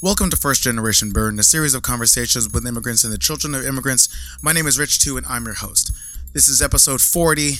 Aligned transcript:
Welcome 0.00 0.30
to 0.30 0.36
First 0.36 0.62
Generation 0.62 1.10
Burden, 1.10 1.40
a 1.40 1.42
series 1.42 1.74
of 1.74 1.82
conversations 1.82 2.48
with 2.52 2.64
immigrants 2.64 3.02
and 3.02 3.12
the 3.12 3.18
children 3.18 3.52
of 3.52 3.66
immigrants. 3.66 4.08
My 4.40 4.52
name 4.52 4.68
is 4.68 4.78
Rich 4.78 5.00
Too, 5.00 5.16
and 5.16 5.26
I'm 5.26 5.44
your 5.44 5.54
host. 5.54 5.90
This 6.32 6.48
is 6.48 6.62
episode 6.62 7.00
40, 7.00 7.54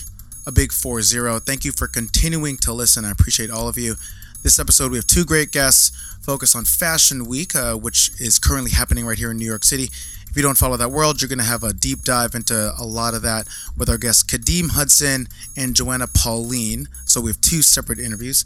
a 0.47 0.51
big 0.53 0.71
4 0.71 1.01
0. 1.01 1.39
Thank 1.39 1.65
you 1.65 1.73
for 1.73 1.85
continuing 1.85 2.55
to 2.59 2.71
listen. 2.71 3.03
I 3.03 3.11
appreciate 3.11 3.51
all 3.51 3.67
of 3.67 3.77
you. 3.77 3.95
This 4.41 4.57
episode, 4.57 4.89
we 4.89 4.97
have 4.97 5.05
two 5.05 5.25
great 5.25 5.51
guests 5.51 5.91
focused 6.21 6.55
on 6.55 6.63
Fashion 6.63 7.25
Week, 7.25 7.53
uh, 7.57 7.75
which 7.75 8.09
is 8.21 8.39
currently 8.39 8.71
happening 8.71 9.05
right 9.05 9.17
here 9.17 9.31
in 9.31 9.37
New 9.37 9.45
York 9.45 9.65
City. 9.65 9.89
If 10.29 10.37
you 10.37 10.41
don't 10.41 10.57
follow 10.57 10.77
that 10.77 10.91
world, 10.91 11.21
you're 11.21 11.27
going 11.27 11.39
to 11.39 11.43
have 11.43 11.63
a 11.63 11.73
deep 11.73 12.03
dive 12.03 12.35
into 12.35 12.73
a 12.79 12.85
lot 12.85 13.15
of 13.15 13.21
that 13.23 13.49
with 13.77 13.89
our 13.89 13.97
guests 13.97 14.23
Kadeem 14.23 14.69
Hudson 14.71 15.27
and 15.57 15.75
Joanna 15.75 16.07
Pauline. 16.07 16.87
So 17.03 17.19
we 17.19 17.31
have 17.31 17.41
two 17.41 17.61
separate 17.61 17.99
interviews. 17.99 18.45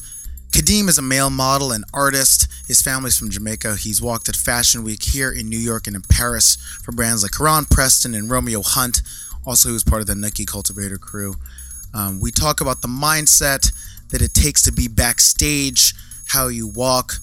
Kadeem 0.54 0.88
is 0.88 1.00
a 1.00 1.02
male 1.02 1.32
model 1.32 1.72
and 1.72 1.84
artist. 1.96 2.48
His 2.68 2.80
family's 2.80 3.18
from 3.18 3.32
Jamaica. 3.32 3.76
He's 3.76 4.04
walked 4.04 4.30
at 4.30 4.36
Fashion 4.36 4.84
Week 4.84 5.02
here 5.02 5.32
in 5.32 5.50
New 5.50 5.58
York 5.58 5.88
and 5.88 5.96
in 5.96 6.04
Paris 6.04 6.58
for 6.84 6.92
brands 6.92 7.24
like 7.24 7.36
Heron 7.36 7.66
Preston 7.66 8.14
and 8.14 8.30
Romeo 8.30 8.62
Hunte. 8.62 9.02
Also, 9.48 9.70
he 9.70 9.74
was 9.74 9.84
part 9.84 10.02
of 10.02 10.08
the 10.08 10.14
Nike 10.14 10.46
Cultivator 10.46 11.00
crew. 11.00 11.34
Um, 11.96 12.20
we 12.20 12.30
talk 12.30 12.62
about 12.62 12.84
the 12.84 12.88
mindset 12.88 13.74
that 14.12 14.22
it 14.22 14.36
takes 14.36 14.62
to 14.62 14.72
be 14.72 14.88
backstage, 14.88 15.96
how 16.28 16.50
you 16.50 16.68
walk, 16.68 17.14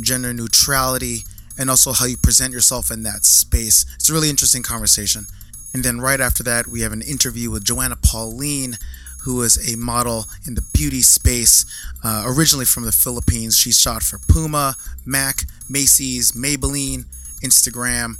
gender 0.00 0.32
neutrality, 0.32 1.20
and 1.56 1.70
also 1.70 1.92
how 1.92 2.06
you 2.06 2.16
present 2.16 2.52
yourself 2.52 2.90
in 2.90 3.04
that 3.04 3.24
space. 3.24 3.86
It's 3.94 4.10
a 4.10 4.12
really 4.12 4.30
interesting 4.30 4.64
conversation. 4.64 5.26
And 5.72 5.84
then 5.84 6.00
right 6.00 6.20
after 6.20 6.42
that, 6.42 6.66
we 6.66 6.80
have 6.80 6.92
an 6.92 7.02
interview 7.02 7.52
with 7.52 7.62
Joanna 7.62 7.98
Pauline, 8.02 8.78
who 9.24 9.42
is 9.42 9.72
a 9.72 9.76
model 9.76 10.26
in 10.46 10.54
the 10.54 10.64
beauty 10.72 11.02
space, 11.02 11.64
uh, 12.02 12.24
originally 12.26 12.64
from 12.64 12.84
the 12.84 12.92
Philippines. 12.92 13.56
She 13.56 13.72
shot 13.72 14.02
for 14.02 14.18
Puma, 14.28 14.76
MAC, 15.04 15.42
Macy's, 15.68 16.32
Maybelline, 16.32 17.04
Instagram. 17.42 18.14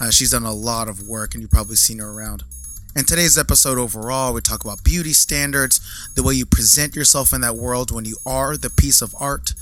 Uh, 0.00 0.10
she's 0.10 0.30
done 0.30 0.44
a 0.44 0.52
lot 0.52 0.88
of 0.88 1.06
work, 1.06 1.34
and 1.34 1.42
you've 1.42 1.50
probably 1.50 1.76
seen 1.76 1.98
her 1.98 2.10
around. 2.10 2.44
In 2.96 3.04
today's 3.04 3.36
episode 3.36 3.76
overall, 3.76 4.32
we 4.32 4.40
talk 4.40 4.64
about 4.64 4.82
beauty 4.82 5.12
standards, 5.12 5.80
the 6.14 6.22
way 6.22 6.34
you 6.34 6.46
present 6.46 6.96
yourself 6.96 7.34
in 7.34 7.42
that 7.42 7.56
world 7.56 7.90
when 7.90 8.06
you 8.06 8.16
are 8.24 8.56
the 8.56 8.70
piece 8.70 9.02
of 9.02 9.14
art. 9.20 9.52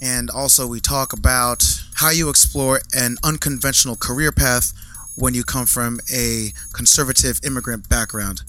And 0.00 0.30
also, 0.30 0.66
we 0.66 0.80
talk 0.80 1.12
about 1.12 1.62
how 1.96 2.10
you 2.10 2.30
explore 2.30 2.80
an 2.94 3.16
unconventional 3.22 3.96
career 3.96 4.32
path 4.32 4.72
when 5.14 5.34
you 5.34 5.44
come 5.44 5.66
from 5.66 6.00
a 6.10 6.52
conservative 6.72 7.40
immigrant 7.44 7.90
background. 7.90 8.42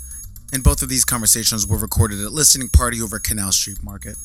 And 0.54 0.64
both 0.64 0.82
of 0.82 0.90
these 0.90 1.06
conversations 1.06 1.66
were 1.66 1.78
recorded 1.78 2.20
at 2.24 2.32
listening 2.32 2.70
party 2.70 3.02
over 3.02 3.20
Canal 3.20 3.52
Street 3.52 3.82
Market. 3.84 4.16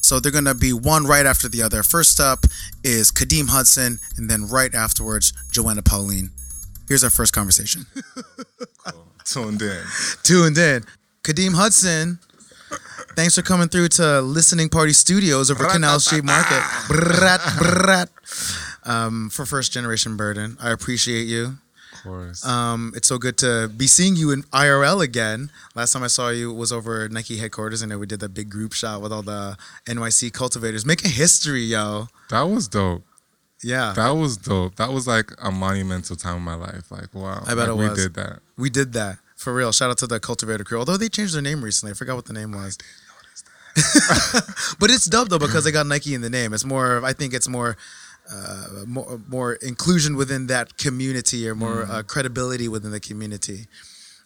So 0.00 0.18
they're 0.20 0.32
going 0.32 0.44
to 0.44 0.54
be 0.54 0.72
one 0.72 1.06
right 1.06 1.26
after 1.26 1.48
the 1.48 1.62
other. 1.62 1.82
First 1.82 2.20
up 2.20 2.40
is 2.84 3.10
Kadeem 3.10 3.48
Hudson, 3.48 3.98
and 4.16 4.28
then 4.28 4.46
right 4.48 4.74
afterwards, 4.74 5.32
Joanna 5.50 5.82
Pauline. 5.82 6.30
Here's 6.88 7.04
our 7.04 7.10
first 7.10 7.32
conversation. 7.32 7.86
cool. 8.84 9.06
Tuned 9.24 9.62
in. 9.62 9.82
Tuned 10.24 10.58
in. 10.58 10.84
Kadeem 11.22 11.54
Hudson, 11.54 12.18
thanks 13.14 13.36
for 13.36 13.42
coming 13.42 13.68
through 13.68 13.88
to 13.90 14.20
Listening 14.20 14.68
Party 14.68 14.92
Studios 14.92 15.50
over 15.50 15.64
Canal 15.64 16.00
Street 16.00 16.24
Market. 16.24 16.62
Brat, 16.88 17.40
brat. 17.58 18.08
Um, 18.84 19.30
for 19.30 19.46
First 19.46 19.72
Generation 19.72 20.16
Burden. 20.16 20.56
I 20.60 20.72
appreciate 20.72 21.28
you 21.28 21.58
course. 22.02 22.44
Um, 22.44 22.92
it's 22.94 23.08
so 23.08 23.18
good 23.18 23.36
to 23.38 23.68
be 23.68 23.86
seeing 23.86 24.16
you 24.16 24.30
in 24.30 24.42
IRL 24.44 25.02
again. 25.02 25.50
Last 25.74 25.92
time 25.92 26.02
I 26.02 26.08
saw 26.08 26.30
you 26.30 26.52
was 26.52 26.72
over 26.72 27.08
Nike 27.08 27.38
headquarters, 27.38 27.82
and 27.82 27.98
we 27.98 28.06
did 28.06 28.20
that 28.20 28.34
big 28.34 28.50
group 28.50 28.72
shot 28.72 29.00
with 29.00 29.12
all 29.12 29.22
the 29.22 29.56
NYC 29.86 30.32
cultivators, 30.32 30.84
making 30.84 31.10
history, 31.10 31.62
yo. 31.62 32.08
That 32.30 32.42
was 32.42 32.68
dope. 32.68 33.04
Yeah, 33.62 33.92
that 33.94 34.10
was 34.10 34.36
dope. 34.36 34.74
That 34.76 34.92
was 34.92 35.06
like 35.06 35.30
a 35.40 35.52
monumental 35.52 36.16
time 36.16 36.38
in 36.38 36.42
my 36.42 36.56
life. 36.56 36.90
Like, 36.90 37.14
wow, 37.14 37.42
I 37.46 37.54
bet 37.54 37.68
like, 37.68 37.68
it 37.68 37.74
was. 37.74 37.90
We 37.90 37.94
did 37.94 38.14
that. 38.14 38.38
We 38.56 38.70
did 38.70 38.92
that 38.94 39.18
for 39.36 39.54
real. 39.54 39.70
Shout 39.70 39.90
out 39.90 39.98
to 39.98 40.06
the 40.06 40.18
cultivator 40.18 40.64
crew. 40.64 40.78
Although 40.78 40.96
they 40.96 41.08
changed 41.08 41.34
their 41.34 41.42
name 41.42 41.62
recently, 41.62 41.92
I 41.92 41.94
forgot 41.94 42.16
what 42.16 42.24
the 42.24 42.32
name 42.32 42.52
was. 42.52 42.76
but 44.78 44.90
it's 44.90 45.06
dope 45.06 45.28
though 45.30 45.38
because 45.38 45.64
they 45.64 45.72
got 45.72 45.86
Nike 45.86 46.14
in 46.14 46.20
the 46.20 46.28
name. 46.28 46.52
It's 46.52 46.64
more. 46.64 47.04
I 47.04 47.12
think 47.12 47.32
it's 47.32 47.48
more 47.48 47.76
uh, 48.30 48.84
more, 48.86 49.20
more 49.28 49.54
inclusion 49.54 50.16
within 50.16 50.46
that 50.46 50.78
community 50.78 51.48
or 51.48 51.54
more 51.54 51.84
mm. 51.84 51.90
uh, 51.90 52.02
credibility 52.02 52.68
within 52.68 52.90
the 52.90 53.00
community. 53.00 53.66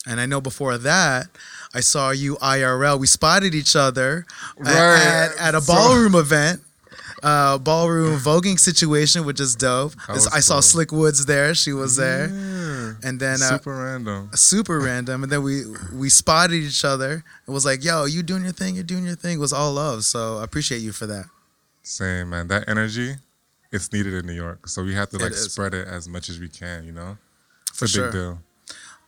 And 0.07 0.21
I 0.21 0.27
know 0.27 0.41
before 0.41 0.79
that, 0.79 1.27
I 1.75 1.81
saw 1.81 2.11
you 2.11 2.37
IRL. 2.37 2.99
We 3.01 3.09
spotted 3.09 3.55
each 3.55 3.75
other 3.75 4.25
right. 4.57 4.73
at, 4.73 5.37
at, 5.39 5.55
a 5.57 5.61
ballroom 5.61 6.13
so, 6.13 6.21
event, 6.21 6.61
uh, 7.25 7.59
ballroom 7.59 8.19
voguing 8.21 8.59
situation, 8.59 9.25
which 9.25 9.41
is 9.41 9.57
dope. 9.57 9.95
I 10.09 10.41
saw 10.41 10.61
Slick 10.61 10.93
Woods 10.93 11.27
there. 11.27 11.55
She 11.55 11.73
was 11.73 11.97
there. 11.97 12.27
And 13.03 13.19
then 13.19 13.43
uh, 13.43 13.59
super 13.59 13.77
random, 13.77 14.31
super 14.35 14.79
random. 14.79 15.25
And 15.25 15.33
then 15.33 15.43
we 15.43 15.65
we 15.93 16.09
spotted 16.09 16.55
each 16.55 16.85
other. 16.85 17.25
It 17.47 17.51
was 17.51 17.67
like, 17.67 17.85
"Yo, 17.85 18.05
you 18.05 18.23
doing 18.23 18.45
your 18.45 18.53
thing? 18.53 18.75
You're 18.75 18.85
doing 18.85 19.05
your 19.05 19.17
thing." 19.17 19.37
It 19.37 19.41
was 19.41 19.53
all 19.53 19.73
love. 19.75 20.05
So 20.05 20.39
I 20.39 20.45
appreciate 20.45 20.79
you 20.79 20.93
for 20.93 21.07
that. 21.07 21.27
Same 21.83 22.31
man. 22.31 22.49
That 22.49 22.69
energy 22.69 23.17
it's 23.73 23.93
needed 23.93 24.15
in 24.15 24.27
New 24.27 24.33
York. 24.35 24.69
So 24.69 24.83
we 24.83 24.95
have 24.95 25.11
to 25.11 25.19
like 25.19 25.35
spread 25.35 25.75
it 25.75 25.87
as 25.87 26.09
much 26.09 26.29
as 26.29 26.39
we 26.39 26.49
can, 26.49 26.85
you 26.85 26.93
know? 26.93 27.19
It's 27.69 27.79
For 27.79 27.85
a 27.85 27.89
sure. 27.89 28.05
big 28.05 28.13
deal. 28.13 28.39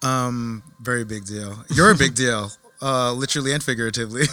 Um, 0.02 0.62
very 0.80 1.04
big 1.04 1.24
deal. 1.24 1.64
You're 1.74 1.90
a 1.90 1.96
big 1.96 2.14
deal, 2.14 2.50
uh, 2.82 3.12
literally 3.12 3.52
and 3.52 3.62
figuratively. 3.62 4.22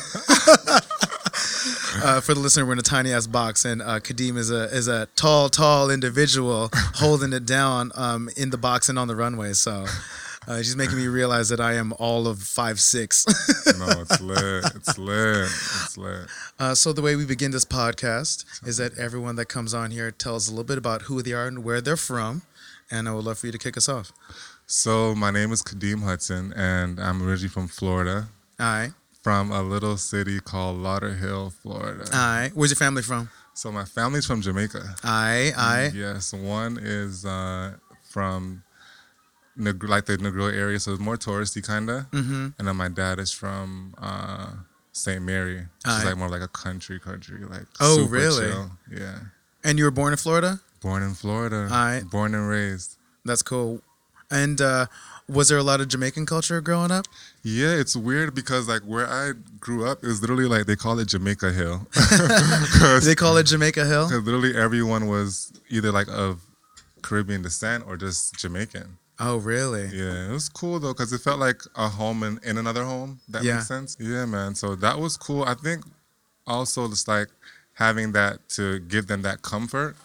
uh, 2.03 2.21
for 2.21 2.33
the 2.33 2.39
listener, 2.39 2.65
we're 2.65 2.73
in 2.73 2.79
a 2.79 2.83
tiny 2.83 3.11
ass 3.11 3.25
box, 3.27 3.65
and 3.65 3.81
uh, 3.81 3.99
Kadeem 3.99 4.37
is 4.37 4.51
a 4.51 4.65
is 4.65 4.87
a 4.87 5.07
tall, 5.15 5.49
tall 5.49 5.89
individual 5.89 6.69
holding 6.95 7.33
it 7.33 7.45
down 7.45 7.91
um, 7.95 8.29
in 8.37 8.51
the 8.51 8.57
box 8.57 8.89
and 8.89 8.99
on 8.99 9.07
the 9.07 9.15
runway. 9.15 9.53
So 9.53 9.85
uh, 10.47 10.57
she's 10.57 10.75
making 10.75 10.97
me 10.97 11.07
realize 11.07 11.49
that 11.49 11.59
I 11.59 11.73
am 11.73 11.93
all 11.99 12.27
of 12.27 12.39
five 12.41 12.79
six. 12.79 13.25
no, 13.77 14.01
it's 14.01 14.21
lit. 14.21 14.65
It's 14.75 14.97
lit. 14.97 15.45
It's 15.45 15.97
lit. 15.97 16.27
Uh, 16.59 16.75
so 16.75 16.93
the 16.93 17.01
way 17.01 17.15
we 17.15 17.25
begin 17.25 17.51
this 17.51 17.65
podcast 17.65 18.45
is 18.67 18.77
that 18.77 18.97
everyone 18.97 19.35
that 19.37 19.47
comes 19.47 19.73
on 19.73 19.91
here 19.91 20.11
tells 20.11 20.47
a 20.47 20.51
little 20.51 20.63
bit 20.63 20.77
about 20.77 21.03
who 21.03 21.21
they 21.21 21.33
are 21.33 21.47
and 21.47 21.63
where 21.63 21.81
they're 21.81 21.97
from, 21.97 22.43
and 22.91 23.07
I 23.09 23.13
would 23.13 23.25
love 23.25 23.39
for 23.39 23.47
you 23.47 23.51
to 23.51 23.57
kick 23.57 23.77
us 23.77 23.89
off. 23.89 24.11
So 24.67 25.13
my 25.13 25.31
name 25.31 25.51
is 25.51 25.61
Kadeem 25.61 26.03
Hudson, 26.03 26.51
and 26.53 26.99
I'm 26.99 27.21
originally 27.21 27.49
from 27.49 27.67
Florida. 27.67 28.27
All 28.59 28.65
right. 28.65 28.91
From 29.21 29.51
a 29.51 29.61
little 29.61 29.97
city 29.97 30.39
called 30.39 30.77
Lauderhill, 30.77 31.53
Florida. 31.53 32.05
All 32.13 32.19
right. 32.19 32.51
Where's 32.53 32.71
your 32.71 32.77
family 32.77 33.01
from? 33.01 33.29
So 33.55 33.71
my 33.71 33.85
family's 33.85 34.25
from 34.25 34.41
Jamaica. 34.41 34.95
Aye, 35.03 35.51
aye. 35.57 35.91
Yes, 35.93 36.33
one 36.33 36.77
is 36.81 37.25
uh, 37.25 37.75
from 38.03 38.63
like 39.57 40.05
the 40.05 40.17
Negril 40.17 40.53
area, 40.53 40.79
so 40.79 40.91
it's 40.91 40.99
more 40.99 41.17
touristy 41.17 41.65
kind 41.65 41.89
of. 41.89 42.11
Mm-hmm. 42.11 42.47
And 42.57 42.67
then 42.67 42.75
my 42.75 42.89
dad 42.89 43.19
is 43.19 43.31
from 43.31 43.95
uh, 43.97 44.51
St. 44.91 45.21
Mary, 45.21 45.57
which 45.57 45.93
is 45.97 46.05
like 46.05 46.17
more 46.17 46.29
like 46.29 46.41
a 46.41 46.47
country 46.47 46.99
country, 46.99 47.39
like 47.45 47.65
oh 47.79 48.07
really? 48.07 48.47
Chill. 48.47 48.71
Yeah. 48.91 49.19
And 49.63 49.77
you 49.77 49.85
were 49.85 49.91
born 49.91 50.13
in 50.13 50.17
Florida? 50.17 50.59
Born 50.81 51.01
in 51.01 51.13
Florida. 51.13 51.63
All 51.63 51.69
right. 51.69 52.03
Born 52.09 52.35
and 52.35 52.47
raised. 52.47 52.97
That's 53.23 53.41
cool. 53.41 53.81
And 54.29 54.61
uh, 54.61 54.85
was 55.27 55.49
there 55.49 55.57
a 55.57 55.63
lot 55.63 55.81
of 55.81 55.87
Jamaican 55.87 56.25
culture 56.25 56.61
growing 56.61 56.91
up? 56.91 57.05
Yeah, 57.43 57.73
it's 57.73 57.95
weird 57.95 58.35
because 58.35 58.67
like 58.67 58.81
where 58.83 59.07
I 59.07 59.31
grew 59.59 59.87
up, 59.87 60.03
it 60.03 60.07
was 60.07 60.21
literally 60.21 60.45
like 60.45 60.65
they 60.65 60.75
call 60.75 60.99
it 60.99 61.07
Jamaica 61.07 61.51
Hill. 61.51 61.87
they 63.03 63.15
call 63.15 63.37
it 63.37 63.43
Jamaica 63.43 63.85
Hill. 63.85 64.07
Because 64.07 64.23
literally 64.23 64.55
everyone 64.55 65.07
was 65.07 65.51
either 65.69 65.91
like 65.91 66.07
of 66.07 66.41
Caribbean 67.01 67.41
descent 67.41 67.83
or 67.87 67.97
just 67.97 68.35
Jamaican. 68.37 68.97
Oh, 69.19 69.37
really? 69.37 69.87
Yeah, 69.93 70.29
it 70.29 70.31
was 70.31 70.49
cool 70.49 70.79
though 70.79 70.93
because 70.93 71.13
it 71.13 71.21
felt 71.21 71.39
like 71.39 71.61
a 71.75 71.87
home 71.87 72.23
in, 72.23 72.39
in 72.43 72.57
another 72.57 72.83
home. 72.83 73.19
That 73.29 73.43
yeah. 73.43 73.55
makes 73.55 73.67
sense. 73.67 73.95
Yeah, 73.99 74.25
man. 74.25 74.55
So 74.55 74.75
that 74.75 74.99
was 74.99 75.15
cool. 75.17 75.43
I 75.43 75.53
think 75.53 75.85
also 76.45 76.87
just 76.87 77.07
like 77.07 77.29
having 77.73 78.11
that 78.13 78.47
to 78.49 78.79
give 78.79 79.07
them 79.07 79.21
that 79.21 79.41
comfort 79.41 79.95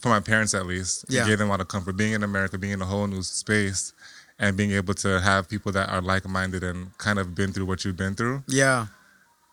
for 0.00 0.08
my 0.08 0.20
parents 0.20 0.54
at 0.54 0.66
least. 0.66 1.04
Yeah. 1.08 1.26
Gave 1.26 1.38
them 1.38 1.48
a 1.48 1.50
lot 1.50 1.60
of 1.60 1.68
comfort 1.68 1.96
being 1.96 2.12
in 2.12 2.22
America, 2.22 2.58
being 2.58 2.72
in 2.72 2.82
a 2.82 2.86
whole 2.86 3.06
new 3.06 3.22
space, 3.22 3.92
and 4.38 4.56
being 4.56 4.72
able 4.72 4.94
to 4.94 5.20
have 5.20 5.48
people 5.48 5.70
that 5.72 5.88
are 5.90 6.00
like 6.00 6.26
minded 6.26 6.64
and 6.64 6.96
kind 6.98 7.18
of 7.18 7.34
been 7.34 7.52
through 7.52 7.66
what 7.66 7.84
you've 7.84 7.96
been 7.96 8.14
through. 8.14 8.42
Yeah. 8.48 8.86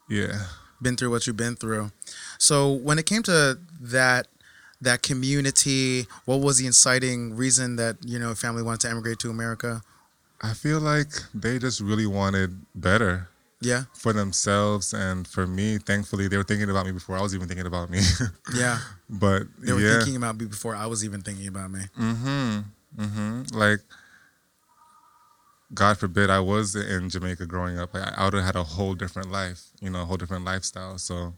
Yeah. 0.10 0.46
Been 0.82 0.96
through 0.96 1.12
what 1.12 1.28
you've 1.28 1.38
been 1.38 1.56
through. 1.56 1.92
So 2.38 2.72
when 2.72 2.98
it 2.98 3.06
came 3.06 3.22
to 3.24 3.60
that 3.82 4.28
that 4.82 5.02
community? 5.02 6.06
What 6.26 6.42
was 6.42 6.58
the 6.58 6.68
inciting 6.68 7.36
reason 7.36 7.76
that 7.78 7.98
you 8.06 8.20
know 8.20 8.36
family 8.36 8.64
wanted 8.64 8.82
to 8.82 8.90
emigrate 8.90 9.20
to 9.20 9.30
America? 9.30 9.82
I 10.42 10.54
feel 10.54 10.80
like 10.80 11.12
they 11.34 11.60
just 11.60 11.82
really 11.82 12.06
wanted 12.06 12.58
better. 12.74 13.30
Yeah. 13.62 13.84
For 13.94 14.14
themselves 14.14 14.94
and 14.94 15.28
for 15.28 15.46
me, 15.46 15.80
thankfully, 15.80 16.30
they 16.30 16.38
were 16.38 16.44
thinking 16.46 16.70
about 16.70 16.86
me 16.86 16.94
before 16.94 17.18
I 17.18 17.22
was 17.22 17.36
even 17.36 17.48
thinking 17.48 17.68
about 17.68 17.90
me. 17.90 18.00
yeah. 18.56 18.80
But 19.10 19.44
they 19.60 19.74
were 19.74 19.82
yeah. 19.82 19.98
thinking 19.98 20.16
about 20.16 20.38
me 20.38 20.46
before 20.46 20.76
I 20.76 20.86
was 20.86 21.04
even 21.04 21.22
thinking 21.22 21.48
about 21.48 21.70
me. 21.70 21.82
Mm-hmm. 22.00 22.60
Mm-hmm. 22.98 23.58
Like, 23.58 23.80
God 25.74 25.98
forbid 25.98 26.30
I 26.30 26.40
was 26.40 26.76
in 26.76 27.10
Jamaica 27.10 27.46
growing 27.48 27.78
up. 27.78 27.94
I 27.94 28.24
would 28.24 28.34
have 28.34 28.46
had 28.46 28.56
a 28.56 28.64
whole 28.64 28.96
different 28.96 29.30
life, 29.30 29.66
you 29.82 29.90
know, 29.90 30.04
a 30.04 30.06
whole 30.06 30.18
different 30.18 30.46
lifestyle. 30.46 30.98
So, 30.98 31.34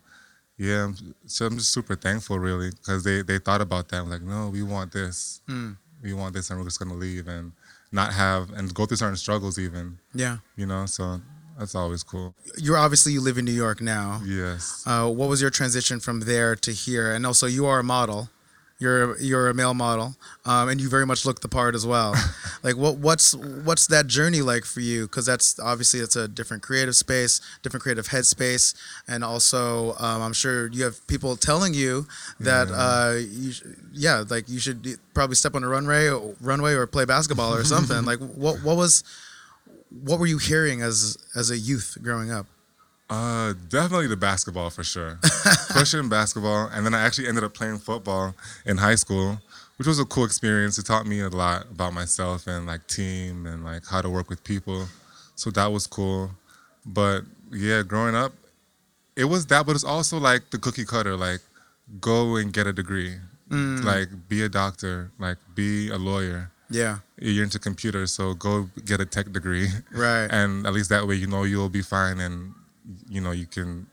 yeah, 0.61 0.83
I'm, 0.83 1.15
so 1.25 1.47
I'm 1.47 1.57
just 1.57 1.71
super 1.71 1.95
thankful, 1.95 2.37
really, 2.37 2.69
because 2.69 3.03
they 3.03 3.23
they 3.23 3.39
thought 3.39 3.61
about 3.61 3.89
that. 3.89 4.01
I'm 4.01 4.11
like, 4.11 4.21
no, 4.21 4.49
we 4.49 4.61
want 4.61 4.91
this, 4.91 5.41
mm. 5.49 5.75
we 6.03 6.13
want 6.13 6.35
this, 6.35 6.51
and 6.51 6.59
we're 6.59 6.65
just 6.65 6.77
gonna 6.77 6.93
leave 6.93 7.27
and 7.27 7.53
not 7.91 8.13
have 8.13 8.51
and 8.51 8.71
go 8.71 8.85
through 8.85 8.97
certain 8.97 9.17
struggles, 9.17 9.57
even. 9.57 9.97
Yeah. 10.13 10.37
You 10.55 10.67
know, 10.67 10.85
so 10.85 11.19
that's 11.57 11.73
always 11.73 12.03
cool. 12.03 12.35
You're 12.57 12.77
obviously 12.77 13.11
you 13.11 13.21
live 13.21 13.39
in 13.39 13.45
New 13.45 13.51
York 13.51 13.81
now. 13.81 14.21
Yes. 14.23 14.83
Uh, 14.85 15.09
what 15.09 15.29
was 15.29 15.41
your 15.41 15.49
transition 15.49 15.99
from 15.99 16.19
there 16.19 16.55
to 16.57 16.71
here? 16.71 17.11
And 17.11 17.25
also, 17.25 17.47
you 17.47 17.65
are 17.65 17.79
a 17.79 17.83
model. 17.83 18.29
You're 18.81 19.15
you're 19.19 19.47
a 19.47 19.53
male 19.53 19.75
model, 19.75 20.15
um, 20.43 20.67
and 20.67 20.81
you 20.81 20.89
very 20.89 21.05
much 21.05 21.23
look 21.23 21.41
the 21.41 21.47
part 21.47 21.75
as 21.75 21.85
well. 21.85 22.15
like 22.63 22.75
what 22.75 22.97
what's 22.97 23.35
what's 23.35 23.85
that 23.87 24.07
journey 24.07 24.41
like 24.41 24.65
for 24.65 24.79
you? 24.79 25.03
Because 25.03 25.27
that's 25.27 25.59
obviously 25.59 25.99
it's 25.99 26.15
a 26.15 26.27
different 26.27 26.63
creative 26.63 26.95
space, 26.95 27.41
different 27.61 27.83
creative 27.83 28.07
headspace, 28.07 28.73
and 29.07 29.23
also 29.23 29.93
um, 29.99 30.23
I'm 30.23 30.33
sure 30.33 30.67
you 30.71 30.83
have 30.83 31.05
people 31.05 31.35
telling 31.35 31.75
you 31.75 32.07
that 32.39 32.69
yeah. 32.69 32.75
Uh, 32.75 33.19
you 33.29 33.53
yeah 33.93 34.23
like 34.27 34.49
you 34.49 34.57
should 34.57 34.97
probably 35.13 35.35
step 35.35 35.53
on 35.53 35.63
a 35.63 35.67
runway 35.67 36.09
runway 36.41 36.73
or 36.73 36.87
play 36.87 37.05
basketball 37.05 37.53
or 37.53 37.63
something. 37.63 38.03
like 38.11 38.17
what 38.17 38.63
what 38.63 38.77
was 38.77 39.03
what 40.03 40.19
were 40.19 40.25
you 40.25 40.39
hearing 40.39 40.81
as 40.81 41.19
as 41.35 41.51
a 41.51 41.57
youth 41.57 41.99
growing 42.01 42.31
up? 42.31 42.47
Uh, 43.11 43.53
definitely 43.67 44.07
the 44.07 44.15
basketball 44.15 44.69
for 44.69 44.85
sure. 44.85 45.19
Pushing 45.71 46.07
basketball, 46.07 46.69
and 46.73 46.85
then 46.85 46.93
I 46.93 47.01
actually 47.01 47.27
ended 47.27 47.43
up 47.43 47.53
playing 47.53 47.79
football 47.79 48.33
in 48.65 48.77
high 48.77 48.95
school, 48.95 49.37
which 49.77 49.85
was 49.85 49.99
a 49.99 50.05
cool 50.05 50.23
experience. 50.23 50.77
It 50.77 50.85
taught 50.85 51.05
me 51.05 51.19
a 51.19 51.27
lot 51.27 51.65
about 51.65 51.93
myself 51.93 52.47
and 52.47 52.65
like 52.65 52.87
team 52.87 53.45
and 53.45 53.65
like 53.65 53.85
how 53.85 54.01
to 54.01 54.09
work 54.09 54.29
with 54.29 54.45
people. 54.45 54.87
So 55.35 55.51
that 55.51 55.73
was 55.73 55.87
cool. 55.87 56.31
But 56.85 57.23
yeah, 57.51 57.83
growing 57.83 58.15
up, 58.15 58.31
it 59.17 59.25
was 59.25 59.45
that, 59.47 59.65
but 59.65 59.75
it's 59.75 59.83
also 59.83 60.17
like 60.17 60.49
the 60.51 60.57
cookie 60.57 60.85
cutter, 60.85 61.17
like 61.17 61.41
go 61.99 62.37
and 62.37 62.53
get 62.53 62.65
a 62.65 62.71
degree, 62.71 63.17
mm. 63.49 63.83
like 63.83 64.07
be 64.29 64.41
a 64.41 64.49
doctor, 64.49 65.11
like 65.19 65.37
be 65.53 65.89
a 65.89 65.97
lawyer. 65.97 66.49
Yeah. 66.69 66.99
You're 67.19 67.43
into 67.43 67.59
computers, 67.59 68.13
so 68.13 68.35
go 68.35 68.69
get 68.85 69.01
a 69.01 69.05
tech 69.05 69.33
degree. 69.33 69.67
Right. 69.91 70.27
And 70.31 70.65
at 70.65 70.71
least 70.71 70.89
that 70.91 71.05
way 71.05 71.15
you 71.15 71.27
know 71.27 71.43
you'll 71.43 71.67
be 71.67 71.81
fine 71.81 72.21
and 72.21 72.53
you 73.09 73.21
know 73.21 73.31
you 73.31 73.45
can 73.45 73.87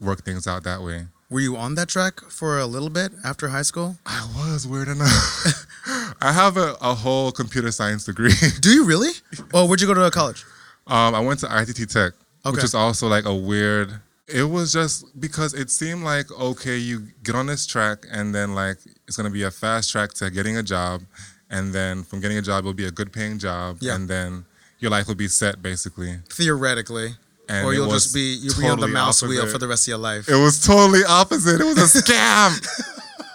work 0.00 0.24
things 0.24 0.46
out 0.46 0.64
that 0.64 0.82
way. 0.82 1.06
Were 1.30 1.40
you 1.40 1.56
on 1.56 1.74
that 1.76 1.88
track 1.88 2.20
for 2.28 2.58
a 2.58 2.66
little 2.66 2.90
bit 2.90 3.12
after 3.24 3.48
high 3.48 3.62
school? 3.62 3.96
I 4.06 4.28
was 4.36 4.68
weird 4.68 4.88
enough. 4.88 5.66
I 6.20 6.32
have 6.32 6.56
a, 6.56 6.76
a 6.80 6.94
whole 6.94 7.32
computer 7.32 7.72
science 7.72 8.04
degree. 8.04 8.32
Do 8.60 8.70
you 8.70 8.84
really? 8.84 9.10
Oh, 9.52 9.66
where'd 9.66 9.80
you 9.80 9.86
go 9.86 9.94
to 9.94 10.10
college? 10.10 10.44
Um, 10.86 11.14
I 11.14 11.20
went 11.20 11.40
to 11.40 11.46
ITT 11.46 11.90
Tech, 11.90 12.12
okay. 12.44 12.54
which 12.54 12.64
is 12.64 12.74
also 12.74 13.08
like 13.08 13.24
a 13.24 13.34
weird. 13.34 14.00
It 14.28 14.44
was 14.44 14.72
just 14.72 15.18
because 15.20 15.54
it 15.54 15.70
seemed 15.70 16.04
like 16.04 16.30
okay, 16.30 16.76
you 16.76 17.08
get 17.22 17.34
on 17.34 17.46
this 17.46 17.66
track, 17.66 18.06
and 18.10 18.34
then 18.34 18.54
like 18.54 18.78
it's 19.08 19.16
gonna 19.16 19.30
be 19.30 19.42
a 19.42 19.50
fast 19.50 19.90
track 19.90 20.12
to 20.14 20.30
getting 20.30 20.56
a 20.56 20.62
job, 20.62 21.02
and 21.50 21.72
then 21.72 22.04
from 22.04 22.20
getting 22.20 22.38
a 22.38 22.42
job, 22.42 22.60
it'll 22.60 22.74
be 22.74 22.86
a 22.86 22.90
good 22.90 23.12
paying 23.12 23.38
job, 23.38 23.78
yeah. 23.80 23.94
and 23.94 24.08
then 24.08 24.44
your 24.78 24.90
life 24.90 25.08
will 25.08 25.14
be 25.14 25.28
set 25.28 25.62
basically. 25.62 26.18
Theoretically. 26.28 27.16
And 27.48 27.66
or 27.66 27.74
you'll 27.74 27.90
just 27.90 28.14
be 28.14 28.38
you'll 28.40 28.54
totally 28.54 28.66
be 28.66 28.72
on 28.72 28.80
the 28.80 28.88
mouse 28.88 29.22
opposite. 29.22 29.28
wheel 29.42 29.52
for 29.52 29.58
the 29.58 29.68
rest 29.68 29.84
of 29.84 29.88
your 29.88 29.98
life. 29.98 30.28
It 30.28 30.36
was 30.36 30.64
totally 30.64 31.04
opposite. 31.06 31.60
It 31.60 31.64
was 31.64 31.78
a 31.78 31.98
scam. 32.02 32.56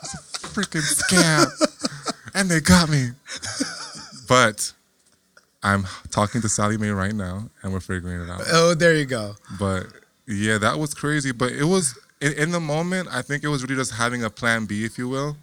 it's 0.03 0.13
a 0.43 0.47
freaking 0.47 0.81
scam. 0.81 1.47
and 2.33 2.49
they 2.49 2.59
got 2.59 2.89
me. 2.89 3.09
But 4.27 4.73
I'm 5.61 5.85
talking 6.11 6.41
to 6.41 6.49
Sallie 6.49 6.77
Mae 6.77 6.89
right 6.89 7.13
now, 7.13 7.49
and 7.61 7.73
we're 7.73 7.79
figuring 7.79 8.21
it 8.21 8.29
out. 8.29 8.41
Oh, 8.51 8.73
there 8.73 8.95
you 8.95 9.05
go. 9.05 9.35
But 9.59 9.87
yeah, 10.27 10.57
that 10.57 10.79
was 10.79 10.93
crazy. 10.93 11.31
But 11.31 11.51
it 11.51 11.65
was 11.65 11.97
in, 12.21 12.33
in 12.33 12.51
the 12.51 12.59
moment. 12.59 13.09
I 13.11 13.21
think 13.21 13.43
it 13.43 13.47
was 13.47 13.63
really 13.63 13.75
just 13.75 13.93
having 13.93 14.23
a 14.23 14.29
plan 14.29 14.65
B, 14.65 14.85
if 14.85 14.97
you 14.97 15.07
will 15.07 15.37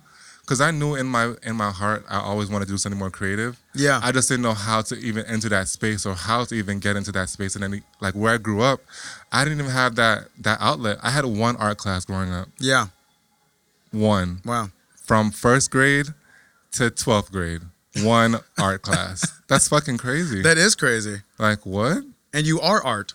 because 0.47 0.61
I 0.61 0.71
knew 0.71 0.95
in 0.95 1.07
my 1.07 1.35
in 1.43 1.57
my 1.57 1.71
heart 1.71 2.05
I 2.09 2.21
always 2.21 2.49
wanted 2.49 2.67
to 2.67 2.73
do 2.73 2.79
something 2.79 2.99
more 2.99 3.11
creative. 3.11 3.59
Yeah. 3.75 4.01
I 4.03 4.13
just 4.13 4.29
didn't 4.29 4.43
know 4.43 4.55
how 4.55 4.81
to 4.83 4.97
even 4.97 5.27
enter 5.27 5.49
that 5.49 5.67
space 5.67 6.07
or 6.07 6.15
how 6.15 6.45
to 6.45 6.55
even 6.55 6.79
get 6.79 6.95
into 6.95 7.11
that 7.13 7.29
space. 7.29 7.57
And 7.57 7.65
then 7.65 7.83
like 8.01 8.15
where 8.15 8.35
I 8.35 8.39
grew 8.39 8.63
up, 8.63 8.81
I 9.33 9.43
didn't 9.45 9.59
even 9.59 9.73
have 9.73 9.97
that 9.97 10.29
that 10.41 10.59
outlet. 10.61 10.99
I 11.03 11.11
had 11.11 11.25
one 11.25 11.57
art 11.57 11.79
class 11.79 12.05
growing 12.05 12.33
up. 12.33 12.49
Yeah. 12.61 12.87
One. 13.91 14.41
Wow. 14.45 14.71
From 15.05 15.33
first 15.33 15.71
grade 15.71 16.07
to 16.73 16.91
twelfth 16.91 17.33
grade, 17.33 17.63
one 18.03 18.37
art 18.57 18.83
class. 18.83 19.33
That's 19.49 19.69
fucking 19.69 19.99
crazy. 19.99 20.43
That 20.43 20.59
is 20.59 20.77
crazy. 20.77 21.23
Like 21.39 21.67
what? 21.67 21.99
And 22.33 22.47
you 22.47 22.61
are 22.61 22.85
art. 22.85 23.15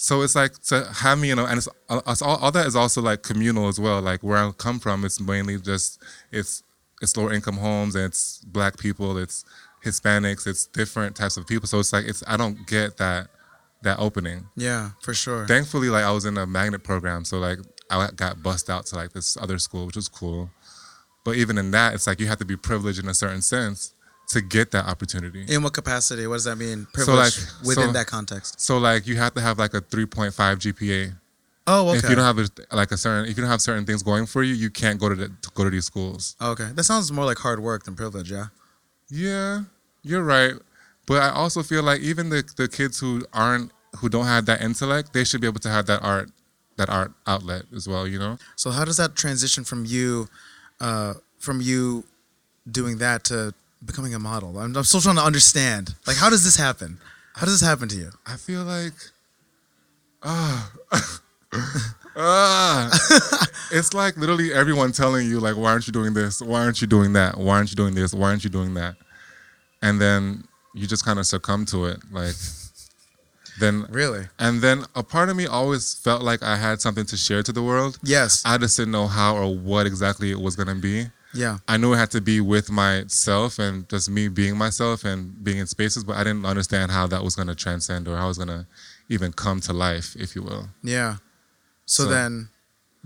So 0.00 0.22
it's 0.22 0.36
like 0.36 0.52
to 0.66 0.88
have 1.00 1.18
me, 1.18 1.28
you 1.28 1.34
know, 1.34 1.44
and 1.44 1.58
it's, 1.58 1.68
uh, 1.88 2.00
it's 2.06 2.22
all, 2.22 2.36
all 2.36 2.52
that 2.52 2.68
is 2.68 2.76
also 2.76 3.02
like 3.02 3.24
communal 3.24 3.66
as 3.66 3.80
well. 3.80 4.00
Like 4.00 4.22
where 4.22 4.38
I 4.38 4.52
come 4.52 4.78
from, 4.78 5.04
it's 5.04 5.20
mainly 5.20 5.58
just 5.58 6.00
it's 6.30 6.62
it's 7.02 7.16
lower 7.16 7.32
income 7.32 7.56
homes 7.56 7.96
and 7.96 8.04
it's 8.04 8.44
black 8.44 8.78
people, 8.78 9.18
it's 9.18 9.44
Hispanics, 9.84 10.46
it's 10.46 10.66
different 10.66 11.16
types 11.16 11.36
of 11.36 11.48
people. 11.48 11.66
So 11.66 11.80
it's 11.80 11.92
like 11.92 12.04
it's 12.06 12.22
I 12.28 12.36
don't 12.36 12.64
get 12.68 12.96
that 12.98 13.26
that 13.82 13.98
opening. 13.98 14.46
Yeah, 14.54 14.90
for 15.02 15.14
sure. 15.14 15.48
Thankfully, 15.48 15.88
like 15.88 16.04
I 16.04 16.12
was 16.12 16.24
in 16.24 16.38
a 16.38 16.46
magnet 16.46 16.84
program, 16.84 17.24
so 17.24 17.38
like 17.38 17.58
I 17.90 18.08
got 18.14 18.40
bussed 18.40 18.70
out 18.70 18.86
to 18.86 18.94
like 18.94 19.12
this 19.14 19.36
other 19.36 19.58
school, 19.58 19.84
which 19.86 19.96
was 19.96 20.08
cool. 20.08 20.48
But 21.24 21.34
even 21.34 21.58
in 21.58 21.72
that, 21.72 21.94
it's 21.94 22.06
like 22.06 22.20
you 22.20 22.28
have 22.28 22.38
to 22.38 22.44
be 22.44 22.56
privileged 22.56 23.02
in 23.02 23.08
a 23.08 23.14
certain 23.14 23.42
sense 23.42 23.94
to 24.28 24.40
get 24.40 24.70
that 24.72 24.86
opportunity. 24.86 25.44
In 25.48 25.62
what 25.62 25.72
capacity? 25.72 26.26
What 26.26 26.36
does 26.36 26.44
that 26.44 26.56
mean? 26.56 26.86
Privilege 26.92 27.32
so 27.32 27.40
like, 27.40 27.66
within 27.66 27.86
so, 27.88 27.92
that 27.92 28.06
context. 28.06 28.60
So 28.60 28.78
like 28.78 29.06
you 29.06 29.16
have 29.16 29.34
to 29.34 29.40
have 29.40 29.58
like 29.58 29.74
a 29.74 29.80
3.5 29.80 30.32
GPA. 30.32 31.14
Oh, 31.66 31.90
okay. 31.90 31.98
If 31.98 32.08
you 32.08 32.16
don't 32.16 32.24
have 32.24 32.38
a, 32.38 32.76
like 32.76 32.92
a 32.92 32.96
certain, 32.96 33.30
if 33.30 33.36
you 33.36 33.42
don't 33.42 33.50
have 33.50 33.60
certain 33.60 33.84
things 33.84 34.02
going 34.02 34.24
for 34.24 34.42
you, 34.42 34.54
you 34.54 34.70
can't 34.70 34.98
go 34.98 35.10
to, 35.10 35.14
the, 35.14 35.28
to 35.28 35.50
go 35.54 35.64
to 35.64 35.70
these 35.70 35.84
schools. 35.84 36.34
Okay, 36.40 36.70
that 36.74 36.84
sounds 36.84 37.12
more 37.12 37.26
like 37.26 37.36
hard 37.38 37.60
work 37.60 37.84
than 37.84 37.94
privilege. 37.94 38.30
Yeah. 38.30 38.46
Yeah, 39.10 39.62
you're 40.02 40.22
right. 40.22 40.54
But 41.06 41.22
I 41.22 41.30
also 41.30 41.62
feel 41.62 41.82
like 41.82 42.00
even 42.00 42.28
the 42.28 42.44
the 42.56 42.68
kids 42.68 43.00
who 43.00 43.22
aren't 43.32 43.72
who 43.98 44.08
don't 44.08 44.26
have 44.26 44.44
that 44.46 44.60
intellect, 44.60 45.14
they 45.14 45.24
should 45.24 45.40
be 45.40 45.46
able 45.46 45.60
to 45.60 45.70
have 45.70 45.86
that 45.86 46.02
art 46.02 46.30
that 46.76 46.90
art 46.90 47.12
outlet 47.26 47.62
as 47.74 47.88
well. 47.88 48.06
You 48.06 48.18
know. 48.18 48.38
So 48.56 48.70
how 48.70 48.84
does 48.84 48.98
that 48.98 49.16
transition 49.16 49.64
from 49.64 49.86
you, 49.86 50.28
uh, 50.80 51.14
from 51.38 51.62
you, 51.62 52.04
doing 52.70 52.98
that 52.98 53.24
to 53.24 53.54
becoming 53.84 54.14
a 54.14 54.18
model? 54.18 54.58
I'm, 54.58 54.76
I'm 54.76 54.84
still 54.84 55.00
trying 55.00 55.16
to 55.16 55.24
understand. 55.24 55.94
Like, 56.06 56.16
how 56.16 56.30
does 56.30 56.44
this 56.44 56.56
happen? 56.56 56.98
How 57.34 57.46
does 57.46 57.60
this 57.60 57.68
happen 57.68 57.88
to 57.88 57.96
you? 57.96 58.10
I 58.26 58.36
feel 58.36 58.64
like, 58.64 58.94
ah, 60.22 60.72
ah, 62.16 63.46
it's 63.72 63.94
like 63.94 64.16
literally 64.16 64.52
everyone 64.52 64.92
telling 64.92 65.28
you 65.28 65.38
like, 65.40 65.56
why 65.56 65.70
aren't 65.70 65.86
you 65.86 65.92
doing 65.92 66.14
this? 66.14 66.42
Why 66.42 66.64
aren't 66.64 66.80
you 66.80 66.86
doing 66.86 67.12
that? 67.12 67.38
Why 67.38 67.56
aren't 67.56 67.70
you 67.70 67.76
doing 67.76 67.94
this? 67.94 68.12
Why 68.12 68.30
aren't 68.30 68.44
you 68.44 68.50
doing 68.50 68.74
that? 68.74 68.96
And 69.82 70.00
then 70.00 70.44
you 70.74 70.86
just 70.86 71.04
kind 71.04 71.18
of 71.18 71.26
succumb 71.26 71.64
to 71.66 71.86
it, 71.86 71.98
like. 72.10 72.34
Then 73.60 73.86
really, 73.90 74.26
and 74.38 74.62
then 74.62 74.84
a 74.94 75.02
part 75.02 75.28
of 75.30 75.36
me 75.36 75.46
always 75.46 75.92
felt 75.92 76.22
like 76.22 76.44
I 76.44 76.54
had 76.54 76.80
something 76.80 77.04
to 77.06 77.16
share 77.16 77.42
to 77.42 77.50
the 77.50 77.60
world. 77.62 77.98
Yes, 78.04 78.40
I 78.46 78.56
just 78.56 78.76
didn't 78.76 78.92
know 78.92 79.08
how 79.08 79.36
or 79.36 79.52
what 79.52 79.84
exactly 79.84 80.30
it 80.30 80.38
was 80.38 80.54
gonna 80.54 80.76
be. 80.76 81.06
Yeah. 81.34 81.58
I 81.68 81.76
knew 81.76 81.92
it 81.92 81.98
had 81.98 82.10
to 82.12 82.20
be 82.20 82.40
with 82.40 82.70
myself 82.70 83.58
and 83.58 83.88
just 83.88 84.10
me 84.10 84.28
being 84.28 84.56
myself 84.56 85.04
and 85.04 85.42
being 85.42 85.58
in 85.58 85.66
spaces, 85.66 86.04
but 86.04 86.16
I 86.16 86.24
didn't 86.24 86.46
understand 86.46 86.90
how 86.90 87.06
that 87.08 87.22
was 87.22 87.36
going 87.36 87.48
to 87.48 87.54
transcend 87.54 88.08
or 88.08 88.16
how 88.16 88.24
it 88.24 88.28
was 88.28 88.38
going 88.38 88.48
to 88.48 88.66
even 89.08 89.32
come 89.32 89.60
to 89.62 89.72
life, 89.72 90.16
if 90.16 90.34
you 90.34 90.42
will. 90.42 90.68
Yeah. 90.82 91.16
So, 91.86 92.04
so, 92.04 92.08
then, 92.10 92.48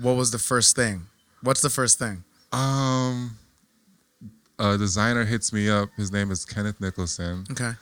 what 0.01 0.17
was 0.17 0.31
the 0.31 0.39
first 0.39 0.77
thing? 0.77 1.07
What's 1.43 1.63
the 1.63 1.71
first 1.71 1.99
thing? 1.99 2.25
Um, 2.53 3.37
a 4.59 4.79
designer 4.79 5.25
hits 5.25 5.53
me 5.53 5.69
up. 5.69 5.89
His 5.97 6.13
name 6.13 6.31
is 6.31 6.45
Kenneth 6.45 6.81
Nicholson. 6.81 7.45
Okay. 7.51 7.73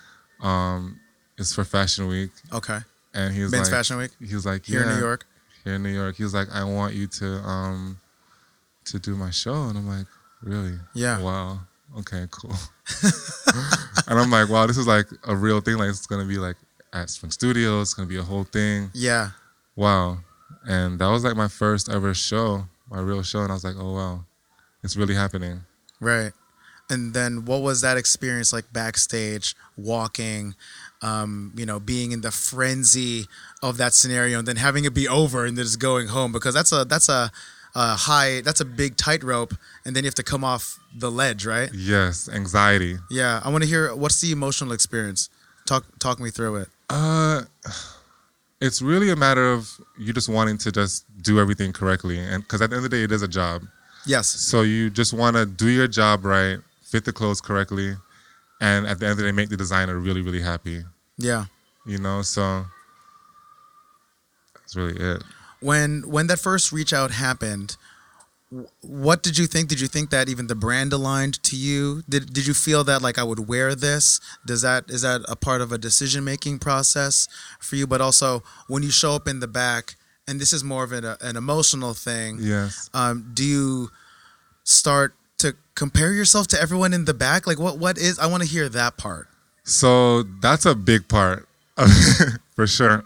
Um, 0.42 1.00
it's 1.38 1.54
for 1.54 1.64
Fashion 1.64 2.06
Week. 2.06 2.30
Okay. 2.52 2.78
And 3.14 3.34
he 3.34 3.42
was 3.42 3.52
Men's 3.52 3.68
like, 3.70 3.78
Fashion 3.78 3.96
Week. 3.96 4.10
He 4.26 4.34
was 4.34 4.46
like, 4.46 4.64
here 4.64 4.80
yeah, 4.80 4.90
in 4.90 4.94
New 4.94 5.00
York. 5.00 5.26
Here 5.64 5.74
in 5.74 5.82
New 5.82 5.90
York. 5.90 6.16
He 6.16 6.22
was 6.22 6.34
like, 6.34 6.48
I 6.52 6.64
want 6.64 6.94
you 6.94 7.06
to 7.06 7.26
um 7.38 7.98
to 8.86 8.98
do 8.98 9.14
my 9.14 9.30
show, 9.30 9.68
and 9.68 9.78
I'm 9.78 9.86
like, 9.86 10.06
Really? 10.42 10.74
Yeah. 10.94 11.20
Wow. 11.20 11.60
Okay, 11.98 12.26
cool. 12.30 12.54
and 14.06 14.18
I'm 14.18 14.30
like, 14.30 14.48
wow, 14.48 14.66
this 14.66 14.76
is 14.78 14.86
like 14.86 15.06
a 15.26 15.34
real 15.34 15.60
thing. 15.60 15.76
Like 15.76 15.90
it's 15.90 16.06
gonna 16.06 16.24
be 16.24 16.38
like 16.38 16.56
at 16.92 17.10
Spring 17.10 17.32
Studios. 17.32 17.88
It's 17.88 17.94
gonna 17.94 18.08
be 18.08 18.18
a 18.18 18.22
whole 18.22 18.44
thing. 18.44 18.90
Yeah. 18.94 19.30
Wow. 19.76 20.18
And 20.66 20.98
that 20.98 21.08
was 21.08 21.24
like 21.24 21.36
my 21.36 21.48
first 21.48 21.88
ever 21.88 22.14
show, 22.14 22.66
my 22.90 23.00
real 23.00 23.22
show, 23.22 23.40
and 23.40 23.50
I 23.50 23.54
was 23.54 23.64
like, 23.64 23.76
oh 23.78 23.94
wow, 23.94 24.24
it's 24.82 24.96
really 24.96 25.14
happening. 25.14 25.62
Right. 26.00 26.32
And 26.88 27.14
then 27.14 27.44
what 27.44 27.62
was 27.62 27.82
that 27.82 27.96
experience 27.96 28.52
like 28.52 28.72
backstage, 28.72 29.54
walking, 29.76 30.54
um, 31.02 31.52
you 31.56 31.64
know, 31.64 31.78
being 31.78 32.12
in 32.12 32.20
the 32.20 32.32
frenzy 32.32 33.26
of 33.62 33.76
that 33.78 33.94
scenario, 33.94 34.40
and 34.40 34.48
then 34.48 34.56
having 34.56 34.84
it 34.84 34.94
be 34.94 35.08
over 35.08 35.44
and 35.44 35.56
then 35.56 35.64
just 35.64 35.78
going 35.78 36.08
home 36.08 36.32
because 36.32 36.54
that's 36.54 36.72
a 36.72 36.84
that's 36.84 37.08
a 37.08 37.30
uh, 37.74 37.96
high. 37.96 38.40
That's 38.40 38.60
a 38.60 38.64
big 38.64 38.96
tightrope, 38.96 39.54
and 39.84 39.94
then 39.94 40.04
you 40.04 40.08
have 40.08 40.14
to 40.16 40.22
come 40.22 40.44
off 40.44 40.78
the 40.96 41.10
ledge, 41.10 41.46
right? 41.46 41.70
Yes, 41.74 42.28
anxiety. 42.28 42.96
Yeah, 43.10 43.40
I 43.44 43.48
want 43.50 43.62
to 43.64 43.68
hear 43.68 43.94
what's 43.94 44.20
the 44.20 44.32
emotional 44.32 44.72
experience. 44.72 45.28
Talk 45.66 45.84
talk 45.98 46.18
me 46.20 46.30
through 46.30 46.56
it. 46.56 46.68
Uh, 46.88 47.42
It's 48.60 48.82
really 48.82 49.08
a 49.10 49.16
matter 49.16 49.50
of 49.50 49.80
you 49.98 50.12
just 50.12 50.28
wanting 50.28 50.58
to 50.58 50.70
just 50.70 51.06
do 51.22 51.40
everything 51.40 51.72
correctly, 51.72 52.18
and 52.18 52.42
because 52.42 52.60
at 52.60 52.68
the 52.70 52.76
end 52.76 52.84
of 52.84 52.90
the 52.90 52.96
day, 52.96 53.04
it 53.04 53.10
is 53.12 53.22
a 53.22 53.28
job. 53.28 53.62
Yes. 54.04 54.28
So 54.28 54.60
you 54.62 54.90
just 54.90 55.14
want 55.14 55.36
to 55.36 55.46
do 55.46 55.68
your 55.68 55.88
job 55.88 56.26
right, 56.26 56.58
fit 56.82 57.06
the 57.06 57.12
clothes 57.12 57.40
correctly, 57.40 57.96
and 58.60 58.86
at 58.86 58.98
the 58.98 59.06
end 59.06 59.12
of 59.12 59.16
the 59.18 59.22
day, 59.24 59.32
make 59.32 59.48
the 59.48 59.56
designer 59.56 59.98
really, 59.98 60.20
really 60.20 60.42
happy. 60.42 60.84
Yeah. 61.16 61.46
You 61.86 61.96
know, 61.98 62.20
so 62.20 62.66
that's 64.56 64.76
really 64.76 64.96
it. 64.98 65.22
When 65.60 66.02
when 66.08 66.26
that 66.28 66.38
first 66.38 66.72
reach 66.72 66.92
out 66.92 67.10
happened, 67.10 67.76
what 68.80 69.22
did 69.22 69.38
you 69.38 69.46
think? 69.46 69.68
Did 69.68 69.80
you 69.80 69.86
think 69.86 70.10
that 70.10 70.28
even 70.28 70.48
the 70.48 70.54
brand 70.54 70.92
aligned 70.92 71.42
to 71.44 71.56
you? 71.56 72.02
Did 72.08 72.32
did 72.32 72.46
you 72.46 72.54
feel 72.54 72.82
that 72.84 73.00
like 73.00 73.18
I 73.18 73.22
would 73.22 73.48
wear 73.48 73.74
this? 73.74 74.20
Does 74.44 74.62
that 74.62 74.90
is 74.90 75.02
that 75.02 75.20
a 75.28 75.36
part 75.36 75.60
of 75.60 75.70
a 75.70 75.78
decision 75.78 76.24
making 76.24 76.58
process 76.58 77.28
for 77.60 77.76
you? 77.76 77.86
But 77.86 78.00
also 78.00 78.42
when 78.66 78.82
you 78.82 78.90
show 78.90 79.12
up 79.12 79.28
in 79.28 79.40
the 79.40 79.46
back, 79.46 79.94
and 80.26 80.40
this 80.40 80.52
is 80.52 80.64
more 80.64 80.82
of 80.82 80.92
an, 80.92 81.04
an 81.20 81.36
emotional 81.36 81.94
thing. 81.94 82.38
Yes. 82.40 82.90
Um, 82.92 83.30
do 83.34 83.44
you 83.44 83.90
start 84.64 85.14
to 85.38 85.54
compare 85.74 86.12
yourself 86.12 86.48
to 86.48 86.60
everyone 86.60 86.92
in 86.92 87.04
the 87.04 87.14
back? 87.14 87.46
Like 87.46 87.60
what 87.60 87.78
what 87.78 87.98
is? 87.98 88.18
I 88.18 88.26
want 88.26 88.42
to 88.42 88.48
hear 88.48 88.68
that 88.68 88.96
part. 88.96 89.28
So 89.62 90.24
that's 90.24 90.66
a 90.66 90.74
big 90.74 91.06
part, 91.06 91.46
for 92.56 92.66
sure. 92.66 93.04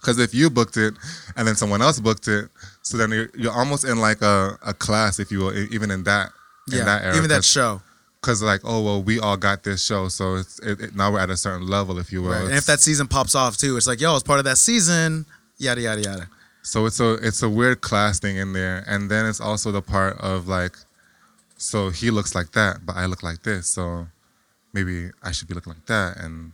Because 0.00 0.18
if 0.18 0.32
you 0.34 0.48
booked 0.50 0.76
it 0.76 0.94
and 1.36 1.46
then 1.46 1.54
someone 1.56 1.82
else 1.82 2.00
booked 2.00 2.26
it, 2.28 2.48
so 2.82 2.96
then 2.96 3.10
you're, 3.10 3.28
you're 3.36 3.52
almost 3.52 3.84
in 3.84 3.98
like 4.00 4.22
a, 4.22 4.58
a 4.64 4.72
class, 4.72 5.18
if 5.18 5.30
you 5.30 5.38
will, 5.40 5.56
even 5.72 5.90
in 5.90 6.04
that 6.04 6.30
in 6.72 6.78
Yeah. 6.78 6.84
that 6.84 7.04
era. 7.04 7.16
even 7.16 7.28
that 7.28 7.44
show. 7.44 7.82
Because 8.20 8.42
like, 8.42 8.60
oh 8.64 8.82
well, 8.82 9.02
we 9.02 9.18
all 9.18 9.36
got 9.36 9.62
this 9.62 9.82
show, 9.84 10.08
so 10.08 10.36
it's 10.36 10.58
it, 10.60 10.80
it, 10.80 10.94
now 10.94 11.10
we're 11.12 11.20
at 11.20 11.30
a 11.30 11.36
certain 11.36 11.66
level, 11.66 11.98
if 11.98 12.12
you 12.12 12.22
will. 12.22 12.32
Right. 12.32 12.42
And 12.44 12.54
if 12.54 12.66
that 12.66 12.80
season 12.80 13.08
pops 13.08 13.34
off 13.34 13.56
too, 13.56 13.76
it's 13.76 13.86
like, 13.86 14.00
yo, 14.00 14.14
it's 14.14 14.22
part 14.22 14.38
of 14.38 14.44
that 14.44 14.58
season. 14.58 15.24
Yada 15.58 15.80
yada 15.80 16.00
yada. 16.02 16.28
So 16.62 16.84
it's 16.86 17.00
a 17.00 17.14
it's 17.14 17.42
a 17.42 17.48
weird 17.48 17.80
class 17.80 18.18
thing 18.20 18.36
in 18.36 18.52
there, 18.52 18.84
and 18.86 19.10
then 19.10 19.24
it's 19.26 19.40
also 19.40 19.72
the 19.72 19.80
part 19.82 20.18
of 20.20 20.48
like, 20.48 20.76
so 21.56 21.88
he 21.90 22.10
looks 22.10 22.34
like 22.34 22.52
that, 22.52 22.84
but 22.84 22.96
I 22.96 23.06
look 23.06 23.22
like 23.22 23.42
this, 23.42 23.66
so 23.66 24.06
maybe 24.74 25.10
I 25.22 25.32
should 25.32 25.48
be 25.48 25.54
looking 25.54 25.72
like 25.72 25.86
that, 25.86 26.18
and 26.18 26.52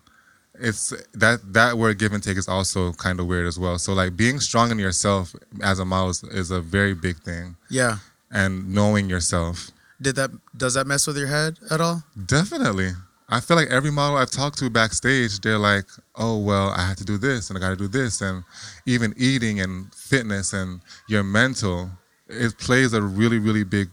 it's 0.61 0.93
that 1.15 1.41
that 1.53 1.77
word 1.79 1.99
give 1.99 2.13
and 2.13 2.23
take 2.23 2.37
is 2.37 2.49
also 2.49 2.93
kind 2.95 3.21
of 3.21 3.27
weird 3.27 3.47
as 3.47 3.59
well. 3.59 3.79
So 3.79 3.93
like 3.93 4.17
being 4.17 4.41
strong 4.41 4.71
in 4.71 4.79
yourself 4.79 5.35
as 5.63 5.79
a 5.79 5.85
model 5.85 6.11
is, 6.11 6.23
is 6.25 6.51
a 6.51 6.61
very 6.61 6.95
big 6.95 7.19
thing, 7.23 7.57
Yeah. 7.69 7.99
and 8.31 8.73
knowing 8.73 9.09
yourself 9.11 9.71
Did 10.01 10.17
that 10.17 10.31
does 10.57 10.75
that 10.75 10.87
mess 10.87 11.07
with 11.07 11.17
your 11.19 11.29
head 11.29 11.59
at 11.71 11.81
all? 11.81 12.03
definitely. 12.27 12.91
I 13.29 13.41
feel 13.41 13.57
like 13.57 13.71
every 13.71 13.91
model 13.91 14.17
I've 14.19 14.31
talked 14.31 14.57
to 14.59 14.71
backstage, 14.71 15.41
they're 15.41 15.59
like, 15.59 15.87
"Oh 16.15 16.39
well, 16.39 16.71
I 16.71 16.83
have 16.87 16.97
to 16.99 17.05
do 17.05 17.19
this 17.19 17.51
and 17.51 17.57
I 17.59 17.61
got 17.61 17.71
to 17.71 17.77
do 17.77 17.89
this," 17.89 18.21
and 18.21 18.45
even 18.87 19.15
eating 19.17 19.61
and 19.61 19.93
fitness 19.95 20.53
and 20.53 20.81
your 21.09 21.25
mental, 21.25 21.91
it 22.29 22.57
plays 22.59 22.93
a 22.93 23.03
really 23.03 23.39
really 23.41 23.65
big 23.65 23.89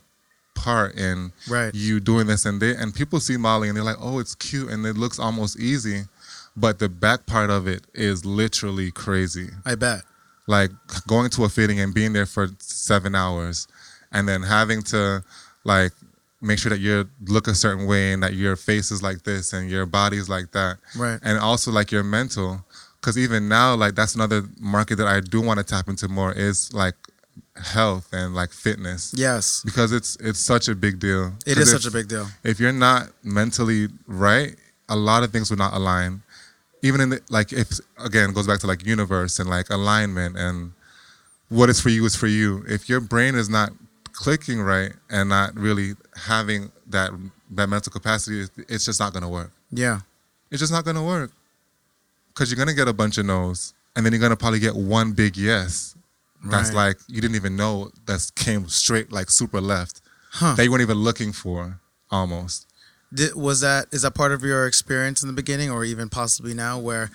part 0.56 0.94
in 0.96 1.32
Right. 1.50 1.74
you 1.74 2.00
doing 2.00 2.28
this. 2.28 2.46
And 2.46 2.62
they 2.62 2.76
and 2.76 2.94
people 2.94 3.20
see 3.20 3.38
modeling 3.38 3.70
and 3.70 3.78
they're 3.78 3.84
like, 3.84 3.98
"Oh, 4.00 4.20
it's 4.20 4.36
cute 4.36 4.70
and 4.70 4.86
it 4.86 4.98
looks 4.98 5.18
almost 5.18 5.58
easy," 5.60 6.04
but 6.56 6.80
the 6.80 6.90
back 6.90 7.26
part 7.26 7.50
of 7.50 7.68
it 7.68 7.86
is 7.94 8.26
literally 8.26 8.92
crazy 8.92 9.50
I 9.66 9.76
bet. 9.76 10.02
like 10.48 10.72
going 11.08 11.30
to 11.32 11.44
a 11.46 11.50
fitting 11.50 11.80
and 11.80 11.94
being 11.94 12.14
there 12.14 12.26
for 12.26 12.50
seven 12.60 13.16
hours 13.16 13.68
and 14.12 14.28
then 14.28 14.44
having 14.44 14.82
to 14.84 15.24
like 15.64 15.92
make 16.42 16.60
sure 16.60 16.70
that 16.70 16.80
you 16.80 17.08
look 17.26 17.48
a 17.48 17.56
certain 17.56 17.88
way 17.88 18.12
and 18.14 18.22
that 18.22 18.34
your 18.34 18.56
face 18.56 18.92
is 18.92 19.02
like 19.02 19.24
this 19.24 19.54
and 19.54 19.70
your 19.70 19.86
body 19.86 20.18
is 20.18 20.30
like 20.30 20.52
that 20.52 20.78
Right. 20.96 21.20
and 21.24 21.40
also 21.40 21.72
like 21.72 21.92
your 21.92 22.04
mental 22.04 22.66
because 23.00 23.18
even 23.18 23.48
now 23.48 23.76
like 23.76 23.96
that's 23.96 24.14
another 24.16 24.44
market 24.60 24.96
that 24.98 25.08
i 25.08 25.20
do 25.22 25.40
want 25.42 25.58
to 25.60 25.64
tap 25.64 25.88
into 25.88 26.08
more 26.10 26.34
is 26.34 26.74
like 26.74 26.96
health 27.56 28.08
and 28.12 28.36
like 28.36 28.52
fitness 28.52 29.14
Yes. 29.16 29.62
because 29.64 29.92
it's 29.92 30.18
it's 30.20 30.40
such 30.40 30.68
a 30.68 30.76
big 30.76 31.00
deal 31.00 31.34
It 31.46 31.58
is 31.58 31.72
if- 31.72 31.82
such 31.82 31.86
a 31.86 31.92
big 31.92 32.08
deal. 32.08 32.28
if 32.44 32.60
you're 32.60 32.72
not 32.74 33.10
mentally 33.24 33.88
right, 34.08 34.56
a 34.90 34.96
lot 34.96 35.24
of 35.24 35.32
things 35.32 35.50
will 35.50 35.58
not 35.58 35.74
align. 35.74 36.23
Even 36.84 37.02
in 37.02 37.10
the, 37.10 37.22
like 37.30 37.52
if 37.54 37.80
again 37.98 38.30
it 38.30 38.36
goes 38.36 38.46
back 38.46 38.60
to 38.60 38.68
like 38.68 38.86
universe 38.86 39.40
and 39.40 39.50
like 39.50 39.70
alignment 39.72 40.38
and 40.38 40.74
what 41.50 41.70
is 41.70 41.80
for 41.80 41.90
you 41.90 42.06
is 42.06 42.16
for 42.16 42.28
you. 42.28 42.64
If 42.68 42.88
your 42.90 43.00
brain 43.00 43.36
is 43.36 43.50
not 43.50 43.72
clicking 44.12 44.62
right 44.62 44.92
and 45.10 45.30
not 45.30 45.56
really 45.56 45.94
having 46.16 46.72
that 46.88 47.12
that 47.52 47.70
mental 47.70 47.92
capacity, 47.92 48.48
it's 48.68 48.86
just 48.86 49.00
not 49.00 49.14
gonna 49.14 49.30
work. 49.30 49.52
Yeah. 49.72 50.02
It's 50.52 50.60
just 50.60 50.72
not 50.74 50.84
gonna 50.86 51.04
work 51.04 51.32
because 52.34 52.52
you're 52.52 52.58
gonna 52.58 52.74
get 52.76 52.88
a 52.88 52.94
bunch 52.94 53.18
of 53.18 53.26
no's 53.26 53.74
and 53.96 54.06
then 54.06 54.12
you're 54.14 54.22
gonna 54.22 54.36
probably 54.36 54.60
get 54.60 54.76
one 54.76 55.14
big 55.14 55.38
yes. 55.38 55.96
That's 56.46 56.70
Right. 56.70 56.88
like 56.88 56.98
you 57.08 57.22
didn't 57.22 57.36
even 57.38 57.56
know 57.56 57.92
that 58.08 58.30
came 58.36 58.68
straight 58.68 59.12
like 59.12 59.30
super 59.32 59.62
left 59.62 60.02
Huh. 60.32 60.56
that 60.56 60.64
you 60.66 60.72
weren't 60.72 60.82
even 60.82 60.98
looking 60.98 61.32
for 61.32 61.80
almost. 62.12 62.68
Did, 63.14 63.36
was 63.36 63.62
that 63.62 63.88
is 63.92 64.02
that 64.02 64.16
part 64.16 64.32
of 64.32 64.44
your 64.44 64.68
experience 64.68 65.22
in 65.22 65.28
the 65.28 65.34
beginning, 65.34 65.70
or 65.70 65.86
even 65.86 66.10
possibly 66.10 66.54
now, 66.54 66.80
where 66.80 67.12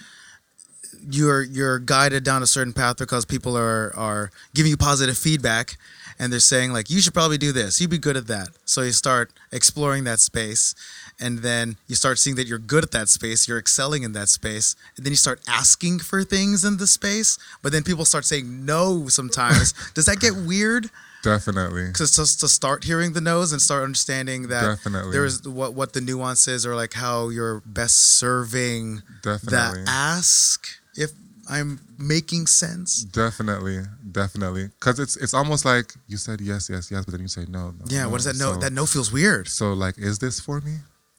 you're 1.10 1.42
you're 1.42 1.78
guided 1.78 2.24
down 2.24 2.42
a 2.42 2.46
certain 2.46 2.72
path 2.72 2.98
because 2.98 3.24
people 3.24 3.56
are 3.56 3.94
are 3.96 4.30
giving 4.54 4.70
you 4.70 4.76
positive 4.76 5.16
feedback, 5.16 5.76
and 6.18 6.32
they're 6.32 6.40
saying 6.40 6.72
like 6.72 6.90
you 6.90 7.00
should 7.00 7.14
probably 7.14 7.38
do 7.38 7.52
this, 7.52 7.80
you'd 7.80 7.90
be 7.90 7.98
good 7.98 8.16
at 8.16 8.26
that. 8.26 8.48
So 8.64 8.82
you 8.82 8.92
start 8.92 9.32
exploring 9.52 10.04
that 10.04 10.20
space, 10.20 10.74
and 11.20 11.38
then 11.38 11.76
you 11.86 11.94
start 11.94 12.18
seeing 12.18 12.36
that 12.36 12.46
you're 12.46 12.58
good 12.58 12.84
at 12.84 12.90
that 12.92 13.08
space, 13.08 13.48
you're 13.48 13.58
excelling 13.58 14.02
in 14.02 14.12
that 14.12 14.28
space, 14.28 14.76
and 14.96 15.04
then 15.04 15.12
you 15.12 15.16
start 15.16 15.40
asking 15.48 16.00
for 16.00 16.24
things 16.24 16.64
in 16.64 16.76
the 16.76 16.86
space, 16.86 17.38
but 17.62 17.72
then 17.72 17.82
people 17.82 18.04
start 18.04 18.24
saying 18.24 18.64
no 18.64 19.08
sometimes. 19.08 19.72
Does 19.94 20.06
that 20.06 20.20
get 20.20 20.34
weird? 20.34 20.90
Definitely. 21.22 21.86
Because 21.88 22.14
just 22.14 22.40
to 22.40 22.48
start 22.48 22.84
hearing 22.84 23.12
the 23.12 23.20
no's 23.20 23.52
and 23.52 23.60
start 23.60 23.82
understanding 23.84 24.48
that 24.48 24.62
Definitely. 24.62 25.12
there 25.12 25.24
is 25.24 25.46
what 25.46 25.74
what 25.74 25.92
the 25.92 26.00
nuance 26.00 26.46
is 26.48 26.64
or 26.64 26.74
like 26.76 26.92
how 26.94 27.28
you're 27.28 27.60
best 27.66 27.96
serving 28.18 29.02
Definitely. 29.22 29.84
that 29.84 29.88
ask 29.88 30.66
if 30.94 31.10
I'm 31.50 31.80
making 31.98 32.46
sense. 32.46 33.02
Definitely, 33.04 33.80
definitely. 34.12 34.68
Because 34.78 34.98
it's 35.00 35.16
it's 35.16 35.34
almost 35.34 35.64
like 35.64 35.94
you 36.06 36.16
said 36.18 36.40
yes, 36.40 36.68
yes, 36.70 36.90
yes, 36.90 37.04
but 37.04 37.12
then 37.12 37.20
you 37.22 37.28
say 37.28 37.46
no. 37.48 37.70
no 37.70 37.84
Yeah, 37.86 38.02
no. 38.02 38.10
what 38.10 38.16
does 38.18 38.26
that 38.26 38.36
no? 38.36 38.52
So, 38.54 38.60
that 38.60 38.72
no 38.72 38.86
feels 38.86 39.10
weird. 39.12 39.48
so 39.48 39.72
like, 39.72 39.98
is 39.98 40.18
this 40.18 40.40
for 40.40 40.60
me? 40.60 40.76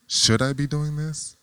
Should 0.08 0.42
I 0.42 0.54
be 0.54 0.66
doing 0.68 0.96
this? 0.96 1.36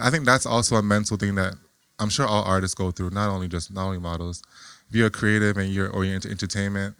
I 0.00 0.10
think 0.10 0.24
that's 0.24 0.46
also 0.46 0.76
a 0.76 0.82
mental 0.82 1.16
thing 1.16 1.34
that 1.36 1.54
I'm 1.98 2.08
sure 2.10 2.26
all 2.26 2.42
artists 2.44 2.74
go 2.74 2.90
through. 2.90 3.10
Not 3.10 3.28
only 3.30 3.48
just 3.48 3.72
not 3.72 3.84
only 3.86 3.98
models. 3.98 4.42
If 4.90 4.96
you're 4.96 5.10
creative 5.10 5.56
and 5.56 5.72
you're 5.72 5.88
or 5.90 6.04
you're 6.04 6.14
into 6.14 6.28
entertainment, 6.30 6.94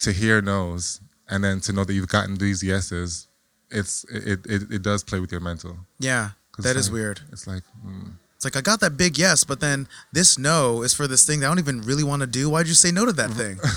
to 0.00 0.12
hear 0.12 0.42
no's 0.42 1.00
and 1.28 1.42
then 1.42 1.60
to 1.60 1.72
know 1.72 1.84
that 1.84 1.94
you've 1.94 2.08
gotten 2.08 2.36
these 2.36 2.62
yeses, 2.62 3.28
it's 3.70 4.04
it 4.10 4.40
it, 4.46 4.62
it 4.70 4.82
does 4.82 5.02
play 5.04 5.20
with 5.20 5.32
your 5.32 5.40
mental. 5.40 5.78
Yeah, 5.98 6.30
that 6.58 6.76
is 6.76 6.88
like- 6.88 6.94
weird. 6.94 7.20
It's 7.32 7.46
like. 7.46 7.62
mm. 7.86 8.12
It's 8.36 8.44
like 8.44 8.56
I 8.56 8.60
got 8.60 8.80
that 8.80 8.98
big 8.98 9.16
yes, 9.16 9.42
but 9.44 9.60
then 9.60 9.88
this 10.12 10.36
no 10.36 10.82
is 10.82 10.92
for 10.92 11.06
this 11.06 11.24
thing 11.24 11.40
that 11.40 11.46
I 11.46 11.48
don't 11.48 11.60
even 11.60 11.80
really 11.80 12.04
want 12.04 12.20
to 12.20 12.26
do. 12.26 12.50
Why'd 12.50 12.66
you 12.66 12.74
say 12.74 12.90
no 12.90 13.06
to 13.06 13.12
that 13.12 13.30
thing? 13.30 13.58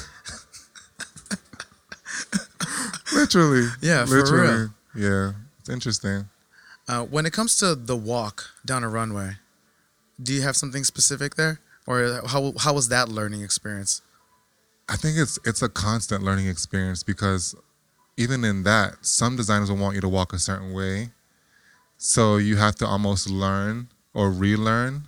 Literally. 3.14 3.68
Yeah, 3.82 4.06
for 4.06 4.22
literally. 4.22 4.68
Yeah, 4.96 5.32
it's 5.60 5.70
interesting. 5.70 6.28
Uh, 6.88 7.04
when 7.04 7.26
it 7.26 7.34
comes 7.34 7.58
to 7.58 7.76
the 7.76 7.96
walk 7.96 8.46
down 8.66 8.84
a 8.84 8.90
runway, 8.90 9.34
do 10.22 10.34
you 10.34 10.42
have 10.42 10.56
something 10.56 10.84
specific 10.84 11.36
there, 11.36 11.60
or 11.86 12.22
how 12.28 12.54
how 12.60 12.74
was 12.74 12.90
that 12.90 13.10
learning 13.10 13.42
experience? 13.44 14.02
I 14.90 14.96
think 14.96 15.18
it's 15.18 15.38
it's 15.46 15.62
a 15.62 15.70
constant 15.70 16.24
learning 16.24 16.48
experience 16.48 17.04
because 17.04 17.56
even 18.16 18.44
in 18.44 18.64
that, 18.64 18.96
some 19.06 19.36
designers 19.36 19.70
will 19.70 19.78
want 19.78 19.96
you 19.96 20.02
to 20.02 20.10
walk 20.10 20.34
a 20.34 20.40
certain 20.40 20.74
way, 20.74 21.12
so 21.98 22.38
you 22.38 22.56
have 22.58 22.76
to 22.76 22.88
almost 22.88 23.30
learn 23.30 23.90
or 24.14 24.32
relearn 24.32 25.04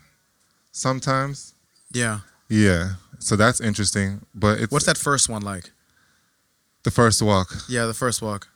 sometimes. 0.72 1.54
Yeah. 1.92 2.20
Yeah, 2.50 2.94
so 3.20 3.36
that's 3.36 3.62
interesting. 3.62 4.22
But 4.36 4.60
it's 4.60 4.72
What's 4.72 4.86
that 4.86 4.98
first 4.98 5.30
one 5.30 5.42
like? 5.44 5.72
the 6.84 6.92
first 6.92 7.22
walk. 7.22 7.54
Yeah, 7.68 7.86
the 7.86 7.94
first 7.94 8.22
walk. 8.22 8.48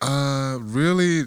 Uh, 0.00 0.58
really 0.60 1.24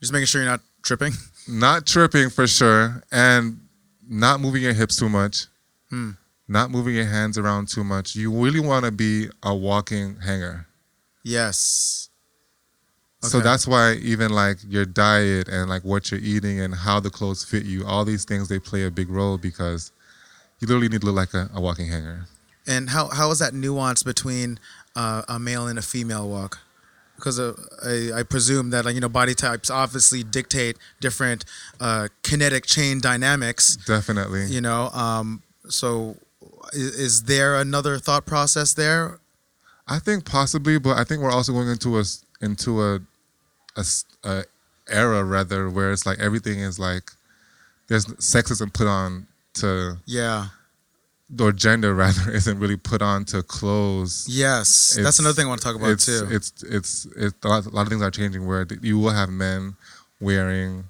Just 0.00 0.12
making 0.12 0.26
sure 0.26 0.42
you're 0.42 0.50
not 0.50 0.60
tripping. 0.82 1.12
not 1.48 1.86
tripping 1.86 2.30
for 2.30 2.46
sure, 2.46 3.02
and 3.12 3.60
not 4.08 4.40
moving 4.40 4.62
your 4.62 4.72
hips 4.74 4.96
too 4.96 5.08
much. 5.08 5.46
Hmm. 5.90 6.10
Not 6.46 6.70
moving 6.70 6.94
your 6.94 7.06
hands 7.06 7.38
around 7.38 7.68
too 7.68 7.84
much. 7.84 8.14
You 8.14 8.30
really 8.30 8.60
want 8.60 8.84
to 8.84 8.90
be 8.90 9.28
a 9.42 9.54
walking 9.54 10.16
hanger. 10.20 10.66
Yes. 11.22 12.10
So 13.28 13.40
that's 13.40 13.66
why 13.66 13.94
even 13.94 14.30
like 14.30 14.58
your 14.66 14.84
diet 14.84 15.48
and 15.48 15.68
like 15.70 15.82
what 15.82 16.10
you're 16.10 16.20
eating 16.20 16.60
and 16.60 16.74
how 16.74 17.00
the 17.00 17.10
clothes 17.10 17.42
fit 17.42 17.64
you, 17.64 17.84
all 17.86 18.04
these 18.04 18.24
things 18.24 18.48
they 18.48 18.58
play 18.58 18.84
a 18.84 18.90
big 18.90 19.08
role 19.08 19.38
because 19.38 19.92
you 20.60 20.68
literally 20.68 20.88
need 20.88 21.00
to 21.00 21.06
look 21.06 21.16
like 21.16 21.34
a, 21.34 21.50
a 21.54 21.60
walking 21.60 21.88
hanger. 21.88 22.26
And 22.66 22.90
how 22.90 23.08
how 23.08 23.30
is 23.30 23.38
that 23.40 23.54
nuance 23.54 24.02
between 24.02 24.58
uh, 24.96 25.22
a 25.28 25.38
male 25.38 25.66
and 25.66 25.78
a 25.78 25.82
female 25.82 26.28
walk? 26.28 26.60
Because 27.16 27.38
uh, 27.38 27.54
I, 27.84 28.20
I 28.20 28.22
presume 28.22 28.70
that 28.70 28.84
like 28.84 28.94
you 28.94 29.00
know 29.00 29.08
body 29.08 29.34
types 29.34 29.70
obviously 29.70 30.22
dictate 30.22 30.76
different 31.00 31.44
uh, 31.80 32.08
kinetic 32.22 32.66
chain 32.66 33.00
dynamics. 33.00 33.76
Definitely. 33.76 34.46
You 34.46 34.60
know, 34.60 34.88
um, 34.90 35.42
so 35.68 36.16
is, 36.72 36.98
is 36.98 37.22
there 37.24 37.56
another 37.56 37.98
thought 37.98 38.26
process 38.26 38.74
there? 38.74 39.18
I 39.86 39.98
think 39.98 40.24
possibly, 40.24 40.78
but 40.78 40.96
I 40.96 41.04
think 41.04 41.22
we're 41.22 41.30
also 41.30 41.52
going 41.52 41.68
into 41.68 41.98
a 41.98 42.04
into 42.40 42.82
a, 42.82 43.00
a, 43.76 43.84
a 44.24 44.44
era 44.88 45.24
rather 45.24 45.68
where 45.70 45.92
it's 45.92 46.06
like 46.06 46.18
everything 46.18 46.60
is 46.60 46.78
like 46.78 47.10
there's 47.88 48.06
sexism 48.06 48.72
put 48.72 48.86
on 48.86 49.26
to 49.54 49.98
yeah 50.06 50.48
or 51.40 51.52
gender 51.52 51.94
rather 51.94 52.30
isn't 52.34 52.58
really 52.58 52.76
put 52.76 53.02
on 53.02 53.24
to 53.26 53.42
clothes. 53.42 54.26
Yes, 54.28 54.94
it's, 54.96 55.04
that's 55.04 55.18
another 55.18 55.34
thing 55.34 55.46
I 55.46 55.48
want 55.48 55.60
to 55.60 55.66
talk 55.66 55.76
about 55.76 55.90
it's, 55.90 56.06
too. 56.06 56.26
It's 56.30 56.62
it's 56.62 57.06
it's 57.16 57.34
a 57.42 57.48
lot, 57.48 57.66
a 57.66 57.70
lot 57.70 57.82
of 57.82 57.88
things 57.88 58.02
are 58.02 58.10
changing 58.10 58.46
where 58.46 58.66
you 58.82 58.98
will 58.98 59.10
have 59.10 59.28
men 59.28 59.76
wearing 60.20 60.84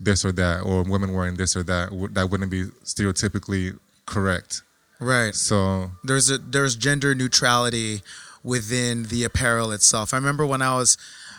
this 0.00 0.24
or 0.24 0.32
that, 0.32 0.62
or 0.62 0.82
women 0.82 1.12
wearing 1.12 1.36
this 1.36 1.56
or 1.56 1.62
that. 1.64 1.90
That 2.12 2.30
wouldn't 2.30 2.50
be 2.50 2.64
stereotypically 2.84 3.78
correct. 4.06 4.62
Right. 5.02 5.34
So 5.34 5.90
there's 6.04 6.30
a 6.30 6.38
there's 6.38 6.76
gender 6.76 7.12
neutrality 7.12 8.02
within 8.44 9.04
the 9.04 9.24
apparel 9.24 9.72
itself. 9.72 10.14
I 10.14 10.16
remember 10.16 10.46
when 10.46 10.62
I 10.62 10.76
was 10.76 10.96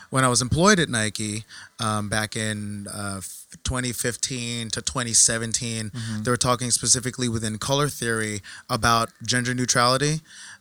when 0.10 0.26
I 0.26 0.28
was 0.28 0.42
employed 0.42 0.80
at 0.80 0.90
Nike 0.90 1.46
um, 1.80 2.10
back 2.10 2.36
in 2.36 2.88
uh, 2.94 3.22
2015 3.64 4.70
to 4.70 4.82
2017, 4.82 5.90
mm-hmm. 5.90 6.24
they 6.24 6.30
were 6.30 6.38
talking 6.38 6.72
specifically 6.72 7.30
within 7.30 7.58
color 7.58 7.88
theory 7.88 8.42
about 8.70 9.10
gender 9.26 9.54
neutrality 9.54 10.20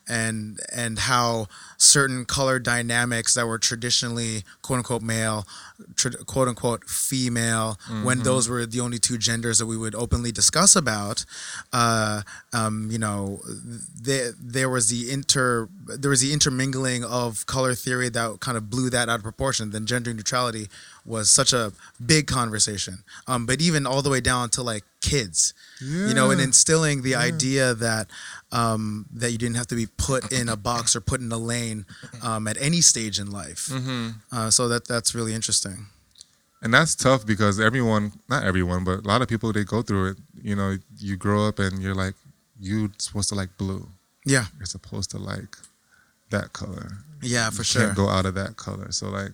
and 0.08 0.60
and 0.74 0.98
how 0.98 1.46
certain 1.76 2.24
color 2.24 2.58
dynamics 2.58 3.34
that 3.34 3.46
were 3.46 3.58
traditionally 3.58 4.44
quote 4.62 4.78
unquote 4.78 5.02
male, 5.02 5.46
quote 6.26 6.48
unquote 6.48 6.88
female, 6.88 7.78
mm-hmm. 7.88 8.04
when 8.04 8.20
those 8.20 8.48
were 8.48 8.66
the 8.66 8.80
only 8.80 8.98
two 8.98 9.18
genders 9.18 9.58
that 9.58 9.66
we 9.66 9.76
would 9.76 9.94
openly 9.94 10.32
discuss 10.32 10.76
about, 10.76 11.24
uh, 11.72 12.22
um, 12.52 12.88
you 12.90 12.98
know, 12.98 13.40
there 14.00 14.32
there 14.40 14.68
was 14.68 14.88
the 14.88 15.10
inter 15.10 15.68
there 15.86 16.10
was 16.10 16.20
the 16.20 16.32
intermingling 16.32 17.04
of 17.04 17.46
color 17.46 17.74
theory 17.74 18.08
that 18.08 18.40
kind 18.40 18.56
of 18.56 18.70
blew 18.70 18.90
that 18.90 19.08
out 19.08 19.16
of 19.16 19.22
proportion. 19.22 19.70
Then 19.70 19.86
gender 19.86 20.12
neutrality 20.12 20.68
was 21.04 21.30
such 21.30 21.52
a 21.52 21.72
big 22.04 22.26
conversation, 22.26 22.98
um, 23.26 23.46
but 23.46 23.60
even 23.60 23.86
all 23.86 24.02
the 24.02 24.10
way 24.10 24.20
down 24.20 24.50
to 24.50 24.62
like 24.62 24.84
kids, 25.00 25.54
yeah. 25.80 26.08
you 26.08 26.14
know, 26.14 26.30
and 26.30 26.40
instilling 26.40 27.02
the 27.02 27.10
yeah. 27.10 27.18
idea 27.18 27.74
that 27.74 28.08
um, 28.52 29.06
that 29.12 29.32
you 29.32 29.38
didn't 29.38 29.56
have 29.56 29.66
to 29.68 29.74
be 29.74 29.86
put 29.86 30.32
in 30.32 30.48
a 30.48 30.56
box 30.56 30.94
or 30.94 31.00
put 31.00 31.20
in 31.20 31.32
a 31.32 31.38
lane 31.38 31.86
um, 32.22 32.46
at 32.46 32.60
any 32.60 32.80
stage 32.80 33.18
in 33.18 33.30
life. 33.30 33.68
Mm-hmm. 33.70 34.10
Uh, 34.30 34.50
so 34.50 34.68
that 34.68 34.86
that's 34.86 35.14
really 35.14 35.34
interesting. 35.34 35.86
And 36.62 36.72
that's 36.72 36.94
tough 36.94 37.26
because 37.26 37.58
everyone, 37.58 38.12
not 38.28 38.44
everyone, 38.44 38.84
but 38.84 39.00
a 39.00 39.08
lot 39.08 39.20
of 39.20 39.28
people 39.28 39.52
they 39.52 39.64
go 39.64 39.82
through 39.82 40.10
it. 40.10 40.16
You 40.40 40.54
know, 40.54 40.78
you 40.96 41.16
grow 41.16 41.48
up 41.48 41.58
and 41.58 41.82
you're 41.82 41.94
like, 41.94 42.14
you're 42.60 42.90
supposed 42.98 43.28
to 43.30 43.34
like 43.34 43.56
blue. 43.58 43.88
Yeah. 44.24 44.44
You're 44.58 44.66
supposed 44.66 45.10
to 45.10 45.18
like 45.18 45.56
that 46.30 46.52
color. 46.52 46.98
Yeah, 47.20 47.50
for 47.50 47.58
you 47.58 47.64
sure. 47.64 47.82
Can't 47.82 47.96
go 47.96 48.08
out 48.08 48.26
of 48.26 48.34
that 48.34 48.56
color. 48.56 48.92
So 48.92 49.08
like, 49.08 49.32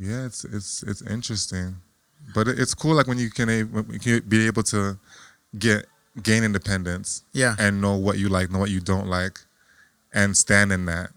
yeah, 0.00 0.24
it's 0.24 0.44
it's 0.44 0.82
it's 0.82 1.02
interesting, 1.02 1.76
but 2.34 2.48
it's 2.48 2.74
cool. 2.74 2.94
Like 2.94 3.06
when 3.06 3.18
you 3.18 3.30
can, 3.30 3.48
when 3.70 3.86
you 3.90 3.98
can 3.98 4.20
be 4.26 4.46
able 4.46 4.62
to 4.64 4.98
get 5.58 5.84
gain 6.22 6.42
independence. 6.42 7.22
Yeah. 7.32 7.54
And 7.58 7.80
know 7.80 7.96
what 7.96 8.18
you 8.18 8.28
like, 8.28 8.50
know 8.50 8.58
what 8.58 8.70
you 8.70 8.80
don't 8.80 9.08
like, 9.08 9.40
and 10.12 10.36
stand 10.36 10.72
in 10.72 10.86
that. 10.86 11.10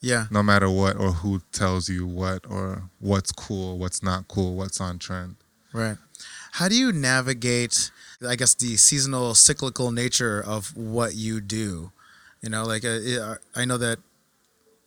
Yeah. 0.00 0.26
No 0.30 0.42
matter 0.42 0.70
what 0.70 0.96
or 0.96 1.12
who 1.12 1.42
tells 1.52 1.90
you 1.90 2.06
what 2.06 2.46
or 2.48 2.84
what's 2.98 3.30
cool, 3.30 3.76
what's 3.76 4.02
not 4.02 4.26
cool, 4.28 4.54
what's 4.54 4.80
on 4.80 4.98
trend. 4.98 5.36
Right. 5.74 5.98
How 6.52 6.68
do 6.68 6.74
you 6.74 6.92
navigate, 6.92 7.90
I 8.26 8.36
guess, 8.36 8.54
the 8.54 8.76
seasonal 8.76 9.34
cyclical 9.34 9.92
nature 9.92 10.42
of 10.42 10.74
what 10.74 11.14
you 11.14 11.40
do? 11.40 11.92
You 12.40 12.48
know, 12.48 12.64
like 12.64 12.84
uh, 12.86 13.34
I 13.54 13.66
know 13.66 13.76
that 13.76 13.98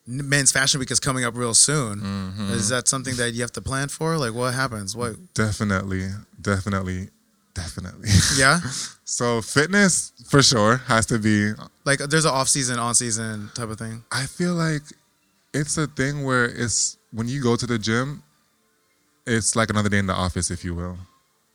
men's 0.06 0.52
fashion 0.52 0.80
week 0.80 0.92
is 0.92 1.00
coming 1.00 1.24
up 1.24 1.36
real 1.36 1.54
soon. 1.54 2.00
Mm-hmm. 2.02 2.52
Is 2.52 2.70
that 2.70 2.88
something 2.88 3.16
that 3.16 3.32
you 3.34 3.42
have 3.42 3.52
to 3.54 3.62
plan 3.62 3.88
for? 3.88 4.18
Like, 4.18 4.34
what 4.34 4.54
happens? 4.54 4.96
What? 4.96 5.16
Definitely, 5.34 6.10
definitely. 6.42 7.10
Definitely. 7.54 8.10
Yeah. 8.38 8.60
so 9.04 9.42
fitness 9.42 10.12
for 10.28 10.42
sure 10.42 10.78
has 10.88 11.06
to 11.08 11.20
be 11.20 11.52
like 11.86 12.00
there's 12.00 12.26
an 12.26 12.32
off 12.32 12.48
season, 12.48 12.80
on 12.80 12.96
season 12.96 13.52
type 13.54 13.70
of 13.70 13.78
thing. 13.78 14.04
I 14.12 14.26
feel 14.26 14.54
like 14.56 14.82
it's 15.54 15.78
a 15.78 15.86
thing 15.86 16.24
where 16.24 16.46
it's 16.46 16.98
when 17.12 17.28
you 17.28 17.44
go 17.44 17.56
to 17.56 17.68
the 17.68 17.78
gym, 17.78 18.24
it's 19.28 19.56
like 19.56 19.70
another 19.70 19.90
day 19.90 20.00
in 20.00 20.08
the 20.08 20.14
office, 20.16 20.50
if 20.50 20.66
you 20.66 20.74
will, 20.74 20.98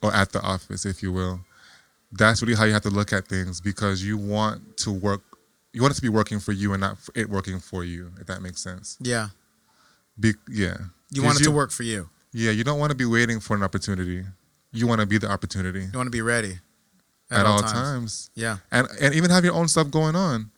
or 0.01 0.15
at 0.15 0.31
the 0.31 0.41
office, 0.41 0.87
if 0.87 1.03
you 1.03 1.13
will. 1.13 1.41
That's 2.13 2.41
really 2.43 2.55
how 2.55 2.65
you 2.65 2.73
have 2.73 2.83
to 2.83 2.91
look 2.91 3.13
at 3.13 3.27
things 3.27 3.61
because 3.61 4.03
you 4.05 4.17
want 4.17 4.77
to 4.79 4.93
work. 4.93 5.23
You 5.79 5.83
want 5.83 5.93
it 5.93 5.97
to 5.97 6.03
be 6.03 6.09
working 6.09 6.41
for 6.41 6.53
you 6.53 6.73
and 6.73 6.81
not 6.81 6.99
it 7.15 7.31
working 7.31 7.61
for 7.61 7.85
you. 7.85 8.11
If 8.21 8.27
that 8.27 8.43
makes 8.43 8.61
sense. 8.61 8.99
Yeah. 9.01 9.29
Be, 10.19 10.33
yeah. 10.51 10.77
You 11.11 11.23
want 11.23 11.37
it 11.37 11.41
you, 11.41 11.47
to 11.47 11.53
work 11.53 11.71
for 11.71 11.85
you. 11.85 12.11
Yeah, 12.33 12.51
you 12.51 12.65
don't 12.65 12.81
want 12.81 12.91
to 12.91 12.97
be 12.97 13.05
waiting 13.05 13.39
for 13.39 13.57
an 13.57 13.63
opportunity 13.63 14.25
you 14.73 14.87
want 14.87 15.01
to 15.01 15.07
be 15.07 15.19
the 15.19 15.31
opportunity. 15.31 15.81
You 15.81 15.91
want 15.95 16.07
to 16.07 16.11
be 16.11 16.23
ready 16.23 16.59
at, 17.31 17.41
at 17.41 17.47
all, 17.47 17.57
all 17.57 17.63
times. 17.63 17.73
times. 17.73 18.31
Yeah, 18.35 18.59
and 18.71 18.87
and 19.01 19.15
even 19.15 19.31
have 19.31 19.45
your 19.45 19.55
own 19.55 19.69
stuff 19.69 19.91
going 19.91 20.17
on. 20.17 20.51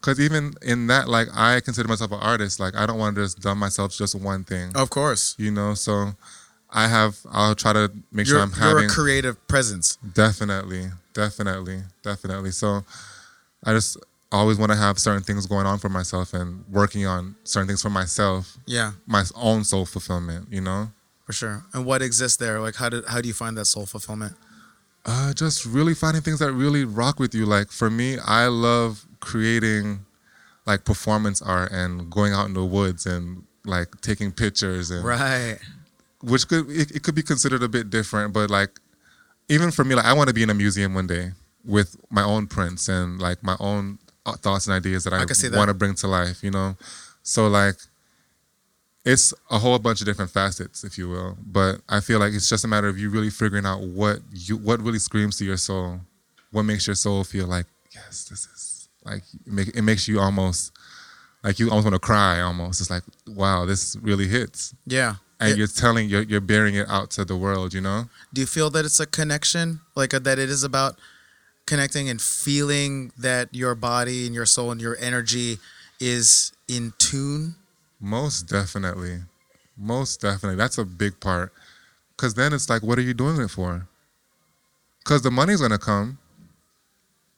Cause 0.00 0.20
even 0.20 0.54
in 0.62 0.86
that, 0.86 1.08
like 1.08 1.26
I 1.34 1.58
consider 1.58 1.88
myself 1.88 2.12
an 2.12 2.20
artist. 2.20 2.60
Like 2.60 2.76
I 2.76 2.86
don't 2.86 2.98
want 2.98 3.16
to 3.16 3.22
just 3.22 3.40
dumb 3.40 3.58
myself 3.58 3.92
just 3.92 4.14
one 4.14 4.44
thing. 4.44 4.70
Of 4.76 4.90
course, 4.90 5.34
you 5.38 5.50
know. 5.50 5.74
So 5.74 6.12
I 6.70 6.86
have. 6.86 7.18
I'll 7.32 7.56
try 7.56 7.72
to 7.72 7.90
make 8.12 8.28
you're, 8.28 8.36
sure 8.36 8.42
I'm 8.42 8.52
having 8.52 8.84
a 8.84 8.88
creative 8.88 9.44
presence. 9.48 9.96
Definitely, 10.14 10.86
definitely, 11.14 11.82
definitely. 12.02 12.52
So 12.52 12.84
I 13.64 13.72
just 13.72 13.96
always 14.32 14.58
want 14.58 14.72
to 14.72 14.76
have 14.78 14.98
certain 14.98 15.22
things 15.22 15.46
going 15.46 15.66
on 15.66 15.78
for 15.78 15.88
myself 15.88 16.34
and 16.34 16.64
working 16.68 17.06
on 17.06 17.36
certain 17.44 17.66
things 17.66 17.82
for 17.82 17.90
myself. 17.90 18.56
Yeah, 18.66 18.92
my 19.06 19.24
own 19.36 19.64
soul 19.64 19.86
fulfillment. 19.86 20.48
You 20.50 20.60
know. 20.60 20.90
For 21.26 21.34
sure. 21.34 21.64
And 21.74 21.84
what 21.84 22.00
exists 22.00 22.38
there? 22.38 22.58
Like, 22.58 22.76
how 22.76 22.88
do 22.88 23.02
how 23.06 23.20
do 23.20 23.28
you 23.28 23.34
find 23.34 23.56
that 23.58 23.66
soul 23.66 23.84
fulfillment? 23.84 24.34
Uh, 25.04 25.32
just 25.32 25.64
really 25.64 25.94
finding 25.94 26.22
things 26.22 26.38
that 26.38 26.52
really 26.52 26.84
rock 26.84 27.18
with 27.18 27.34
you. 27.34 27.46
Like 27.46 27.70
for 27.70 27.90
me, 27.90 28.18
I 28.18 28.46
love 28.46 29.06
creating 29.20 30.04
like 30.66 30.84
performance 30.84 31.40
art 31.40 31.72
and 31.72 32.10
going 32.10 32.32
out 32.32 32.46
in 32.46 32.54
the 32.54 32.64
woods 32.64 33.06
and 33.06 33.44
like 33.64 34.00
taking 34.00 34.32
pictures 34.32 34.90
and 34.90 35.04
right. 35.04 35.58
Which 36.22 36.48
could 36.48 36.68
it, 36.70 36.90
it 36.90 37.02
could 37.02 37.14
be 37.14 37.22
considered 37.22 37.62
a 37.62 37.68
bit 37.68 37.90
different, 37.90 38.32
but 38.32 38.50
like 38.50 38.80
even 39.48 39.70
for 39.70 39.84
me, 39.84 39.94
like 39.94 40.04
I 40.04 40.12
want 40.12 40.28
to 40.28 40.34
be 40.34 40.42
in 40.42 40.50
a 40.50 40.54
museum 40.54 40.94
one 40.94 41.06
day 41.06 41.32
with 41.64 41.96
my 42.10 42.22
own 42.22 42.46
prints 42.46 42.88
and 42.88 43.20
like 43.20 43.42
my 43.42 43.56
own 43.60 43.98
thoughts 44.36 44.66
and 44.66 44.74
ideas 44.74 45.04
that 45.04 45.12
I, 45.12 45.18
I 45.18 45.56
want 45.56 45.68
to 45.68 45.74
bring 45.74 45.94
to 45.96 46.06
life. 46.06 46.42
You 46.42 46.50
know, 46.50 46.76
so 47.22 47.48
like 47.48 47.76
it's 49.04 49.32
a 49.50 49.58
whole 49.58 49.78
bunch 49.78 50.00
of 50.00 50.06
different 50.06 50.30
facets, 50.30 50.84
if 50.84 50.98
you 50.98 51.08
will. 51.08 51.36
But 51.40 51.80
I 51.88 52.00
feel 52.00 52.18
like 52.18 52.34
it's 52.34 52.48
just 52.48 52.64
a 52.64 52.68
matter 52.68 52.88
of 52.88 52.98
you 52.98 53.10
really 53.10 53.30
figuring 53.30 53.64
out 53.64 53.80
what 53.80 54.18
you 54.32 54.56
what 54.56 54.80
really 54.80 54.98
screams 54.98 55.38
to 55.38 55.44
your 55.44 55.56
soul, 55.56 56.00
what 56.50 56.64
makes 56.64 56.86
your 56.86 56.96
soul 56.96 57.24
feel 57.24 57.46
like 57.46 57.66
yes, 57.94 58.24
this 58.28 58.46
is 58.46 58.88
like 59.04 59.22
it, 59.46 59.52
make, 59.52 59.68
it 59.68 59.82
makes 59.82 60.08
you 60.08 60.20
almost 60.20 60.72
like 61.42 61.58
you 61.58 61.70
almost 61.70 61.84
want 61.84 61.94
to 61.94 62.00
cry. 62.00 62.40
Almost, 62.40 62.80
it's 62.80 62.90
like 62.90 63.04
wow, 63.26 63.64
this 63.64 63.96
really 64.02 64.26
hits. 64.26 64.74
Yeah, 64.86 65.16
and 65.40 65.52
it, 65.52 65.58
you're 65.58 65.66
telling 65.66 66.08
you're 66.08 66.22
you're 66.22 66.40
bearing 66.40 66.74
it 66.74 66.88
out 66.88 67.10
to 67.12 67.24
the 67.24 67.36
world. 67.36 67.72
You 67.72 67.80
know. 67.80 68.10
Do 68.32 68.40
you 68.40 68.46
feel 68.46 68.70
that 68.70 68.84
it's 68.84 69.00
a 69.00 69.06
connection, 69.06 69.80
like 69.94 70.12
uh, 70.12 70.18
that 70.20 70.38
it 70.38 70.50
is 70.50 70.64
about 70.64 70.98
connecting 71.68 72.08
and 72.08 72.20
feeling 72.20 73.12
that 73.16 73.54
your 73.54 73.76
body 73.76 74.26
and 74.26 74.34
your 74.34 74.46
soul 74.46 74.72
and 74.72 74.80
your 74.80 74.96
energy 75.00 75.58
is 76.00 76.52
in 76.66 76.92
tune 76.98 77.54
most 78.00 78.42
definitely. 78.42 79.18
Most 79.76 80.20
definitely. 80.20 80.56
That's 80.56 80.78
a 80.78 80.84
big 80.84 81.20
part. 81.20 81.52
Because 82.16 82.34
then 82.34 82.52
it's 82.52 82.68
like, 82.68 82.82
what 82.82 82.98
are 82.98 83.02
you 83.02 83.14
doing 83.14 83.40
it 83.40 83.48
for? 83.48 83.86
Because 85.00 85.22
the 85.22 85.30
money's 85.30 85.60
going 85.60 85.72
to 85.72 85.78
come. 85.78 86.18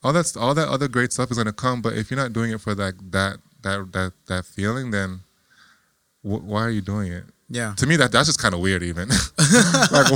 All 0.03 0.15
that's 0.15 0.35
all 0.35 0.55
that 0.55 0.69
other 0.69 0.89
great 0.89 1.13
stuff 1.13 1.31
is 1.31 1.37
going 1.37 1.47
to 1.47 1.53
come, 1.53 1.83
but 1.83 1.93
if 1.93 2.11
you're 2.11 2.19
not 2.19 2.33
doing 2.33 2.53
it 2.53 2.61
for 2.63 2.75
that 2.75 2.95
that 3.13 3.37
that 3.61 3.93
that 3.93 4.13
that 4.29 4.47
feeling, 4.47 4.91
then 4.91 5.21
wh- 6.23 6.43
why 6.43 6.63
are 6.63 6.71
you 6.71 6.81
doing 6.81 7.13
it? 7.13 7.25
Yeah. 7.51 7.75
To 7.79 7.87
me, 7.87 7.97
that 7.97 8.13
that's 8.13 8.29
just 8.29 8.41
kind 8.41 8.55
of 8.55 8.61
weird, 8.61 8.85
even. 8.85 9.09
like, 9.91 10.07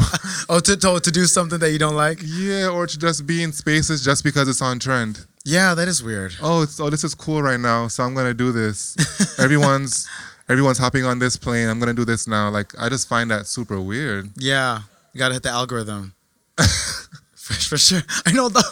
oh, 0.49 0.61
to, 0.65 0.77
to 0.77 1.01
to 1.01 1.11
do 1.11 1.25
something 1.27 1.59
that 1.59 1.73
you 1.73 1.79
don't 1.81 1.97
like. 1.97 2.21
Yeah, 2.23 2.69
or 2.69 2.87
to 2.87 2.97
just 2.97 3.27
be 3.27 3.43
in 3.43 3.53
spaces 3.53 4.05
just 4.05 4.23
because 4.23 4.49
it's 4.49 4.63
on 4.63 4.79
trend. 4.79 5.27
Yeah, 5.45 5.75
that 5.75 5.89
is 5.89 6.03
weird. 6.03 6.35
Oh, 6.41 6.63
it's 6.63 6.79
oh, 6.79 6.91
this 6.91 7.03
is 7.03 7.15
cool 7.15 7.43
right 7.43 7.59
now, 7.59 7.89
so 7.89 8.05
I'm 8.05 8.15
gonna 8.15 8.35
do 8.35 8.53
this. 8.53 8.97
Everyone's 9.39 10.09
everyone's 10.49 10.79
hopping 10.79 11.05
on 11.05 11.19
this 11.19 11.37
plane. 11.37 11.69
I'm 11.69 11.81
gonna 11.81 11.93
do 11.93 12.05
this 12.05 12.29
now. 12.29 12.51
Like 12.51 12.73
I 12.79 12.89
just 12.89 13.09
find 13.09 13.31
that 13.33 13.47
super 13.47 13.81
weird. 13.81 14.31
Yeah, 14.37 14.81
you 15.13 15.19
gotta 15.19 15.35
hit 15.35 15.43
the 15.43 15.51
algorithm. 15.51 16.15
for, 16.57 17.53
for, 17.53 17.77
sure. 17.77 18.03
I 18.25 18.33
know 18.33 18.49
the 18.49 18.63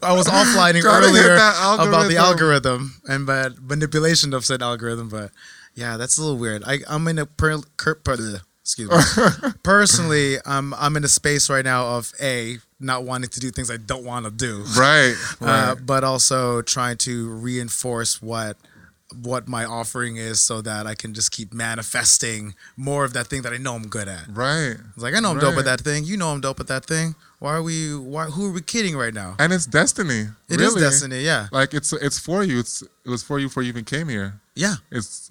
I 0.00 0.12
was 0.12 0.28
offlining 0.28 0.84
earlier 0.84 1.34
about 1.34 2.08
the 2.08 2.18
algorithm 2.18 3.00
and 3.08 3.26
but 3.26 3.60
manipulation 3.60 4.32
of 4.32 4.44
said 4.44 4.62
algorithm, 4.62 5.08
but 5.08 5.32
yeah, 5.74 5.96
that's 5.96 6.18
a 6.18 6.22
little 6.22 6.38
weird. 6.38 6.62
I 6.64 6.78
I'm 6.88 7.06
in 7.08 7.18
a 7.18 7.26
per, 7.26 7.60
per, 7.76 7.94
per, 7.94 8.40
excuse 8.60 8.90
me. 8.90 9.50
Personally, 9.62 10.36
I'm 10.44 10.74
I'm 10.74 10.96
in 10.96 11.04
a 11.04 11.08
space 11.08 11.50
right 11.50 11.64
now 11.64 11.96
of 11.96 12.12
a 12.20 12.58
not 12.80 13.04
wanting 13.04 13.30
to 13.30 13.40
do 13.40 13.50
things 13.50 13.70
I 13.70 13.76
don't 13.76 14.04
want 14.04 14.24
to 14.26 14.30
do. 14.30 14.64
Right. 14.76 15.14
Uh, 15.40 15.44
right. 15.44 15.68
Uh, 15.70 15.74
but 15.74 16.04
also 16.04 16.62
trying 16.62 16.96
to 16.98 17.28
reinforce 17.30 18.22
what 18.22 18.56
what 19.22 19.48
my 19.48 19.64
offering 19.64 20.16
is 20.16 20.40
so 20.40 20.62
that 20.62 20.86
I 20.86 20.94
can 20.94 21.14
just 21.14 21.32
keep 21.32 21.52
manifesting 21.52 22.54
more 22.76 23.04
of 23.04 23.12
that 23.12 23.26
thing 23.26 23.42
that 23.42 23.52
I 23.52 23.56
know 23.58 23.74
I'm 23.74 23.88
good 23.88 24.08
at. 24.08 24.26
right. 24.32 24.76
It's 24.94 25.02
like 25.02 25.14
I 25.14 25.20
know 25.20 25.32
I'm 25.32 25.38
dope 25.38 25.56
at 25.56 25.64
that 25.64 25.80
thing. 25.80 26.04
You 26.04 26.16
know 26.16 26.28
I'm 26.28 26.40
dope 26.40 26.60
at 26.60 26.68
that 26.68 26.84
thing. 26.84 27.14
Why 27.38 27.54
are 27.54 27.62
we 27.62 27.96
why 27.96 28.26
who 28.26 28.46
are 28.46 28.52
we 28.52 28.62
kidding 28.62 28.96
right 28.96 29.12
now? 29.12 29.34
And 29.38 29.52
it's 29.52 29.66
destiny. 29.66 30.28
It 30.48 30.60
is 30.60 30.74
really. 30.74 30.80
destiny, 30.82 31.20
yeah. 31.20 31.48
Like 31.50 31.74
it's 31.74 31.92
it's 31.92 32.18
for 32.18 32.44
you. 32.44 32.60
It's 32.60 32.82
it 32.82 33.10
was 33.10 33.22
for 33.22 33.38
you 33.38 33.48
before 33.48 33.64
you 33.64 33.68
even 33.70 33.84
came 33.84 34.08
here. 34.08 34.34
Yeah. 34.54 34.76
It's 34.90 35.30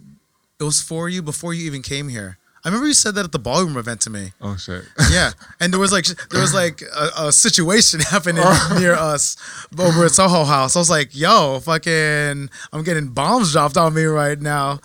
It 0.61 0.63
was 0.63 0.79
for 0.79 1.09
you 1.09 1.23
before 1.23 1.55
you 1.55 1.65
even 1.65 1.81
came 1.81 2.07
here. 2.07 2.37
I 2.63 2.67
remember 2.67 2.85
you 2.85 2.93
said 2.93 3.15
that 3.15 3.25
at 3.25 3.31
the 3.31 3.39
ballroom 3.39 3.75
event 3.77 4.01
to 4.01 4.11
me. 4.11 4.33
oh 4.39 4.55
shit. 4.55 4.83
Yeah, 5.11 5.31
and 5.59 5.73
there 5.73 5.79
was 5.79 5.91
like 5.91 6.05
there 6.05 6.39
was 6.39 6.53
like 6.53 6.83
a, 6.83 7.25
a 7.25 7.31
situation 7.31 7.99
happening 8.11 8.43
near 8.79 8.93
us 8.93 9.35
over 9.75 10.05
at 10.05 10.11
Soho 10.11 10.43
House. 10.43 10.75
I 10.75 10.79
was 10.79 10.89
like, 10.91 11.15
"Yo, 11.15 11.59
fucking, 11.61 12.49
I'm 12.71 12.83
getting 12.83 13.07
bombs 13.07 13.53
dropped 13.53 13.77
on 13.77 13.95
me 13.95 14.03
right 14.03 14.39
now." 14.39 14.79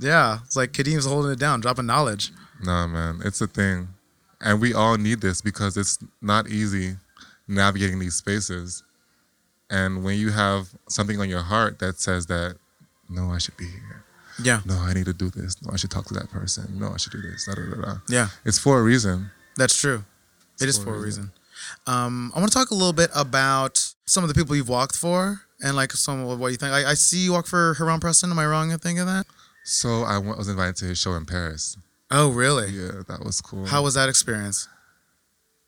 Yeah, 0.00 0.40
it's 0.44 0.56
like 0.56 0.72
Kadeem's 0.72 1.06
holding 1.06 1.30
it 1.30 1.38
down, 1.38 1.60
dropping 1.60 1.86
knowledge. 1.86 2.32
Nah, 2.64 2.88
man, 2.88 3.20
it's 3.24 3.40
a 3.40 3.46
thing, 3.46 3.90
and 4.40 4.60
we 4.60 4.74
all 4.74 4.96
need 4.96 5.20
this 5.20 5.40
because 5.40 5.76
it's 5.76 5.98
not 6.20 6.48
easy 6.48 6.96
navigating 7.46 8.00
these 8.00 8.16
spaces. 8.16 8.82
And 9.70 10.02
when 10.02 10.18
you 10.18 10.30
have 10.30 10.70
something 10.88 11.20
on 11.20 11.28
your 11.28 11.42
heart 11.42 11.78
that 11.78 12.00
says 12.00 12.26
that, 12.26 12.56
no, 13.08 13.30
I 13.30 13.38
should 13.38 13.56
be 13.56 13.66
here. 13.66 14.03
Yeah, 14.42 14.60
No, 14.64 14.74
I 14.78 14.92
need 14.94 15.04
to 15.06 15.12
do 15.12 15.30
this. 15.30 15.60
No, 15.62 15.70
I 15.72 15.76
should 15.76 15.90
talk 15.90 16.06
to 16.06 16.14
that 16.14 16.30
person. 16.30 16.78
No, 16.78 16.92
I 16.92 16.96
should 16.96 17.12
do 17.12 17.22
this. 17.22 17.46
Da, 17.46 17.54
da, 17.54 17.62
da, 17.74 17.80
da. 17.82 17.94
yeah, 18.08 18.28
It's 18.44 18.58
for 18.58 18.78
a 18.80 18.82
reason. 18.82 19.30
that's 19.56 19.78
true. 19.78 20.04
It 20.60 20.68
is 20.68 20.78
for 20.78 20.94
a 20.94 20.98
a 20.98 21.00
reason. 21.00 21.30
Um, 21.86 22.32
I 22.34 22.40
want 22.40 22.50
to 22.52 22.58
talk 22.58 22.70
a 22.70 22.74
little 22.74 22.92
bit 22.92 23.10
about 23.14 23.94
some 24.06 24.22
of 24.24 24.28
the 24.28 24.34
people 24.34 24.54
you've 24.56 24.68
walked 24.68 24.96
for 24.96 25.40
and 25.62 25.74
like 25.76 25.92
some 25.92 26.26
of 26.26 26.38
what 26.38 26.48
you 26.52 26.56
think. 26.56 26.72
I, 26.72 26.90
I 26.90 26.94
see 26.94 27.18
you 27.18 27.32
walk 27.32 27.46
for 27.46 27.74
Heron 27.74 28.00
Preston. 28.00 28.30
Am 28.30 28.38
I 28.38 28.46
wrong 28.46 28.70
in 28.70 28.78
thinking 28.78 29.06
that? 29.06 29.26
So 29.64 30.02
I 30.02 30.18
was 30.18 30.48
invited 30.48 30.76
to 30.76 30.84
his 30.86 30.98
show 30.98 31.14
in 31.14 31.24
Paris. 31.26 31.76
Oh, 32.10 32.30
really? 32.30 32.70
Yeah, 32.70 33.02
that 33.08 33.24
was 33.24 33.40
cool. 33.40 33.64
How 33.66 33.82
was 33.82 33.94
that 33.94 34.08
experience? 34.08 34.68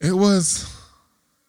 It 0.00 0.12
was, 0.12 0.70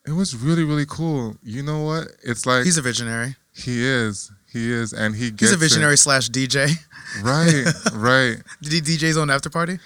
it 0.08 0.14
was 0.14 0.34
really 0.36 0.64
really 0.64 0.86
cool. 0.88 1.36
You 1.44 1.62
know 1.64 1.84
what? 1.84 2.08
It's 2.24 2.46
like 2.46 2.64
He's 2.64 2.78
a 2.78 2.82
visionary. 2.82 3.36
he 3.54 3.84
is, 3.86 4.32
he 4.52 4.72
is, 4.72 4.94
and 4.94 5.16
he 5.16 5.30
gets 5.32 5.42
He's 5.42 5.52
a 5.52 5.56
it. 5.56 5.60
visionary 5.60 5.98
slash 5.98 6.30
DJ. 6.30 6.70
Right, 7.24 7.66
right. 7.94 8.38
Did 8.62 8.72
he 8.74 8.82
DJ 8.82 9.02
his 9.02 9.18
own 9.18 9.30
after 9.30 9.50
party? 9.50 9.80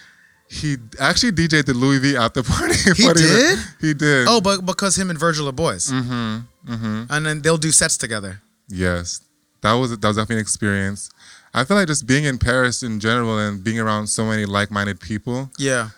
He 0.50 0.76
actually 1.00 1.32
DJ'd 1.32 1.66
the 1.66 1.74
Louis 1.74 2.00
V 2.00 2.18
after 2.18 2.44
party. 2.44 2.74
He 2.96 3.08
did? 3.14 3.60
He 3.80 3.94
did. 3.94 4.28
Oh, 4.28 4.42
but 4.42 4.66
because 4.66 4.98
him 4.98 5.10
and 5.10 5.18
Virgil 5.18 5.48
are 5.48 5.54
boys, 5.54 5.90
Mm-hmm. 5.90 6.72
Mm-hmm. 6.74 7.04
and 7.10 7.26
then 7.26 7.42
they'll 7.42 7.58
do 7.58 7.72
sets 7.72 7.96
together. 7.98 8.42
Yes, 8.68 9.22
that 9.62 9.74
was 9.74 9.92
that 9.98 10.06
was 10.08 10.18
definitely 10.18 10.36
an 10.38 10.42
experience. 10.42 11.10
I 11.54 11.64
feel 11.64 11.78
like 11.78 11.88
just 11.88 12.06
being 12.06 12.24
in 12.26 12.38
Paris 12.38 12.84
in 12.84 13.00
general 13.00 13.38
and 13.38 13.64
being 13.64 13.80
around 13.80 14.08
so 14.08 14.26
many 14.26 14.46
like-minded 14.46 15.00
people, 15.00 15.52
Yeah, 15.58 15.90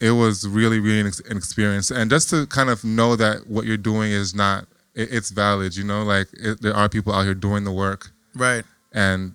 it 0.00 0.10
was 0.12 0.46
really 0.46 0.78
really 0.80 1.00
an, 1.00 1.06
ex- 1.06 1.20
an 1.20 1.36
experience. 1.38 1.90
And 1.90 2.10
just 2.10 2.28
to 2.30 2.46
kind 2.46 2.68
of 2.70 2.84
know 2.84 3.16
that 3.16 3.46
what 3.46 3.64
you're 3.66 3.76
doing 3.78 4.10
is 4.12 4.34
not 4.34 4.66
it, 4.94 5.12
it's 5.12 5.30
valid. 5.30 5.76
You 5.76 5.84
know, 5.84 6.02
like 6.02 6.28
it, 6.32 6.60
there 6.60 6.74
are 6.74 6.88
people 6.88 7.12
out 7.12 7.24
here 7.24 7.34
doing 7.34 7.64
the 7.64 7.72
work 7.72 8.10
right. 8.34 8.64
and 8.92 9.34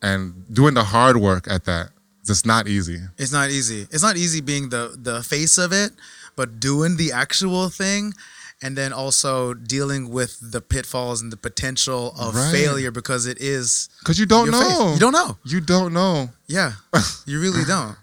and 0.00 0.44
doing 0.52 0.74
the 0.74 0.84
hard 0.84 1.16
work 1.16 1.46
at 1.50 1.64
that. 1.64 1.90
It's 2.28 2.46
not 2.46 2.68
easy. 2.68 2.98
It's 3.18 3.32
not 3.32 3.50
easy. 3.50 3.86
It's 3.90 4.02
not 4.02 4.16
easy 4.16 4.40
being 4.40 4.68
the 4.68 4.96
the 4.96 5.22
face 5.22 5.58
of 5.58 5.72
it, 5.72 5.92
but 6.36 6.60
doing 6.60 6.96
the 6.96 7.10
actual 7.12 7.68
thing, 7.68 8.14
and 8.62 8.78
then 8.78 8.92
also 8.92 9.54
dealing 9.54 10.08
with 10.10 10.38
the 10.40 10.60
pitfalls 10.60 11.20
and 11.20 11.32
the 11.32 11.36
potential 11.36 12.14
of 12.18 12.36
Right. 12.36 12.52
failure 12.52 12.92
because 12.92 13.26
it 13.26 13.38
is 13.40 13.88
Cause 14.04 14.18
you 14.20 14.26
don't 14.26 14.50
know. 14.52 14.92
You 14.94 15.00
don't 15.00 15.12
know. 15.12 15.36
You 15.44 15.60
don't 15.60 15.92
know. 15.92 16.30
Yeah, 16.46 16.72
you 17.26 17.40
really 17.40 17.64
don't. 17.64 17.96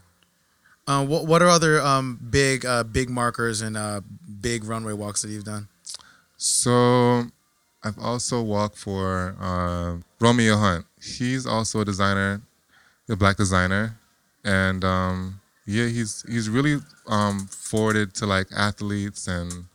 Uh, 0.85 1.05
what 1.05 1.25
what 1.27 1.41
are 1.41 1.47
other 1.49 1.79
um, 1.81 2.19
big 2.29 2.65
uh, 2.65 2.83
big 2.83 3.09
markers 3.09 3.61
and 3.61 3.77
uh, 3.77 4.01
big 4.41 4.65
runway 4.65 4.91
walks 4.93 5.21
that 5.21 5.29
you've 5.29 5.45
done? 5.45 5.69
So 6.39 7.25
I've 7.83 7.99
also 7.99 8.41
walked 8.41 8.77
for 8.77 9.35
uh, 9.39 9.97
Romeo 10.21 10.55
Hunte. 10.55 10.85
He's 11.01 11.45
also 11.45 11.81
a 11.81 11.85
designer, 11.85 12.41
a 13.09 13.15
black 13.17 13.35
designer, 13.35 13.99
and 14.45 14.83
um, 14.85 15.41
yeah, 15.65 15.87
he's 15.87 16.23
he's 16.29 16.49
really 16.49 16.77
um, 17.07 17.47
forwarded 17.47 18.13
to 18.15 18.25
like 18.25 18.47
athletes 18.55 19.27
and 19.27 19.65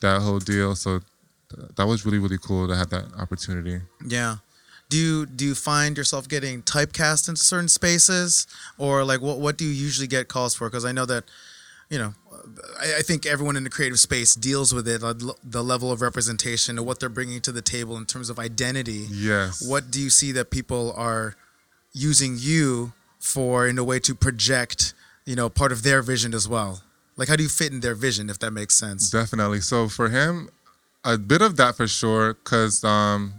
that 0.00 0.22
whole 0.22 0.38
deal. 0.38 0.76
So 0.76 1.00
th- 1.54 1.70
that 1.74 1.86
was 1.86 2.06
really 2.06 2.18
really 2.18 2.38
cool 2.38 2.68
to 2.68 2.76
have 2.76 2.90
that 2.90 3.06
opportunity. 3.18 3.80
Yeah. 4.06 4.36
Do 4.88 4.96
you 4.96 5.26
do 5.26 5.44
you 5.44 5.56
find 5.56 5.96
yourself 5.96 6.28
getting 6.28 6.62
typecast 6.62 7.28
into 7.28 7.42
certain 7.42 7.68
spaces, 7.68 8.46
or 8.78 9.04
like 9.04 9.20
what 9.20 9.40
what 9.40 9.58
do 9.58 9.64
you 9.64 9.72
usually 9.72 10.06
get 10.06 10.28
calls 10.28 10.54
for? 10.54 10.68
Because 10.68 10.84
I 10.84 10.92
know 10.92 11.06
that, 11.06 11.24
you 11.90 11.98
know, 11.98 12.14
I, 12.80 12.98
I 12.98 13.02
think 13.02 13.26
everyone 13.26 13.56
in 13.56 13.64
the 13.64 13.70
creative 13.70 13.98
space 14.00 14.34
deals 14.34 14.72
with 14.74 14.86
it, 14.88 15.00
the 15.00 15.62
level 15.62 15.90
of 15.92 16.00
representation 16.02 16.78
and 16.78 16.86
what 16.86 17.00
they're 17.00 17.08
bringing 17.08 17.40
to 17.42 17.52
the 17.52 17.62
table 17.62 17.96
in 17.96 18.06
terms 18.06 18.30
of 18.30 18.38
identity. 18.38 19.06
Yes. 19.10 19.66
What 19.66 19.90
do 19.90 20.00
you 20.00 20.10
see 20.10 20.32
that 20.32 20.50
people 20.50 20.92
are 20.96 21.36
using 21.92 22.36
you 22.38 22.92
for 23.20 23.66
in 23.66 23.78
a 23.78 23.84
way 23.84 23.98
to 24.00 24.14
project, 24.14 24.94
you 25.24 25.36
know, 25.36 25.48
part 25.48 25.72
of 25.72 25.82
their 25.82 26.02
vision 26.02 26.34
as 26.34 26.48
well? 26.48 26.82
Like, 27.16 27.28
how 27.28 27.36
do 27.36 27.42
you 27.42 27.48
fit 27.48 27.72
in 27.72 27.80
their 27.80 27.94
vision, 27.94 28.30
if 28.30 28.38
that 28.40 28.50
makes 28.52 28.74
sense? 28.76 29.10
Definitely. 29.10 29.60
So 29.60 29.88
for 29.88 30.08
him, 30.08 30.48
a 31.04 31.18
bit 31.18 31.42
of 31.42 31.56
that 31.58 31.76
for 31.76 31.86
sure, 31.86 32.34
because 32.34 32.82
um, 32.84 33.34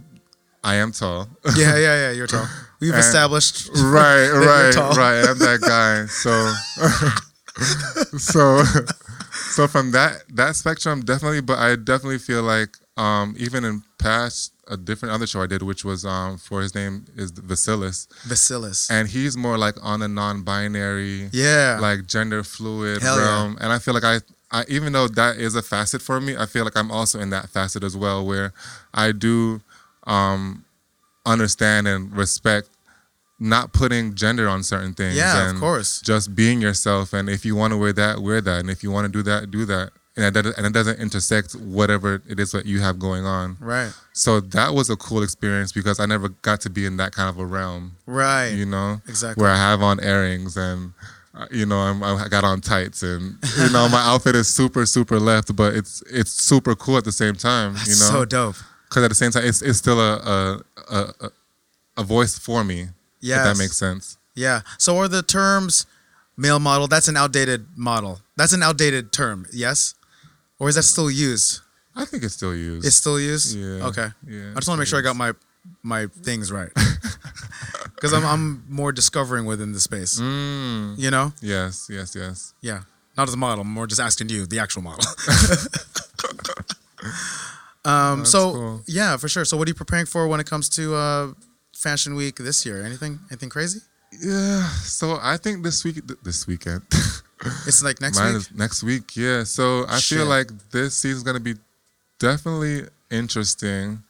I 0.62 0.76
am 0.76 0.92
tall. 0.92 1.28
yeah, 1.56 1.76
yeah, 1.76 1.96
yeah. 2.06 2.10
You're 2.12 2.26
tall. 2.36 2.46
We've 2.80 2.90
And- 2.92 3.00
established. 3.00 3.68
right, 3.74 4.28
right, 4.30 4.74
right. 4.96 5.24
I'm 5.28 5.38
that 5.38 5.60
guy. 5.60 6.06
So, 6.06 6.30
so, 8.18 8.62
so 9.50 9.66
from 9.68 9.92
that 9.92 10.24
that 10.34 10.56
spectrum, 10.56 11.02
definitely. 11.02 11.40
But 11.40 11.58
I 11.58 11.76
definitely 11.76 12.18
feel 12.18 12.42
like 12.42 12.76
um, 12.96 13.34
even 13.38 13.64
in 13.64 13.82
past 13.98 14.52
a 14.66 14.76
different 14.76 15.14
other 15.14 15.26
show 15.26 15.42
I 15.42 15.46
did, 15.46 15.62
which 15.62 15.84
was 15.84 16.04
um, 16.06 16.38
for 16.38 16.62
his 16.62 16.74
name 16.74 17.04
is 17.16 17.32
Vasilis, 17.32 18.06
Vasilis. 18.26 18.90
and 18.90 19.08
he's 19.08 19.36
more 19.36 19.58
like 19.58 19.76
on 19.82 20.00
a 20.02 20.08
non-binary, 20.08 21.28
Yeah. 21.32 21.78
like 21.80 22.06
gender 22.06 22.42
fluid 22.42 23.02
Hell 23.02 23.16
yeah. 23.18 23.54
And 23.60 23.72
I 23.72 23.78
feel 23.78 23.92
like 23.92 24.04
I, 24.04 24.20
I, 24.50 24.64
even 24.68 24.94
though 24.94 25.06
that 25.08 25.36
is 25.36 25.54
a 25.54 25.60
facet 25.62 26.00
for 26.00 26.18
me, 26.20 26.34
I 26.36 26.46
feel 26.46 26.64
like 26.64 26.76
I'm 26.78 26.90
also 26.90 27.20
in 27.20 27.28
that 27.30 27.50
facet 27.50 27.84
as 27.84 27.94
well, 27.94 28.24
where 28.24 28.54
I 28.94 29.12
do 29.12 29.60
um, 30.06 30.64
understand 31.26 31.86
and 31.86 32.14
respect 32.16 32.68
not 33.44 33.72
putting 33.72 34.14
gender 34.14 34.48
on 34.48 34.62
certain 34.62 34.94
things. 34.94 35.16
Yeah, 35.16 35.50
of 35.50 35.60
course. 35.60 36.00
Just 36.00 36.34
being 36.34 36.60
yourself, 36.60 37.12
and 37.12 37.28
if 37.28 37.44
you 37.44 37.54
want 37.54 37.72
to 37.72 37.76
wear 37.76 37.92
that, 37.92 38.20
wear 38.20 38.40
that, 38.40 38.60
and 38.60 38.70
if 38.70 38.82
you 38.82 38.90
want 38.90 39.04
to 39.06 39.12
do 39.12 39.22
that, 39.24 39.50
do 39.50 39.64
that. 39.66 39.90
And 40.16 40.24
it, 40.24 40.30
doesn't- 40.30 40.56
and 40.56 40.64
it 40.66 40.72
doesn't 40.72 41.00
intersect 41.00 41.54
whatever 41.56 42.22
it 42.28 42.38
is 42.38 42.52
that 42.52 42.66
you 42.66 42.80
have 42.80 42.98
going 43.00 43.24
on. 43.26 43.56
Right. 43.60 43.92
So 44.12 44.38
that 44.40 44.72
was 44.72 44.88
a 44.88 44.96
cool 44.96 45.22
experience 45.24 45.72
because 45.72 45.98
I 45.98 46.06
never 46.06 46.28
got 46.28 46.60
to 46.62 46.70
be 46.70 46.86
in 46.86 46.96
that 46.98 47.10
kind 47.12 47.28
of 47.28 47.36
a 47.38 47.44
realm 47.44 47.96
Right. 48.06 48.50
you 48.50 48.64
know, 48.64 49.00
Exactly. 49.08 49.42
where 49.42 49.50
I 49.50 49.56
have 49.56 49.82
on 49.82 49.98
earrings 50.02 50.56
and 50.56 50.92
uh, 51.34 51.46
you 51.50 51.66
know 51.66 51.78
I'm, 51.78 52.00
I 52.04 52.28
got 52.28 52.44
on 52.44 52.60
tights 52.60 53.02
and 53.02 53.36
you 53.58 53.70
know 53.70 53.88
my 53.88 54.00
outfit 54.02 54.36
is 54.36 54.46
super 54.46 54.86
super 54.86 55.18
left, 55.18 55.56
but 55.56 55.74
it's 55.74 56.00
it's 56.08 56.30
super 56.30 56.76
cool 56.76 56.96
at 56.96 57.02
the 57.04 57.10
same 57.10 57.34
time, 57.34 57.72
That's 57.74 57.88
you 57.88 57.94
know, 58.06 58.20
so 58.20 58.24
dope. 58.24 58.54
because 58.88 59.02
at 59.02 59.08
the 59.08 59.16
same 59.16 59.32
time 59.32 59.44
it's 59.44 59.62
it's 59.62 59.78
still 59.78 59.98
a 60.00 60.14
a, 60.88 60.94
a, 60.96 61.30
a 61.96 62.04
voice 62.04 62.38
for 62.38 62.62
me. 62.62 62.86
If 63.24 63.44
that 63.44 63.56
makes 63.58 63.76
sense. 63.76 64.18
Yeah. 64.34 64.62
So 64.78 64.96
are 64.98 65.08
the 65.08 65.22
terms 65.22 65.86
male 66.36 66.58
model? 66.58 66.88
That's 66.88 67.08
an 67.08 67.16
outdated 67.16 67.66
model. 67.76 68.20
That's 68.36 68.52
an 68.52 68.62
outdated 68.62 69.12
term. 69.12 69.46
Yes. 69.52 69.94
Or 70.58 70.68
is 70.68 70.74
that 70.74 70.82
still 70.84 71.10
used? 71.10 71.60
I 71.96 72.04
think 72.04 72.22
it's 72.24 72.34
still 72.34 72.54
used. 72.54 72.86
It's 72.86 72.96
still 72.96 73.20
used. 73.20 73.56
Yeah, 73.56 73.86
Okay. 73.86 74.08
yeah, 74.26 74.50
I 74.50 74.54
just 74.56 74.68
want 74.68 74.78
to 74.78 74.80
make 74.80 74.88
sure 74.88 74.98
I 74.98 75.02
got 75.02 75.16
my 75.16 75.32
my 75.82 76.06
things 76.22 76.50
right. 76.52 76.70
Because 77.94 78.12
I'm 78.12 78.26
I'm 78.26 78.64
more 78.68 78.92
discovering 78.92 79.46
within 79.46 79.72
the 79.72 79.80
space. 79.80 80.20
Mm, 80.20 80.98
You 80.98 81.10
know. 81.10 81.32
yes, 81.40 81.88
yes, 81.90 82.14
yes. 82.14 82.52
Yeah. 82.60 82.80
Not 83.16 83.28
as 83.28 83.34
a 83.34 83.38
model. 83.38 83.62
I'm 83.62 83.70
more 83.72 83.86
just 83.86 84.00
asking 84.00 84.28
you, 84.28 84.44
the 84.46 84.58
actual 84.58 84.82
model. 84.82 85.04
um. 87.84 88.18
That's 88.18 88.30
so 88.30 88.52
cool. 88.52 88.82
yeah, 88.86 89.16
for 89.16 89.28
sure. 89.28 89.44
So 89.44 89.56
what 89.56 89.68
are 89.68 89.70
you 89.70 89.74
preparing 89.74 90.06
for 90.06 90.26
when 90.28 90.40
it 90.40 90.46
comes 90.46 90.68
to 90.70 90.94
uh, 90.94 91.32
Fashion 91.84 92.12
Week 92.16 92.36
this 92.48 92.64
year? 92.66 92.78
Anything? 92.88 93.12
Anything 93.30 93.50
crazy? 93.56 93.80
Yeah. 94.12 94.62
So 94.98 95.18
I 95.20 95.36
think 95.42 95.62
this 95.66 95.84
week, 95.84 95.96
th- 96.08 96.20
this 96.28 96.46
weekend, 96.50 96.82
It's 97.68 97.82
like 97.88 98.00
next 98.00 98.18
Mine 98.18 98.34
week. 98.40 98.54
next 98.64 98.80
week, 98.90 99.06
yeah. 99.16 99.44
So 99.44 99.84
I 99.86 99.98
Shit. 99.98 100.18
feel 100.18 100.28
like 100.36 100.48
this 100.70 100.90
season's 100.96 101.24
gonna 101.28 101.40
be 101.50 101.54
definitely 102.18 102.88
interesting. 103.10 104.02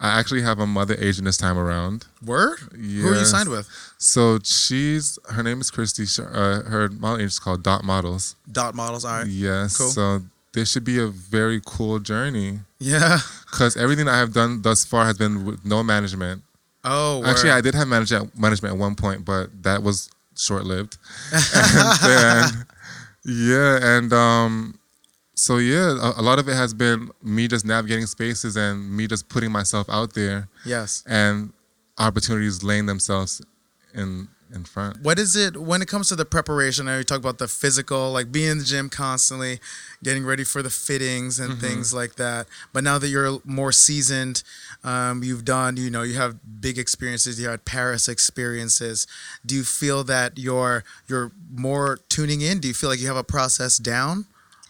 I 0.00 0.18
actually 0.18 0.42
have 0.42 0.58
a 0.58 0.66
mother 0.66 0.96
agent 0.98 1.24
this 1.26 1.36
time 1.38 1.56
around. 1.56 2.06
Word? 2.26 2.58
Yes. 2.76 3.02
Who 3.02 3.08
are 3.12 3.18
you 3.18 3.24
signed 3.24 3.48
with? 3.48 3.66
So 3.98 4.38
she's 4.42 5.18
her 5.30 5.42
name 5.42 5.60
is 5.60 5.70
Christy. 5.70 6.04
Uh, 6.20 6.62
her 6.72 6.88
model 6.90 7.18
agent 7.18 7.32
is 7.32 7.38
called 7.38 7.62
Dot 7.62 7.82
Models. 7.84 8.34
Dot 8.50 8.74
Models, 8.74 9.04
all 9.04 9.18
right. 9.20 9.26
Yes. 9.28 9.76
Cool. 9.78 9.88
So 9.90 10.04
this 10.52 10.70
should 10.72 10.84
be 10.84 10.98
a 10.98 11.06
very 11.06 11.60
cool 11.64 11.98
journey. 11.98 12.60
Yeah. 12.78 13.18
Because 13.52 13.76
everything 13.76 14.08
I 14.08 14.16
have 14.18 14.32
done 14.32 14.62
thus 14.62 14.82
far 14.82 15.04
has 15.04 15.18
been 15.18 15.44
with 15.44 15.62
no 15.64 15.82
management. 15.82 16.42
Oh. 16.84 17.20
Word. 17.20 17.28
Actually, 17.28 17.50
I 17.50 17.60
did 17.60 17.74
have 17.74 17.88
management 17.88 18.38
management 18.38 18.74
at 18.74 18.78
one 18.78 18.94
point, 18.94 19.24
but 19.24 19.50
that 19.62 19.82
was 19.82 20.10
short 20.36 20.64
lived. 20.64 20.98
and 21.32 21.98
then, 22.00 22.66
yeah, 23.24 23.78
and 23.96 24.12
um, 24.12 24.78
so 25.34 25.58
yeah, 25.58 25.90
a, 26.00 26.20
a, 26.20 26.22
lot 26.22 26.38
of 26.38 26.48
it 26.48 26.54
has 26.54 26.74
been 26.74 27.10
me 27.22 27.48
just 27.48 27.64
navigating 27.64 28.06
spaces 28.06 28.56
and 28.56 28.96
me 28.96 29.06
just 29.06 29.28
putting 29.28 29.50
myself 29.50 29.88
out 29.88 30.14
there. 30.14 30.48
Yes. 30.64 31.02
And 31.06 31.52
opportunities 31.98 32.62
laying 32.62 32.86
themselves 32.86 33.42
in 33.94 34.28
in 34.54 34.64
front. 34.64 35.00
What 35.02 35.18
is 35.18 35.36
it 35.36 35.56
when 35.56 35.82
it 35.82 35.88
comes 35.88 36.08
to 36.08 36.16
the 36.16 36.24
preparation? 36.24 36.88
I 36.88 36.92
know 36.92 36.98
you 36.98 37.04
talk 37.04 37.18
about 37.18 37.38
the 37.38 37.48
physical, 37.48 38.12
like 38.12 38.30
being 38.30 38.50
in 38.50 38.58
the 38.58 38.64
gym 38.64 38.88
constantly, 38.88 39.60
getting 40.02 40.24
ready 40.24 40.44
for 40.44 40.62
the 40.62 40.70
fittings 40.70 41.38
and 41.38 41.52
mm-hmm. 41.52 41.60
things 41.60 41.94
like 41.94 42.16
that. 42.16 42.46
But 42.72 42.84
now 42.84 42.98
that 42.98 43.08
you're 43.08 43.40
more 43.44 43.72
seasoned, 43.72 44.42
um, 44.84 45.22
you've 45.22 45.44
done, 45.44 45.76
you 45.76 45.90
know, 45.90 46.02
you 46.02 46.14
have 46.14 46.36
big 46.60 46.78
experiences. 46.78 47.40
You 47.40 47.48
had 47.48 47.64
Paris 47.64 48.08
experiences. 48.08 49.06
Do 49.44 49.54
you 49.54 49.64
feel 49.64 50.04
that 50.04 50.38
you're 50.38 50.84
you're 51.08 51.32
more 51.52 51.98
tuning 52.08 52.40
in? 52.40 52.60
Do 52.60 52.68
you 52.68 52.74
feel 52.74 52.90
like 52.90 53.00
you 53.00 53.08
have 53.08 53.16
a 53.16 53.24
process 53.24 53.78
down? 53.78 54.26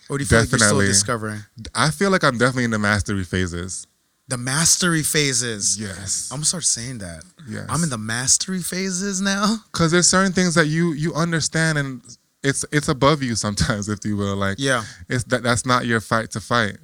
Or 0.09 0.18
do 0.18 0.25
you 0.25 0.29
feel 0.29 0.40
definitely. 0.40 0.66
like 0.66 0.75
you're 0.75 0.83
still 0.83 0.92
discovering? 0.92 1.40
I 1.75 1.90
feel 1.90 2.11
like 2.11 2.25
I'm 2.25 2.37
definitely 2.37 2.64
in 2.64 2.71
the 2.71 2.79
mastery 2.79 3.25
phases. 3.25 3.87
The 4.28 4.38
mastery 4.38 5.02
phases. 5.02 5.78
Yes. 5.78 6.28
I'm 6.30 6.38
gonna 6.38 6.44
start 6.46 6.64
saying 6.64 6.98
that. 6.98 7.22
Yes. 7.48 7.66
I'm 7.68 7.82
in 7.82 7.90
the 7.90 7.98
mastery 7.98 8.61
phases 8.61 9.20
now. 9.20 9.56
Cause 9.72 9.90
there's 9.90 10.08
certain 10.08 10.32
things 10.32 10.54
that 10.54 10.66
you 10.66 10.92
you 10.92 11.12
understand 11.14 11.78
and 11.78 12.02
it's 12.42 12.64
it's 12.72 12.88
above 12.88 13.22
you 13.22 13.35
sometimes, 13.35 13.88
if 13.94 14.04
you 14.04 14.16
will. 14.16 14.37
Like 14.37 14.56
yeah, 14.58 14.85
it's 15.08 15.24
that 15.24 15.42
that's 15.42 15.66
not 15.66 15.87
your 15.87 16.00
fight 16.00 16.30
to 16.32 16.40
fight. 16.40 16.78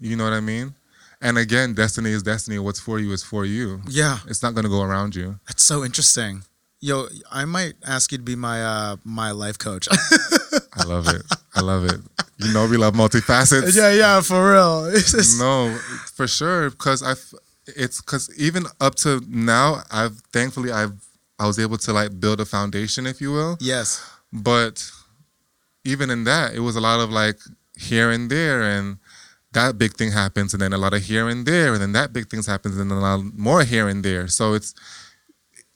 You 0.00 0.16
know 0.16 0.24
what 0.24 0.32
I 0.32 0.40
mean? 0.40 0.74
And 1.20 1.38
again, 1.38 1.72
destiny 1.74 2.10
is 2.10 2.22
destiny. 2.22 2.58
What's 2.58 2.80
for 2.80 2.98
you 2.98 3.12
is 3.12 3.22
for 3.22 3.44
you. 3.44 3.80
Yeah. 3.88 4.18
It's 4.26 4.42
not 4.42 4.54
gonna 4.54 4.68
go 4.68 4.82
around 4.82 5.14
you. 5.14 5.38
That's 5.46 5.62
so 5.62 5.84
interesting. 5.84 6.42
Yo, 6.80 7.06
I 7.30 7.44
might 7.44 7.74
ask 7.86 8.10
you 8.10 8.18
to 8.18 8.24
be 8.24 8.34
my 8.34 8.62
uh 8.62 8.96
my 9.04 9.30
life 9.30 9.56
coach. 9.58 9.88
I 10.74 10.84
love 10.84 11.08
it. 11.08 11.22
I 11.54 11.60
love 11.60 11.84
it. 11.84 12.00
You 12.38 12.52
know 12.52 12.66
we 12.66 12.76
love 12.76 12.94
multifacets. 12.94 13.76
Yeah, 13.76 13.92
yeah, 13.92 14.20
for 14.20 14.52
real. 14.52 14.90
Just... 14.94 15.38
No, 15.38 15.76
for 16.14 16.26
sure. 16.26 16.70
Because 16.70 17.02
I, 17.02 17.12
it's 17.66 18.00
because 18.00 18.30
even 18.38 18.64
up 18.80 18.94
to 18.96 19.22
now, 19.28 19.82
I've 19.90 20.16
thankfully 20.32 20.72
I've 20.72 20.94
I 21.38 21.46
was 21.46 21.58
able 21.58 21.78
to 21.78 21.92
like 21.92 22.18
build 22.20 22.40
a 22.40 22.44
foundation, 22.44 23.06
if 23.06 23.20
you 23.20 23.32
will. 23.32 23.56
Yes. 23.60 24.08
But 24.32 24.90
even 25.84 26.10
in 26.10 26.24
that, 26.24 26.54
it 26.54 26.60
was 26.60 26.76
a 26.76 26.80
lot 26.80 27.00
of 27.00 27.10
like 27.10 27.38
here 27.76 28.10
and 28.10 28.30
there, 28.30 28.62
and 28.62 28.98
that 29.52 29.78
big 29.78 29.94
thing 29.94 30.12
happens, 30.12 30.54
and 30.54 30.62
then 30.62 30.72
a 30.72 30.78
lot 30.78 30.94
of 30.94 31.02
here 31.02 31.28
and 31.28 31.44
there, 31.44 31.72
and 31.74 31.82
then 31.82 31.92
that 31.92 32.12
big 32.12 32.28
thing 32.28 32.42
happens, 32.42 32.78
and 32.78 32.90
then 32.90 32.98
a 32.98 33.00
lot 33.00 33.20
more 33.36 33.64
here 33.64 33.88
and 33.88 34.04
there. 34.04 34.28
So 34.28 34.54
it's 34.54 34.74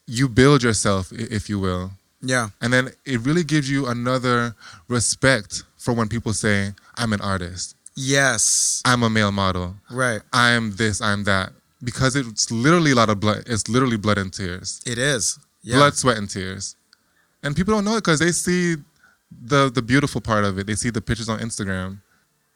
you 0.07 0.29
build 0.29 0.63
yourself, 0.63 1.13
if 1.13 1.49
you 1.49 1.59
will. 1.59 1.93
Yeah. 2.20 2.48
And 2.61 2.72
then 2.72 2.90
it 3.05 3.20
really 3.20 3.44
gives 3.44 3.70
you 3.70 3.87
another 3.87 4.55
respect 4.88 5.64
for 5.76 5.94
when 5.94 6.09
people 6.09 6.33
say, 6.33 6.72
I'm 6.96 7.12
an 7.12 7.20
artist. 7.20 7.76
Yes. 7.94 8.83
I'm 8.85 9.02
a 9.02 9.11
male 9.11 9.33
model. 9.33 9.76
Right. 9.90 10.20
I'm 10.33 10.76
this, 10.76 11.00
I'm 11.00 11.24
that. 11.24 11.52
Because 11.83 12.16
it's 12.16 12.50
literally 12.50 12.92
a 12.92 12.94
lot 12.94 13.11
of 13.11 13.20
blood. 13.20 13.44
It's 13.46 13.68
literally 13.68 13.96
blood 13.96 14.18
and 14.18 14.33
tears. 14.33 14.83
It 14.87 14.98
is. 14.98 15.38
Yeah. 15.62 15.76
Blood, 15.76 15.94
sweat, 15.94 16.16
and 16.16 16.29
tears. 16.29 16.76
And 17.42 17.55
people 17.55 17.74
don't 17.74 17.85
know 17.85 17.96
it 17.96 18.05
because 18.05 18.18
they 18.18 18.33
see 18.33 18.76
the 19.31 19.70
the 19.70 19.83
beautiful 19.83 20.20
part 20.20 20.44
of 20.44 20.59
it. 20.59 20.66
They 20.66 20.74
see 20.74 20.90
the 20.90 21.00
pictures 21.00 21.29
on 21.29 21.38
Instagram. 21.38 22.00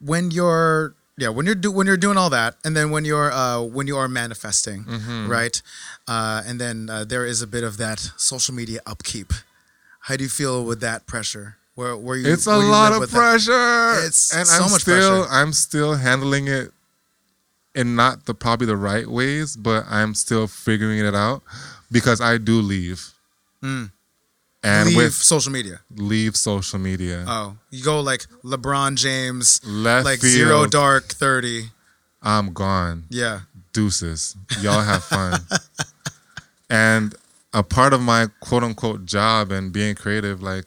When 0.00 0.30
you're 0.30 0.94
yeah 1.20 1.28
when 1.28 1.46
you're 1.46 1.54
do, 1.54 1.70
when 1.70 1.86
you're 1.86 1.98
doing 1.98 2.16
all 2.16 2.30
that 2.30 2.56
and 2.64 2.76
then 2.76 2.90
when 2.90 3.04
you're 3.04 3.30
uh, 3.30 3.60
when 3.60 3.86
you 3.86 3.96
are 3.96 4.08
manifesting 4.08 4.84
mm-hmm. 4.84 5.28
right 5.28 5.60
uh, 6.08 6.42
and 6.46 6.60
then 6.60 6.88
uh, 6.88 7.04
there 7.04 7.26
is 7.26 7.42
a 7.42 7.46
bit 7.46 7.62
of 7.62 7.76
that 7.76 7.98
social 8.16 8.54
media 8.54 8.80
upkeep 8.86 9.32
how 10.00 10.16
do 10.16 10.24
you 10.24 10.30
feel 10.30 10.64
with 10.64 10.80
that 10.80 11.06
pressure? 11.06 11.56
Where, 11.74 11.96
where 11.96 12.16
you? 12.16 12.32
It's 12.32 12.46
a 12.46 12.56
lot 12.56 12.92
of 12.92 13.10
pressure. 13.10 13.52
That? 13.52 14.04
It's 14.06 14.34
and 14.34 14.46
so 14.46 14.64
I'm 14.64 14.70
much 14.70 14.82
still, 14.82 15.24
pressure. 15.24 15.32
I'm 15.32 15.52
still 15.52 15.94
handling 15.94 16.48
it 16.48 16.72
in 17.74 17.94
not 17.94 18.26
the 18.26 18.34
probably 18.34 18.66
the 18.66 18.76
right 18.76 19.06
ways, 19.06 19.56
but 19.56 19.84
I'm 19.88 20.14
still 20.14 20.46
figuring 20.46 20.98
it 20.98 21.14
out 21.14 21.42
because 21.90 22.20
I 22.20 22.38
do 22.38 22.60
leave. 22.60 23.12
Mm. 23.62 23.92
And 24.62 24.88
leave 24.88 24.96
with 24.96 25.14
social 25.14 25.52
media. 25.52 25.80
Leave 25.94 26.36
social 26.36 26.78
media. 26.78 27.24
Oh, 27.26 27.56
you 27.70 27.82
go 27.82 28.00
like 28.00 28.26
LeBron 28.44 28.96
James, 28.96 29.60
left 29.64 30.04
like 30.04 30.20
field, 30.20 30.32
zero 30.32 30.66
dark 30.66 31.04
thirty. 31.04 31.70
I'm 32.22 32.52
gone. 32.52 33.04
Yeah. 33.08 33.40
Deuces. 33.72 34.36
Y'all 34.60 34.82
have 34.82 35.04
fun. 35.04 35.40
and 36.70 37.14
a 37.52 37.62
part 37.62 37.92
of 37.92 38.00
my 38.00 38.28
quote 38.40 38.62
unquote 38.62 39.04
job 39.04 39.50
and 39.50 39.72
being 39.72 39.94
creative, 39.94 40.42
like 40.42 40.66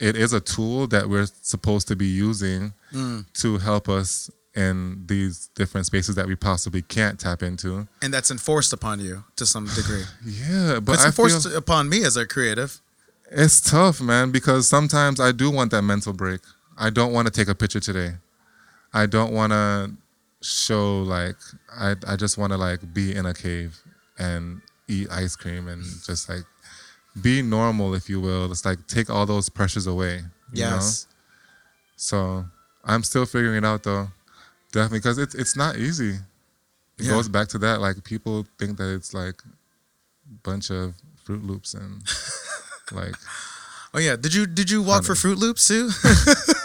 it 0.00 0.16
is 0.16 0.32
a 0.32 0.40
tool 0.40 0.86
that 0.88 1.08
we're 1.08 1.26
supposed 1.26 1.88
to 1.88 1.96
be 1.96 2.06
using 2.06 2.72
mm. 2.92 3.24
to 3.34 3.58
help 3.58 3.88
us 3.88 4.30
in 4.54 5.04
these 5.06 5.50
different 5.54 5.86
spaces 5.86 6.14
that 6.16 6.26
we 6.26 6.34
possibly 6.34 6.82
can't 6.82 7.18
tap 7.18 7.42
into. 7.42 7.86
And 8.02 8.12
that's 8.12 8.30
enforced 8.30 8.72
upon 8.72 9.00
you 9.00 9.24
to 9.36 9.46
some 9.46 9.66
degree. 9.74 10.04
yeah, 10.24 10.80
but 10.80 10.94
it's 10.94 11.04
enforced 11.04 11.46
upon 11.46 11.88
me 11.88 12.04
as 12.04 12.16
a 12.16 12.26
creative. 12.26 12.80
It's 13.30 13.60
tough, 13.60 14.00
man, 14.00 14.30
because 14.30 14.68
sometimes 14.68 15.20
I 15.20 15.32
do 15.32 15.50
want 15.50 15.70
that 15.72 15.82
mental 15.82 16.12
break. 16.12 16.40
I 16.78 16.90
don't 16.90 17.12
want 17.12 17.26
to 17.26 17.32
take 17.32 17.48
a 17.48 17.54
picture 17.54 17.80
today. 17.80 18.14
I 18.92 19.06
don't 19.06 19.32
want 19.32 19.52
to 19.52 19.92
show 20.40 21.02
like 21.02 21.36
I 21.76 21.96
I 22.06 22.16
just 22.16 22.38
want 22.38 22.52
to 22.52 22.56
like 22.56 22.94
be 22.94 23.14
in 23.14 23.26
a 23.26 23.34
cave 23.34 23.80
and 24.18 24.62
eat 24.88 25.10
ice 25.10 25.36
cream 25.36 25.68
and 25.68 25.84
just 26.04 26.28
like 26.28 26.44
be 27.20 27.42
normal, 27.42 27.94
if 27.94 28.08
you 28.08 28.20
will. 28.20 28.50
It's 28.50 28.64
like 28.64 28.86
take 28.86 29.10
all 29.10 29.26
those 29.26 29.48
pressures 29.48 29.86
away. 29.86 30.22
yes. 30.52 31.06
Know? 31.06 31.14
So 31.96 32.44
I'm 32.84 33.02
still 33.02 33.26
figuring 33.26 33.56
it 33.56 33.64
out 33.64 33.82
though, 33.82 34.08
definitely 34.72 35.00
because 35.00 35.18
it's 35.18 35.34
it's 35.34 35.56
not 35.56 35.76
easy. 35.76 36.14
It 36.98 37.04
yeah. 37.04 37.10
goes 37.10 37.28
back 37.28 37.48
to 37.48 37.58
that. 37.58 37.80
Like 37.80 38.02
people 38.04 38.46
think 38.58 38.78
that 38.78 38.94
it's 38.94 39.12
like 39.12 39.40
a 39.44 40.34
bunch 40.42 40.70
of 40.70 40.94
Froot 41.24 41.46
Loops 41.46 41.74
and 41.74 42.02
like. 42.92 43.14
Oh 43.94 43.98
yeah, 43.98 44.16
did 44.16 44.34
you 44.34 44.46
did 44.46 44.70
you 44.70 44.82
walk 44.82 45.06
honey. 45.06 45.06
for 45.06 45.14
Froot 45.14 45.38
Loops 45.38 45.66
too? 45.66 45.90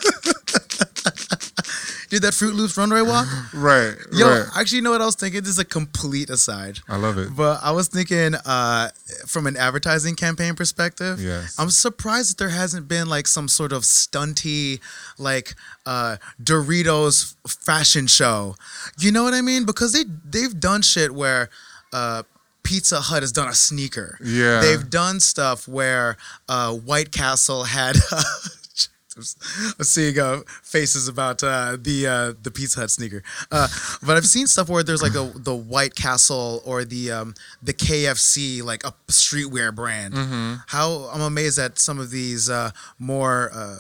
did 2.14 2.22
that 2.22 2.34
Froot 2.34 2.54
Loops 2.54 2.78
runway 2.78 3.02
walk. 3.02 3.28
Right. 3.54 3.96
Yo, 4.12 4.28
right. 4.28 4.46
actually, 4.56 4.78
you 4.78 4.82
know 4.84 4.92
what 4.92 5.02
I 5.02 5.06
was 5.06 5.16
thinking? 5.16 5.42
This 5.42 5.52
is 5.52 5.60
a 5.60 5.66
complete 5.66 6.30
aside. 6.30 6.80
I 6.88 6.98
love 6.98 7.18
it. 7.18 7.36
But 7.36 7.60
I 7.64 7.72
was 7.72 7.88
thinking, 7.88 8.36
uh, 8.46 8.90
from 9.26 9.48
an 9.48 9.58
advertising 9.58 10.16
campaign 10.16 10.56
perspective, 10.56 11.20
yes. 11.20 11.56
I'm 11.58 11.70
surprised 11.70 12.32
that 12.32 12.38
there 12.38 12.50
hasn't 12.50 12.88
been 12.88 13.10
like 13.10 13.26
some 13.28 13.48
sort 13.48 13.72
of 13.72 13.84
stunty, 13.84 14.80
like 15.18 15.56
uh, 15.86 16.18
Doritos 16.42 17.36
fashion 17.48 18.08
show. 18.08 18.56
You 19.00 19.12
know 19.12 19.24
what 19.24 19.34
I 19.34 19.42
mean? 19.42 19.66
Because 19.66 19.94
they 19.94 20.04
they've 20.24 20.60
done 20.60 20.82
shit 20.84 21.12
where. 21.14 21.50
Uh, 21.92 22.24
Pizza 22.64 23.02
Hut 23.02 23.22
has 23.22 23.34
done 23.34 23.50
a 23.50 23.54
sneaker. 23.54 24.18
Yeah. 24.24 24.62
They've 24.62 24.90
done 24.90 25.20
stuff 25.20 25.68
where 25.68 26.16
uh, 26.48 26.74
White 26.74 27.12
Castle 27.12 27.66
had 27.66 27.98
I'm 29.16 29.86
seeing 29.86 30.20
uh, 30.20 30.42
faces 30.64 31.08
about 31.08 31.44
uh, 31.44 31.78
the 31.80 32.08
uh, 32.08 32.34
the 32.42 32.52
Pizza 32.52 32.80
Hut 32.80 32.92
sneaker, 32.92 33.24
uh, 33.52 33.68
but 34.06 34.18
I've 34.18 34.26
seen 34.26 34.48
stuff 34.48 34.70
where 34.70 34.84
there's 34.84 35.02
like 35.02 35.16
a, 35.16 35.32
the 35.36 35.56
White 35.56 35.96
Castle 35.96 36.62
or 36.66 36.84
the 36.84 37.12
um, 37.12 37.36
the 37.62 37.74
KFC 37.74 38.64
like 38.64 38.84
a 38.84 38.94
streetwear 39.08 39.74
brand. 39.74 40.14
Mm-hmm. 40.14 40.54
How 40.68 41.10
I'm 41.14 41.22
amazed 41.22 41.58
that 41.58 41.80
some 41.80 42.00
of 42.00 42.10
these 42.10 42.50
uh, 42.50 42.72
more 42.98 43.52
uh, 43.54 43.78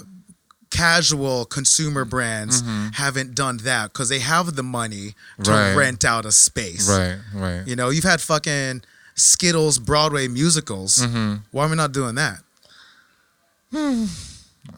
casual 0.70 1.46
consumer 1.46 2.06
brands 2.06 2.62
mm-hmm. 2.62 2.90
haven't 2.94 3.36
done 3.36 3.58
that 3.58 3.94
because 3.94 4.10
they 4.10 4.20
have 4.20 4.56
the 4.56 4.64
money 4.64 5.16
to 5.44 5.52
right. 5.52 5.76
rent 5.76 6.04
out 6.06 6.26
a 6.26 6.32
space. 6.32 6.90
Right, 6.90 7.20
right. 7.34 7.68
You 7.68 7.76
know, 7.76 7.90
you've 7.90 8.04
had 8.04 8.22
fucking 8.22 8.84
Skittles 9.16 9.80
Broadway 9.80 10.28
musicals. 10.28 10.98
Mm-hmm. 10.98 11.36
Why 11.52 11.66
are 11.66 11.70
we 11.70 11.76
not 11.76 11.92
doing 11.92 12.16
that? 12.16 12.40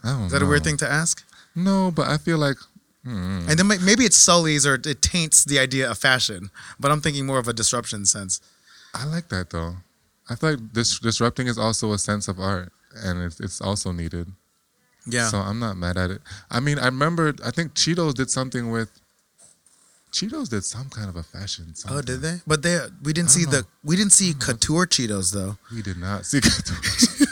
Is 0.04 0.32
that 0.32 0.40
know. 0.40 0.46
a 0.46 0.48
weird 0.48 0.64
thing 0.64 0.76
to 0.78 0.90
ask? 0.90 1.24
No, 1.54 1.90
but 1.90 2.08
I 2.08 2.18
feel 2.18 2.38
like. 2.38 2.56
Hmm. 3.04 3.46
And 3.48 3.58
then 3.58 3.68
maybe 3.68 4.04
it 4.04 4.12
sullies 4.12 4.66
or 4.66 4.74
it 4.74 5.00
taints 5.00 5.44
the 5.44 5.60
idea 5.60 5.88
of 5.88 5.96
fashion, 5.96 6.50
but 6.80 6.90
I'm 6.90 7.00
thinking 7.00 7.24
more 7.24 7.38
of 7.38 7.46
a 7.46 7.52
disruption 7.52 8.04
sense. 8.04 8.40
I 8.94 9.04
like 9.04 9.28
that 9.28 9.50
though. 9.50 9.76
I 10.28 10.34
feel 10.34 10.50
like 10.50 10.72
this 10.72 10.98
disrupting 10.98 11.46
is 11.46 11.56
also 11.56 11.92
a 11.92 11.98
sense 11.98 12.26
of 12.26 12.40
art, 12.40 12.72
and 12.96 13.22
it's 13.22 13.38
it's 13.38 13.60
also 13.60 13.92
needed. 13.92 14.32
Yeah. 15.06 15.28
So 15.28 15.38
I'm 15.38 15.60
not 15.60 15.76
mad 15.76 15.96
at 15.96 16.10
it. 16.10 16.20
I 16.50 16.58
mean, 16.58 16.80
I 16.80 16.86
remember 16.86 17.34
I 17.44 17.52
think 17.52 17.74
Cheetos 17.74 18.14
did 18.14 18.28
something 18.28 18.72
with 18.72 18.90
Cheetos 20.12 20.48
did 20.48 20.64
some 20.64 20.88
kind 20.88 21.08
of 21.08 21.16
a 21.16 21.22
fashion. 21.22 21.74
Something. 21.74 21.98
Oh, 21.98 22.00
did 22.02 22.22
they? 22.22 22.40
But 22.46 22.62
they 22.62 22.80
we 23.02 23.12
didn't 23.12 23.30
see 23.30 23.44
the 23.44 23.66
we 23.84 23.96
didn't 23.96 24.12
see 24.12 24.34
couture 24.34 24.86
Cheetos 24.86 25.32
though. 25.32 25.58
We 25.72 25.82
did 25.82 25.98
not 25.98 26.26
see 26.26 26.40
couture. 26.42 27.26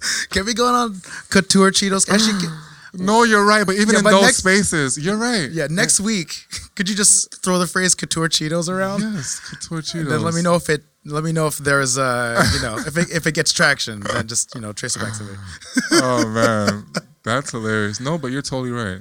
Can 0.30 0.44
we 0.46 0.54
go 0.54 0.66
on 0.66 1.00
couture 1.30 1.70
Cheetos? 1.70 2.08
Actually, 2.10 2.48
no, 2.94 3.22
you're 3.24 3.44
right. 3.44 3.66
But 3.66 3.76
even 3.76 3.90
Yeah, 3.94 3.98
in 3.98 4.04
but 4.04 4.10
those 4.12 4.22
next- 4.22 4.36
spaces, 4.38 4.98
you're 4.98 5.16
right. 5.16 5.50
yeah, 5.50 5.66
next 5.70 6.00
week, 6.00 6.46
could 6.74 6.88
you 6.88 6.94
just 6.96 7.42
throw 7.42 7.58
the 7.58 7.66
phrase 7.66 7.94
couture 7.94 8.28
Cheetos 8.28 8.68
around? 8.68 9.00
Yes, 9.02 9.40
couture 9.40 9.80
Cheetos. 9.82 10.08
Then 10.08 10.22
let 10.22 10.34
me 10.34 10.42
know 10.42 10.54
if 10.56 10.68
it. 10.68 10.82
Let 11.06 11.24
me 11.24 11.32
know 11.32 11.46
if 11.46 11.56
there's 11.56 11.96
uh 11.96 12.44
you 12.54 12.60
know 12.60 12.76
if 12.78 12.96
it 12.98 13.10
if 13.18 13.26
it 13.26 13.34
gets 13.34 13.52
traction. 13.52 14.00
Then 14.00 14.26
just 14.28 14.54
you 14.54 14.60
know 14.60 14.72
trace 14.72 14.96
it 14.96 15.00
back 15.00 15.16
to 15.16 15.24
me. 15.24 15.32
oh 15.92 16.28
man, 16.28 16.84
that's 17.22 17.52
hilarious. 17.52 18.00
No, 18.00 18.18
but 18.18 18.28
you're 18.32 18.42
totally 18.42 18.70
right. 18.70 19.00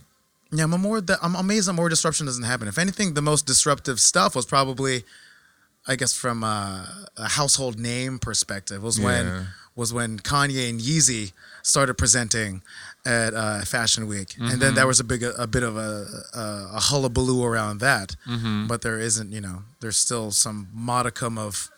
Yeah, 0.52 0.64
I'm 0.64 0.72
more. 0.82 1.02
That 1.02 1.20
I'm 1.22 1.36
amazed 1.36 1.68
that 1.68 1.74
more 1.74 1.90
disruption 1.90 2.26
doesn't 2.26 2.44
happen. 2.46 2.68
If 2.70 2.78
anything, 2.78 3.16
the 3.16 3.22
most 3.22 3.46
disruptive 3.46 4.00
stuff 4.00 4.34
was 4.34 4.46
probably, 4.46 5.04
I 5.88 5.96
guess, 5.98 6.14
from 6.14 6.42
uh, 6.44 6.86
a 7.18 7.28
household 7.28 7.78
name 7.78 8.18
perspective, 8.18 8.82
was 8.82 8.98
Yeah. 8.98 9.06
when 9.06 9.48
was 9.80 9.90
when 9.94 10.20
Kanye 10.20 10.70
and 10.70 10.80
Yeezy 10.82 11.32
started 11.64 11.96
presenting 12.04 12.62
at 13.06 13.32
uh, 13.34 13.62
Fashion 13.76 14.04
Week, 14.14 14.30
and 14.38 14.48
then 14.50 14.60
Mm-hmm. 14.60 14.76
there 14.76 14.88
was 14.94 15.00
a 15.00 15.04
big 15.14 15.24
a 15.24 15.48
bit 15.56 15.64
of 15.70 15.74
a 15.78 15.90
a, 16.44 16.44
a 16.80 16.82
hullabaloo 16.90 17.42
around 17.52 17.80
that. 17.80 18.10
Mm-hmm. 18.28 18.68
But 18.68 18.82
there 18.86 19.00
isn't, 19.00 19.32
you 19.38 19.42
know, 19.48 19.58
there's 19.82 19.98
still 20.08 20.32
some 20.32 20.68
modicum 20.74 21.38
of 21.48 21.70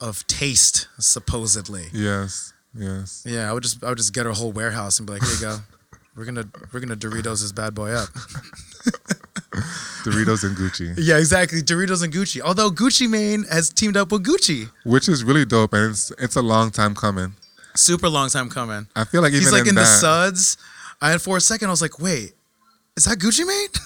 of 0.00 0.14
taste 0.26 0.88
supposedly. 0.98 1.86
Yes, 1.92 2.52
yes. 2.88 3.22
Yeah, 3.26 3.50
I 3.50 3.52
would 3.54 3.64
just 3.68 3.82
I 3.84 3.88
would 3.90 3.98
just 3.98 4.14
get 4.14 4.26
a 4.26 4.32
whole 4.40 4.52
warehouse 4.60 4.94
and 4.98 5.06
be 5.06 5.12
like, 5.14 5.22
here 5.26 5.34
you 5.34 5.40
go. 5.50 5.56
We're 6.16 6.24
gonna 6.30 6.46
we're 6.72 6.80
gonna 6.84 6.96
Doritos 7.04 7.40
this 7.42 7.52
bad 7.52 7.72
boy 7.74 7.90
up. 8.02 8.08
Doritos 10.04 10.44
and 10.44 10.56
Gucci, 10.56 10.94
Yeah, 10.96 11.18
exactly. 11.18 11.60
Doritos 11.62 12.02
and 12.02 12.12
Gucci. 12.12 12.40
Although 12.40 12.70
Gucci 12.70 13.08
Mane 13.08 13.44
has 13.50 13.68
teamed 13.70 13.96
up 13.96 14.12
with 14.12 14.24
Gucci. 14.24 14.70
which 14.84 15.08
is 15.08 15.24
really 15.24 15.44
dope, 15.44 15.72
and 15.74 15.90
it's 15.90 16.10
it's 16.18 16.36
a 16.36 16.42
long 16.42 16.70
time 16.70 16.94
coming. 16.94 17.34
Super 17.76 18.08
long 18.08 18.28
time 18.30 18.48
coming. 18.50 18.86
I 18.96 19.04
feel 19.04 19.22
like 19.22 19.30
even 19.32 19.42
He's 19.42 19.52
like 19.52 19.66
in, 19.68 19.74
the 19.74 19.82
that, 19.82 20.00
suds. 20.00 20.56
had 21.00 21.22
for 21.22 21.36
a 21.36 21.40
second, 21.40 21.68
I 21.68 21.70
was 21.70 21.80
like, 21.82 21.98
wait, 22.00 22.32
is 22.96 23.04
that 23.04 23.18
Gucci 23.18 23.46
Mane? 23.46 23.68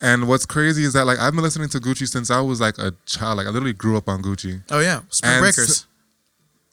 And 0.00 0.28
what's 0.28 0.44
crazy 0.44 0.84
is 0.84 0.92
that 0.92 1.06
like 1.06 1.18
I've 1.18 1.32
been 1.32 1.42
listening 1.42 1.70
to 1.70 1.78
Gucci 1.80 2.06
since 2.06 2.30
I 2.30 2.40
was 2.40 2.60
like 2.60 2.76
a 2.78 2.92
child. 3.06 3.38
Like 3.38 3.46
I 3.46 3.50
literally 3.50 3.72
grew 3.72 3.96
up 3.96 4.08
on 4.10 4.22
Gucci. 4.22 4.62
Oh, 4.70 4.80
yeah. 4.80 5.00
Spring 5.08 5.32
And 5.32 5.40
Breakers. 5.42 5.70
s- 5.70 5.86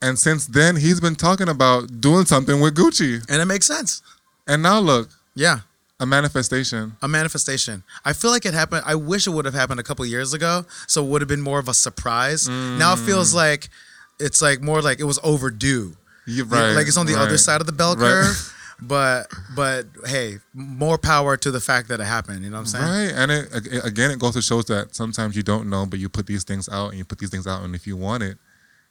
And 0.02 0.18
since 0.18 0.46
then 0.46 0.76
he's 0.76 1.00
been 1.00 1.14
talking 1.14 1.48
about 1.48 2.02
doing 2.02 2.26
something 2.26 2.60
with 2.60 2.74
Gucci. 2.76 3.24
and 3.30 3.40
it 3.40 3.46
makes 3.46 3.66
sense. 3.66 4.02
And 4.46 4.62
now 4.62 4.78
look, 4.78 5.08
Yeah. 5.34 5.60
a 5.98 6.04
manifestation. 6.04 6.96
A 7.00 7.08
manifestation. 7.08 7.82
I 8.04 8.12
feel 8.12 8.30
like 8.30 8.44
it 8.44 8.52
happened. 8.52 8.82
I 8.84 8.94
wish 8.94 9.26
it 9.26 9.30
would 9.30 9.46
have 9.46 9.54
happened 9.54 9.80
a 9.80 9.84
couple 9.84 10.04
years 10.04 10.34
ago. 10.34 10.66
So 10.86 11.02
it 11.02 11.08
would 11.08 11.22
have 11.22 11.28
been 11.28 11.40
more 11.40 11.58
of 11.58 11.66
a 11.68 11.72
surprise. 11.74 12.46
Now 12.46 12.92
it 12.92 12.98
feels 12.98 13.32
Mm. 13.32 13.36
like 13.36 13.70
it's 14.18 14.40
like 14.42 14.60
more 14.60 14.80
like 14.82 15.00
it 15.00 15.04
was 15.04 15.18
overdue. 15.22 15.96
Right. 16.26 16.72
like 16.72 16.86
it's 16.86 16.96
on 16.96 17.06
the 17.06 17.18
other 17.18 17.36
side 17.38 17.60
of 17.60 17.66
the 17.66 17.72
bell 17.72 17.94
Right. 17.96 18.00
curve. 18.08 18.50
But 18.80 19.28
but 19.54 19.86
hey, 20.06 20.38
more 20.52 20.98
power 20.98 21.36
to 21.36 21.50
the 21.50 21.60
fact 21.60 21.88
that 21.88 22.00
it 22.00 22.04
happened. 22.04 22.42
You 22.44 22.50
know 22.50 22.56
what 22.56 22.60
I'm 22.60 22.66
saying? 22.66 22.84
Right, 22.84 23.12
and 23.22 23.30
it 23.30 23.84
again, 23.84 24.10
it 24.10 24.18
goes 24.18 24.34
to 24.34 24.42
shows 24.42 24.64
that 24.66 24.94
sometimes 24.94 25.36
you 25.36 25.42
don't 25.44 25.70
know, 25.70 25.86
but 25.86 26.00
you 26.00 26.08
put 26.08 26.26
these 26.26 26.42
things 26.44 26.68
out, 26.68 26.88
and 26.90 26.98
you 26.98 27.04
put 27.04 27.18
these 27.18 27.30
things 27.30 27.46
out, 27.46 27.62
and 27.62 27.74
if 27.74 27.86
you 27.86 27.96
want 27.96 28.24
it, 28.24 28.36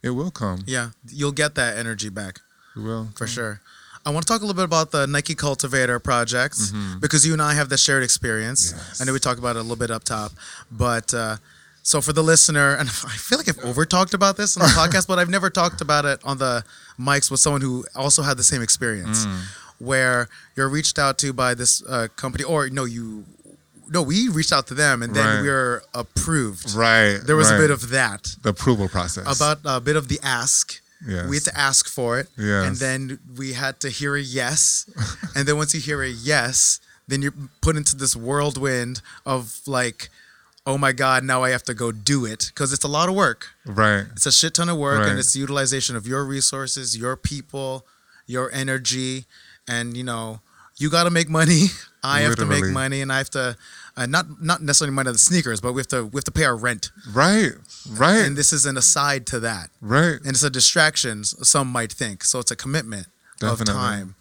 it 0.01 0.11
will 0.11 0.31
come. 0.31 0.63
Yeah, 0.65 0.91
you'll 1.09 1.33
get 1.33 1.55
that 1.55 1.77
energy 1.77 2.09
back. 2.09 2.39
It 2.75 2.79
will. 2.79 3.09
for 3.15 3.27
sure. 3.27 3.59
I 4.05 4.09
want 4.09 4.25
to 4.25 4.31
talk 4.33 4.41
a 4.41 4.45
little 4.45 4.55
bit 4.55 4.65
about 4.65 4.91
the 4.91 5.05
Nike 5.05 5.35
Cultivator 5.35 5.99
project 5.99 6.57
because 6.99 7.25
you 7.25 7.33
and 7.33 7.41
I 7.41 7.53
have 7.53 7.69
the 7.69 7.77
shared 7.77 8.03
experience. 8.03 8.69
Mm-hmm. 8.71 8.77
Yes. 8.87 9.01
I 9.01 9.05
know 9.05 9.13
we 9.13 9.19
talked 9.19 9.39
about 9.39 9.55
it 9.55 9.59
a 9.59 9.61
little 9.63 9.75
bit 9.75 9.91
up 9.91 10.03
top, 10.05 10.31
but 10.71 11.13
uh, 11.13 11.37
so 11.83 12.01
for 12.01 12.13
the 12.13 12.23
listener, 12.23 12.73
and 12.75 12.89
I 13.13 13.17
feel 13.27 13.37
like 13.37 13.47
I've 13.49 13.63
over 13.63 13.85
talked 13.85 14.13
about 14.15 14.35
this 14.37 14.57
on 14.57 14.63
the 14.63 14.73
podcast, 14.81 15.05
but 15.07 15.19
I've 15.19 15.29
never 15.29 15.49
talked 15.49 15.81
about 15.81 16.05
it 16.05 16.19
on 16.23 16.37
the 16.39 16.63
mics 16.99 17.29
with 17.29 17.39
someone 17.39 17.61
who 17.61 17.85
also 17.95 18.21
had 18.23 18.37
the 18.37 18.43
same 18.43 18.61
experience, 18.61 19.25
Mm. 19.25 19.39
where 19.79 20.27
you're 20.55 20.69
reached 20.69 20.97
out 20.97 21.17
to 21.19 21.33
by 21.33 21.53
this 21.53 21.83
uh, 21.87 22.07
company, 22.15 22.43
or 22.43 22.69
no, 22.69 22.85
you. 22.85 23.25
No, 23.89 24.01
we 24.01 24.29
reached 24.29 24.53
out 24.53 24.65
to 24.67 24.73
them 24.73 25.03
and 25.03 25.13
then 25.13 25.25
Right. 25.27 25.41
we 25.41 25.49
were 25.49 25.83
approved. 25.93 26.73
Right. 26.73 27.19
There 27.23 27.35
was 27.35 27.49
right. 27.51 27.57
a 27.57 27.61
bit 27.63 27.69
of 27.69 27.89
that, 27.89 28.35
the 28.41 28.49
approval 28.49 28.87
process. 28.87 29.27
about 29.35 29.59
a 29.65 29.79
bit 29.81 29.95
of 29.97 30.07
the 30.07 30.19
ask. 30.23 30.79
yes. 31.05 31.27
We 31.27 31.35
had 31.35 31.43
to 31.43 31.57
ask 31.59 31.87
for 31.89 32.17
it. 32.17 32.27
Yes. 32.37 32.65
And 32.65 32.77
then 32.77 33.19
we 33.37 33.53
had 33.53 33.79
to 33.81 33.89
hear 33.89 34.15
a 34.15 34.21
yes. 34.21 34.85
and 35.35 35.45
then 35.47 35.57
once 35.57 35.73
you 35.75 35.81
hear 35.81 36.01
a 36.01 36.07
yes, 36.07 36.79
then 37.09 37.21
you're 37.21 37.33
put 37.61 37.75
into 37.75 37.95
this 37.97 38.15
whirlwind 38.15 39.01
of 39.25 39.59
like, 39.67 40.09
oh 40.65 40.77
my 40.77 40.91
God, 40.93 41.23
now 41.23 41.43
I 41.43 41.49
have 41.49 41.63
to 41.63 41.73
go 41.73 41.91
do 41.91 42.25
it. 42.25 42.51
Because 42.53 42.71
it's 42.73 42.85
a 42.85 42.87
lot 42.87 43.09
of 43.09 43.15
work. 43.15 43.47
right. 43.65 44.05
It's 44.13 44.25
a 44.25 44.31
shit 44.31 44.53
ton 44.55 44.69
of 44.69 44.77
work 44.77 44.99
Right. 45.01 45.09
and 45.09 45.19
it's 45.19 45.33
the 45.33 45.39
utilization 45.39 45.95
of 45.95 46.07
your 46.07 46.23
resources, 46.25 46.97
your 46.97 47.15
people, 47.17 47.85
your 48.27 48.49
energy. 48.53 49.25
And, 49.67 49.95
you 49.97 50.03
know, 50.03 50.39
you 50.77 50.89
got 50.89 51.03
to 51.03 51.09
make 51.09 51.29
money. 51.29 51.67
I 52.03 52.21
have 52.21 52.35
to 52.37 52.45
make 52.45 52.65
money 52.65 53.01
and 53.01 53.11
I 53.13 53.17
have 53.19 53.29
to, 53.31 53.55
uh, 53.95 54.05
not 54.07 54.41
not 54.41 54.61
necessarily 54.61 54.93
money 54.93 55.07
on 55.07 55.13
the 55.13 55.19
sneakers, 55.19 55.61
but 55.61 55.71
we 55.73 55.79
have 55.79 55.87
to 55.89 56.05
we 56.05 56.17
have 56.17 56.23
to 56.25 56.31
pay 56.31 56.43
our 56.45 56.55
rent. 56.57 56.91
Right. 57.13 57.51
Right. 57.89 58.25
And 58.25 58.35
this 58.37 58.51
is 58.51 58.65
an 58.65 58.75
aside 58.77 59.25
to 59.27 59.39
that 59.41 59.69
right. 59.81 60.17
and 60.19 60.27
it's 60.29 60.43
a 60.43 60.49
distraction 60.49 61.23
some 61.23 61.67
might 61.67 61.91
think 61.93 62.23
so 62.23 62.39
it's 62.39 62.51
a 62.51 62.55
commitment 62.55 63.07
Definitely. 63.39 63.73
of 63.73 63.77
time 63.77 64.15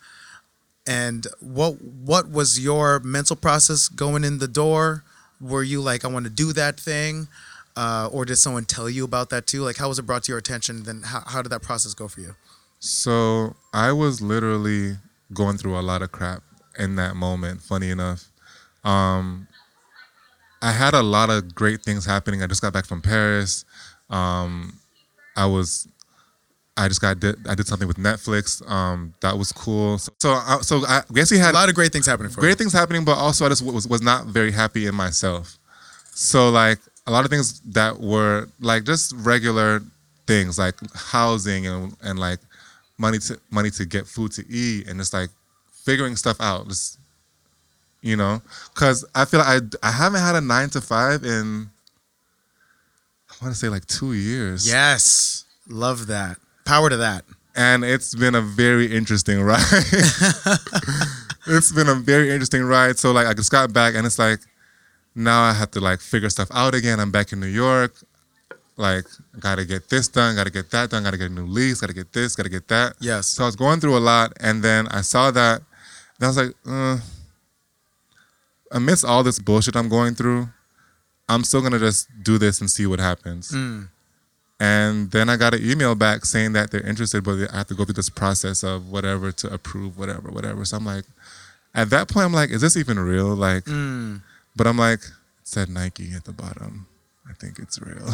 and 0.87 1.27
what 1.41 1.81
what 1.81 2.29
was 2.31 2.59
your 2.61 2.99
mental 3.01 3.37
process 3.37 3.89
going 3.89 4.25
in 4.25 4.39
the 4.39 4.49
door 4.49 5.05
were 5.43 5.63
you 5.63 5.81
like 5.83 6.05
i 6.05 6.09
want 6.09 6.25
to 6.25 6.31
do 6.31 6.53
that 6.53 6.79
thing 6.81 7.29
uh, 7.77 8.09
or 8.13 8.25
did 8.27 8.37
someone 8.37 8.65
tell 8.67 8.89
you 8.89 9.05
about 9.05 9.31
that 9.31 9.47
too 9.47 9.63
like 9.63 9.77
how 9.79 9.89
was 9.89 9.99
it 9.99 10.03
brought 10.07 10.23
to 10.25 10.33
your 10.33 10.39
attention 10.39 10.83
then 10.85 11.03
how, 11.05 11.23
how 11.27 11.43
did 11.43 11.51
that 11.51 11.63
process 11.63 11.95
go 11.95 12.09
for 12.09 12.21
you 12.21 12.35
So 12.85 13.55
I 13.73 13.93
was 13.93 14.21
literally 14.21 14.97
going 15.33 15.57
through 15.57 15.79
a 15.79 15.85
lot 15.87 16.03
of 16.03 16.11
crap 16.11 16.43
in 16.77 16.97
that 16.97 17.15
moment. 17.15 17.63
Funny 17.63 17.91
enough, 17.91 18.29
um, 18.83 19.47
I 20.61 20.73
had 20.73 20.93
a 20.95 21.03
lot 21.03 21.31
of 21.31 21.55
great 21.55 21.83
things 21.83 22.05
happening. 22.05 22.43
I 22.43 22.49
just 22.49 22.61
got 22.61 22.73
back 22.73 22.87
from 22.87 23.01
Paris. 23.01 23.65
Um, 24.11 24.81
I 25.37 25.47
was, 25.47 25.87
I 26.77 26.89
just 26.89 27.01
got 27.01 27.21
did, 27.21 27.47
I 27.47 27.55
did 27.55 27.67
something 27.67 27.87
with 27.87 27.99
Netflix. 27.99 28.67
Um, 28.71 29.15
that 29.21 29.37
was 29.37 29.53
cool. 29.53 29.99
So 29.99 30.13
so 30.19 30.31
I, 30.31 30.59
so 30.63 30.87
I 30.87 31.03
guess 31.13 31.29
he 31.29 31.39
had 31.39 31.51
a 31.51 31.59
lot 31.59 31.69
of 31.69 31.75
great 31.75 31.93
things 31.93 32.07
happening 32.07 32.33
for 32.33 32.41
great 32.41 32.51
you 32.51 32.57
things 32.57 32.73
happening, 32.73 33.05
but 33.05 33.19
also 33.19 33.45
I 33.45 33.51
just 33.51 33.63
was 33.63 33.87
was 33.87 34.03
not 34.03 34.27
very 34.27 34.53
happy 34.53 34.87
in 34.87 34.95
myself. 34.95 35.59
So 36.15 36.49
like 36.51 36.79
a 37.07 37.11
lot 37.11 37.25
of 37.25 37.31
things 37.31 37.61
that 37.61 38.01
were 38.01 38.49
like 38.61 38.85
just 38.85 39.13
regular 39.17 39.83
things 40.27 40.59
like 40.59 40.75
housing 40.95 41.67
and 41.67 41.95
and 42.03 42.19
like 42.19 42.39
money 42.97 43.19
to 43.19 43.39
money 43.51 43.71
to 43.71 43.85
get 43.85 44.07
food 44.07 44.33
to 44.33 44.45
eat 44.49 44.89
and 44.89 44.99
just 44.99 45.13
like 45.13 45.29
figuring 45.85 46.17
stuff 46.17 46.41
out. 46.41 46.69
Just 46.69 46.99
you 48.01 48.17
know, 48.17 48.41
because 48.73 49.05
I 49.15 49.27
feel 49.27 49.41
like 49.41 49.63
I 49.83 49.89
I 49.89 49.93
haven't 49.93 50.21
had 50.21 50.37
a 50.37 50.41
nine 50.41 50.71
to 50.71 50.81
five 50.81 51.23
in 51.23 51.69
I 53.31 53.45
want 53.45 53.55
to 53.55 53.59
say 53.61 53.69
like 53.69 53.87
two 53.87 54.15
years. 54.15 54.67
yes 54.67 55.45
love 55.69 56.09
that 56.09 56.39
power 56.73 56.89
to 56.89 56.97
that 56.97 57.25
and 57.55 57.85
it's 57.85 58.15
been 58.15 58.35
a 58.35 58.41
very 58.41 58.95
interesting 58.95 59.43
ride. 59.43 59.61
it's 61.47 61.73
been 61.73 61.89
a 61.89 61.95
very 61.95 62.31
interesting 62.31 62.63
ride. 62.63 62.99
So 62.99 63.13
like 63.13 63.27
I 63.27 63.35
just 63.35 63.51
got 63.51 63.73
back 63.73 63.95
and 63.95 64.07
it's 64.07 64.19
like 64.19 64.41
now 65.15 65.43
I 65.43 65.53
have 65.53 65.71
to 65.73 65.81
like 65.81 66.01
figure 66.01 66.31
stuff 66.31 66.49
out 66.53 66.75
again. 66.75 66.99
I'm 67.01 67.11
back 67.11 67.33
in 67.33 67.41
New 67.41 67.47
York. 67.47 67.95
Like 68.77 69.05
gotta 69.39 69.65
get 69.67 69.91
this 69.91 70.09
done, 70.09 70.35
gotta 70.37 70.51
get 70.51 70.71
that 70.71 70.91
done, 70.91 71.03
gotta 71.03 71.19
get 71.19 71.31
a 71.31 71.35
new 71.35 71.47
lease, 71.47 71.81
gotta 71.81 71.93
get 71.93 72.13
this, 72.13 72.35
gotta 72.35 72.49
get 72.49 72.69
that. 72.69 72.95
yes 73.01 73.29
So 73.29 73.45
I 73.45 73.47
was 73.47 73.57
going 73.57 73.81
through 73.81 73.97
a 73.97 74.01
lot 74.01 74.33
and 74.41 74.63
then 74.63 74.89
I 74.89 75.03
saw 75.03 75.31
that 75.31 75.61
and 76.17 76.25
I 76.25 76.27
was 76.29 76.37
like, 76.39 76.55
uh, 76.67 76.99
amidst 78.71 79.05
all 79.05 79.23
this 79.23 79.39
bullshit 79.39 79.77
I'm 79.77 79.91
going 79.91 80.15
through, 80.15 80.49
I'm 81.29 81.45
still 81.45 81.61
gonna 81.61 81.79
just 81.79 82.09
do 82.23 82.39
this 82.39 82.61
and 82.63 82.71
see 82.71 82.87
what 82.87 82.99
happens. 82.99 83.51
Mm. 83.53 83.89
And 84.63 85.11
then 85.11 85.29
I 85.29 85.37
got 85.37 85.55
an 85.55 85.61
email 85.69 85.97
back 85.97 86.25
saying 86.25 86.53
that 86.53 86.71
they're 86.71 86.87
interested, 86.87 87.25
but 87.25 87.51
I 87.53 87.57
have 87.59 87.67
to 87.67 87.75
go 87.75 87.85
through 87.85 87.95
this 87.99 88.09
process 88.09 88.63
of 88.63 88.89
whatever 88.95 89.33
to 89.33 89.53
approve, 89.53 89.99
whatever, 89.99 90.31
whatever. 90.31 90.65
So 90.65 90.77
I'm 90.77 90.87
like, 90.87 91.05
at 91.75 91.91
that 91.91 92.07
point, 92.09 92.27
I'm 92.27 92.33
like, 92.33 92.51
is 92.51 92.61
this 92.61 92.77
even 92.77 92.97
real? 93.01 93.35
Like, 93.35 93.65
Mm. 93.65 94.23
but 94.55 94.69
I'm 94.69 94.79
like, 94.79 95.01
it 95.01 95.11
said 95.43 95.69
Nike 95.69 96.13
at 96.15 96.25
the 96.27 96.33
bottom. 96.33 96.87
I 97.29 97.33
think 97.35 97.59
it's 97.59 97.81
real. 97.81 98.07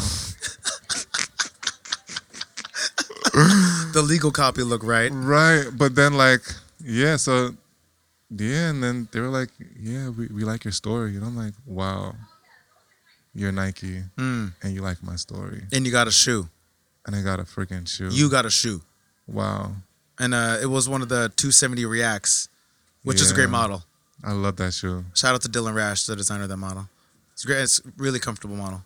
the 3.93 4.03
legal 4.03 4.31
copy 4.31 4.63
look 4.63 4.83
right 4.83 5.11
right. 5.13 5.67
But 5.77 5.95
then, 5.97 6.15
like, 6.15 6.41
yeah, 6.83 7.17
so, 7.17 7.51
yeah. 8.31 8.71
And 8.71 8.83
then 8.83 9.09
they 9.13 9.21
were 9.21 9.29
like, 9.29 9.51
yeah, 9.79 10.09
we, 10.09 10.29
we 10.29 10.45
like 10.45 10.65
your 10.65 10.73
story. 10.73 11.15
And 11.17 11.25
I'm 11.25 11.37
like, 11.37 11.55
wow, 11.67 12.15
you're 13.39 13.53
Nike 13.53 14.03
Mm. 14.17 14.53
and 14.63 14.75
you 14.75 14.81
like 14.83 15.03
my 15.03 15.17
story. 15.17 15.63
and 15.73 15.87
you 15.87 15.93
got 15.93 16.07
a 16.09 16.11
shoe 16.23 16.49
And 17.07 17.15
I 17.17 17.23
got 17.23 17.39
a 17.41 17.45
freaking 17.45 17.87
shoe. 17.89 18.09
you 18.11 18.29
got 18.31 18.45
a 18.47 18.51
shoe 18.51 18.83
wow. 19.27 19.73
and 20.19 20.35
uh, 20.35 20.59
it 20.61 20.67
was 20.67 20.89
one 20.89 21.03
of 21.03 21.09
the 21.09 21.23
270 21.37 21.85
reacts 21.87 22.49
which 23.05 23.21
is 23.21 23.31
a 23.31 23.35
great 23.35 23.51
model 23.51 23.85
I 24.25 24.33
love 24.33 24.57
that 24.57 24.75
shoe. 24.75 25.05
Shout 25.15 25.35
out 25.35 25.43
to 25.43 25.49
Dylan 25.49 25.75
Raasch, 25.75 26.07
the 26.09 26.17
designer 26.17 26.43
of 26.43 26.49
that 26.49 26.57
model. 26.57 26.89
It's 27.35 27.45
great. 27.45 27.63
It's 27.63 27.81
really 27.97 28.19
comfortable 28.19 28.57
model. 28.57 28.83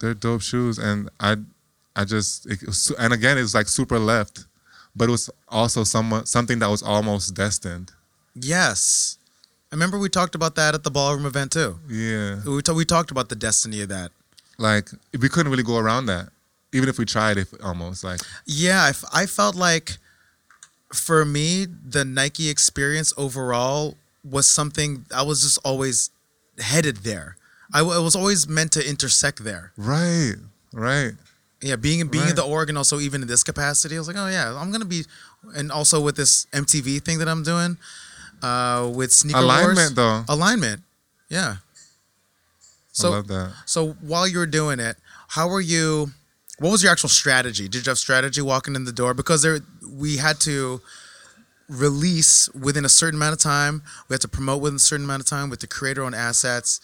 They're 0.00 0.12
dope 0.12 0.42
shoes, 0.42 0.76
and 0.78 1.08
I, 1.18 1.36
I 1.96 2.04
just 2.04 2.44
it 2.44 2.60
was, 2.66 2.92
and 2.98 3.14
again 3.14 3.38
it's 3.38 3.54
like 3.54 3.68
super 3.68 3.98
left, 3.98 4.44
but 4.94 5.08
it 5.08 5.12
was 5.12 5.30
also 5.48 5.82
somewhat 5.82 6.28
something 6.28 6.58
that 6.58 6.68
was 6.68 6.82
almost 6.82 7.34
destined. 7.34 7.92
Yes, 8.34 9.16
I 9.74 9.76
remember 9.76 9.98
we 9.98 10.08
talked 10.08 10.36
about 10.36 10.54
that 10.54 10.76
at 10.76 10.84
the 10.84 10.90
ballroom 10.92 11.26
event 11.26 11.50
too. 11.50 11.80
Yeah, 11.88 12.36
we 12.46 12.62
t- 12.62 12.70
we 12.70 12.84
talked 12.84 13.10
about 13.10 13.28
the 13.28 13.34
destiny 13.34 13.80
of 13.80 13.88
that. 13.88 14.12
Like 14.56 14.88
we 15.20 15.28
couldn't 15.28 15.50
really 15.50 15.64
go 15.64 15.78
around 15.78 16.06
that, 16.06 16.28
even 16.72 16.88
if 16.88 16.96
we 16.96 17.04
tried. 17.04 17.38
If 17.38 17.52
almost 17.60 18.04
like 18.04 18.20
yeah, 18.46 18.84
I, 18.84 18.90
f- 18.90 19.04
I 19.12 19.26
felt 19.26 19.56
like 19.56 19.98
for 20.92 21.24
me 21.24 21.66
the 21.66 22.04
Nike 22.04 22.48
experience 22.50 23.12
overall 23.16 23.96
was 24.22 24.46
something 24.46 25.06
I 25.12 25.22
was 25.22 25.42
just 25.42 25.58
always 25.64 26.10
headed 26.60 26.98
there. 26.98 27.36
I, 27.72 27.78
w- 27.78 27.98
I 27.98 28.00
was 28.00 28.14
always 28.14 28.46
meant 28.46 28.70
to 28.74 28.88
intersect 28.88 29.42
there. 29.42 29.72
Right, 29.76 30.36
right. 30.72 31.14
Yeah, 31.60 31.74
being 31.74 32.06
being 32.06 32.22
right. 32.22 32.30
in 32.30 32.36
the 32.36 32.44
Oregon 32.44 32.76
also 32.76 33.00
even 33.00 33.22
in 33.22 33.26
this 33.26 33.42
capacity, 33.42 33.96
I 33.96 33.98
was 33.98 34.06
like, 34.06 34.16
oh 34.16 34.28
yeah, 34.28 34.56
I'm 34.56 34.70
gonna 34.70 34.84
be, 34.84 35.02
and 35.56 35.72
also 35.72 36.00
with 36.00 36.14
this 36.14 36.46
MTV 36.52 37.02
thing 37.02 37.18
that 37.18 37.28
I'm 37.28 37.42
doing, 37.42 37.76
uh, 38.44 38.92
with 38.94 39.12
sneaker 39.12 39.38
alignment 39.38 39.76
wars, 39.76 39.94
though. 39.94 40.24
alignment, 40.28 40.82
yeah. 41.28 41.56
So, 42.92 43.08
I 43.08 43.10
love 43.16 43.28
that. 43.28 43.52
So 43.66 43.92
while 44.00 44.28
you 44.28 44.38
were 44.38 44.46
doing 44.46 44.78
it, 44.78 44.96
how 45.28 45.48
were 45.48 45.60
you? 45.60 46.10
What 46.60 46.70
was 46.70 46.82
your 46.82 46.92
actual 46.92 47.08
strategy? 47.08 47.68
Did 47.68 47.86
you 47.86 47.90
have 47.90 47.98
strategy 47.98 48.40
walking 48.40 48.76
in 48.76 48.84
the 48.84 48.92
door? 48.92 49.14
Because 49.14 49.42
there, 49.42 49.58
we 49.90 50.18
had 50.18 50.38
to 50.40 50.80
release 51.68 52.48
within 52.50 52.84
a 52.84 52.88
certain 52.88 53.18
amount 53.18 53.32
of 53.32 53.40
time. 53.40 53.82
We 54.08 54.14
had 54.14 54.20
to 54.20 54.28
promote 54.28 54.62
within 54.62 54.76
a 54.76 54.78
certain 54.78 55.04
amount 55.04 55.22
of 55.22 55.26
time 55.26 55.50
with 55.50 55.58
the 55.60 55.66
creator 55.66 56.04
owned 56.04 56.14
assets. 56.14 56.80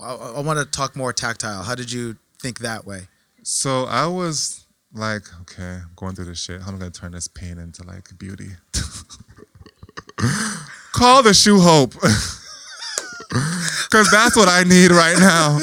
I, 0.00 0.14
I 0.14 0.40
want 0.40 0.58
to 0.58 0.64
talk 0.64 0.96
more 0.96 1.12
tactile. 1.12 1.62
How 1.62 1.76
did 1.76 1.92
you 1.92 2.16
think 2.40 2.58
that 2.60 2.84
way? 2.84 3.02
So 3.42 3.84
I 3.84 4.06
was 4.06 4.64
like, 4.92 5.22
okay, 5.42 5.62
I'm 5.82 5.90
going 5.94 6.14
through 6.14 6.26
this 6.26 6.42
shit. 6.42 6.60
How 6.62 6.68
am 6.68 6.76
I 6.76 6.78
gonna 6.78 6.90
turn 6.90 7.12
this 7.12 7.28
pain 7.28 7.58
into 7.58 7.84
like 7.84 8.18
beauty? 8.18 8.50
Call 11.00 11.22
the 11.22 11.32
shoe 11.32 11.58
hope. 11.58 11.94
Cause 13.90 14.10
that's 14.10 14.36
what 14.36 14.48
I 14.48 14.64
need 14.64 14.90
right 14.90 15.16
now. 15.18 15.58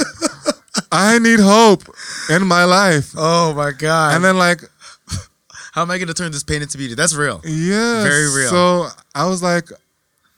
I 0.91 1.19
need 1.19 1.39
hope 1.39 1.83
in 2.31 2.47
my 2.47 2.63
life. 2.63 3.13
Oh 3.15 3.53
my 3.53 3.71
god! 3.71 4.15
And 4.15 4.25
then 4.25 4.39
like, 4.39 4.61
how 5.73 5.83
am 5.83 5.91
I 5.91 5.99
gonna 5.99 6.15
turn 6.15 6.31
this 6.31 6.43
pain 6.43 6.63
into 6.63 6.79
beauty? 6.79 6.95
That's 6.95 7.13
real. 7.13 7.39
Yeah, 7.45 8.01
very 8.01 8.33
real. 8.35 8.49
So 8.49 8.87
I 9.13 9.27
was 9.27 9.43
like, 9.43 9.69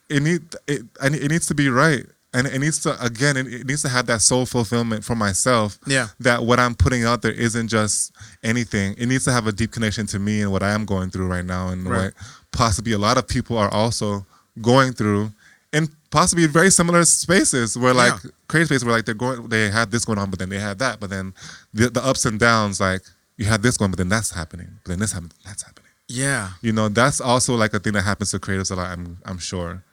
it 0.10 0.22
need 0.22 0.42
it, 0.68 0.82
it 1.02 1.32
needs 1.32 1.46
to 1.46 1.56
be 1.56 1.70
right, 1.70 2.06
and 2.34 2.46
it 2.46 2.60
needs 2.60 2.80
to 2.80 3.02
again, 3.02 3.38
it, 3.38 3.48
it 3.48 3.66
needs 3.66 3.84
to 3.84 3.90
have 3.90 4.06
that 4.08 4.22
soul 4.22 4.46
fulfillment 4.46 5.06
for 5.06 5.16
myself. 5.16 5.80
Yeah, 5.88 6.08
that 6.20 6.44
what 6.44 6.60
I'm 6.60 6.76
putting 6.76 7.06
out 7.06 7.22
there 7.22 7.32
isn't 7.32 7.70
just 7.70 8.12
anything. 8.44 8.96
It 8.98 9.06
needs 9.06 9.24
to 9.24 9.32
have 9.32 9.48
a 9.48 9.54
deep 9.54 9.72
connection 9.72 10.08
to 10.08 10.20
me 10.20 10.42
and 10.42 10.52
what 10.52 10.62
I 10.62 10.72
am 10.72 10.84
going 10.84 11.10
through 11.10 11.28
right 11.28 11.46
now, 11.46 11.70
and 11.70 11.86
right. 11.86 12.04
what 12.04 12.14
possibly 12.52 12.92
a 12.92 13.00
lot 13.00 13.18
of 13.18 13.30
people 13.30 13.58
are 13.58 13.74
also 13.74 14.26
going 14.62 14.94
through 14.94 15.32
in 15.72 15.88
possibly 16.10 16.48
very 16.48 16.72
similar 16.72 17.04
spaces 17.06 17.78
where 17.78 17.94
like 17.94 18.14
yeah. 18.24 18.32
creative 18.48 18.68
spaces 18.68 18.86
where 18.86 18.96
like 18.96 19.06
they're 19.06 19.16
going 19.16 19.48
they 19.50 19.70
had 19.70 19.92
this 19.92 20.06
going 20.06 20.18
on 20.18 20.30
but 20.30 20.40
then 20.40 20.50
they 20.50 20.60
had 20.60 20.80
that 20.80 21.00
but 21.00 21.10
then 21.10 21.34
the, 21.74 21.90
the 21.90 22.04
ups 22.04 22.26
and 22.26 22.40
downs 22.40 22.80
like 22.80 23.02
you 23.38 23.46
had 23.46 23.62
this 23.62 23.78
going 23.78 23.92
but 23.92 23.98
then 23.98 24.10
that's 24.10 24.32
happening 24.32 24.68
but 24.84 24.92
then 24.92 25.00
this 25.00 25.12
happened 25.12 25.34
that's 25.46 25.64
happening. 25.64 25.90
Yeah. 26.08 26.52
You 26.62 26.72
know 26.74 26.90
that's 26.90 27.22
also 27.22 27.56
like 27.56 27.74
a 27.74 27.80
thing 27.80 27.94
that 27.94 28.02
happens 28.02 28.32
to 28.32 28.40
creatives 28.40 28.72
a 28.72 28.76
lot 28.76 28.88
i'm 28.88 29.18
i'm 29.26 29.38
sure. 29.38 29.84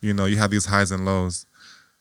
You 0.00 0.14
know 0.14 0.24
you 0.24 0.36
have 0.38 0.50
these 0.50 0.66
highs 0.66 0.90
and 0.90 1.04
lows. 1.04 1.46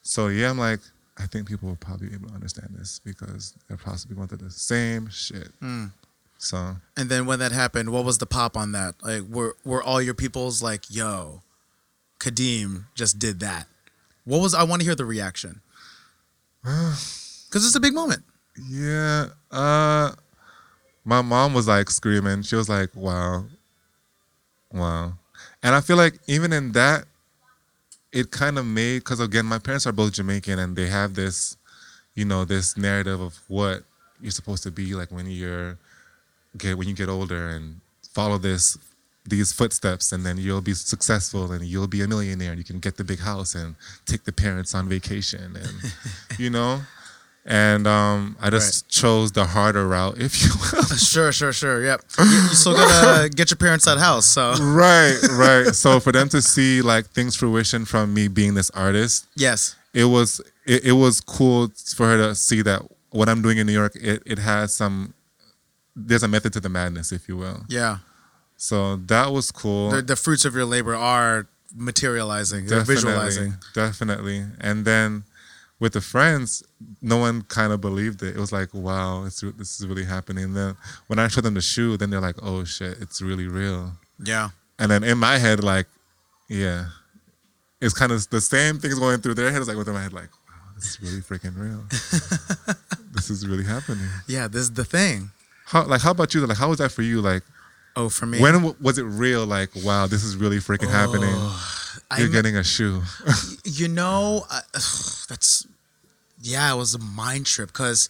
So 0.02 0.28
yeah 0.28 0.50
i'm 0.50 0.58
like 0.58 0.80
i 1.18 1.26
think 1.26 1.48
people 1.48 1.70
will 1.70 1.76
probably 1.76 2.08
be 2.08 2.16
able 2.16 2.30
to 2.30 2.34
understand 2.34 2.70
this 2.78 3.00
because 3.06 3.54
they're 3.68 3.78
possibly 3.78 4.16
going 4.16 4.28
through 4.28 4.40
the 4.40 4.52
same 4.52 5.10
shit. 5.10 5.50
Mm. 5.62 5.92
so. 6.40 6.78
And 6.98 7.10
then 7.10 7.28
when 7.28 7.38
that 7.40 7.52
happened 7.52 7.92
what 7.92 8.06
was 8.06 8.18
the 8.18 8.26
pop 8.26 8.58
on 8.58 8.72
that? 8.72 8.96
Like 9.04 9.24
were 9.30 9.56
were 9.64 9.84
all 9.84 10.02
your 10.02 10.16
peoples 10.16 10.64
like 10.64 10.86
yo 10.90 11.44
Kadeem 12.20 12.86
just 12.96 13.20
did 13.20 13.40
that. 13.40 13.68
What 14.26 14.42
was 14.42 14.54
I 14.54 14.64
want 14.64 14.82
to 14.82 14.86
hear 14.86 14.96
the 14.96 15.06
reaction? 15.06 15.62
Cuz 16.64 17.66
it's 17.66 17.76
a 17.76 17.80
big 17.80 17.94
moment. 17.94 18.24
Yeah. 18.68 19.30
Uh 19.52 20.12
my 21.06 21.22
mom 21.22 21.54
was 21.54 21.68
like 21.68 21.90
screaming. 21.90 22.44
She 22.44 22.56
was 22.56 22.70
like, 22.70 22.96
"Wow. 22.96 23.46
Wow." 24.72 25.14
And 25.64 25.74
I 25.74 25.82
feel 25.82 25.98
like 25.98 26.20
even 26.28 26.54
in 26.54 26.74
that 26.74 27.06
it 28.12 28.32
kind 28.32 28.60
of 28.60 28.66
made 28.66 29.04
cuz 29.04 29.20
again 29.20 29.46
my 29.46 29.60
parents 29.60 29.88
are 29.88 29.92
both 29.92 30.14
Jamaican 30.14 30.60
and 30.60 30.76
they 30.76 30.88
have 30.88 31.14
this 31.16 31.58
you 32.16 32.26
know 32.26 32.44
this 32.46 32.76
narrative 32.76 33.22
of 33.22 33.40
what 33.48 33.84
you're 34.20 34.32
supposed 34.32 34.64
to 34.64 34.72
be 34.72 34.94
like 34.94 35.12
when 35.12 35.28
you're 35.30 35.78
get 36.58 36.78
when 36.78 36.88
you 36.88 36.94
get 36.94 37.10
older 37.10 37.50
and 37.50 37.80
follow 38.12 38.38
this 38.38 38.78
these 39.26 39.52
footsteps 39.52 40.12
and 40.12 40.26
then 40.26 40.38
you'll 40.38 40.62
be 40.62 40.74
successful 40.74 41.52
and 41.52 41.66
you'll 41.66 41.88
be 41.88 42.02
a 42.02 42.08
millionaire 42.08 42.52
and 42.52 42.58
you 42.58 42.64
can 42.64 42.80
get 42.80 42.98
the 42.98 43.04
big 43.04 43.20
house 43.20 43.54
and 43.54 43.76
take 44.06 44.24
the 44.24 44.32
parents 44.32 44.74
on 44.74 44.90
vacation 44.90 45.56
and 45.56 45.94
you 46.40 46.50
know 46.50 46.82
and 47.46 47.88
um, 47.88 48.38
I 48.40 48.50
just 48.52 48.86
right. 48.86 48.90
chose 48.92 49.32
the 49.32 49.46
harder 49.46 49.88
route, 49.88 50.20
if 50.20 50.44
you 50.44 50.50
will. 50.50 50.84
Sure, 51.00 51.32
sure, 51.32 51.52
sure. 51.52 51.84
Yep. 51.84 52.02
You, 52.20 52.26
you 52.26 52.48
still 52.50 52.74
gotta 52.74 53.30
get 53.30 53.50
your 53.50 53.58
parents 53.58 53.86
that 53.86 53.98
house. 53.98 54.26
So 54.26 54.54
right, 54.60 55.18
right. 55.32 55.74
So 55.74 56.00
for 56.00 56.12
them 56.12 56.30
to 56.30 56.42
see 56.42 56.82
like 56.82 57.08
things 57.08 57.36
fruition 57.36 57.86
from 57.86 58.14
me 58.14 58.28
being 58.28 58.54
this 58.54 58.70
artist, 58.72 59.28
yes, 59.36 59.76
it 59.94 60.06
was 60.06 60.42
it, 60.66 60.86
it 60.86 60.92
was 60.92 61.22
cool 61.22 61.72
for 61.96 62.06
her 62.06 62.18
to 62.18 62.36
see 62.36 62.62
that 62.62 62.84
what 63.10 63.30
I'm 63.30 63.42
doing 63.42 63.58
in 63.58 63.66
New 63.66 63.74
York, 63.74 63.96
it, 63.96 64.22
it 64.26 64.38
has 64.38 64.74
some. 64.74 65.14
There's 65.96 66.24
a 66.24 66.28
method 66.28 66.54
to 66.54 66.60
the 66.60 66.70
madness, 66.70 67.12
if 67.12 67.28
you 67.28 67.36
will. 67.36 67.64
Yeah. 67.68 67.98
So 68.62 68.98
that 68.98 69.32
was 69.32 69.52
cool. 69.52 69.90
The, 69.90 70.02
the 70.02 70.18
fruits 70.18 70.44
of 70.44 70.54
your 70.54 70.66
labor 70.66 70.94
are 70.94 71.48
materializing, 71.74 72.66
they're 72.66 72.82
visualizing. 72.82 73.54
Definitely. 73.74 74.44
And 74.60 74.84
then 74.84 75.24
with 75.80 75.94
the 75.94 76.02
friends, 76.02 76.62
no 77.02 77.16
one 77.16 77.44
kind 77.44 77.72
of 77.72 77.80
believed 77.80 78.22
it. 78.22 78.36
It 78.36 78.40
was 78.40 78.52
like, 78.52 78.74
wow, 78.74 79.24
it's 79.24 79.40
this 79.40 79.80
is 79.80 79.88
really 79.88 80.04
happening. 80.04 80.44
And 80.44 80.58
then 80.58 80.76
when 81.08 81.20
I 81.20 81.30
showed 81.30 81.46
them 81.46 81.54
the 81.54 81.62
shoe, 81.62 81.96
then 81.96 82.10
they're 82.10 82.20
like, 82.20 82.36
oh 82.44 82.66
shit, 82.66 82.98
it's 83.00 83.22
really 83.22 83.48
real. 83.48 83.94
Yeah. 84.22 84.50
And 84.78 84.92
then 84.92 85.06
in 85.06 85.18
my 85.18 85.38
head, 85.38 85.64
like, 85.64 85.88
yeah, 86.50 86.88
it's 87.80 87.94
kind 87.94 88.12
of 88.12 88.30
the 88.30 88.42
same 88.42 88.80
things 88.80 89.00
going 89.00 89.22
through 89.22 89.36
their 89.36 89.46
head. 89.46 89.54
heads, 89.54 89.70
like 89.70 89.78
within 89.78 89.94
my 89.94 90.04
head, 90.04 90.12
like, 90.12 90.32
wow, 90.50 90.74
this 90.76 90.86
is 90.86 91.02
really 91.02 91.22
freaking 91.22 91.58
real. 91.58 91.86
this 93.14 93.30
is 93.30 93.48
really 93.48 93.64
happening. 93.64 94.10
Yeah, 94.28 94.50
this 94.50 94.64
is 94.64 94.74
the 94.74 94.84
thing. 94.84 95.32
How 95.66 95.86
like 95.86 96.02
how 96.02 96.12
about 96.12 96.34
you? 96.34 96.46
Like 96.46 96.58
how 96.58 96.68
was 96.68 96.80
that 96.80 96.92
for 96.92 97.04
you? 97.04 97.22
Like 97.22 97.44
Oh, 97.96 98.10
for 98.10 98.26
me. 98.26 98.40
When 98.40 98.54
w- 98.54 98.76
was 98.82 98.98
it 98.98 99.04
real? 99.04 99.46
Like, 99.46 99.70
wow, 99.84 100.08
this 100.08 100.24
is 100.24 100.36
really 100.36 100.58
freaking 100.58 100.88
oh, 100.88 100.90
happening. 100.90 101.36
You're 102.18 102.28
I'm, 102.28 102.32
getting 102.32 102.56
a 102.56 102.64
shoe. 102.64 103.02
you 103.64 103.88
know, 103.88 104.46
uh, 104.50 104.62
that's 104.74 105.68
yeah, 106.42 106.74
it 106.74 106.78
was 106.78 106.96
a 106.96 107.00
mind 107.00 107.46
trip 107.46 107.68
because 107.70 108.10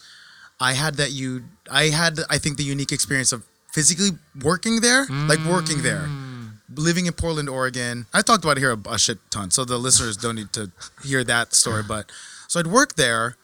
I 0.59 0.73
had 0.73 0.95
that 0.95 1.11
you. 1.11 1.43
I 1.71 1.85
had 1.85 2.19
I 2.29 2.37
think 2.37 2.57
the 2.57 2.63
unique 2.63 2.91
experience 2.91 3.31
of 3.31 3.43
physically 3.71 4.17
working 4.41 4.81
there, 4.81 5.05
mm. 5.07 5.27
like 5.27 5.39
working 5.45 5.81
there, 5.81 6.07
mm. 6.07 6.51
living 6.75 7.05
in 7.05 7.13
Portland, 7.13 7.49
Oregon. 7.49 8.05
I 8.13 8.21
talked 8.21 8.43
about 8.43 8.57
it 8.57 8.61
here 8.61 8.71
a, 8.71 8.89
a 8.89 8.99
shit 8.99 9.17
ton, 9.31 9.51
so 9.51 9.65
the 9.65 9.77
listeners 9.77 10.17
don't 10.17 10.35
need 10.35 10.53
to 10.53 10.71
hear 11.03 11.23
that 11.23 11.53
story. 11.53 11.83
But 11.83 12.11
so 12.47 12.59
I'd 12.59 12.67
work 12.67 12.95
there, 12.95 13.35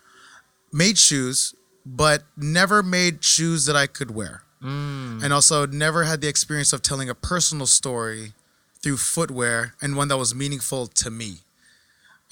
made 0.72 0.98
shoes, 0.98 1.56
but 1.86 2.24
never 2.38 2.84
made 2.84 3.24
shoes 3.24 3.66
that 3.66 3.76
I 3.76 3.88
could 3.88 4.12
wear. 4.14 4.44
Mm. 4.66 5.24
And 5.24 5.32
also 5.32 5.66
never 5.68 6.04
had 6.04 6.22
the 6.22 6.28
experience 6.28 6.74
of 6.74 6.82
telling 6.82 7.10
a 7.10 7.16
personal 7.16 7.68
story 7.68 8.34
through 8.82 8.98
footwear 8.98 9.76
and 9.82 9.96
one 9.96 10.08
that 10.08 10.18
was 10.18 10.34
meaningful 10.34 10.88
to 10.88 11.12
me. 11.12 11.40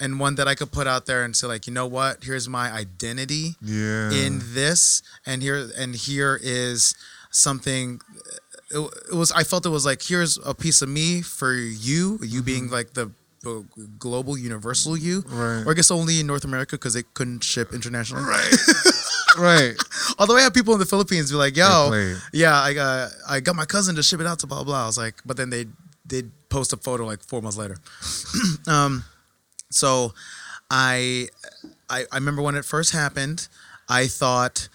And 0.00 0.18
one 0.18 0.34
that 0.34 0.48
I 0.48 0.56
could 0.56 0.72
put 0.72 0.88
out 0.88 1.06
there 1.06 1.22
and 1.22 1.36
say, 1.36 1.46
like, 1.46 1.68
you 1.68 1.72
know 1.72 1.86
what? 1.86 2.24
Here's 2.24 2.48
my 2.48 2.70
identity 2.72 3.54
yeah. 3.62 4.10
in 4.10 4.40
this, 4.42 5.02
and 5.24 5.40
here 5.40 5.70
and 5.78 5.94
here 5.94 6.38
is 6.42 6.96
something. 7.30 8.00
It, 8.72 8.90
it, 9.10 9.14
was. 9.14 9.30
I 9.30 9.44
felt 9.44 9.64
it 9.64 9.68
was 9.68 9.86
like 9.86 10.02
here's 10.02 10.36
a 10.44 10.52
piece 10.52 10.82
of 10.82 10.88
me 10.88 11.22
for 11.22 11.54
you. 11.54 12.18
You 12.22 12.40
mm-hmm. 12.40 12.40
being 12.40 12.70
like 12.70 12.94
the 12.94 13.12
global 13.98 14.36
universal 14.36 14.96
you, 14.96 15.24
right. 15.28 15.62
or 15.66 15.70
I 15.70 15.74
guess 15.74 15.90
only 15.90 16.20
in 16.20 16.26
North 16.26 16.44
America 16.44 16.76
because 16.76 16.94
they 16.94 17.02
couldn't 17.14 17.44
ship 17.44 17.72
internationally. 17.72 18.24
Right. 18.24 18.56
right. 19.38 19.74
Although 20.18 20.36
I 20.36 20.42
have 20.42 20.54
people 20.54 20.74
in 20.74 20.80
the 20.80 20.86
Philippines 20.86 21.30
be 21.30 21.36
like, 21.36 21.56
"Yo, 21.56 22.16
yeah, 22.32 22.60
I 22.60 22.74
got 22.74 23.10
I 23.28 23.40
got 23.40 23.56
my 23.56 23.64
cousin 23.64 23.94
to 23.96 24.02
ship 24.02 24.20
it 24.20 24.26
out 24.26 24.38
to 24.40 24.46
blah 24.46 24.64
blah." 24.64 24.84
I 24.84 24.86
was 24.86 24.98
like, 24.98 25.22
but 25.24 25.36
then 25.36 25.50
they 25.50 25.66
they 26.06 26.24
post 26.48 26.72
a 26.72 26.76
photo 26.76 27.04
like 27.04 27.22
four 27.22 27.42
months 27.42 27.56
later. 27.56 27.76
um, 28.66 29.04
so 29.70 30.14
I, 30.70 31.28
I 31.88 32.04
I 32.10 32.16
remember 32.16 32.42
when 32.42 32.54
it 32.54 32.64
first 32.64 32.92
happened, 32.92 33.48
I 33.88 34.06
thought, 34.06 34.68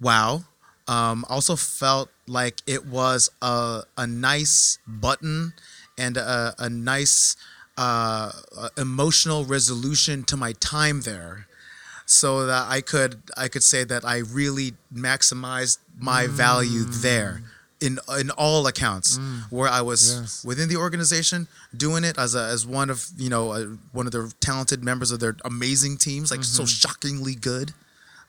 "Wow." 0.00 0.44
Um, 0.86 1.24
also 1.30 1.56
felt 1.56 2.10
like 2.26 2.60
it 2.66 2.86
was 2.86 3.30
a 3.40 3.82
a 3.96 4.06
nice 4.06 4.78
button 4.86 5.54
and 5.96 6.16
a, 6.16 6.54
a 6.58 6.68
nice 6.68 7.36
uh, 7.76 8.30
emotional 8.76 9.44
resolution 9.44 10.22
to 10.24 10.36
my 10.36 10.52
time 10.60 11.00
there 11.02 11.46
so 12.06 12.46
that 12.46 12.66
I 12.68 12.80
could 12.80 13.22
I 13.36 13.48
could 13.48 13.62
say 13.62 13.82
that 13.84 14.04
I 14.04 14.18
really 14.18 14.74
maximized 14.94 15.78
my 15.98 16.26
value 16.26 16.84
there 16.84 17.42
in 17.80 17.98
in 18.20 18.30
all 18.30 18.66
accounts 18.66 19.18
where 19.50 19.68
I 19.68 19.80
was 19.80 20.00
Yes. 20.20 20.44
within 20.44 20.68
the 20.68 20.76
organization 20.76 21.48
doing 21.76 22.04
it 22.04 22.16
as 22.18 22.34
a, 22.34 22.44
as 22.44 22.66
one 22.66 22.90
of 22.90 23.06
you 23.16 23.28
know 23.30 23.50
uh 23.52 23.64
one 23.92 24.06
of 24.06 24.12
the 24.12 24.32
talented 24.40 24.84
members 24.84 25.10
of 25.10 25.18
their 25.20 25.36
amazing 25.44 25.96
teams 25.96 26.30
like 26.30 26.44
so 26.44 26.64
shockingly 26.66 27.34
good 27.34 27.72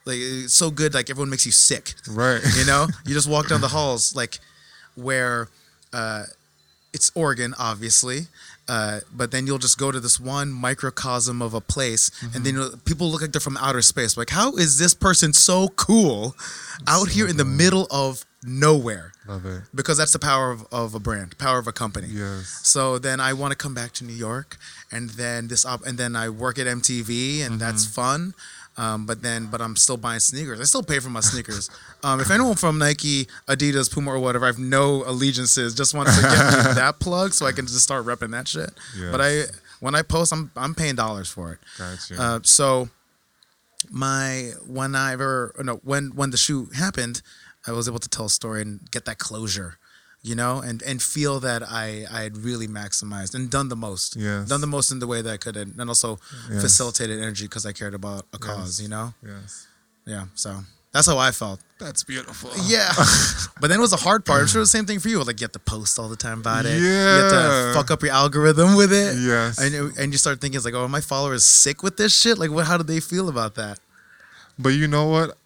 like 0.06 0.20
so 0.48 0.72
good 0.72 0.94
like 0.94 1.10
everyone 1.10 1.30
makes 1.30 1.46
you 1.46 1.52
sick 1.52 1.94
Right. 2.10 2.42
you 2.58 2.66
know 2.66 2.88
you 3.06 3.14
just 3.14 3.30
walk 3.30 3.48
down 3.50 3.62
the 3.62 3.68
halls 3.70 4.16
like 4.16 4.40
where 4.96 5.48
uh, 5.94 6.24
it's 6.94 7.12
Oregon, 7.16 7.54
obviously. 7.60 8.28
Uh, 8.68 9.00
but 9.14 9.32
then 9.32 9.46
you'll 9.46 9.60
just 9.60 9.78
go 9.78 9.92
to 9.92 10.00
this 10.00 10.20
one 10.20 10.52
microcosm 10.52 11.42
of 11.42 11.54
a 11.54 11.62
place, 11.62 12.10
and 12.22 12.44
then 12.44 12.54
mm-hmm. 12.54 12.62
you'll- 12.62 12.78
people 12.86 13.10
look 13.10 13.22
like 13.22 13.32
they're 13.32 13.40
from 13.42 13.58
outer 13.58 13.82
space. 13.82 14.18
Like, 14.18 14.32
how 14.32 14.56
is 14.56 14.80
this 14.80 14.94
person 14.94 15.34
so 15.34 15.70
cool 15.70 16.36
out 16.88 17.10
here 17.10 17.28
in 17.28 17.38
the 17.38 17.44
mm-hmm. 17.44 17.58
middle 17.58 17.88
of 17.92 18.26
nowhere? 18.44 19.12
Love 19.28 19.46
it. 19.46 19.64
Because 19.74 19.98
that's 19.98 20.14
the 20.14 20.20
power 20.20 20.52
of, 20.52 20.66
of 20.72 20.96
a 20.96 21.00
brand, 21.00 21.38
power 21.38 21.60
of 21.60 21.68
a 21.68 21.72
company. 21.72 22.08
Yes. 22.10 22.60
So 22.64 23.00
then 23.00 23.20
I 23.20 23.34
want 23.34 23.52
to 23.52 23.58
come 23.58 23.74
back 23.74 23.92
to 23.94 24.04
New 24.04 24.14
York, 24.14 24.58
and 24.92 25.12
then 25.12 25.48
this 25.48 25.66
op- 25.66 25.86
and 25.86 25.98
then 25.98 26.16
I 26.16 26.30
work 26.30 26.58
at 26.60 26.68
MTV, 26.68 27.42
and 27.42 27.52
mm-hmm. 27.52 27.58
that's 27.58 27.86
fun. 27.86 28.34
Um, 28.78 29.06
but 29.06 29.22
then, 29.22 29.48
but 29.48 29.62
I'm 29.62 29.76
still 29.78 29.96
buying 29.96 30.20
sneakers. 30.20 30.60
I 30.60 30.66
still 30.66 30.84
pay 30.84 31.00
for 31.00 31.10
my 31.10 31.22
sneakers. 31.22 31.70
Um, 32.04 32.20
if 32.20 32.30
anyone 32.30 32.56
from 32.56 32.78
Nike, 32.78 33.26
Adidas, 33.48 33.90
Puma, 33.92 34.12
or 34.12 34.20
whatever, 34.20 34.46
I 34.46 34.48
have 34.50 34.60
no 34.60 35.04
allegiances. 35.06 35.74
Just 35.74 35.94
wanted 35.94 36.14
to 36.16 36.22
get 36.22 36.32
me 36.32 36.74
that 36.76 37.00
plug 37.00 37.34
so 37.34 37.46
I 37.46 37.54
can 37.54 37.66
just 37.68 37.82
start 37.82 38.06
repping 38.06 38.32
that 38.32 38.48
shit. 38.50 38.72
But 39.12 39.22
I, 39.22 39.44
when 39.80 39.96
I 39.96 40.02
post, 40.02 40.34
I'm 40.34 40.52
I'm 40.58 40.76
paying 40.76 40.96
dollars 40.96 41.30
for 41.30 41.54
it. 41.54 41.60
Gotcha. 41.78 42.22
Uh, 42.22 42.40
so 42.44 42.90
my 43.90 44.52
when 44.68 44.96
I 44.96 45.14
ever 45.14 45.54
no 45.64 45.76
when 45.84 46.12
when 46.16 46.32
the 46.32 46.38
shoot 46.38 46.76
happened, 46.76 47.22
I 47.68 47.72
was 47.72 47.88
able 47.88 48.00
to 48.00 48.10
tell 48.10 48.26
a 48.26 48.30
story 48.30 48.62
and 48.62 48.80
get 48.92 49.06
that 49.06 49.20
closure, 49.20 49.78
you 50.30 50.36
know, 50.42 50.54
and 50.68 50.78
and 50.90 50.98
feel 51.16 51.36
that 51.48 51.62
I 51.84 51.86
I 52.18 52.20
had 52.28 52.36
really 52.50 52.68
maximized 52.82 53.34
and 53.36 53.44
done 53.58 53.68
the 53.70 53.76
most, 53.88 54.10
Yes. 54.28 54.48
done 54.54 54.62
the 54.66 54.72
most 54.78 54.88
in 54.94 55.00
the 55.04 55.08
way 55.14 55.20
that 55.26 55.32
I 55.38 55.40
could, 55.46 55.56
and 55.62 55.72
and 55.80 55.88
also 55.94 56.10
Yes. 56.52 56.62
facilitated 56.66 57.18
energy 57.26 57.46
because 57.50 57.66
I 57.70 57.74
cared 57.82 57.94
about 58.02 58.22
a 58.38 58.40
cause, 58.48 58.74
Yes. 58.80 58.84
you 58.84 58.90
know, 58.96 59.08
yes. 59.32 59.68
yeah. 60.14 60.26
So 60.44 60.50
that's 60.94 61.08
how 61.12 61.18
I 61.30 61.32
felt. 61.42 61.60
That's 61.78 62.04
beautiful. 62.14 62.50
Yeah, 62.76 62.92
but 63.60 63.68
then 63.70 63.78
it 63.80 63.84
was 63.88 63.92
the 63.98 64.04
hard 64.08 64.22
part. 64.26 64.42
I'm 64.42 64.48
sure 64.54 64.62
the 64.70 64.76
same 64.78 64.86
thing 64.90 65.00
for 65.04 65.10
you. 65.14 65.18
Like 65.30 65.38
you 65.42 65.46
have 65.50 65.58
to 65.62 65.66
post 65.76 66.00
all 66.00 66.10
the 66.16 66.22
time 66.28 66.40
about 66.46 66.64
it. 66.66 66.78
Yeah. 66.82 67.06
you 67.16 67.22
have 67.24 67.32
to 67.40 67.44
Yeah. 67.46 67.74
fuck 67.78 67.90
up 67.94 68.02
your 68.06 68.14
algorithm 68.24 68.70
with 68.82 68.92
it. 69.04 69.10
Yes. 69.32 69.52
and 69.62 69.70
you- 69.78 69.94
and 70.00 70.08
you 70.14 70.18
start 70.26 70.36
thinking 70.42 70.58
it's 70.58 70.66
like, 70.70 70.78
oh, 70.80 70.86
are 70.88 70.96
my 71.00 71.02
followers 71.14 71.44
sick 71.64 71.78
with 71.86 71.96
this 72.02 72.14
shit? 72.22 72.36
Like, 72.42 72.52
what? 72.56 72.66
How 72.72 72.78
do 72.82 72.84
they 72.94 73.00
feel 73.14 73.28
about 73.36 73.54
that? 73.62 73.78
But 74.58 74.74
you 74.80 74.88
know 74.88 75.06
what? 75.16 75.38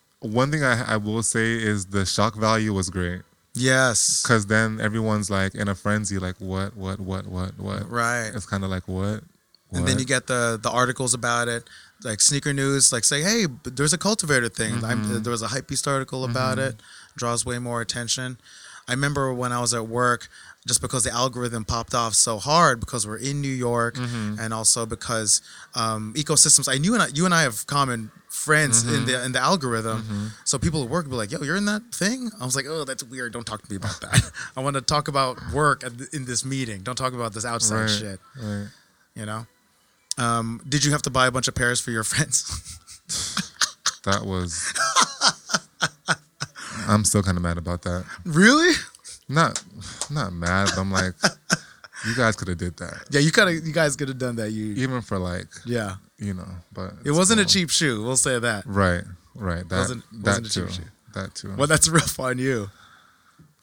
One 0.42 0.50
thing 0.52 0.64
I, 0.64 0.76
I 0.96 0.98
will 1.08 1.24
say 1.36 1.48
is 1.72 1.78
the 1.98 2.06
shock 2.06 2.34
value 2.48 2.72
was 2.80 2.90
great. 2.90 3.22
Yes. 3.60 4.24
Because 4.24 4.46
then 4.48 4.80
everyone's 4.82 5.30
like 5.30 5.54
in 5.56 5.68
a 5.68 5.76
frenzy, 5.76 6.18
like, 6.18 6.36
what, 6.40 6.76
what, 6.76 7.00
what, 7.00 7.28
what, 7.28 7.60
what? 7.60 7.90
Right. 7.90 8.32
It's 8.34 8.46
kind 8.46 8.64
of 8.64 8.70
like, 8.70 8.88
what? 8.88 9.22
And 9.72 9.88
then 9.88 10.00
you 10.00 10.06
get 10.06 10.26
the 10.26 10.60
the 10.60 10.72
articles 10.72 11.14
about 11.14 11.48
it, 11.48 11.64
like 12.04 12.22
sneaker 12.22 12.54
news, 12.54 12.92
like 12.92 13.04
say, 13.04 13.22
hey, 13.22 13.46
there's 13.64 13.94
a 13.94 14.00
cultivator 14.00 14.50
thing. 14.50 14.74
Mm-hmm. 14.74 15.22
There 15.22 15.30
was 15.32 15.44
a 15.44 15.48
hypebeast 15.48 15.86
article 15.86 16.24
about 16.24 16.58
it, 16.58 16.82
draws 17.16 17.46
way 17.46 17.60
more 17.60 17.80
attention. 17.80 18.40
I 18.88 18.94
remember 18.94 19.32
when 19.32 19.52
I 19.52 19.62
was 19.62 19.76
at 19.76 19.88
work, 19.88 20.28
just 20.70 20.82
because 20.86 21.04
the 21.04 21.12
algorithm 21.24 21.64
popped 21.66 21.94
off 22.02 22.14
so 22.14 22.38
hard 22.38 22.80
because 22.80 23.02
we're 23.08 23.18
in 23.30 23.42
New 23.42 23.56
York, 23.70 23.96
Mm-hmm. 23.96 24.40
and 24.40 24.54
also 24.54 24.86
because 24.86 25.42
um, 25.76 26.14
ecosystems. 26.16 26.68
I 26.74 26.78
knew 26.78 26.94
and 26.94 27.02
I, 27.04 27.08
you 27.18 27.26
and 27.26 27.34
I 27.34 27.42
have 27.48 27.66
common 27.66 28.12
friends 28.30 28.76
Mm-hmm. 28.84 28.96
in 28.96 29.02
the 29.08 29.16
in 29.26 29.32
the 29.34 29.40
algorithm. 29.52 30.32
So 30.46 30.58
people 30.66 30.84
at 30.84 30.90
work 30.90 31.04
would 31.06 31.12
be 31.16 31.18
like, 31.24 31.32
"Yo, 31.34 31.42
you're 31.48 31.58
in 31.64 31.66
that 31.74 31.84
thing." 32.02 32.30
I 32.42 32.46
was 32.46 32.56
like, 32.56 32.68
"Oh, 32.70 32.84
that's 32.90 33.04
weird. 33.04 33.34
Don't 33.34 33.46
talk 33.52 33.62
to 33.66 33.70
me 33.72 33.78
about 33.84 34.00
that. 34.06 34.32
I 34.58 34.62
want 34.62 34.76
to 34.76 34.82
talk 34.82 35.08
about 35.10 35.36
work 35.52 35.84
in 36.18 36.24
this 36.26 36.46
meeting. 36.46 36.80
Don't 36.88 36.98
talk 37.04 37.14
about 37.14 37.34
this 37.34 37.46
outside 37.46 37.82
Right, 37.82 37.90
shit." 38.02 38.20
Right. 38.42 38.68
you 39.16 39.26
know 39.26 39.42
um, 40.26 40.62
did 40.74 40.84
you 40.86 40.92
have 40.92 41.02
to 41.08 41.10
buy 41.10 41.26
a 41.28 41.32
bunch 41.32 41.48
of 41.48 41.56
pairs 41.56 41.80
for 41.82 41.92
your 41.92 42.04
friends 42.12 42.38
That 44.06 44.22
was. 44.26 44.52
I'm 46.88 47.04
still 47.06 47.22
kind 47.22 47.38
of 47.38 47.44
mad 47.44 47.58
about 47.58 47.84
that. 47.84 48.06
really 48.26 48.74
Not, 49.30 49.64
not 50.10 50.34
mad. 50.34 50.70
But 50.76 50.82
I'm 50.82 50.92
like, 50.92 51.14
you 52.08 52.16
guys 52.16 52.36
could 52.36 52.48
have 52.48 52.58
did 52.58 52.76
that, 52.78 53.06
yeah 53.12 53.20
you 53.20 53.32
kind 53.32 53.50
of 53.50 53.66
you 53.68 53.72
guys 53.74 53.96
could 53.96 54.08
have 54.08 54.18
done 54.18 54.36
that 54.38 54.50
you 54.52 54.74
even 54.76 55.02
for 55.02 55.20
like, 55.20 55.48
yeah 55.66 55.96
you 56.18 56.34
know. 56.34 56.48
But 56.74 56.94
it 57.06 57.12
wasn't 57.12 57.40
a 57.42 57.46
cheap 57.46 57.70
shoe 57.70 58.04
we'll 58.04 58.18
say 58.18 58.40
that 58.40 58.64
Right. 58.66 59.04
Right. 59.36 59.68
That. 59.70 59.78
Wasn't- 59.78 60.04
that 60.24 60.42
wasn't 60.42 60.48
a 60.48 60.50
too. 60.50 60.66
cheap 60.68 60.76
shoe. 60.76 60.90
That 61.14 61.36
too. 61.36 61.54
well 61.58 61.68
that's 61.68 61.88
rough 61.90 62.20
on 62.20 62.38
you 62.40 62.70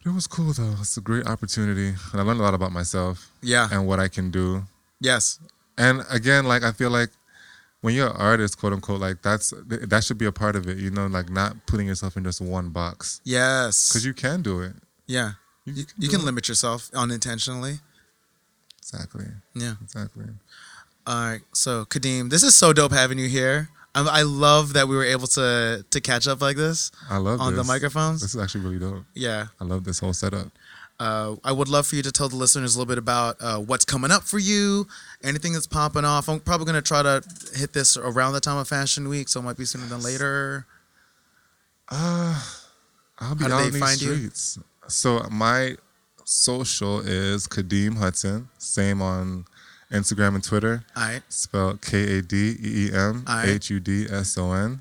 It 0.05 0.11
was 0.11 0.27
cool 0.27 0.53
though. 0.53 0.75
It's 0.81 0.97
a 0.97 1.01
great 1.01 1.27
opportunity, 1.27 1.89
and 2.13 2.21
I 2.21 2.23
learned 2.23 2.41
a 2.41 2.43
lot 2.43 2.55
about 2.55 2.73
myself 2.73 3.31
yeah 3.43 3.69
and 3.73 3.87
what 3.87 3.99
I 4.01 4.09
can 4.09 4.31
do. 4.31 4.65
yes 5.01 5.41
And 5.79 6.03
again, 6.11 6.45
like 6.47 6.63
I 6.63 6.73
feel 6.73 6.91
like 6.91 7.11
when 7.81 7.95
you're 7.95 8.09
an 8.11 8.17
artist, 8.17 8.59
quote 8.59 8.73
unquote, 8.73 9.01
like 9.01 9.23
that's 9.23 9.53
that 9.67 10.05
should 10.05 10.19
be 10.19 10.27
a 10.27 10.33
part 10.33 10.57
of 10.57 10.69
it. 10.69 10.79
You 10.79 10.91
know, 10.91 11.07
like 11.07 11.31
not 11.31 11.55
putting 11.67 11.87
yourself 11.87 12.17
in 12.17 12.25
just 12.25 12.41
one 12.41 12.69
box 12.71 13.21
yes 13.25 13.89
because 13.89 14.05
you 14.05 14.13
can 14.15 14.43
do 14.43 14.61
it. 14.61 14.73
yeah 15.07 15.33
you, 15.67 15.85
can 15.85 15.95
you 15.99 16.09
can 16.09 16.25
limit 16.25 16.49
yourself 16.49 16.91
unintentionally 16.95 17.81
Exactly. 18.81 19.27
yeah 19.55 19.75
Exactly. 19.83 20.25
all 21.07 21.15
right 21.31 21.41
so 21.53 21.85
kadeem 21.85 22.31
this 22.31 22.43
is 22.43 22.55
so 22.55 22.73
dope 22.73 22.93
having 22.93 23.19
you 23.19 23.29
here 23.29 23.69
I, 23.95 24.21
I 24.21 24.23
love 24.23 24.75
that 24.75 24.87
we 24.89 24.95
were 24.97 25.05
able 25.05 25.27
to 25.29 25.85
to 25.91 26.01
catch 26.01 26.29
up 26.29 26.41
like 26.41 26.57
this 26.57 26.91
I 27.11 27.17
love 27.17 27.41
on 27.41 27.57
the 27.57 27.65
microphones 27.65 28.21
This 28.21 28.35
is 28.35 28.41
actually 28.41 28.65
really 28.65 28.79
dope. 28.79 29.05
yeah 29.15 29.47
I 29.61 29.65
love 29.65 29.85
this 29.85 29.99
whole 30.01 30.13
setup. 30.13 30.49
Uh, 30.99 31.37
I 31.45 31.53
would 31.53 31.69
love 31.69 31.87
for 31.87 31.95
you 31.97 32.03
to 32.03 32.11
tell 32.11 32.27
the 32.31 32.37
listeners 32.37 32.75
a 32.75 32.79
little 32.79 32.89
bit 32.89 32.97
about 32.97 33.37
uh, 33.41 33.59
what's 33.59 33.85
coming 33.85 34.11
up 34.11 34.23
for 34.23 34.39
you, 34.39 34.87
anything 35.23 35.53
that's 35.53 35.67
popping 35.67 36.07
off. 36.07 36.27
I'm 36.27 36.41
probably 36.41 36.65
going 36.65 36.83
to 36.83 36.89
try 36.89 37.03
to 37.03 37.23
hit 37.55 37.75
this 37.75 37.99
around 37.99 38.33
the 38.33 38.41
time 38.41 38.57
of 38.57 38.67
Fashion 38.67 39.07
Week, 39.07 39.29
so 39.29 39.41
it 39.41 39.43
might 39.43 39.59
be 39.59 39.67
sooner 39.67 39.85
than 39.85 40.01
later. 40.01 40.65
I'll 41.91 43.35
be 43.35 43.45
How 43.45 43.59
out 43.59 43.67
in 43.67 43.73
these 43.75 43.93
streets. 43.99 44.57
you? 44.59 44.65
So 44.89 45.27
my 45.31 45.77
social 46.25 47.01
is 47.01 47.47
Kadeem 47.47 47.97
Hudson. 47.99 48.49
Same 48.59 49.01
on 49.03 49.45
Instagram 49.93 50.35
and 50.35 50.45
Twitter. 50.45 50.85
All 50.97 51.03
right. 51.03 51.23
spelled 51.29 51.81
K 51.83 52.19
A 52.19 52.23
D 52.23 52.57
E 52.63 52.87
E 52.89 52.91
M. 52.93 53.25
H 53.29 53.71
U 53.71 53.81
D 53.81 54.07
S 54.11 54.37
O 54.39 54.53
N. 54.53 54.81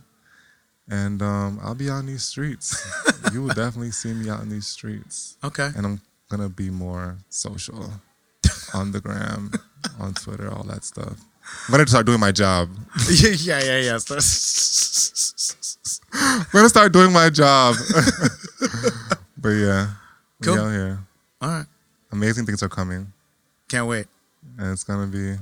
And 0.87 1.21
um, 1.21 1.59
I'll 1.63 1.73
be 1.75 1.89
out 1.89 1.99
in 1.99 2.05
these 2.05 2.23
streets. 2.23 2.75
you 3.33 3.41
will 3.41 3.53
definitely 3.53 3.91
see 3.91 4.13
me 4.13 4.29
out 4.29 4.41
in 4.41 4.49
these 4.49 4.67
streets. 4.67 5.37
Okay. 5.43 5.69
And 5.75 5.85
I'm 5.85 6.01
gonna 6.29 6.49
be 6.49 6.69
more 6.69 7.17
social 7.29 7.91
on 8.73 8.91
the 8.91 9.01
gram, 9.01 9.51
on 9.99 10.13
Twitter, 10.13 10.51
all 10.51 10.63
that 10.63 10.83
stuff. 10.83 11.17
I'm 11.67 11.71
gonna 11.71 11.87
start 11.87 12.05
doing 12.05 12.19
my 12.19 12.31
job. 12.31 12.69
yeah, 13.11 13.29
yeah, 13.37 13.63
yeah, 13.63 13.79
yeah. 13.79 13.97
So- 13.97 14.15
I'm 16.13 16.45
gonna 16.51 16.69
start 16.69 16.91
doing 16.93 17.11
my 17.11 17.29
job. 17.29 17.75
But 19.45 19.51
yeah, 19.51 19.89
we 20.39 20.47
Cool. 20.47 20.59
out 20.59 20.71
here. 20.71 20.99
All 21.41 21.49
right. 21.49 21.65
Amazing 22.11 22.45
things 22.47 22.63
are 22.63 22.69
coming, 22.69 23.13
Can't 23.69 23.87
wait. 23.87 24.07
and 24.57 24.71
it's 24.71 24.83
gonna 24.83 25.05
be. 25.07 25.35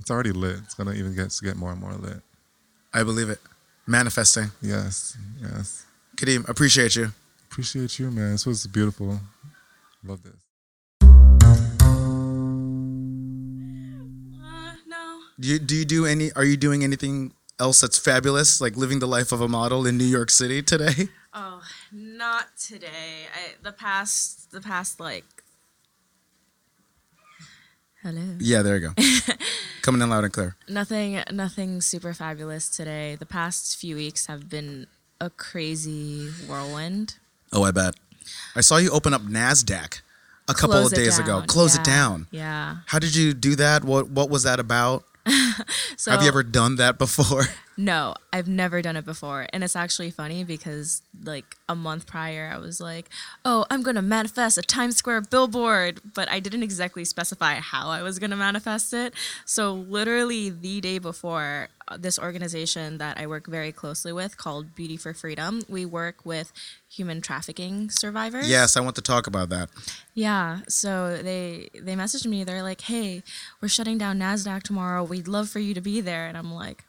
It's 0.00 0.10
already 0.10 0.32
lit. 0.32 0.58
It's 0.64 0.74
gonna 0.74 0.92
even 0.94 1.14
get 1.14 1.28
to 1.30 1.44
get 1.44 1.56
more 1.56 1.70
and 1.72 1.80
more 1.80 1.92
lit. 1.92 2.22
I 2.92 3.02
believe 3.02 3.28
it. 3.28 3.40
Manifesting. 3.86 4.50
Yes, 4.62 5.16
yes. 5.42 5.84
Kadeem, 6.16 6.48
appreciate 6.48 6.96
you. 6.96 7.12
Appreciate 7.50 7.98
you, 7.98 8.10
man. 8.10 8.32
This 8.32 8.46
was 8.46 8.66
beautiful. 8.66 9.20
Love 10.04 10.22
this. 10.22 10.32
No. 14.86 15.20
Do 15.38 15.48
you, 15.48 15.58
do 15.58 15.74
you 15.76 15.84
do 15.84 16.06
any, 16.06 16.32
are 16.32 16.44
you 16.44 16.56
doing 16.56 16.82
anything 16.84 17.32
else 17.60 17.80
that's 17.80 17.98
fabulous, 17.98 18.60
like 18.60 18.76
living 18.76 18.98
the 19.00 19.06
life 19.06 19.32
of 19.32 19.40
a 19.40 19.48
model 19.48 19.86
in 19.86 19.96
New 19.98 20.04
York 20.04 20.30
City 20.30 20.62
today? 20.62 21.08
Oh, 21.36 21.60
not 21.92 22.56
today. 22.58 23.26
I, 23.34 23.54
the 23.62 23.72
past, 23.72 24.50
the 24.50 24.60
past 24.60 25.00
like. 25.00 25.24
Hello. 28.02 28.36
Yeah, 28.38 28.62
there 28.62 28.76
you 28.76 28.88
go. 28.94 29.02
Coming 29.82 30.02
in 30.02 30.10
loud 30.10 30.24
and 30.24 30.32
clear. 30.32 30.56
Nothing, 30.68 31.22
nothing 31.32 31.80
super 31.80 32.12
fabulous 32.12 32.68
today. 32.68 33.16
The 33.16 33.26
past 33.26 33.76
few 33.78 33.96
weeks 33.96 34.26
have 34.26 34.48
been 34.50 34.86
a 35.20 35.30
crazy 35.30 36.28
whirlwind. 36.46 37.16
Oh, 37.52 37.62
I 37.62 37.70
bet. 37.70 37.94
I 38.54 38.60
saw 38.60 38.76
you 38.76 38.90
open 38.90 39.14
up 39.14 39.22
NASDAQ 39.22 40.00
a 40.48 40.54
couple 40.54 40.70
Close 40.76 40.92
of 40.92 40.98
it 40.98 41.02
days 41.02 41.18
ago. 41.18 41.38
down. 41.40 41.46
Close 41.46 41.76
it 41.76 41.84
down. 41.84 42.26
Yeah. 42.30 42.76
How 42.86 42.98
did 42.98 43.14
you 43.14 43.32
do 43.32 43.54
that? 43.56 43.84
What 43.84 44.10
What 44.10 44.28
was 44.30 44.42
that 44.42 44.60
about? 44.60 45.04
So 45.96 46.10
Have 46.10 46.22
you 46.22 46.28
ever 46.28 46.42
done 46.42 46.76
that 46.76 46.98
before? 46.98 47.44
No, 47.76 48.14
I've 48.32 48.46
never 48.48 48.82
done 48.82 48.96
it 48.96 49.04
before. 49.04 49.46
And 49.52 49.64
it's 49.64 49.74
actually 49.76 50.10
funny 50.10 50.44
because 50.44 51.02
like 51.22 51.56
a 51.68 51.74
month 51.74 52.06
prior 52.06 52.50
I 52.52 52.58
was 52.58 52.80
like, 52.80 53.08
"Oh, 53.44 53.66
I'm 53.70 53.82
going 53.82 53.96
to 53.96 54.02
manifest 54.02 54.58
a 54.58 54.62
Times 54.62 54.96
Square 54.96 55.22
billboard," 55.22 56.00
but 56.14 56.30
I 56.30 56.40
didn't 56.40 56.62
exactly 56.62 57.04
specify 57.04 57.54
how 57.54 57.88
I 57.88 58.02
was 58.02 58.18
going 58.18 58.30
to 58.30 58.36
manifest 58.36 58.92
it. 58.92 59.14
So 59.44 59.74
literally 59.74 60.50
the 60.50 60.80
day 60.80 60.98
before, 60.98 61.68
uh, 61.88 61.96
this 61.96 62.18
organization 62.18 62.98
that 62.98 63.18
I 63.18 63.26
work 63.26 63.46
very 63.46 63.72
closely 63.72 64.12
with 64.12 64.36
called 64.36 64.74
Beauty 64.74 64.96
for 64.96 65.12
Freedom, 65.12 65.62
we 65.68 65.84
work 65.84 66.24
with 66.24 66.52
human 66.88 67.20
trafficking 67.20 67.90
survivors. 67.90 68.48
Yes, 68.48 68.76
I 68.76 68.80
want 68.80 68.94
to 68.96 69.02
talk 69.02 69.26
about 69.26 69.48
that. 69.50 69.68
Yeah, 70.14 70.60
so 70.68 71.18
they 71.22 71.70
they 71.74 71.94
messaged 71.96 72.26
me. 72.26 72.44
They're 72.44 72.62
like, 72.62 72.82
"Hey, 72.82 73.22
we're 73.60 73.68
shutting 73.68 73.98
down 73.98 74.18
Nasdaq 74.18 74.62
tomorrow. 74.62 75.02
We'd 75.02 75.28
love 75.28 75.48
for 75.48 75.58
you 75.58 75.74
to 75.74 75.80
be 75.80 76.00
there." 76.00 76.26
And 76.26 76.38
I'm 76.38 76.52
like, 76.54 76.84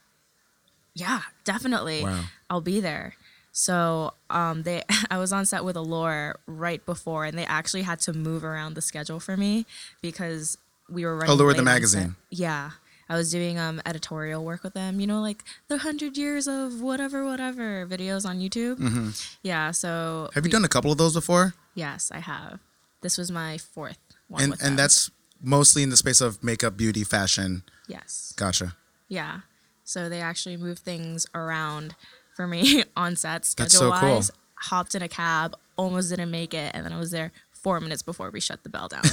yeah, 0.96 1.22
definitely. 1.44 2.04
Wow. 2.04 2.24
I'll 2.50 2.62
be 2.62 2.80
there. 2.80 3.16
So 3.52 4.14
um, 4.30 4.64
they, 4.64 4.84
I 5.12 5.18
was 5.18 5.32
on 5.32 5.46
set 5.46 5.64
with 5.64 5.76
Allure 5.76 6.40
right 6.48 6.84
before, 6.86 7.26
and 7.26 7.38
they 7.38 7.46
actually 7.46 7.84
had 7.84 8.00
to 8.02 8.14
move 8.14 8.44
around 8.44 8.74
the 8.74 8.82
schedule 8.82 9.20
for 9.20 9.38
me 9.38 9.66
because 10.02 10.58
we 10.90 11.06
were 11.06 11.16
running. 11.16 11.32
Allure 11.32 11.54
the 11.54 11.64
magazine. 11.64 12.16
Yeah, 12.30 12.72
I 13.10 13.16
was 13.16 13.32
doing 13.32 13.60
um 13.60 13.82
editorial 13.86 14.44
work 14.44 14.64
with 14.64 14.74
them. 14.74 15.00
You 15.00 15.08
know, 15.08 15.22
like 15.22 15.44
the 15.68 15.80
hundred 15.80 16.18
years 16.18 16.48
of 16.48 16.82
whatever, 16.82 17.26
whatever 17.26 17.86
videos 17.86 18.28
on 18.28 18.40
YouTube. 18.40 18.78
Mm-hmm. 18.78 19.10
Yeah. 19.44 19.72
So 19.72 20.30
have 20.34 20.46
you 20.46 20.52
done 20.52 20.66
a 20.66 20.70
couple 20.70 20.92
of 20.92 20.98
those 20.98 21.14
before? 21.14 21.54
Yes, 21.76 22.12
I 22.14 22.20
have. 22.20 22.60
This 23.02 23.18
was 23.18 23.32
my 23.32 23.58
fourth 23.58 24.00
one. 24.28 24.44
And 24.44 24.56
and 24.62 24.80
that's 24.80 25.12
mostly 25.42 25.84
in 25.84 25.90
the 25.90 25.98
space 25.98 26.22
of 26.22 26.44
makeup, 26.44 26.78
beauty, 26.78 27.04
fashion. 27.04 27.64
Yes. 27.88 28.34
Gotcha. 28.36 28.76
Yeah. 29.08 29.42
So 29.86 30.10
they 30.10 30.20
actually 30.20 30.58
moved 30.58 30.80
things 30.80 31.28
around 31.34 31.96
for 32.36 32.48
me 32.48 32.84
on 32.98 33.16
set 33.16 33.46
schedule 33.46 33.92
wise. 33.92 34.28
So 34.28 34.34
cool. 34.34 34.40
Hopped 34.56 34.96
in 34.96 35.02
a 35.02 35.08
cab, 35.08 35.56
almost 35.78 36.10
didn't 36.10 36.32
make 36.32 36.54
it, 36.54 36.72
and 36.74 36.86
then 36.86 36.92
I 36.92 37.00
was 37.00 37.12
there 37.12 37.32
four 37.52 37.80
minutes 37.80 38.02
before 38.02 38.32
we 38.32 38.40
shut 38.40 38.64
the 38.64 38.70
bell 38.70 38.88
down. 38.88 39.04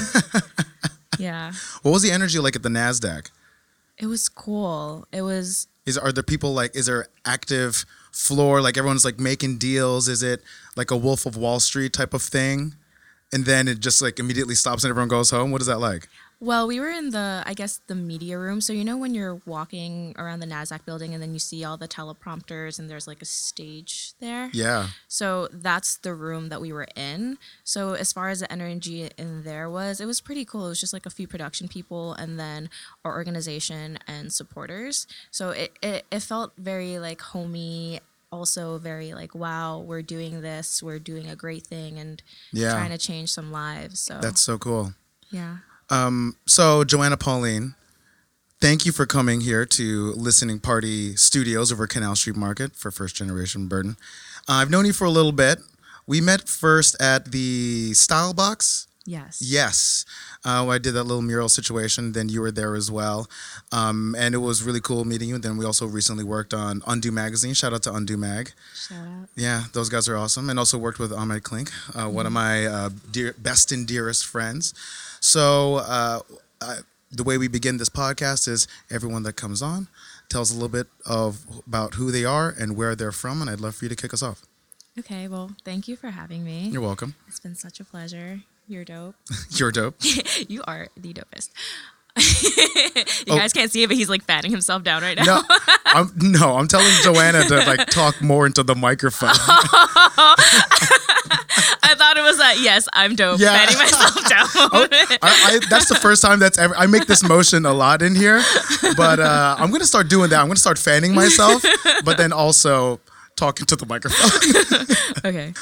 yeah. 1.18 1.52
What 1.82 1.92
was 1.92 2.02
the 2.02 2.10
energy 2.10 2.38
like 2.38 2.56
at 2.56 2.62
the 2.62 2.68
Nasdaq? 2.68 3.30
It 3.98 4.06
was 4.06 4.28
cool. 4.28 5.06
It 5.12 5.22
was. 5.22 5.68
Is 5.84 5.98
are 5.98 6.10
there 6.10 6.22
people 6.22 6.54
like? 6.54 6.74
Is 6.74 6.86
there 6.86 7.06
active 7.24 7.84
floor? 8.10 8.62
Like 8.62 8.78
everyone's 8.78 9.04
like 9.04 9.20
making 9.20 9.58
deals. 9.58 10.08
Is 10.08 10.22
it 10.22 10.42
like 10.74 10.90
a 10.90 10.96
Wolf 10.96 11.26
of 11.26 11.36
Wall 11.36 11.60
Street 11.60 11.92
type 11.92 12.14
of 12.14 12.22
thing? 12.22 12.74
And 13.32 13.44
then 13.44 13.68
it 13.68 13.80
just 13.80 14.00
like 14.00 14.18
immediately 14.18 14.54
stops 14.54 14.84
and 14.84 14.90
everyone 14.90 15.08
goes 15.08 15.30
home. 15.30 15.50
What 15.50 15.60
is 15.60 15.66
that 15.66 15.80
like? 15.80 16.08
Well, 16.42 16.66
we 16.66 16.80
were 16.80 16.90
in 16.90 17.10
the, 17.10 17.44
I 17.46 17.54
guess, 17.54 17.80
the 17.86 17.94
media 17.94 18.36
room. 18.36 18.60
So, 18.60 18.72
you 18.72 18.82
know, 18.82 18.96
when 18.96 19.14
you're 19.14 19.40
walking 19.46 20.12
around 20.18 20.40
the 20.40 20.46
NASDAQ 20.46 20.84
building 20.84 21.14
and 21.14 21.22
then 21.22 21.32
you 21.32 21.38
see 21.38 21.62
all 21.62 21.76
the 21.76 21.86
teleprompters 21.86 22.80
and 22.80 22.90
there's 22.90 23.06
like 23.06 23.22
a 23.22 23.24
stage 23.24 24.14
there? 24.18 24.50
Yeah. 24.52 24.88
So, 25.06 25.46
that's 25.52 25.98
the 25.98 26.12
room 26.12 26.48
that 26.48 26.60
we 26.60 26.72
were 26.72 26.88
in. 26.96 27.38
So, 27.62 27.92
as 27.92 28.12
far 28.12 28.28
as 28.28 28.40
the 28.40 28.50
energy 28.50 29.08
in 29.16 29.44
there 29.44 29.70
was, 29.70 30.00
it 30.00 30.06
was 30.06 30.20
pretty 30.20 30.44
cool. 30.44 30.66
It 30.66 30.70
was 30.70 30.80
just 30.80 30.92
like 30.92 31.06
a 31.06 31.10
few 31.10 31.28
production 31.28 31.68
people 31.68 32.14
and 32.14 32.40
then 32.40 32.70
our 33.04 33.12
organization 33.12 34.00
and 34.08 34.32
supporters. 34.32 35.06
So, 35.30 35.50
it, 35.50 35.70
it, 35.80 36.06
it 36.10 36.20
felt 36.22 36.54
very 36.58 36.98
like 36.98 37.20
homey 37.20 38.00
also 38.32 38.78
very 38.78 39.12
like 39.12 39.34
wow 39.34 39.78
we're 39.78 40.00
doing 40.00 40.40
this 40.40 40.82
we're 40.82 40.98
doing 40.98 41.28
a 41.28 41.36
great 41.36 41.66
thing 41.66 41.98
and 41.98 42.22
yeah. 42.50 42.72
trying 42.72 42.88
to 42.88 42.96
change 42.96 43.30
some 43.30 43.52
lives 43.52 44.00
so 44.00 44.18
that's 44.22 44.40
so 44.40 44.56
cool 44.56 44.94
yeah 45.30 45.58
um, 45.90 46.36
so, 46.46 46.84
Joanna 46.84 47.16
Pauline, 47.16 47.74
thank 48.60 48.86
you 48.86 48.92
for 48.92 49.06
coming 49.06 49.40
here 49.40 49.64
to 49.66 50.12
Listening 50.12 50.58
Party 50.60 51.16
Studios 51.16 51.72
over 51.72 51.86
Canal 51.86 52.16
Street 52.16 52.36
Market 52.36 52.74
for 52.76 52.90
First 52.90 53.16
Generation 53.16 53.68
Burden. 53.68 53.96
Uh, 54.48 54.54
I've 54.54 54.70
known 54.70 54.86
you 54.86 54.92
for 54.92 55.04
a 55.04 55.10
little 55.10 55.32
bit. 55.32 55.58
We 56.06 56.20
met 56.20 56.48
first 56.48 57.00
at 57.00 57.32
the 57.32 57.94
Style 57.94 58.34
Box. 58.34 58.86
Yes. 59.04 59.40
Yes. 59.42 60.04
Uh, 60.44 60.66
I 60.68 60.78
did 60.78 60.92
that 60.92 61.04
little 61.04 61.22
mural 61.22 61.48
situation. 61.48 62.12
Then 62.12 62.28
you 62.28 62.40
were 62.40 62.50
there 62.50 62.74
as 62.74 62.90
well. 62.90 63.28
Um, 63.70 64.14
and 64.18 64.34
it 64.34 64.38
was 64.38 64.62
really 64.62 64.80
cool 64.80 65.04
meeting 65.04 65.28
you. 65.28 65.36
And 65.36 65.44
then 65.44 65.56
we 65.56 65.64
also 65.64 65.86
recently 65.86 66.24
worked 66.24 66.52
on 66.52 66.82
Undo 66.86 67.12
Magazine. 67.12 67.54
Shout 67.54 67.72
out 67.72 67.82
to 67.84 67.94
Undo 67.94 68.16
Mag. 68.16 68.52
Shout 68.74 69.06
out. 69.06 69.28
Yeah, 69.36 69.64
those 69.72 69.88
guys 69.88 70.08
are 70.08 70.16
awesome. 70.16 70.50
And 70.50 70.58
also 70.58 70.78
worked 70.78 70.98
with 70.98 71.12
Ahmed 71.12 71.42
Klink, 71.42 71.70
uh, 71.94 72.04
mm-hmm. 72.04 72.14
one 72.14 72.26
of 72.26 72.32
my 72.32 72.66
uh, 72.66 72.90
dear, 73.10 73.34
best 73.38 73.72
and 73.72 73.86
dearest 73.86 74.26
friends. 74.26 74.74
So 75.20 75.76
uh, 75.76 76.20
I, 76.60 76.78
the 77.10 77.22
way 77.22 77.38
we 77.38 77.46
begin 77.46 77.76
this 77.76 77.90
podcast 77.90 78.48
is 78.48 78.66
everyone 78.90 79.22
that 79.24 79.34
comes 79.34 79.62
on 79.62 79.88
tells 80.28 80.50
a 80.50 80.54
little 80.54 80.68
bit 80.68 80.86
of 81.06 81.44
about 81.66 81.94
who 81.94 82.10
they 82.10 82.24
are 82.24 82.54
and 82.58 82.76
where 82.76 82.96
they're 82.96 83.12
from, 83.12 83.40
and 83.40 83.50
I'd 83.50 83.60
love 83.60 83.74
for 83.76 83.84
you 83.84 83.88
to 83.90 83.96
kick 83.96 84.14
us 84.14 84.22
off. 84.22 84.42
Okay, 84.98 85.28
well, 85.28 85.52
thank 85.64 85.88
you 85.88 85.96
for 85.96 86.10
having 86.10 86.44
me. 86.44 86.68
You're 86.72 86.82
welcome. 86.82 87.14
It's 87.28 87.40
been 87.40 87.54
such 87.54 87.80
a 87.80 87.84
pleasure. 87.84 88.40
You're 88.66 88.84
dope. 88.84 89.16
You're 89.50 89.72
dope. 89.72 89.96
you 90.48 90.62
are 90.66 90.88
the 90.96 91.12
dopest. 91.12 91.50
you 93.26 93.32
oh. 93.32 93.38
guys 93.38 93.54
can't 93.54 93.70
see 93.70 93.82
it, 93.82 93.86
but 93.86 93.96
he's 93.96 94.10
like 94.10 94.22
fatting 94.24 94.50
himself 94.50 94.82
down 94.82 95.02
right 95.02 95.16
now. 95.16 95.24
No, 95.24 95.42
I'm, 95.86 96.10
no, 96.18 96.56
I'm 96.56 96.68
telling 96.68 96.92
Joanna 97.02 97.44
to 97.44 97.56
like 97.64 97.86
talk 97.88 98.20
more 98.20 98.44
into 98.44 98.62
the 98.62 98.74
microphone. 98.74 99.30
I 101.82 101.94
thought 101.96 102.18
it 102.18 102.22
was 102.22 102.36
that. 102.36 102.58
Yes, 102.60 102.86
I'm 102.92 103.16
dope. 103.16 103.40
Yeah. 103.40 103.56
Fatting 103.56 103.78
myself 103.78 104.28
down. 104.28 104.46
oh, 104.54 104.88
I, 104.92 105.18
I, 105.22 105.60
that's 105.70 105.88
the 105.88 105.94
first 105.94 106.20
time 106.20 106.38
that's 106.38 106.58
ever. 106.58 106.76
I 106.76 106.84
make 106.86 107.06
this 107.06 107.26
motion 107.26 107.64
a 107.64 107.72
lot 107.72 108.02
in 108.02 108.14
here, 108.14 108.42
but 108.94 109.18
uh, 109.18 109.56
I'm 109.58 109.70
gonna 109.70 109.86
start 109.86 110.08
doing 110.08 110.28
that. 110.30 110.40
I'm 110.40 110.48
gonna 110.48 110.56
start 110.56 110.78
fanning 110.78 111.14
myself, 111.14 111.64
but 112.04 112.18
then 112.18 112.32
also 112.32 113.00
talking 113.36 113.66
to 113.66 113.76
the 113.76 113.86
microphone. 113.86 114.30
okay. 115.24 115.52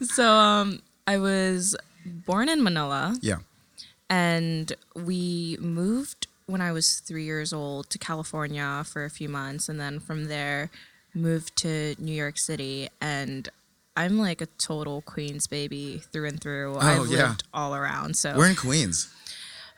so 0.02 0.32
um, 0.32 0.80
I 1.06 1.18
was 1.18 1.76
born 2.04 2.48
in 2.48 2.62
Manila. 2.62 3.16
Yeah. 3.20 3.38
And 4.10 4.72
we 4.94 5.56
moved 5.60 6.26
when 6.46 6.60
I 6.60 6.72
was 6.72 7.00
three 7.00 7.24
years 7.24 7.52
old 7.52 7.88
to 7.90 7.98
California 7.98 8.84
for 8.86 9.04
a 9.04 9.10
few 9.10 9.28
months, 9.28 9.68
and 9.68 9.80
then 9.80 9.98
from 9.98 10.26
there 10.26 10.70
moved 11.14 11.56
to 11.58 11.94
New 11.98 12.12
York 12.12 12.38
City. 12.38 12.88
And 13.00 13.48
I'm 13.96 14.18
like 14.18 14.40
a 14.40 14.46
total 14.58 15.00
Queens 15.02 15.46
baby 15.46 16.02
through 16.12 16.28
and 16.28 16.40
through. 16.40 16.74
Oh, 16.74 16.80
I've 16.80 17.10
yeah. 17.10 17.28
lived 17.28 17.44
all 17.54 17.74
around. 17.74 18.16
So 18.16 18.36
we're 18.36 18.50
in 18.50 18.56
Queens. 18.56 19.12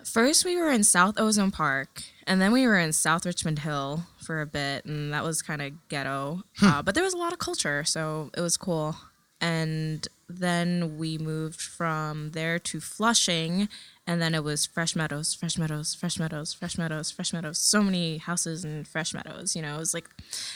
First, 0.05 0.45
we 0.45 0.57
were 0.57 0.71
in 0.71 0.85
South 0.85 1.19
Ozone 1.19 1.51
Park, 1.51 2.05
and 2.27 2.41
then 2.41 2.53
we 2.53 2.67
were 2.67 2.79
in 2.79 2.93
South 2.93 3.27
Richmond 3.27 3.61
Hill 3.61 4.05
for 4.27 4.41
a 4.41 4.47
bit, 4.47 4.85
and 4.85 5.13
that 5.13 5.25
was 5.25 5.41
kind 5.41 5.63
of 5.63 5.73
ghetto. 5.89 6.43
Hmm. 6.59 6.67
Uh, 6.67 6.83
but 6.83 6.95
there 6.95 7.05
was 7.05 7.15
a 7.15 7.19
lot 7.19 7.33
of 7.33 7.39
culture, 7.39 7.85
so 7.85 8.31
it 8.37 8.41
was 8.41 8.57
cool. 8.57 8.97
And 9.41 10.07
then 10.29 10.97
we 10.99 11.19
moved 11.19 11.61
from 11.61 12.31
there 12.31 12.59
to 12.59 12.81
Flushing, 12.81 13.69
and 14.07 14.21
then 14.21 14.35
it 14.35 14.43
was 14.43 14.67
Fresh 14.67 14.97
Meadows, 14.97 15.35
Fresh 15.35 15.59
Meadows, 15.59 15.95
Fresh 15.95 16.19
Meadows, 16.19 16.53
Fresh 16.53 16.79
Meadows, 16.79 17.11
Fresh 17.11 17.33
Meadows. 17.33 17.59
So 17.59 17.83
many 17.83 18.19
houses 18.19 18.65
in 18.65 18.85
Fresh 18.85 19.15
Meadows. 19.15 19.55
You 19.55 19.63
know, 19.63 19.77
it 19.77 19.79
was 19.79 19.95
like 19.95 20.09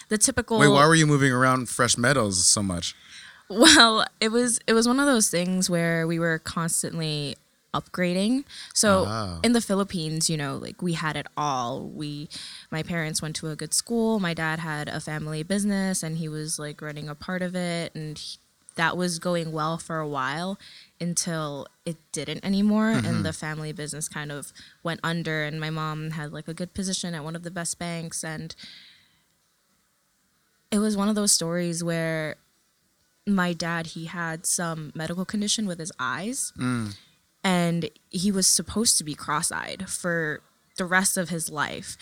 the 0.08 0.18
typical. 0.18 0.58
Wait, 0.58 0.68
why 0.68 0.86
were 0.86 0.94
you 0.94 1.06
moving 1.06 1.32
around 1.32 1.68
Fresh 1.68 1.96
Meadows 1.96 2.46
so 2.46 2.62
much? 2.62 2.94
Well, 3.48 4.06
it 4.20 4.30
was 4.30 4.60
it 4.66 4.72
was 4.72 4.86
one 4.86 5.00
of 5.00 5.06
those 5.06 5.28
things 5.28 5.68
where 5.68 6.06
we 6.06 6.18
were 6.18 6.38
constantly 6.38 7.36
upgrading. 7.72 8.44
So 8.74 9.04
oh. 9.06 9.40
in 9.42 9.52
the 9.52 9.60
Philippines, 9.60 10.28
you 10.28 10.36
know, 10.36 10.56
like 10.56 10.82
we 10.82 10.94
had 10.94 11.16
it 11.16 11.26
all. 11.36 11.88
We 11.88 12.28
my 12.70 12.82
parents 12.82 13.22
went 13.22 13.36
to 13.36 13.48
a 13.48 13.56
good 13.56 13.74
school. 13.74 14.20
My 14.20 14.34
dad 14.34 14.58
had 14.58 14.88
a 14.88 15.00
family 15.00 15.42
business 15.42 16.02
and 16.02 16.18
he 16.18 16.28
was 16.28 16.58
like 16.58 16.82
running 16.82 17.08
a 17.08 17.14
part 17.14 17.42
of 17.42 17.54
it 17.54 17.94
and 17.94 18.18
he, 18.18 18.38
that 18.76 18.96
was 18.96 19.18
going 19.18 19.52
well 19.52 19.78
for 19.78 19.98
a 19.98 20.08
while 20.08 20.58
until 21.00 21.66
it 21.84 21.96
didn't 22.12 22.44
anymore 22.44 22.92
mm-hmm. 22.92 23.06
and 23.06 23.24
the 23.24 23.32
family 23.32 23.72
business 23.72 24.08
kind 24.08 24.30
of 24.30 24.52
went 24.82 25.00
under 25.02 25.44
and 25.44 25.60
my 25.60 25.70
mom 25.70 26.12
had 26.12 26.32
like 26.32 26.48
a 26.48 26.54
good 26.54 26.72
position 26.72 27.14
at 27.14 27.24
one 27.24 27.36
of 27.36 27.42
the 27.42 27.50
best 27.50 27.78
banks 27.78 28.22
and 28.24 28.54
it 30.70 30.78
was 30.78 30.96
one 30.96 31.08
of 31.08 31.14
those 31.14 31.32
stories 31.32 31.82
where 31.82 32.36
my 33.26 33.52
dad 33.52 33.88
he 33.88 34.06
had 34.06 34.46
some 34.46 34.92
medical 34.94 35.24
condition 35.24 35.66
with 35.66 35.78
his 35.78 35.92
eyes 35.98 36.52
mm. 36.58 36.96
And 37.42 37.88
he 38.10 38.30
was 38.30 38.46
supposed 38.46 38.98
to 38.98 39.04
be 39.04 39.14
cross-eyed 39.14 39.88
for 39.88 40.40
the 40.76 40.84
rest 40.84 41.16
of 41.16 41.28
his 41.28 41.50
life 41.50 41.96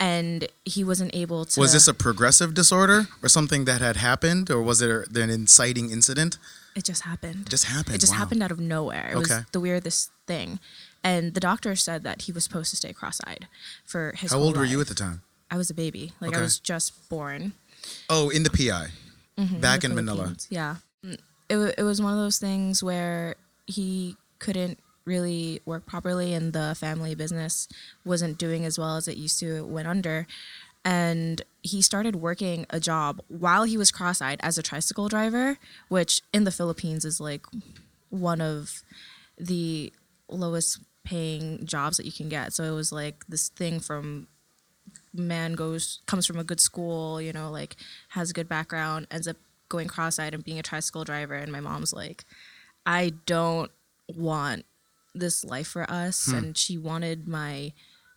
and 0.00 0.48
he 0.64 0.82
wasn't 0.82 1.14
able 1.14 1.44
to 1.44 1.60
was 1.60 1.72
this 1.72 1.86
a 1.86 1.94
progressive 1.94 2.54
disorder 2.54 3.08
or 3.22 3.28
something 3.28 3.64
that 3.64 3.80
had 3.80 3.96
happened 3.96 4.50
or 4.50 4.62
was 4.62 4.80
it 4.82 5.14
an 5.16 5.30
inciting 5.30 5.90
incident 5.90 6.38
it 6.74 6.84
just 6.84 7.02
happened 7.02 7.48
just 7.48 7.66
happened 7.66 7.96
it 7.96 8.00
just 8.00 8.12
wow. 8.12 8.18
happened 8.18 8.42
out 8.42 8.50
of 8.50 8.58
nowhere 8.58 9.08
it 9.12 9.16
okay. 9.16 9.18
was 9.18 9.44
the 9.52 9.60
weirdest 9.60 10.10
thing 10.26 10.58
and 11.04 11.34
the 11.34 11.40
doctor 11.40 11.74
said 11.76 12.02
that 12.04 12.22
he 12.22 12.32
was 12.32 12.44
supposed 12.44 12.70
to 12.70 12.76
stay 12.76 12.92
cross-eyed 12.92 13.46
for 13.84 14.14
his 14.16 14.32
how 14.32 14.38
old 14.38 14.54
life. 14.54 14.60
were 14.60 14.64
you 14.64 14.80
at 14.80 14.86
the 14.88 14.94
time 14.94 15.22
i 15.50 15.56
was 15.56 15.68
a 15.68 15.74
baby 15.74 16.12
like 16.20 16.30
okay. 16.30 16.38
i 16.38 16.42
was 16.42 16.58
just 16.58 17.08
born 17.08 17.52
oh 18.08 18.30
in 18.30 18.44
the 18.44 18.50
pi 18.50 18.88
mm-hmm, 19.38 19.60
back 19.60 19.84
in, 19.84 19.92
in 19.92 19.96
Manila. 19.96 20.34
Yeah. 20.48 20.76
It, 21.02 21.74
it 21.78 21.82
was 21.82 22.00
one 22.00 22.12
of 22.12 22.18
those 22.18 22.38
things 22.38 22.82
where 22.82 23.34
he 23.66 24.16
couldn't 24.44 24.78
really 25.04 25.60
work 25.64 25.84
properly 25.86 26.34
and 26.34 26.52
the 26.52 26.74
family 26.78 27.14
business 27.14 27.68
wasn't 28.04 28.38
doing 28.38 28.64
as 28.64 28.78
well 28.78 28.96
as 28.96 29.08
it 29.08 29.16
used 29.16 29.38
to. 29.40 29.48
It 29.56 29.66
went 29.66 29.88
under. 29.88 30.26
and 30.84 31.42
he 31.62 31.80
started 31.80 32.16
working 32.16 32.66
a 32.70 32.80
job 32.80 33.20
while 33.28 33.64
he 33.64 33.76
was 33.76 33.90
cross-eyed 33.90 34.40
as 34.42 34.58
a 34.58 34.62
tricycle 34.62 35.08
driver, 35.08 35.58
which 35.88 36.22
in 36.32 36.44
the 36.44 36.50
Philippines 36.50 37.04
is 37.04 37.20
like 37.20 37.46
one 38.10 38.40
of 38.40 38.82
the 39.38 39.92
lowest 40.28 40.80
paying 41.04 41.64
jobs 41.64 41.96
that 41.96 42.06
you 42.06 42.12
can 42.12 42.28
get. 42.28 42.52
So 42.52 42.64
it 42.64 42.72
was 42.72 42.90
like 42.90 43.24
this 43.28 43.48
thing 43.48 43.78
from 43.78 44.26
man 45.14 45.52
goes 45.54 46.00
comes 46.06 46.26
from 46.26 46.38
a 46.38 46.44
good 46.44 46.60
school, 46.60 47.20
you 47.20 47.32
know, 47.32 47.50
like 47.50 47.76
has 48.10 48.30
a 48.30 48.34
good 48.34 48.48
background, 48.48 49.06
ends 49.10 49.28
up 49.28 49.36
going 49.68 49.88
cross-eyed 49.88 50.34
and 50.34 50.44
being 50.44 50.58
a 50.58 50.62
tricycle 50.62 51.04
driver 51.04 51.34
and 51.34 51.50
my 51.52 51.60
mom's 51.60 51.92
like 51.92 52.24
I 52.84 53.12
don't 53.26 53.70
want 54.08 54.64
this 55.14 55.44
life 55.44 55.68
for 55.68 55.88
us 55.90 56.26
hmm. 56.26 56.36
and 56.36 56.56
she 56.56 56.78
wanted 56.78 57.28
my 57.28 57.72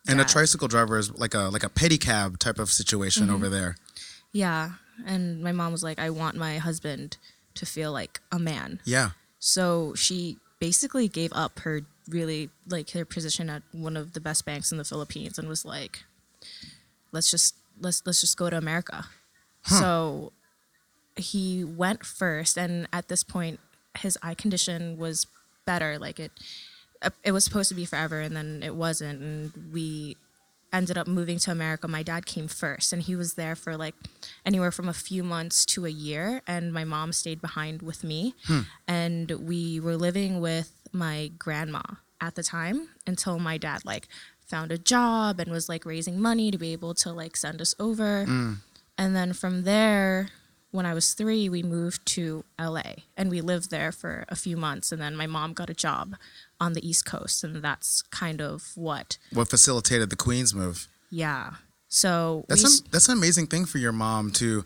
and 0.07 0.21
a 0.21 0.25
tricycle 0.25 0.67
driver 0.67 0.97
is 0.97 1.11
like 1.17 1.33
a 1.33 1.49
like 1.49 1.63
a 1.63 1.69
pedicab 1.69 2.37
type 2.37 2.59
of 2.59 2.71
situation 2.71 3.25
mm-hmm. 3.25 3.35
over 3.35 3.49
there. 3.49 3.75
Yeah, 4.31 4.71
and 5.05 5.41
my 5.41 5.51
mom 5.51 5.71
was 5.71 5.83
like, 5.83 5.99
"I 5.99 6.09
want 6.09 6.35
my 6.35 6.57
husband 6.57 7.17
to 7.55 7.65
feel 7.65 7.91
like 7.91 8.21
a 8.31 8.39
man." 8.39 8.79
Yeah. 8.85 9.11
So 9.39 9.93
she 9.95 10.37
basically 10.59 11.07
gave 11.07 11.31
up 11.33 11.59
her 11.59 11.81
really 12.07 12.49
like 12.67 12.91
her 12.91 13.05
position 13.05 13.49
at 13.49 13.63
one 13.71 13.97
of 13.97 14.13
the 14.13 14.19
best 14.19 14.45
banks 14.45 14.71
in 14.71 14.77
the 14.77 14.83
Philippines 14.83 15.39
and 15.39 15.47
was 15.47 15.65
like, 15.65 16.03
"Let's 17.11 17.31
just 17.31 17.55
let's 17.79 18.03
let's 18.05 18.21
just 18.21 18.37
go 18.37 18.49
to 18.49 18.57
America." 18.57 19.05
Huh. 19.63 19.79
So 19.79 20.33
he 21.15 21.63
went 21.63 22.05
first, 22.05 22.57
and 22.57 22.87
at 22.93 23.07
this 23.07 23.23
point, 23.23 23.59
his 23.97 24.17
eye 24.21 24.35
condition 24.35 24.97
was 24.97 25.25
better. 25.65 25.97
Like 25.99 26.19
it 26.19 26.31
it 27.23 27.31
was 27.31 27.43
supposed 27.43 27.69
to 27.69 27.75
be 27.75 27.85
forever 27.85 28.19
and 28.21 28.35
then 28.35 28.61
it 28.63 28.75
wasn't 28.75 29.21
and 29.21 29.69
we 29.71 30.17
ended 30.73 30.97
up 30.97 31.07
moving 31.07 31.39
to 31.39 31.51
America. 31.51 31.87
My 31.87 32.03
dad 32.03 32.25
came 32.25 32.47
first 32.47 32.91
and 32.91 33.01
he 33.01 33.15
was 33.15 33.35
there 33.35 33.55
for 33.55 33.77
like 33.77 33.95
anywhere 34.45 34.71
from 34.71 34.89
a 34.89 34.93
few 34.93 35.23
months 35.23 35.65
to 35.67 35.85
a 35.85 35.89
year 35.89 36.41
and 36.47 36.73
my 36.73 36.83
mom 36.83 37.13
stayed 37.13 37.41
behind 37.41 37.81
with 37.81 38.03
me 38.03 38.35
hmm. 38.45 38.61
and 38.87 39.31
we 39.31 39.79
were 39.79 39.95
living 39.95 40.41
with 40.41 40.71
my 40.91 41.31
grandma 41.37 41.81
at 42.19 42.35
the 42.35 42.43
time 42.43 42.89
until 43.05 43.39
my 43.39 43.57
dad 43.57 43.85
like 43.85 44.07
found 44.45 44.71
a 44.71 44.77
job 44.77 45.39
and 45.39 45.51
was 45.51 45.69
like 45.69 45.85
raising 45.85 46.19
money 46.19 46.51
to 46.51 46.57
be 46.57 46.71
able 46.73 46.93
to 46.93 47.11
like 47.11 47.35
send 47.35 47.61
us 47.61 47.75
over. 47.79 48.25
Mm. 48.25 48.57
And 48.97 49.15
then 49.15 49.33
from 49.33 49.63
there 49.63 50.29
when 50.75 50.85
I 50.85 50.93
was 50.93 51.13
3 51.13 51.49
we 51.49 51.63
moved 51.63 52.05
to 52.07 52.43
LA 52.59 52.93
and 53.17 53.29
we 53.29 53.41
lived 53.41 53.71
there 53.71 53.91
for 53.91 54.25
a 54.29 54.35
few 54.35 54.57
months 54.57 54.91
and 54.91 55.01
then 55.01 55.15
my 55.15 55.27
mom 55.27 55.53
got 55.53 55.69
a 55.69 55.73
job 55.73 56.15
on 56.59 56.73
the 56.73 56.87
East 56.87 57.05
Coast, 57.05 57.43
and 57.43 57.61
that's 57.61 58.01
kind 58.03 58.41
of 58.41 58.71
what 58.75 59.17
what 59.31 59.49
facilitated 59.49 60.09
the 60.09 60.15
Queens 60.15 60.53
move. 60.53 60.87
Yeah. 61.09 61.55
So 61.87 62.45
that's 62.47 62.63
an, 62.63 62.87
that's 62.91 63.07
an 63.07 63.17
amazing 63.17 63.47
thing 63.47 63.65
for 63.65 63.77
your 63.77 63.91
mom 63.91 64.31
to 64.31 64.63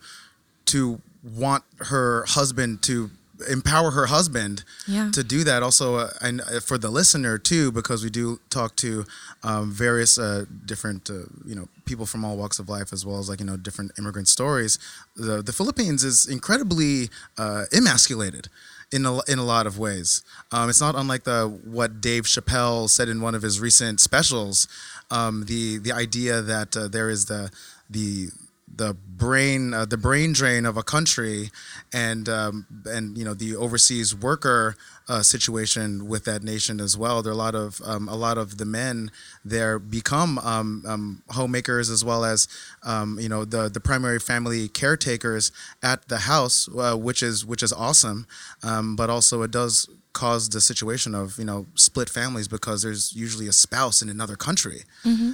to 0.65 1.01
want 1.23 1.63
her 1.79 2.25
husband 2.27 2.81
to 2.83 3.11
empower 3.49 3.91
her 3.91 4.07
husband 4.07 4.63
yeah. 4.87 5.09
to 5.11 5.23
do 5.23 5.43
that 5.43 5.63
also 5.63 5.95
uh, 5.95 6.09
and 6.21 6.41
uh, 6.41 6.59
for 6.59 6.77
the 6.77 6.89
listener 6.89 7.37
too 7.37 7.71
because 7.71 8.03
we 8.03 8.09
do 8.09 8.39
talk 8.49 8.75
to 8.75 9.05
um, 9.43 9.71
various 9.71 10.17
uh, 10.17 10.45
different 10.65 11.09
uh, 11.09 11.23
you 11.45 11.55
know 11.55 11.67
people 11.85 12.05
from 12.05 12.25
all 12.25 12.35
walks 12.35 12.59
of 12.59 12.67
life 12.69 12.91
as 12.91 13.05
well 13.05 13.19
as 13.19 13.29
like 13.29 13.39
you 13.39 13.45
know 13.45 13.57
different 13.57 13.91
immigrant 13.97 14.27
stories 14.27 14.77
the, 15.15 15.41
the 15.41 15.53
philippines 15.53 16.03
is 16.03 16.27
incredibly 16.27 17.09
uh, 17.37 17.65
emasculated 17.71 18.49
in 18.91 19.05
a, 19.05 19.19
in 19.27 19.37
a 19.39 19.43
lot 19.43 19.67
of 19.67 19.77
ways. 19.77 20.23
Um, 20.51 20.69
it's 20.69 20.81
not 20.81 20.95
unlike 20.95 21.23
the 21.23 21.47
what 21.63 22.01
Dave 22.01 22.23
Chappelle 22.23 22.89
said 22.89 23.07
in 23.07 23.21
one 23.21 23.35
of 23.35 23.41
his 23.41 23.59
recent 23.59 23.99
specials. 23.99 24.67
Um, 25.11 25.45
the 25.45 25.77
the 25.77 25.91
idea 25.91 26.41
that 26.41 26.75
uh, 26.75 26.87
there 26.87 27.09
is 27.09 27.25
the 27.25 27.51
the 27.89 28.29
the 28.75 28.93
brain 28.93 29.73
uh, 29.73 29.85
the 29.85 29.97
brain 29.97 30.31
drain 30.31 30.65
of 30.65 30.77
a 30.77 30.83
country 30.83 31.51
and 31.93 32.29
um, 32.29 32.65
and 32.85 33.17
you 33.17 33.25
know 33.25 33.33
the 33.33 33.55
overseas 33.55 34.15
worker 34.15 34.75
uh, 35.09 35.21
situation 35.21 36.07
with 36.07 36.23
that 36.25 36.43
nation 36.43 36.79
as 36.79 36.97
well. 36.97 37.21
There 37.21 37.31
are 37.31 37.35
a 37.35 37.37
lot 37.37 37.55
of 37.55 37.81
um, 37.85 38.07
a 38.07 38.15
lot 38.15 38.37
of 38.37 38.57
the 38.57 38.65
men 38.65 39.11
there 39.43 39.77
become 39.79 40.37
um, 40.39 40.83
um 40.87 41.23
homemakers 41.29 41.89
as 41.89 42.05
well 42.05 42.23
as 42.23 42.47
um, 42.83 43.19
you 43.19 43.29
know 43.29 43.43
the 43.45 43.69
the 43.69 43.79
primary 43.79 44.19
family 44.19 44.67
caretakers 44.67 45.51
at 45.83 46.07
the 46.07 46.19
house, 46.19 46.69
uh, 46.77 46.95
which 46.95 47.21
is 47.21 47.45
which 47.45 47.61
is 47.61 47.73
awesome. 47.73 48.25
Um, 48.63 48.95
but 48.95 49.09
also 49.09 49.41
it 49.41 49.51
does 49.51 49.89
cause 50.13 50.49
the 50.49 50.61
situation 50.61 51.13
of 51.13 51.37
you 51.37 51.45
know 51.45 51.65
split 51.75 52.09
families 52.09 52.47
because 52.47 52.81
there's 52.83 53.15
usually 53.15 53.47
a 53.47 53.53
spouse 53.53 54.01
in 54.01 54.09
another 54.09 54.35
country, 54.35 54.83
mm-hmm. 55.03 55.31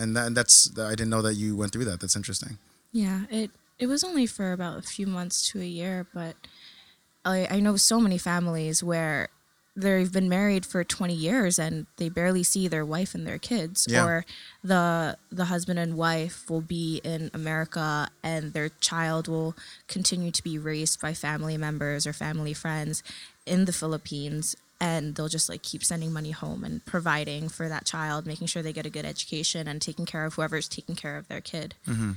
and, 0.00 0.16
that, 0.16 0.26
and 0.26 0.36
that's 0.36 0.70
I 0.78 0.90
didn't 0.90 1.10
know 1.10 1.22
that 1.22 1.34
you 1.34 1.56
went 1.56 1.72
through 1.72 1.84
that. 1.84 2.00
That's 2.00 2.16
interesting. 2.16 2.58
Yeah, 2.92 3.22
it 3.30 3.50
it 3.78 3.86
was 3.86 4.04
only 4.04 4.26
for 4.26 4.52
about 4.52 4.78
a 4.78 4.82
few 4.82 5.06
months 5.06 5.50
to 5.50 5.60
a 5.60 5.64
year, 5.64 6.06
but 6.12 6.36
I, 7.24 7.46
I 7.50 7.60
know 7.60 7.76
so 7.76 8.00
many 8.00 8.18
families 8.18 8.82
where 8.82 9.28
they've 9.76 10.12
been 10.12 10.28
married 10.28 10.66
for 10.66 10.82
20 10.84 11.14
years 11.14 11.58
and 11.58 11.86
they 11.96 12.08
barely 12.08 12.42
see 12.42 12.68
their 12.68 12.84
wife 12.84 13.14
and 13.14 13.26
their 13.26 13.38
kids 13.38 13.86
yeah. 13.88 14.04
or 14.04 14.24
the 14.64 15.16
the 15.30 15.46
husband 15.46 15.78
and 15.78 15.96
wife 15.96 16.50
will 16.50 16.60
be 16.60 17.00
in 17.04 17.30
America 17.32 18.08
and 18.22 18.52
their 18.52 18.68
child 18.80 19.28
will 19.28 19.54
continue 19.86 20.30
to 20.30 20.42
be 20.42 20.58
raised 20.58 21.00
by 21.00 21.14
family 21.14 21.56
members 21.56 22.06
or 22.06 22.12
family 22.12 22.52
friends 22.52 23.02
in 23.46 23.64
the 23.64 23.72
Philippines 23.72 24.56
and 24.80 25.14
they'll 25.14 25.28
just 25.28 25.48
like 25.48 25.62
keep 25.62 25.84
sending 25.84 26.12
money 26.12 26.32
home 26.32 26.64
and 26.64 26.84
providing 26.84 27.48
for 27.48 27.68
that 27.68 27.86
child 27.86 28.26
making 28.26 28.48
sure 28.48 28.62
they 28.62 28.72
get 28.72 28.86
a 28.86 28.90
good 28.90 29.04
education 29.04 29.68
and 29.68 29.80
taking 29.80 30.04
care 30.04 30.24
of 30.24 30.34
whoever's 30.34 30.68
taking 30.68 30.96
care 30.96 31.16
of 31.16 31.28
their 31.28 31.40
kid 31.40 31.74
mm-hmm. 31.86 32.12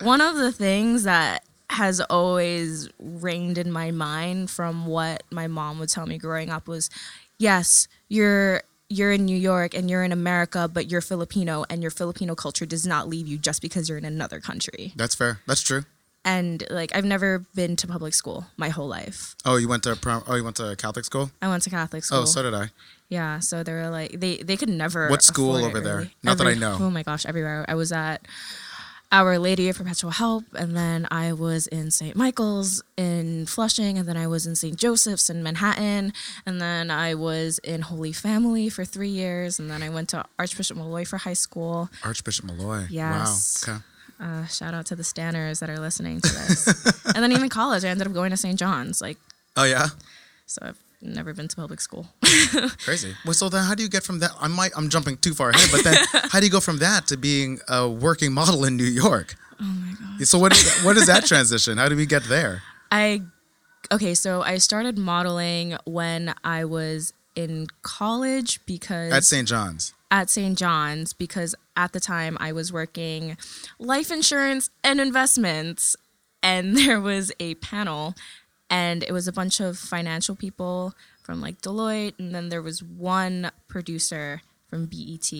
One 0.00 0.20
of 0.20 0.36
the 0.36 0.52
things 0.52 1.04
that 1.04 1.44
has 1.70 2.00
always 2.00 2.88
reigned 2.98 3.56
in 3.56 3.70
my 3.70 3.90
mind 3.90 4.50
from 4.50 4.86
what 4.86 5.22
my 5.30 5.46
mom 5.46 5.78
would 5.78 5.88
tell 5.88 6.06
me 6.06 6.18
growing 6.18 6.50
up 6.50 6.66
was 6.66 6.90
yes, 7.38 7.88
you're 8.08 8.62
you're 8.88 9.12
in 9.12 9.24
New 9.24 9.36
York 9.36 9.72
and 9.72 9.88
you're 9.88 10.02
in 10.02 10.10
America, 10.10 10.68
but 10.72 10.90
you're 10.90 11.00
Filipino 11.00 11.64
and 11.70 11.80
your 11.80 11.92
Filipino 11.92 12.34
culture 12.34 12.66
does 12.66 12.86
not 12.86 13.08
leave 13.08 13.28
you 13.28 13.38
just 13.38 13.62
because 13.62 13.88
you're 13.88 13.98
in 13.98 14.04
another 14.04 14.40
country. 14.40 14.92
That's 14.96 15.14
fair. 15.14 15.40
That's 15.46 15.62
true. 15.62 15.84
And 16.24 16.64
like 16.70 16.94
I've 16.94 17.04
never 17.04 17.46
been 17.54 17.76
to 17.76 17.86
public 17.86 18.14
school 18.14 18.46
my 18.56 18.68
whole 18.68 18.88
life. 18.88 19.36
Oh, 19.44 19.56
you 19.56 19.68
went 19.68 19.84
to 19.84 19.96
prom- 19.96 20.24
oh 20.26 20.34
you 20.34 20.44
went 20.44 20.56
to 20.56 20.74
Catholic 20.76 21.04
school? 21.04 21.30
I 21.40 21.48
went 21.48 21.62
to 21.62 21.70
Catholic 21.70 22.02
oh, 22.02 22.04
school. 22.04 22.18
Oh, 22.18 22.24
so 22.24 22.42
did 22.42 22.52
I. 22.52 22.70
Yeah, 23.08 23.38
so 23.38 23.62
they 23.62 23.72
were 23.72 23.90
like 23.90 24.18
they 24.20 24.36
they 24.38 24.56
could 24.56 24.68
never. 24.68 25.08
What 25.08 25.22
school 25.22 25.64
over 25.64 25.80
there? 25.80 25.96
Really. 25.96 26.14
Not 26.22 26.40
Every, 26.40 26.54
that 26.54 26.56
I 26.56 26.60
know. 26.60 26.84
Oh 26.84 26.90
my 26.90 27.02
gosh, 27.04 27.24
everywhere. 27.24 27.64
I 27.68 27.74
was 27.74 27.90
at 27.92 28.26
our 29.12 29.38
Lady 29.38 29.68
of 29.68 29.76
Perpetual 29.76 30.12
Help, 30.12 30.44
and 30.54 30.76
then 30.76 31.06
I 31.10 31.32
was 31.32 31.66
in 31.66 31.90
St. 31.90 32.14
Michael's 32.14 32.82
in 32.96 33.46
Flushing, 33.46 33.98
and 33.98 34.08
then 34.08 34.16
I 34.16 34.26
was 34.26 34.46
in 34.46 34.54
St. 34.54 34.76
Joseph's 34.76 35.28
in 35.28 35.42
Manhattan, 35.42 36.12
and 36.46 36.60
then 36.60 36.90
I 36.90 37.14
was 37.14 37.58
in 37.58 37.82
Holy 37.82 38.12
Family 38.12 38.68
for 38.68 38.84
three 38.84 39.08
years, 39.08 39.58
and 39.58 39.70
then 39.70 39.82
I 39.82 39.88
went 39.88 40.10
to 40.10 40.24
Archbishop 40.38 40.76
Molloy 40.76 41.04
for 41.04 41.18
high 41.18 41.32
school. 41.32 41.90
Archbishop 42.04 42.44
Molloy. 42.44 42.86
Yes. 42.88 43.64
Wow. 43.66 43.74
Okay. 43.74 43.84
Uh, 44.20 44.46
shout 44.46 44.74
out 44.74 44.86
to 44.86 44.94
the 44.94 45.02
Stanners 45.02 45.60
that 45.60 45.70
are 45.70 45.78
listening 45.78 46.20
to 46.20 46.32
this. 46.32 47.04
and 47.14 47.16
then 47.16 47.32
even 47.32 47.48
college, 47.48 47.84
I 47.84 47.88
ended 47.88 48.06
up 48.06 48.12
going 48.12 48.30
to 48.30 48.36
St. 48.36 48.58
John's. 48.58 49.00
Like. 49.00 49.16
Oh 49.56 49.64
yeah. 49.64 49.88
So 50.46 50.60
I've 50.62 50.78
never 51.02 51.32
been 51.32 51.48
to 51.48 51.56
public 51.56 51.80
school. 51.80 52.06
Crazy. 52.84 53.14
Well, 53.24 53.34
so 53.34 53.48
then 53.48 53.64
how 53.64 53.74
do 53.74 53.82
you 53.82 53.88
get 53.88 54.02
from 54.02 54.18
that? 54.20 54.32
I 54.40 54.48
might 54.48 54.72
I'm 54.76 54.88
jumping 54.88 55.16
too 55.16 55.34
far 55.34 55.50
ahead, 55.50 55.68
but 55.70 55.84
then 55.84 55.96
how 56.30 56.40
do 56.40 56.46
you 56.46 56.52
go 56.52 56.60
from 56.60 56.78
that 56.78 57.06
to 57.08 57.16
being 57.16 57.60
a 57.68 57.88
working 57.88 58.32
model 58.32 58.64
in 58.64 58.76
New 58.76 58.84
York? 58.84 59.34
Oh 59.60 59.64
my 59.64 59.92
god. 60.18 60.26
So 60.26 60.38
what 60.38 60.52
is, 60.52 60.80
what 60.82 60.96
is 60.96 61.06
that 61.06 61.24
transition? 61.26 61.78
How 61.78 61.88
do 61.88 61.96
we 61.96 62.06
get 62.06 62.24
there? 62.24 62.62
I 62.90 63.22
okay, 63.92 64.14
so 64.14 64.42
I 64.42 64.58
started 64.58 64.98
modeling 64.98 65.76
when 65.84 66.34
I 66.44 66.64
was 66.64 67.12
in 67.36 67.68
college 67.82 68.64
because 68.66 69.12
at 69.12 69.24
St. 69.24 69.46
John's. 69.46 69.94
At 70.10 70.28
St. 70.28 70.58
John's 70.58 71.12
because 71.12 71.54
at 71.76 71.92
the 71.92 72.00
time 72.00 72.36
I 72.40 72.52
was 72.52 72.72
working 72.72 73.36
life 73.78 74.10
insurance 74.10 74.70
and 74.82 75.00
investments 75.00 75.96
and 76.42 76.76
there 76.76 77.00
was 77.00 77.32
a 77.40 77.54
panel 77.56 78.14
and 78.70 79.02
it 79.02 79.12
was 79.12 79.26
a 79.26 79.32
bunch 79.32 79.60
of 79.60 79.76
financial 79.76 80.36
people 80.36 80.94
from 81.22 81.40
like 81.40 81.60
Deloitte, 81.60 82.14
and 82.18 82.34
then 82.34 82.48
there 82.48 82.62
was 82.62 82.82
one 82.82 83.50
producer 83.68 84.42
from 84.68 84.86
BET. 84.86 85.32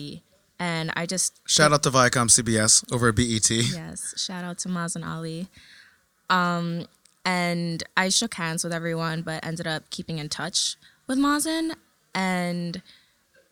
And 0.59 0.91
I 0.95 1.07
just 1.07 1.41
shout 1.47 1.71
out 1.73 1.81
to 1.83 1.89
Viacom 1.89 2.29
CBS 2.29 2.93
over 2.93 3.09
at 3.09 3.15
BET. 3.15 3.49
Yes, 3.49 4.13
shout 4.21 4.43
out 4.43 4.59
to 4.59 4.69
Mazen 4.69 5.07
Ali. 5.07 5.47
Um, 6.29 6.85
and 7.25 7.83
I 7.97 8.09
shook 8.09 8.35
hands 8.35 8.63
with 8.63 8.73
everyone, 8.73 9.21
but 9.21 9.43
ended 9.45 9.65
up 9.65 9.89
keeping 9.89 10.19
in 10.19 10.29
touch 10.29 10.75
with 11.07 11.17
Mazen, 11.17 11.75
and 12.13 12.81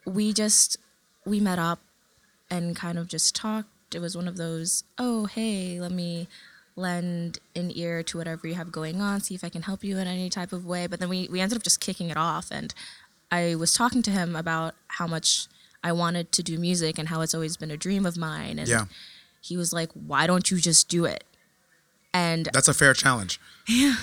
we 0.06 0.34
just 0.34 0.78
we 1.26 1.40
met 1.40 1.58
up 1.58 1.80
and 2.50 2.76
kind 2.76 2.98
of 2.98 3.08
just 3.08 3.36
talked. 3.36 3.96
It 3.96 4.00
was 4.00 4.16
one 4.16 4.28
of 4.28 4.38
those, 4.38 4.84
oh 4.98 5.26
hey, 5.26 5.80
let 5.80 5.92
me 5.92 6.28
lend 6.76 7.40
an 7.56 7.72
ear 7.76 8.04
to 8.04 8.18
whatever 8.18 8.48
you 8.48 8.56
have 8.56 8.72
going 8.72 9.02
on, 9.02 9.22
see 9.22 9.36
if 9.36 9.44
I 9.44 9.50
can 9.50 9.64
help 9.64 9.84
you 9.84 9.98
in 9.98 10.08
any 10.08 10.30
type 10.30 10.54
of 10.54 10.66
way. 10.66 10.88
But 10.88 11.00
then 11.00 11.10
we, 11.10 11.28
we 11.30 11.42
ended 11.42 11.58
up 11.58 11.64
just 11.64 11.80
kicking 11.80 12.10
it 12.10 12.18
off. 12.18 12.50
And 12.52 12.74
I 13.32 13.56
was 13.56 13.74
talking 13.74 14.02
to 14.04 14.12
him 14.12 14.36
about 14.36 14.76
how 14.88 15.08
much 15.08 15.48
I 15.84 15.92
wanted 15.92 16.32
to 16.34 16.44
do 16.44 16.58
music 16.58 16.98
and 16.98 17.10
how 17.10 17.22
it's 17.22 17.34
always 17.34 17.58
been 17.58 17.72
a 17.72 17.78
dream 17.78 18.06
of 18.06 18.18
mine. 18.18 18.60
And 18.60 18.68
yeah. 18.68 18.86
he 19.42 19.58
was 19.58 19.72
like, 19.72 19.92
"Why 19.94 20.28
don't 20.28 20.50
you 20.52 20.58
just 20.58 20.90
do 20.90 21.06
it?" 21.06 21.24
And 22.14 22.50
that's 22.54 22.68
a 22.68 22.74
fair 22.74 22.94
challenge. 22.94 23.40
Yeah. 23.68 23.96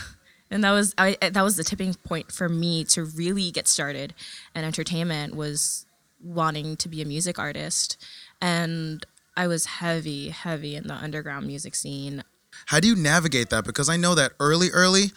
And 0.51 0.63
that 0.63 0.73
was 0.73 0.95
I 0.97 1.19
that 1.21 1.43
was 1.43 1.57
the 1.57 1.65
tipping 1.65 1.95
point 1.95 2.31
for 2.31 2.49
me 2.49 2.85
to 2.85 3.05
really 3.05 3.51
get 3.51 3.67
started 3.67 4.15
in 4.55 4.65
entertainment 4.65 5.35
was 5.35 5.87
wanting 6.23 6.77
to 6.77 6.89
be 6.89 7.03
a 7.03 7.05
music 7.05 7.39
artist. 7.39 7.97
And 8.41 9.05
I 9.37 9.47
was 9.49 9.67
heavy, 9.67 10.31
heavy 10.31 10.77
in 10.77 10.87
the 10.87 10.95
underground 10.95 11.47
music 11.47 11.75
scene. 11.75 12.23
How 12.67 12.81
do 12.81 12.89
you 12.89 12.97
navigate 12.97 13.51
that? 13.51 13.65
Because 13.65 13.89
I 13.89 13.97
know 13.97 14.15
that 14.15 14.33
early, 14.41 14.71
early, 14.71 15.13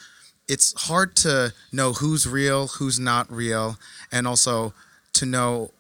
it's 0.48 0.74
hard 0.84 1.16
to 1.18 1.54
know 1.72 1.94
who's 1.94 2.28
real, 2.28 2.68
who's 2.68 3.00
not 3.00 3.32
real, 3.32 3.78
and 4.12 4.28
also 4.28 4.74
to 5.14 5.26
know 5.26 5.72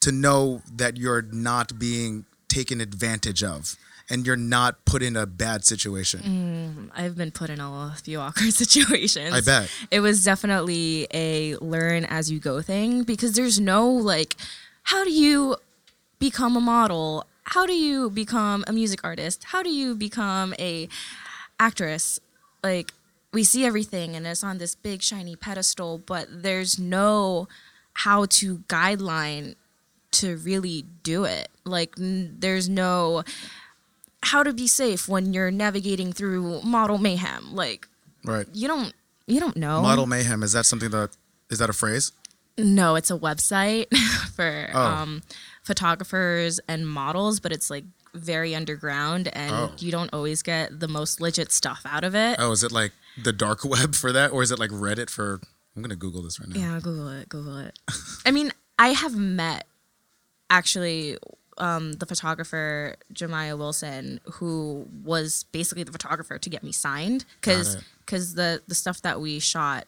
to 0.00 0.12
know 0.12 0.62
that 0.72 0.96
you're 0.96 1.22
not 1.22 1.78
being 1.78 2.24
taken 2.48 2.80
advantage 2.80 3.42
of 3.42 3.76
and 4.10 4.26
you're 4.26 4.36
not 4.36 4.84
put 4.84 5.02
in 5.02 5.16
a 5.16 5.26
bad 5.26 5.64
situation. 5.64 6.20
Mm, 6.20 6.90
I've 6.96 7.16
been 7.16 7.30
put 7.30 7.50
in 7.50 7.60
a 7.60 7.94
few 8.02 8.20
awkward 8.20 8.54
situations. 8.64 9.34
I 9.34 9.40
bet. 9.40 9.70
It 9.90 10.00
was 10.00 10.24
definitely 10.24 11.06
a 11.12 11.56
learn 11.56 12.04
as 12.04 12.30
you 12.30 12.38
go 12.38 12.62
thing 12.62 13.02
because 13.02 13.32
there's 13.32 13.60
no 13.60 13.88
like, 13.88 14.36
how 14.84 15.04
do 15.04 15.10
you 15.10 15.56
become 16.18 16.56
a 16.56 16.60
model? 16.60 17.26
How 17.48 17.64
do 17.64 17.72
you 17.72 18.10
become 18.10 18.62
a 18.66 18.72
music 18.72 19.00
artist? 19.02 19.44
How 19.44 19.62
do 19.62 19.70
you 19.70 19.94
become 19.94 20.54
a 20.58 20.86
actress? 21.58 22.20
Like 22.62 22.92
we 23.32 23.42
see 23.42 23.64
everything 23.64 24.14
and 24.14 24.26
it's 24.26 24.44
on 24.44 24.58
this 24.58 24.74
big 24.74 25.02
shiny 25.02 25.34
pedestal, 25.34 25.96
but 25.96 26.28
there's 26.30 26.78
no 26.78 27.48
how 27.94 28.26
to 28.26 28.58
guideline 28.68 29.56
to 30.10 30.36
really 30.36 30.84
do 31.02 31.24
it. 31.24 31.48
Like 31.64 31.94
n- 31.98 32.36
there's 32.38 32.68
no 32.68 33.24
how 34.22 34.42
to 34.42 34.52
be 34.52 34.66
safe 34.66 35.08
when 35.08 35.32
you're 35.32 35.50
navigating 35.50 36.12
through 36.12 36.60
model 36.62 36.98
mayhem. 36.98 37.54
Like 37.54 37.88
right. 38.24 38.46
You 38.52 38.68
don't 38.68 38.92
you 39.26 39.40
don't 39.40 39.56
know. 39.56 39.80
Model 39.80 40.06
mayhem 40.06 40.42
is 40.42 40.52
that 40.52 40.66
something 40.66 40.90
that 40.90 41.16
is 41.50 41.60
that 41.60 41.70
a 41.70 41.74
phrase? 41.74 42.12
No, 42.58 42.94
it's 42.96 43.10
a 43.10 43.16
website 43.16 43.86
for 44.34 44.68
oh. 44.74 44.80
um, 44.82 45.22
photographers 45.68 46.58
and 46.66 46.88
models, 46.88 47.40
but 47.40 47.52
it's 47.52 47.68
like 47.68 47.84
very 48.14 48.54
underground 48.54 49.28
and 49.34 49.52
oh. 49.52 49.70
you 49.78 49.92
don't 49.92 50.12
always 50.14 50.42
get 50.42 50.80
the 50.80 50.88
most 50.88 51.20
legit 51.20 51.52
stuff 51.52 51.82
out 51.84 52.04
of 52.04 52.14
it. 52.14 52.36
Oh, 52.40 52.50
is 52.52 52.64
it 52.64 52.72
like 52.72 52.92
the 53.22 53.34
dark 53.34 53.64
web 53.64 53.94
for 53.94 54.10
that 54.12 54.32
or 54.32 54.42
is 54.42 54.50
it 54.50 54.58
like 54.58 54.70
Reddit 54.70 55.10
for 55.10 55.40
I'm 55.76 55.82
going 55.82 55.90
to 55.90 55.96
google 55.96 56.22
this 56.22 56.40
right 56.40 56.48
now. 56.48 56.58
Yeah, 56.58 56.80
google 56.82 57.08
it, 57.10 57.28
google 57.28 57.58
it. 57.58 57.78
I 58.26 58.30
mean, 58.30 58.50
I 58.78 58.88
have 58.88 59.14
met 59.14 59.66
actually 60.50 61.18
um, 61.58 61.92
the 61.92 62.06
photographer 62.06 62.96
Jemiah 63.12 63.58
Wilson, 63.58 64.20
who 64.24 64.88
was 65.04 65.44
basically 65.52 65.84
the 65.84 65.92
photographer 65.92 66.38
to 66.38 66.50
get 66.50 66.62
me 66.64 66.72
signed, 66.72 67.26
because 67.40 67.76
because 68.00 68.34
the 68.34 68.62
the 68.66 68.74
stuff 68.74 69.02
that 69.02 69.20
we 69.20 69.38
shot 69.38 69.86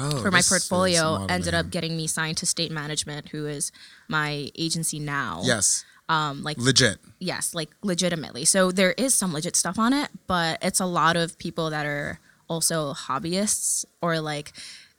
oh, 0.00 0.22
for 0.22 0.30
my 0.30 0.42
portfolio 0.42 1.26
ended 1.28 1.54
up 1.54 1.70
getting 1.70 1.96
me 1.96 2.06
signed 2.06 2.36
to 2.38 2.46
State 2.46 2.72
Management, 2.72 3.28
who 3.28 3.46
is 3.46 3.72
my 4.08 4.50
agency 4.56 4.98
now. 4.98 5.42
Yes. 5.44 5.84
Um, 6.08 6.42
like 6.42 6.58
legit. 6.58 6.98
Yes, 7.18 7.54
like 7.54 7.70
legitimately. 7.82 8.44
So 8.44 8.72
there 8.72 8.92
is 8.92 9.14
some 9.14 9.32
legit 9.32 9.54
stuff 9.54 9.78
on 9.78 9.92
it, 9.92 10.08
but 10.26 10.58
it's 10.62 10.80
a 10.80 10.86
lot 10.86 11.16
of 11.16 11.38
people 11.38 11.70
that 11.70 11.86
are 11.86 12.18
also 12.48 12.94
hobbyists 12.94 13.84
or 14.02 14.20
like 14.20 14.52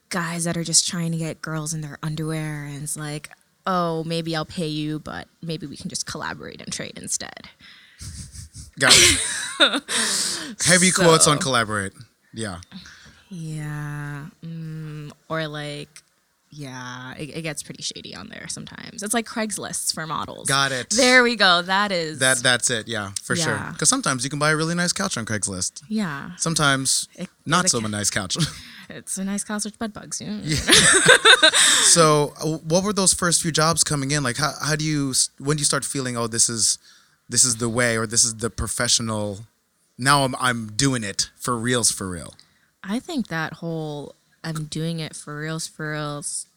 guys 0.10 0.45
that 0.45 0.56
are 0.56 0.64
just 0.64 0.88
trying 0.88 1.12
to 1.12 1.18
get 1.18 1.41
girls 1.41 1.74
in 1.74 1.82
their 1.82 1.97
underwear 2.02 2.66
and 2.66 2.84
it's 2.84 2.97
like 2.97 3.30
oh, 3.66 4.04
maybe 4.04 4.36
I'll 4.36 4.45
pay 4.45 4.68
you, 4.68 4.99
but 4.99 5.28
maybe 5.41 5.68
we 5.68 5.78
can 5.78 5.89
just 5.89 6.06
collaborate 6.06 6.62
and 6.62 6.72
trade 6.72 6.97
instead. 6.97 7.49
Got 8.80 8.93
it. 8.95 9.84
Heavy 10.66 10.89
so, 10.89 11.04
quotes 11.04 11.28
on 11.28 11.38
collaborate. 11.38 11.93
Yeah. 12.34 12.60
Yeah. 13.32 14.25
Mm, 14.43 15.11
or 15.29 15.47
like, 15.47 16.03
yeah, 16.49 17.15
it, 17.15 17.38
it, 17.38 17.41
gets 17.43 17.63
pretty 17.63 17.82
shady 17.82 18.13
on 18.13 18.27
there 18.27 18.45
sometimes. 18.49 19.03
It's 19.03 19.13
like 19.13 19.25
Craigslist 19.25 19.93
for 19.93 20.05
models. 20.05 20.49
Got 20.49 20.73
it. 20.73 20.89
There 20.89 21.23
we 21.23 21.38
go. 21.38 21.61
That 21.61 21.93
is 21.93 22.19
that. 22.19 22.39
That's 22.39 22.69
it. 22.69 22.89
Yeah, 22.89 23.11
for 23.23 23.38
yeah. 23.38 23.43
sure. 23.43 23.71
Because 23.71 23.88
sometimes 23.88 24.25
you 24.25 24.29
can 24.29 24.38
buy 24.38 24.51
a 24.51 24.57
really 24.57 24.75
nice 24.75 24.91
couch 24.91 25.17
on 25.17 25.25
Craigslist. 25.25 25.82
Yeah. 25.88 26.32
Sometimes 26.36 27.07
it, 27.15 27.29
not 27.45 27.69
so 27.69 27.79
much 27.79 27.88
a 27.88 27.91
nice 27.91 28.09
couch. 28.09 28.36
it's 28.89 29.17
a 29.17 29.23
nice 29.23 29.45
couch 29.45 29.63
with 29.63 29.79
bed 29.79 29.93
bugs. 29.93 30.19
Yeah. 30.19 30.39
yeah. 30.43 30.55
so, 31.84 32.34
uh, 32.43 32.57
what 32.57 32.84
were 32.84 32.91
those 32.91 33.13
first 33.13 33.41
few 33.41 33.53
jobs 33.53 33.86
coming 33.86 34.11
in? 34.11 34.21
Like, 34.21 34.36
how, 34.36 34.51
how 34.61 34.75
do 34.75 34.84
you 34.84 35.13
when 35.39 35.55
do 35.55 35.61
you 35.61 35.65
start 35.65 35.86
feeling, 35.86 36.17
oh, 36.17 36.27
this 36.27 36.49
is 36.49 36.79
this 37.29 37.45
is 37.45 37.57
the 37.57 37.69
way, 37.69 37.95
or 37.95 38.05
this 38.05 38.25
is 38.25 38.36
the 38.36 38.49
professional? 38.49 39.45
Now 39.97 40.25
I'm 40.25 40.36
I'm 40.38 40.73
doing 40.73 41.05
it 41.05 41.29
for 41.39 41.55
reals, 41.57 41.91
for 41.91 42.09
real. 42.09 42.34
I 42.84 42.99
think 42.99 43.27
that 43.27 43.53
whole 43.53 44.15
I'm 44.43 44.65
doing 44.65 44.99
it 44.99 45.15
for 45.15 45.38
reals, 45.38 45.67
for 45.67 45.91
reals. 45.91 46.47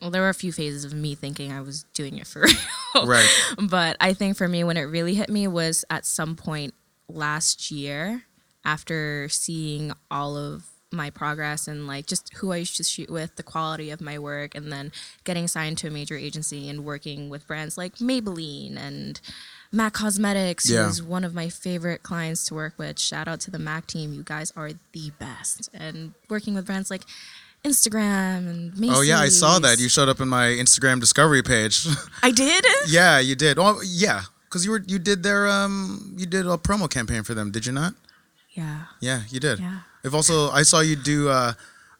Well, 0.00 0.10
there 0.10 0.22
were 0.22 0.28
a 0.28 0.34
few 0.34 0.52
phases 0.52 0.84
of 0.84 0.94
me 0.94 1.14
thinking 1.14 1.52
I 1.52 1.60
was 1.60 1.84
doing 1.92 2.18
it 2.18 2.26
for 2.26 2.42
real. 2.94 3.06
Right. 3.06 3.28
but 3.68 3.96
I 4.00 4.12
think 4.14 4.36
for 4.36 4.48
me, 4.48 4.64
when 4.64 4.76
it 4.76 4.82
really 4.82 5.14
hit 5.14 5.28
me 5.28 5.46
was 5.48 5.84
at 5.90 6.06
some 6.06 6.36
point 6.36 6.74
last 7.08 7.70
year 7.70 8.22
after 8.64 9.28
seeing 9.28 9.92
all 10.10 10.36
of 10.36 10.66
my 10.90 11.10
progress 11.10 11.68
and 11.68 11.86
like 11.86 12.06
just 12.06 12.32
who 12.36 12.52
I 12.52 12.58
used 12.58 12.76
to 12.76 12.84
shoot 12.84 13.10
with, 13.10 13.36
the 13.36 13.42
quality 13.42 13.90
of 13.90 14.00
my 14.00 14.18
work, 14.18 14.54
and 14.54 14.72
then 14.72 14.92
getting 15.24 15.48
signed 15.48 15.78
to 15.78 15.88
a 15.88 15.90
major 15.90 16.16
agency 16.16 16.68
and 16.68 16.84
working 16.84 17.28
with 17.28 17.46
brands 17.46 17.76
like 17.76 17.96
Maybelline 17.96 18.76
and 18.76 19.20
MAC 19.70 19.92
Cosmetics, 19.92 20.68
yeah. 20.68 20.86
who's 20.86 21.02
one 21.02 21.24
of 21.24 21.34
my 21.34 21.48
favorite 21.48 22.02
clients 22.02 22.44
to 22.46 22.54
work 22.54 22.74
with. 22.78 22.98
Shout 22.98 23.28
out 23.28 23.40
to 23.40 23.50
the 23.50 23.58
MAC 23.58 23.86
team. 23.86 24.12
You 24.12 24.22
guys 24.22 24.52
are 24.56 24.70
the 24.92 25.12
best. 25.18 25.68
And 25.74 26.14
working 26.28 26.54
with 26.54 26.66
brands 26.66 26.90
like 26.90 27.02
Instagram 27.64 28.48
and 28.48 28.78
Macy's. 28.78 28.96
Oh 28.96 29.00
yeah, 29.02 29.18
I 29.18 29.28
saw 29.28 29.58
that. 29.58 29.78
You 29.78 29.88
showed 29.88 30.08
up 30.08 30.20
in 30.20 30.28
my 30.28 30.46
Instagram 30.46 31.00
discovery 31.00 31.42
page. 31.42 31.86
I 32.22 32.30
did? 32.30 32.64
yeah, 32.88 33.18
you 33.18 33.34
did. 33.34 33.58
Oh 33.58 33.80
yeah. 33.84 34.22
Cause 34.50 34.64
you 34.64 34.70
were 34.70 34.82
you 34.86 34.98
did 34.98 35.22
their 35.22 35.46
um 35.46 36.14
you 36.16 36.24
did 36.24 36.46
a 36.46 36.56
promo 36.56 36.88
campaign 36.88 37.22
for 37.22 37.34
them, 37.34 37.50
did 37.50 37.66
you 37.66 37.72
not? 37.72 37.92
Yeah. 38.52 38.84
Yeah, 39.00 39.22
you 39.28 39.40
did. 39.40 39.60
Yeah. 39.60 39.80
If 40.04 40.14
also, 40.14 40.50
I 40.50 40.62
saw 40.62 40.80
you 40.80 40.96
do 40.96 41.28
uh, 41.28 41.52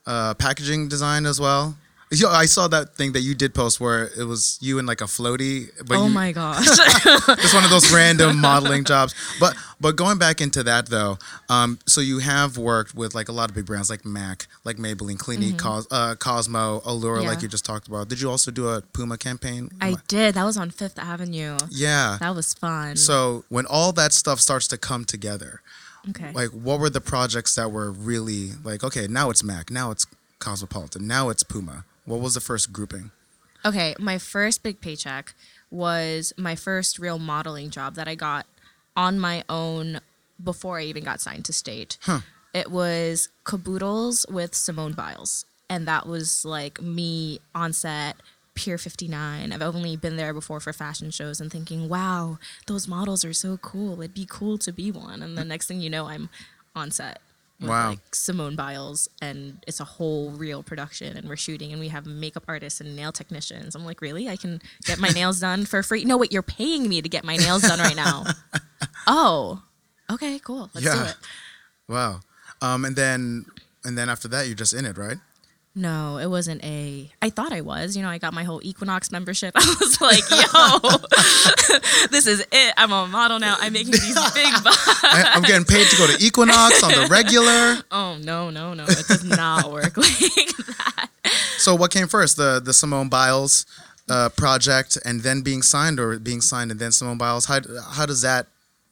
uh, 0.05 0.33
packaging 0.35 0.87
design 0.87 1.25
as 1.25 1.39
well. 1.39 1.77
I 2.11 2.45
saw 2.45 2.67
that 2.67 2.95
thing 2.95 3.11
that 3.13 3.21
you 3.21 3.35
did 3.35 3.53
post 3.53 3.79
where 3.79 4.09
it 4.17 4.23
was 4.23 4.57
you 4.61 4.79
in 4.79 4.85
like 4.87 5.01
a 5.01 5.05
floaty. 5.05 5.69
But 5.87 5.97
oh 5.97 6.07
you, 6.07 6.13
my 6.13 6.31
gosh! 6.31 6.65
it's 6.65 7.53
one 7.53 7.63
of 7.63 7.69
those 7.69 7.93
random 7.93 8.37
modeling 8.41 8.83
jobs. 8.83 9.13
But 9.39 9.55
but 9.79 9.95
going 9.95 10.17
back 10.17 10.41
into 10.41 10.63
that 10.63 10.87
though, 10.87 11.19
um, 11.49 11.77
so 11.85 12.01
you 12.01 12.19
have 12.19 12.57
worked 12.57 12.95
with 12.95 13.13
like 13.13 13.29
a 13.29 13.31
lot 13.31 13.49
of 13.49 13.55
big 13.55 13.67
brands 13.67 13.91
like 13.91 14.05
Mac, 14.05 14.47
like 14.63 14.77
Maybelline, 14.77 15.19
Clinique, 15.19 15.55
mm-hmm. 15.55 15.67
Cos- 15.67 15.87
uh, 15.91 16.15
Cosmo, 16.15 16.81
Allure, 16.83 17.21
yeah. 17.21 17.27
like 17.27 17.43
you 17.43 17.47
just 17.47 17.65
talked 17.65 17.87
about. 17.87 18.09
Did 18.09 18.21
you 18.21 18.29
also 18.29 18.49
do 18.49 18.69
a 18.69 18.81
Puma 18.81 19.17
campaign? 19.17 19.69
I 19.79 19.95
did. 20.07 20.33
That 20.33 20.45
was 20.45 20.57
on 20.57 20.71
Fifth 20.71 20.97
Avenue. 20.97 21.57
Yeah, 21.69 22.17
that 22.19 22.35
was 22.35 22.55
fun. 22.55 22.95
So 22.95 23.43
when 23.49 23.67
all 23.67 23.91
that 23.93 24.13
stuff 24.13 24.39
starts 24.39 24.67
to 24.69 24.77
come 24.77 25.05
together, 25.05 25.61
Okay. 26.09 26.31
Like, 26.31 26.49
what 26.49 26.79
were 26.79 26.89
the 26.89 27.01
projects 27.01 27.55
that 27.55 27.71
were 27.71 27.91
really 27.91 28.51
like, 28.63 28.83
okay, 28.83 29.07
now 29.07 29.29
it's 29.29 29.43
Mac, 29.43 29.69
now 29.69 29.91
it's 29.91 30.07
Cosmopolitan, 30.39 31.07
now 31.07 31.29
it's 31.29 31.43
Puma? 31.43 31.83
What 32.05 32.21
was 32.21 32.33
the 32.33 32.41
first 32.41 32.71
grouping? 32.73 33.11
Okay, 33.65 33.93
my 33.99 34.17
first 34.17 34.63
big 34.63 34.81
paycheck 34.81 35.33
was 35.69 36.33
my 36.37 36.55
first 36.55 36.97
real 36.97 37.19
modeling 37.19 37.69
job 37.69 37.95
that 37.95 38.07
I 38.07 38.15
got 38.15 38.45
on 38.95 39.19
my 39.19 39.43
own 39.49 39.99
before 40.43 40.79
I 40.79 40.83
even 40.83 41.03
got 41.03 41.21
signed 41.21 41.45
to 41.45 41.53
state. 41.53 41.97
Huh. 42.01 42.21
It 42.53 42.71
was 42.71 43.29
Caboodles 43.43 44.25
with 44.29 44.55
Simone 44.55 44.93
Biles. 44.93 45.45
And 45.69 45.87
that 45.87 46.07
was 46.07 46.45
like 46.45 46.81
me 46.81 47.39
on 47.53 47.73
set 47.73 48.15
Pier 48.55 48.77
59. 48.77 49.53
I've 49.53 49.61
only 49.61 49.95
been 49.95 50.17
there 50.17 50.33
before 50.33 50.59
for 50.59 50.73
fashion 50.73 51.11
shows 51.11 51.39
and 51.39 51.51
thinking, 51.51 51.87
wow, 51.87 52.39
those 52.65 52.87
models 52.87 53.23
are 53.23 53.33
so 53.33 53.57
cool. 53.57 54.01
It'd 54.01 54.15
be 54.15 54.25
cool 54.27 54.57
to 54.59 54.71
be 54.71 54.91
one. 54.91 55.21
And 55.21 55.37
the 55.37 55.45
next 55.45 55.67
thing 55.67 55.79
you 55.79 55.89
know, 55.89 56.07
I'm 56.07 56.29
on 56.75 56.91
set 56.91 57.21
with 57.59 57.69
wow. 57.69 57.89
like 57.89 58.15
Simone 58.15 58.55
Biles 58.55 59.09
and 59.21 59.63
it's 59.67 59.79
a 59.79 59.83
whole 59.83 60.31
real 60.31 60.63
production 60.63 61.17
and 61.17 61.27
we're 61.27 61.35
shooting 61.35 61.71
and 61.71 61.79
we 61.79 61.89
have 61.89 62.05
makeup 62.05 62.43
artists 62.47 62.79
and 62.79 62.95
nail 62.95 63.11
technicians. 63.11 63.75
I'm 63.75 63.85
like, 63.85 64.01
really? 64.01 64.29
I 64.29 64.37
can 64.37 64.61
get 64.85 64.99
my 64.99 65.09
nails 65.09 65.39
done 65.41 65.65
for 65.65 65.83
free? 65.83 66.05
No, 66.05 66.17
wait, 66.17 66.31
you're 66.31 66.41
paying 66.41 66.87
me 66.87 67.01
to 67.01 67.09
get 67.09 67.23
my 67.23 67.35
nails 67.35 67.63
done 67.63 67.79
right 67.79 67.95
now. 67.95 68.25
oh, 69.07 69.61
okay, 70.09 70.39
cool. 70.39 70.69
Let's 70.73 70.85
yeah. 70.85 70.95
do 70.95 71.09
it. 71.09 71.15
Wow. 71.87 72.21
Um, 72.61 72.85
and 72.85 72.95
then 72.95 73.45
and 73.83 73.97
then 73.97 74.09
after 74.09 74.27
that, 74.29 74.47
you're 74.47 74.55
just 74.55 74.73
in 74.73 74.85
it, 74.85 74.97
right? 74.97 75.17
No, 75.79 76.17
it 76.17 76.27
wasn't 76.27 76.61
a. 76.61 77.09
I 77.21 77.29
thought 77.29 77.53
I 77.53 77.61
was. 77.61 77.95
You 77.95 78.03
know, 78.03 78.09
I 78.09 78.17
got 78.17 78.33
my 78.33 78.43
whole 78.43 78.59
Equinox 78.61 79.13
membership. 79.13 79.53
I 79.57 79.75
was 79.79 80.01
like, 80.01 80.29
yo, 80.29 81.77
this 82.11 82.27
is 82.27 82.45
it. 82.51 82.73
I'm 82.75 82.91
a 82.91 83.07
model 83.07 83.39
now. 83.39 83.55
I'm 83.61 83.71
making 83.71 83.93
these 83.93 84.31
big 84.33 84.53
bucks. 84.61 85.03
I, 85.05 85.31
am 85.35 85.41
getting 85.41 85.63
paid 85.63 85.87
to 85.87 85.95
go 85.95 86.05
to 86.05 86.21
Equinox 86.21 86.83
on 86.83 86.91
the 86.91 87.07
regular. 87.09 87.81
Oh 87.91 88.17
no, 88.21 88.49
no, 88.49 88.73
no! 88.73 88.83
It 88.83 89.07
does 89.07 89.23
not 89.23 89.71
work 89.71 89.95
like 89.95 90.17
that. 90.17 91.09
So, 91.57 91.75
what 91.75 91.91
came 91.91 92.09
first, 92.09 92.35
the 92.35 92.59
the 92.59 92.73
Simone 92.73 93.07
Biles 93.07 93.65
uh, 94.09 94.27
project, 94.35 94.97
and 95.05 95.21
then 95.21 95.43
being 95.43 95.61
signed, 95.61 95.97
or 95.97 96.19
being 96.19 96.41
signed 96.41 96.71
and 96.71 96.79
then 96.81 96.91
Simone 96.91 97.17
Biles? 97.17 97.45
How 97.45 97.61
how 97.89 98.05
does 98.05 98.21
that 98.21 98.47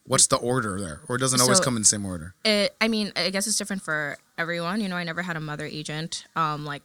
What's 0.07 0.27
the 0.27 0.37
order 0.37 0.79
there, 0.79 1.01
or 1.07 1.17
it 1.17 1.19
doesn't 1.19 1.41
always 1.41 1.57
so 1.57 1.63
come 1.63 1.75
in 1.75 1.81
the 1.81 1.87
same 1.87 2.05
order? 2.05 2.33
It, 2.45 2.73
I 2.79 2.87
mean, 2.87 3.11
I 3.15 3.29
guess 3.29 3.45
it's 3.45 3.57
different 3.57 3.81
for 3.81 4.17
everyone. 4.37 4.79
You 4.79 4.87
know, 4.87 4.95
I 4.95 5.03
never 5.03 5.21
had 5.21 5.35
a 5.35 5.41
mother 5.41 5.65
agent, 5.65 6.25
um, 6.35 6.65
like 6.65 6.81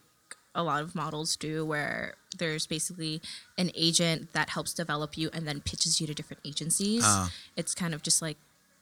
a 0.53 0.61
lot 0.61 0.81
of 0.81 0.93
models 0.93 1.37
do, 1.37 1.65
where 1.65 2.15
there's 2.37 2.67
basically 2.67 3.21
an 3.57 3.71
agent 3.75 4.33
that 4.33 4.49
helps 4.49 4.73
develop 4.73 5.17
you 5.17 5.29
and 5.33 5.47
then 5.47 5.61
pitches 5.61 6.01
you 6.01 6.07
to 6.07 6.13
different 6.13 6.41
agencies. 6.45 7.03
Uh. 7.05 7.29
It's 7.55 7.73
kind 7.73 7.93
of 7.93 8.03
just 8.03 8.21
like 8.21 8.37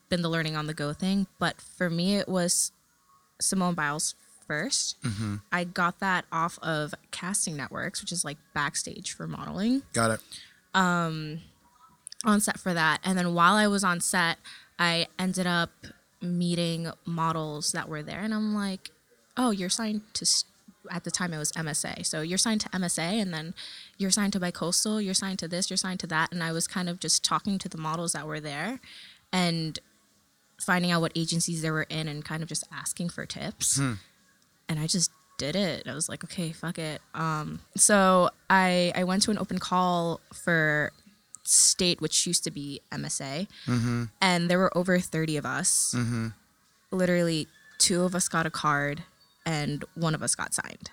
been 0.08 0.22
the 0.22 0.28
learning 0.28 0.56
on 0.56 0.66
the 0.66 0.74
go 0.74 0.92
thing. 0.92 1.28
But 1.38 1.60
for 1.60 1.88
me, 1.88 2.16
it 2.16 2.28
was 2.28 2.72
Simone 3.40 3.74
Biles 3.74 4.14
1st 4.48 4.96
mm-hmm. 5.02 5.36
I 5.50 5.64
got 5.64 6.00
that 6.00 6.24
off 6.32 6.58
of 6.62 6.94
Casting 7.10 7.56
Networks, 7.56 8.00
which 8.02 8.12
is 8.12 8.24
like 8.24 8.38
backstage 8.54 9.12
for 9.12 9.26
modeling. 9.26 9.82
Got 9.92 10.10
it. 10.12 10.20
Um, 10.74 11.40
on 12.24 12.40
set 12.40 12.58
for 12.58 12.74
that, 12.74 13.00
and 13.04 13.18
then 13.18 13.34
while 13.34 13.54
I 13.54 13.66
was 13.66 13.84
on 13.84 14.00
set, 14.00 14.38
I 14.78 15.06
ended 15.18 15.46
up 15.46 15.70
meeting 16.20 16.90
models 17.04 17.72
that 17.72 17.88
were 17.88 18.02
there, 18.02 18.20
and 18.20 18.32
I'm 18.34 18.54
like, 18.54 18.90
"Oh, 19.36 19.50
you're 19.50 19.70
signed 19.70 20.02
to." 20.14 20.26
At 20.90 21.04
the 21.04 21.12
time 21.12 21.32
it 21.32 21.38
was 21.38 21.52
MSA. 21.52 22.04
So 22.04 22.22
you're 22.22 22.36
signed 22.36 22.60
to 22.62 22.68
MSA 22.70 23.22
and 23.22 23.32
then 23.32 23.54
you're 23.98 24.10
signed 24.10 24.32
to 24.32 24.40
Bicoastal, 24.40 25.02
you're 25.02 25.14
signed 25.14 25.38
to 25.38 25.46
this, 25.46 25.70
you're 25.70 25.76
signed 25.76 26.00
to 26.00 26.08
that. 26.08 26.32
And 26.32 26.42
I 26.42 26.50
was 26.50 26.66
kind 26.66 26.88
of 26.88 26.98
just 26.98 27.24
talking 27.24 27.56
to 27.60 27.68
the 27.68 27.78
models 27.78 28.14
that 28.14 28.26
were 28.26 28.40
there 28.40 28.80
and 29.32 29.78
finding 30.60 30.90
out 30.90 31.00
what 31.00 31.12
agencies 31.14 31.62
they 31.62 31.70
were 31.70 31.86
in 31.88 32.08
and 32.08 32.24
kind 32.24 32.42
of 32.42 32.48
just 32.48 32.64
asking 32.72 33.10
for 33.10 33.24
tips. 33.26 33.76
Hmm. 33.76 33.92
And 34.68 34.80
I 34.80 34.88
just 34.88 35.12
did 35.38 35.56
it. 35.56 35.88
I 35.88 35.94
was 35.94 36.08
like, 36.08 36.24
okay, 36.24 36.52
fuck 36.52 36.78
it. 36.78 37.00
Um, 37.14 37.60
so 37.76 38.30
I 38.48 38.92
I 38.94 39.04
went 39.04 39.22
to 39.22 39.30
an 39.30 39.38
open 39.38 39.58
call 39.58 40.20
for 40.32 40.92
state, 41.42 42.00
which 42.00 42.26
used 42.26 42.44
to 42.44 42.50
be 42.50 42.80
MSA, 42.90 43.48
mm-hmm. 43.66 44.04
and 44.20 44.50
there 44.50 44.58
were 44.58 44.76
over 44.76 44.98
thirty 44.98 45.36
of 45.36 45.46
us. 45.46 45.94
Mm-hmm. 45.96 46.28
Literally, 46.90 47.48
two 47.78 48.04
of 48.04 48.14
us 48.14 48.28
got 48.28 48.46
a 48.46 48.50
card 48.50 49.02
and 49.44 49.84
one 49.94 50.14
of 50.14 50.22
us 50.22 50.34
got 50.34 50.54
signed. 50.54 50.90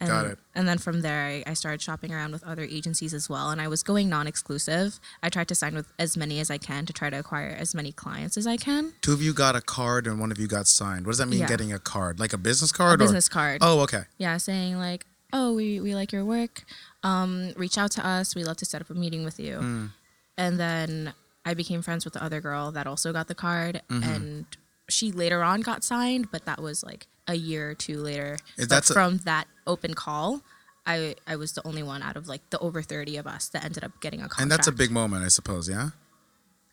And, 0.00 0.08
Got 0.08 0.26
it. 0.26 0.38
And 0.54 0.66
then 0.66 0.78
from 0.78 1.02
there, 1.02 1.26
I, 1.26 1.44
I, 1.46 1.52
started 1.52 1.82
shopping 1.82 2.10
around 2.10 2.32
with 2.32 2.42
other 2.42 2.62
agencies 2.62 3.12
as 3.12 3.28
well. 3.28 3.50
And 3.50 3.60
I 3.60 3.68
was 3.68 3.82
going 3.82 4.08
non 4.08 4.26
exclusive. 4.26 4.98
I 5.22 5.28
tried 5.28 5.46
to 5.48 5.54
sign 5.54 5.74
with 5.74 5.92
as 5.98 6.16
many 6.16 6.40
as 6.40 6.50
I 6.50 6.56
can 6.56 6.86
to 6.86 6.92
try 6.94 7.10
to 7.10 7.18
acquire 7.18 7.48
as 7.50 7.74
many 7.74 7.92
clients 7.92 8.38
as 8.38 8.46
I 8.46 8.56
can. 8.56 8.94
Two 9.02 9.12
of 9.12 9.20
you 9.20 9.34
got 9.34 9.56
a 9.56 9.60
card 9.60 10.06
and 10.06 10.18
one 10.18 10.32
of 10.32 10.38
you 10.38 10.46
got 10.46 10.66
signed. 10.66 11.04
What 11.04 11.12
does 11.12 11.18
that 11.18 11.28
mean, 11.28 11.40
yeah. 11.40 11.46
getting 11.46 11.70
a 11.70 11.78
card? 11.78 12.18
Like 12.18 12.32
a 12.32 12.38
business 12.38 12.72
card? 12.72 12.98
A 12.98 13.04
business 13.04 13.28
card. 13.28 13.58
Oh, 13.60 13.80
okay. 13.80 14.04
Yeah, 14.16 14.38
saying 14.38 14.78
like, 14.78 15.04
oh, 15.32 15.54
we, 15.54 15.80
we 15.80 15.94
like 15.94 16.12
your 16.12 16.24
work. 16.24 16.64
Um, 17.02 17.52
reach 17.56 17.78
out 17.78 17.90
to 17.92 18.06
us. 18.06 18.34
We'd 18.34 18.44
love 18.44 18.56
to 18.58 18.64
set 18.64 18.80
up 18.80 18.90
a 18.90 18.94
meeting 18.94 19.24
with 19.24 19.38
you. 19.40 19.58
Mm. 19.58 19.90
And 20.36 20.60
then 20.60 21.14
I 21.44 21.54
became 21.54 21.82
friends 21.82 22.04
with 22.04 22.14
the 22.14 22.22
other 22.22 22.40
girl 22.40 22.70
that 22.72 22.86
also 22.86 23.12
got 23.12 23.28
the 23.28 23.34
card. 23.34 23.82
Mm-hmm. 23.88 24.10
And 24.10 24.46
she 24.88 25.12
later 25.12 25.42
on 25.42 25.60
got 25.60 25.84
signed, 25.84 26.30
but 26.30 26.44
that 26.46 26.60
was 26.60 26.82
like 26.82 27.06
a 27.26 27.34
year 27.34 27.70
or 27.70 27.74
two 27.74 27.98
later. 27.98 28.38
That's 28.56 28.92
from 28.92 29.14
a- 29.14 29.18
that 29.18 29.46
open 29.66 29.94
call. 29.94 30.42
I, 30.86 31.14
I 31.26 31.36
was 31.36 31.52
the 31.52 31.66
only 31.66 31.82
one 31.82 32.02
out 32.02 32.16
of 32.16 32.26
like 32.26 32.48
the 32.50 32.58
over 32.58 32.82
30 32.82 33.16
of 33.18 33.26
us 33.26 33.48
that 33.50 33.64
ended 33.64 33.84
up 33.84 34.00
getting 34.00 34.20
a 34.20 34.24
contract. 34.24 34.40
And 34.40 34.50
that's 34.50 34.66
a 34.66 34.72
big 34.72 34.90
moment, 34.90 35.24
I 35.24 35.28
suppose, 35.28 35.68
yeah? 35.68 35.90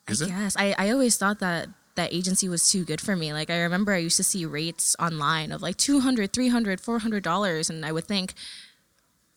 Is 0.08 0.22
I 0.22 0.26
it? 0.26 0.28
Yes. 0.30 0.56
I, 0.58 0.74
I 0.78 0.90
always 0.90 1.16
thought 1.16 1.40
that 1.40 1.68
that 1.98 2.14
agency 2.14 2.48
was 2.48 2.70
too 2.70 2.84
good 2.84 3.00
for 3.00 3.16
me. 3.16 3.32
Like 3.32 3.50
I 3.50 3.58
remember 3.62 3.92
I 3.92 3.98
used 3.98 4.16
to 4.18 4.24
see 4.24 4.46
rates 4.46 4.94
online 5.00 5.50
of 5.50 5.62
like 5.62 5.76
200, 5.76 6.32
300, 6.32 6.80
400 6.80 7.22
dollars 7.22 7.68
and 7.68 7.84
I 7.84 7.90
would 7.90 8.04
think 8.04 8.34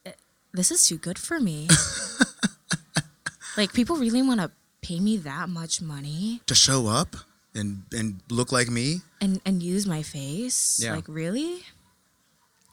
eh, 0.05 0.11
this 0.53 0.69
is 0.69 0.87
too 0.87 0.97
good 0.97 1.17
for 1.17 1.39
me. 1.39 1.67
like 3.57 3.73
people 3.73 3.97
really 3.97 4.21
want 4.21 4.41
to 4.41 4.51
pay 4.81 4.99
me 4.99 5.17
that 5.17 5.49
much 5.49 5.81
money 5.81 6.41
to 6.45 6.55
show 6.55 6.87
up? 6.87 7.15
and 7.53 7.83
and 7.91 8.21
look 8.29 8.51
like 8.51 8.69
me 8.69 9.01
and 9.19 9.41
and 9.45 9.61
use 9.61 9.85
my 9.85 10.01
face 10.01 10.79
yeah. 10.81 10.95
like 10.95 11.03
really 11.07 11.63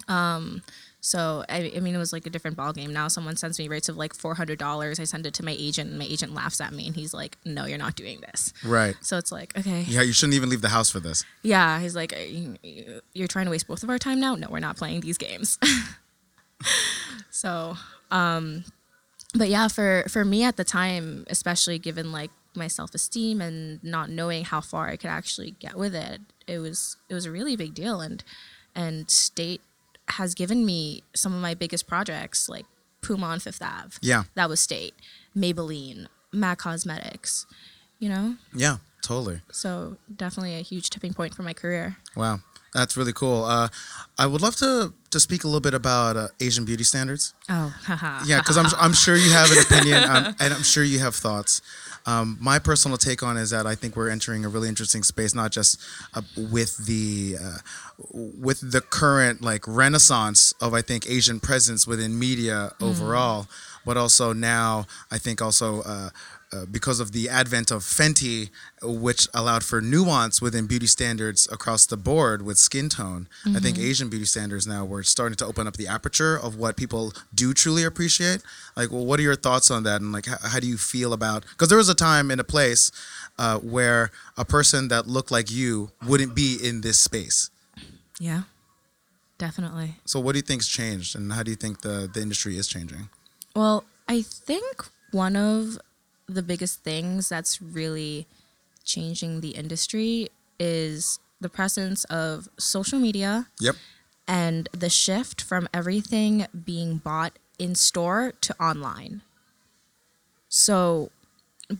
um 0.06 0.62
so 1.08 1.42
I, 1.48 1.72
I 1.74 1.80
mean 1.80 1.94
it 1.94 1.98
was 1.98 2.12
like 2.12 2.26
a 2.26 2.30
different 2.30 2.56
ball 2.56 2.72
game 2.72 2.92
now 2.92 3.08
someone 3.08 3.36
sends 3.36 3.58
me 3.58 3.66
rates 3.68 3.88
of 3.88 3.96
like 3.96 4.12
$400 4.12 5.00
i 5.00 5.04
send 5.04 5.26
it 5.26 5.34
to 5.34 5.44
my 5.44 5.56
agent 5.58 5.88
and 5.90 5.98
my 5.98 6.04
agent 6.04 6.34
laughs 6.34 6.60
at 6.60 6.72
me 6.72 6.86
and 6.86 6.94
he's 6.94 7.14
like 7.14 7.38
no 7.44 7.64
you're 7.64 7.78
not 7.78 7.96
doing 7.96 8.20
this. 8.20 8.52
Right. 8.64 8.94
So 9.00 9.16
it's 9.16 9.32
like 9.32 9.56
okay. 9.58 9.84
Yeah 9.86 10.02
you 10.02 10.12
shouldn't 10.12 10.34
even 10.34 10.50
leave 10.50 10.60
the 10.60 10.68
house 10.68 10.90
for 10.90 11.00
this. 11.00 11.24
Yeah 11.42 11.80
he's 11.80 11.96
like 11.96 12.12
you're 13.14 13.28
trying 13.28 13.46
to 13.46 13.50
waste 13.50 13.66
both 13.66 13.82
of 13.82 13.90
our 13.90 13.98
time 13.98 14.20
now? 14.20 14.34
No 14.34 14.48
we're 14.50 14.60
not 14.60 14.76
playing 14.76 15.00
these 15.00 15.18
games. 15.18 15.58
So 17.30 17.76
um 18.10 18.64
but 19.32 19.48
yeah 19.48 19.68
for 19.68 20.04
for 20.08 20.24
me 20.24 20.42
at 20.42 20.56
the 20.56 20.64
time 20.64 21.24
especially 21.28 21.78
given 21.78 22.10
like 22.10 22.32
my 22.56 22.66
self 22.66 22.94
esteem 22.94 23.40
and 23.40 23.82
not 23.84 24.10
knowing 24.10 24.44
how 24.44 24.60
far 24.60 24.88
I 24.88 24.96
could 24.96 25.10
actually 25.10 25.52
get 25.52 25.76
with 25.76 25.94
it, 25.94 26.20
it 26.46 26.58
was 26.58 26.96
it 27.08 27.14
was 27.14 27.24
a 27.24 27.30
really 27.30 27.56
big 27.56 27.74
deal. 27.74 28.00
And 28.00 28.22
and 28.74 29.10
state 29.10 29.62
has 30.10 30.34
given 30.34 30.64
me 30.64 31.02
some 31.14 31.34
of 31.34 31.40
my 31.40 31.54
biggest 31.54 31.86
projects, 31.86 32.48
like 32.48 32.66
Puma 33.02 33.26
on 33.26 33.40
Fifth 33.40 33.62
Ave. 33.62 33.96
Yeah, 34.00 34.24
that 34.34 34.48
was 34.48 34.60
state. 34.60 34.94
Maybelline, 35.36 36.06
MAC 36.32 36.58
Cosmetics. 36.58 37.46
You 37.98 38.08
know. 38.08 38.36
Yeah, 38.54 38.76
totally. 39.02 39.40
So 39.50 39.96
definitely 40.14 40.54
a 40.56 40.62
huge 40.62 40.90
tipping 40.90 41.14
point 41.14 41.34
for 41.34 41.42
my 41.42 41.52
career. 41.52 41.96
Wow. 42.16 42.40
That's 42.74 42.96
really 42.96 43.12
cool. 43.14 43.44
Uh, 43.44 43.68
I 44.18 44.26
would 44.26 44.42
love 44.42 44.56
to 44.56 44.92
to 45.10 45.20
speak 45.20 45.42
a 45.42 45.46
little 45.46 45.60
bit 45.60 45.72
about 45.74 46.16
uh, 46.16 46.28
Asian 46.38 46.64
beauty 46.66 46.84
standards. 46.84 47.32
Oh, 47.48 47.74
haha. 47.84 48.22
yeah, 48.26 48.38
because 48.40 48.58
I'm 48.58 48.66
I'm 48.78 48.92
sure 48.92 49.16
you 49.16 49.30
have 49.32 49.50
an 49.50 49.58
opinion, 49.58 50.04
um, 50.04 50.36
and 50.38 50.52
I'm 50.52 50.62
sure 50.62 50.84
you 50.84 50.98
have 50.98 51.14
thoughts. 51.14 51.62
Um, 52.08 52.38
my 52.40 52.58
personal 52.58 52.96
take 52.96 53.22
on 53.22 53.36
is 53.36 53.50
that 53.50 53.66
I 53.66 53.74
think 53.74 53.94
we're 53.94 54.08
entering 54.08 54.42
a 54.46 54.48
really 54.48 54.66
interesting 54.66 55.02
space, 55.02 55.34
not 55.34 55.52
just 55.52 55.78
uh, 56.14 56.22
with 56.38 56.86
the 56.86 57.36
uh, 57.38 57.58
with 58.14 58.72
the 58.72 58.80
current 58.80 59.42
like 59.42 59.68
renaissance 59.68 60.54
of 60.58 60.72
I 60.72 60.80
think 60.80 61.06
Asian 61.06 61.38
presence 61.38 61.86
within 61.86 62.18
media 62.18 62.72
mm. 62.78 62.88
overall, 62.88 63.46
but 63.84 63.98
also 63.98 64.32
now 64.32 64.86
I 65.10 65.18
think 65.18 65.42
also 65.42 65.82
uh, 65.82 66.08
uh, 66.52 66.64
because 66.70 66.98
of 67.00 67.12
the 67.12 67.28
advent 67.28 67.70
of 67.70 67.82
Fenty, 67.82 68.50
which 68.82 69.28
allowed 69.34 69.62
for 69.62 69.80
nuance 69.80 70.40
within 70.40 70.66
beauty 70.66 70.86
standards 70.86 71.46
across 71.52 71.84
the 71.84 71.96
board 71.96 72.42
with 72.42 72.56
skin 72.56 72.88
tone. 72.88 73.28
Mm-hmm. 73.44 73.56
I 73.56 73.60
think 73.60 73.76
mm-hmm. 73.76 73.86
Asian 73.86 74.08
beauty 74.08 74.24
standards 74.24 74.66
now 74.66 74.84
we're 74.84 75.02
starting 75.02 75.36
to 75.36 75.46
open 75.46 75.66
up 75.66 75.76
the 75.76 75.86
aperture 75.86 76.36
of 76.36 76.56
what 76.56 76.76
people 76.76 77.12
do 77.34 77.52
truly 77.52 77.84
appreciate. 77.84 78.42
Like, 78.76 78.90
well, 78.90 79.04
what 79.04 79.20
are 79.20 79.22
your 79.22 79.36
thoughts 79.36 79.70
on 79.70 79.82
that? 79.82 80.00
And 80.00 80.12
like, 80.12 80.26
how, 80.26 80.36
how 80.42 80.60
do 80.60 80.66
you 80.66 80.78
feel 80.78 81.12
about? 81.12 81.44
Because 81.50 81.68
there 81.68 81.78
was 81.78 81.88
a 81.88 81.94
time 81.94 82.30
in 82.30 82.40
a 82.40 82.44
place 82.44 82.90
uh, 83.38 83.58
where 83.58 84.10
a 84.36 84.44
person 84.44 84.88
that 84.88 85.06
looked 85.06 85.30
like 85.30 85.50
you 85.50 85.90
wouldn't 86.06 86.34
be 86.34 86.56
in 86.62 86.80
this 86.80 86.98
space. 86.98 87.50
Yeah, 88.18 88.42
definitely. 89.36 89.96
So, 90.06 90.18
what 90.18 90.32
do 90.32 90.38
you 90.38 90.42
think's 90.42 90.66
changed, 90.66 91.14
and 91.14 91.32
how 91.32 91.42
do 91.42 91.50
you 91.50 91.56
think 91.56 91.82
the 91.82 92.10
the 92.12 92.20
industry 92.20 92.56
is 92.56 92.66
changing? 92.66 93.10
Well, 93.54 93.84
I 94.08 94.22
think 94.22 94.84
one 95.12 95.36
of 95.36 95.78
the 96.28 96.42
biggest 96.42 96.82
things 96.82 97.28
that's 97.28 97.60
really 97.62 98.26
changing 98.84 99.40
the 99.40 99.50
industry 99.50 100.28
is 100.58 101.18
the 101.40 101.48
presence 101.48 102.04
of 102.04 102.48
social 102.58 102.98
media. 102.98 103.46
Yep. 103.60 103.76
And 104.26 104.68
the 104.72 104.90
shift 104.90 105.40
from 105.40 105.68
everything 105.72 106.46
being 106.64 106.98
bought 106.98 107.38
in 107.58 107.74
store 107.74 108.32
to 108.42 108.54
online. 108.62 109.22
So 110.48 111.10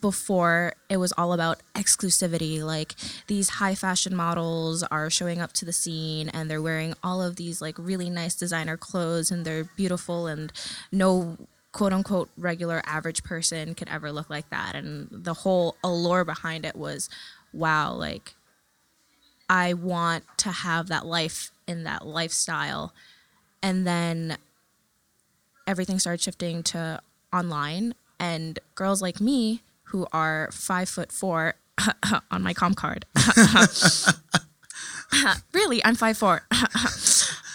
before 0.00 0.74
it 0.90 0.98
was 0.98 1.12
all 1.16 1.32
about 1.32 1.60
exclusivity 1.74 2.62
like 2.62 2.94
these 3.26 3.48
high 3.48 3.74
fashion 3.74 4.14
models 4.14 4.82
are 4.82 5.08
showing 5.08 5.40
up 5.40 5.52
to 5.54 5.64
the 5.64 5.72
scene 5.72 6.28
and 6.28 6.50
they're 6.50 6.60
wearing 6.60 6.92
all 7.02 7.22
of 7.22 7.36
these 7.36 7.62
like 7.62 7.74
really 7.78 8.10
nice 8.10 8.34
designer 8.34 8.76
clothes 8.76 9.30
and 9.30 9.46
they're 9.46 9.64
beautiful 9.76 10.26
and 10.26 10.52
no 10.92 11.38
quote 11.78 11.92
unquote 11.92 12.28
regular 12.36 12.82
average 12.86 13.22
person 13.22 13.72
could 13.72 13.88
ever 13.88 14.10
look 14.10 14.28
like 14.28 14.50
that. 14.50 14.74
And 14.74 15.06
the 15.12 15.32
whole 15.32 15.76
allure 15.84 16.24
behind 16.24 16.66
it 16.66 16.74
was 16.74 17.08
wow, 17.52 17.92
like 17.92 18.34
I 19.48 19.74
want 19.74 20.24
to 20.38 20.50
have 20.50 20.88
that 20.88 21.06
life 21.06 21.52
in 21.68 21.84
that 21.84 22.04
lifestyle. 22.04 22.92
And 23.62 23.86
then 23.86 24.38
everything 25.68 26.00
started 26.00 26.20
shifting 26.20 26.64
to 26.64 27.00
online 27.32 27.94
and 28.18 28.58
girls 28.74 29.00
like 29.00 29.20
me 29.20 29.62
who 29.84 30.04
are 30.12 30.50
five 30.50 30.88
foot 30.88 31.12
four 31.12 31.54
on 32.32 32.42
my 32.42 32.54
comp 32.54 32.76
card. 32.76 33.06
really, 35.52 35.84
I'm 35.84 35.94
five 35.94 36.18
four. 36.18 36.42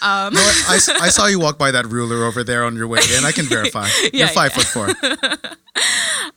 Um. 0.04 0.34
No, 0.34 0.42
I, 0.42 0.80
I 1.02 1.10
saw 1.10 1.28
you 1.28 1.40
walk 1.40 1.58
by 1.58 1.72
that 1.72 1.86
ruler 1.88 2.26
over 2.26 2.44
there 2.44 2.66
on 2.66 2.76
your 2.76 2.88
way 2.88 3.00
in. 3.18 3.24
I 3.24 3.32
can 3.32 3.46
verify. 3.58 3.88
yeah, 4.04 4.10
You're 4.14 4.28
five 4.28 4.52
yeah. 4.56 4.64
foot 4.64 4.98
four. 5.00 5.50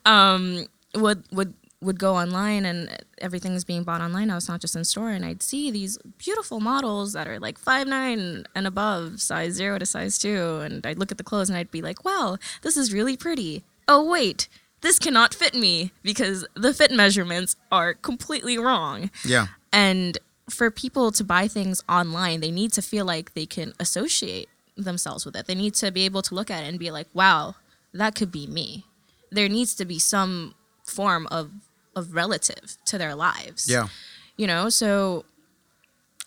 um, 0.12 0.66
would 0.94 1.24
would 1.32 1.54
would 1.80 1.98
go 1.98 2.16
online 2.16 2.64
and 2.64 2.96
everything's 3.18 3.64
being 3.64 3.82
bought 3.82 4.00
online. 4.00 4.30
I 4.30 4.34
was 4.34 4.48
not 4.48 4.60
just 4.60 4.76
in 4.76 4.84
store, 4.84 5.10
and 5.10 5.24
I'd 5.24 5.42
see 5.42 5.70
these 5.70 5.98
beautiful 6.18 6.60
models 6.60 7.12
that 7.12 7.26
are 7.28 7.38
like 7.38 7.58
five 7.58 7.86
nine 7.86 8.46
and 8.54 8.66
above, 8.66 9.20
size 9.20 9.54
zero 9.54 9.78
to 9.78 9.86
size 9.86 10.18
two, 10.18 10.60
and 10.62 10.86
I'd 10.86 10.98
look 10.98 11.10
at 11.12 11.18
the 11.18 11.24
clothes 11.24 11.48
and 11.50 11.58
I'd 11.58 11.70
be 11.70 11.82
like, 11.82 12.04
"Wow, 12.04 12.38
this 12.62 12.76
is 12.76 12.92
really 12.92 13.16
pretty." 13.16 13.64
Oh 13.88 14.08
wait, 14.08 14.48
this 14.80 14.98
cannot 14.98 15.34
fit 15.34 15.54
me 15.54 15.92
because 16.02 16.46
the 16.54 16.72
fit 16.72 16.90
measurements 16.90 17.56
are 17.72 17.94
completely 17.94 18.58
wrong. 18.58 19.10
Yeah. 19.24 19.46
And 19.72 20.18
for 20.48 20.70
people 20.70 21.10
to 21.12 21.24
buy 21.24 21.48
things 21.48 21.82
online, 21.88 22.40
they 22.40 22.50
need 22.50 22.72
to 22.74 22.82
feel 22.82 23.04
like 23.04 23.34
they 23.34 23.46
can 23.46 23.72
associate 23.80 24.48
themselves 24.76 25.24
with 25.26 25.34
it. 25.36 25.46
They 25.46 25.54
need 25.54 25.74
to 25.74 25.90
be 25.90 26.04
able 26.04 26.22
to 26.22 26.34
look 26.34 26.50
at 26.50 26.62
it 26.62 26.68
and 26.68 26.78
be 26.78 26.90
like, 26.90 27.08
wow, 27.14 27.56
that 27.92 28.14
could 28.14 28.30
be 28.30 28.46
me. 28.46 28.84
There 29.30 29.48
needs 29.48 29.74
to 29.76 29.84
be 29.84 29.98
some 29.98 30.54
form 30.84 31.26
of 31.30 31.50
of 31.96 32.14
relative 32.14 32.76
to 32.84 32.98
their 32.98 33.14
lives. 33.14 33.68
Yeah. 33.70 33.88
You 34.36 34.46
know, 34.46 34.68
so 34.68 35.24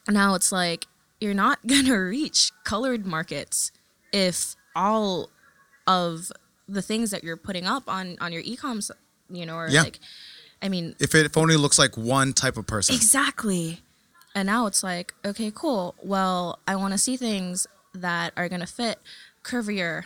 now 0.08 0.34
it's 0.34 0.52
like 0.52 0.88
you're 1.22 1.34
not 1.36 1.60
going 1.68 1.86
to 1.86 1.96
reach 1.96 2.52
colored 2.64 3.06
markets 3.06 3.72
if 4.12 4.56
all 4.76 5.30
of 5.88 6.32
the 6.68 6.82
things 6.82 7.12
that 7.12 7.24
you're 7.24 7.38
putting 7.38 7.66
up 7.66 7.84
on 7.88 8.18
on 8.20 8.34
your 8.34 8.42
e-coms, 8.44 8.92
you 9.30 9.46
know, 9.46 9.56
or 9.56 9.68
Yeah. 9.70 9.84
like 9.84 10.00
I 10.62 10.68
mean, 10.70 10.96
If 11.00 11.16
it 11.16 11.26
if 11.26 11.38
only 11.38 11.56
looks 11.56 11.80
like 11.80 11.96
one 11.96 12.34
type 12.34 12.58
of 12.58 12.68
person. 12.68 12.96
Exactly. 12.96 13.80
And 14.36 14.46
now 14.46 14.68
it's 14.68 14.84
like, 14.84 15.14
okay, 15.26 15.52
cool. 15.54 15.96
Well, 16.02 16.60
I 16.68 16.76
want 16.76 16.94
to 16.94 16.98
see 16.98 17.18
things 17.18 17.68
that 17.94 18.34
are 18.38 18.48
going 18.48 18.62
to 18.62 18.68
fit 18.68 19.00
curvier 19.44 20.04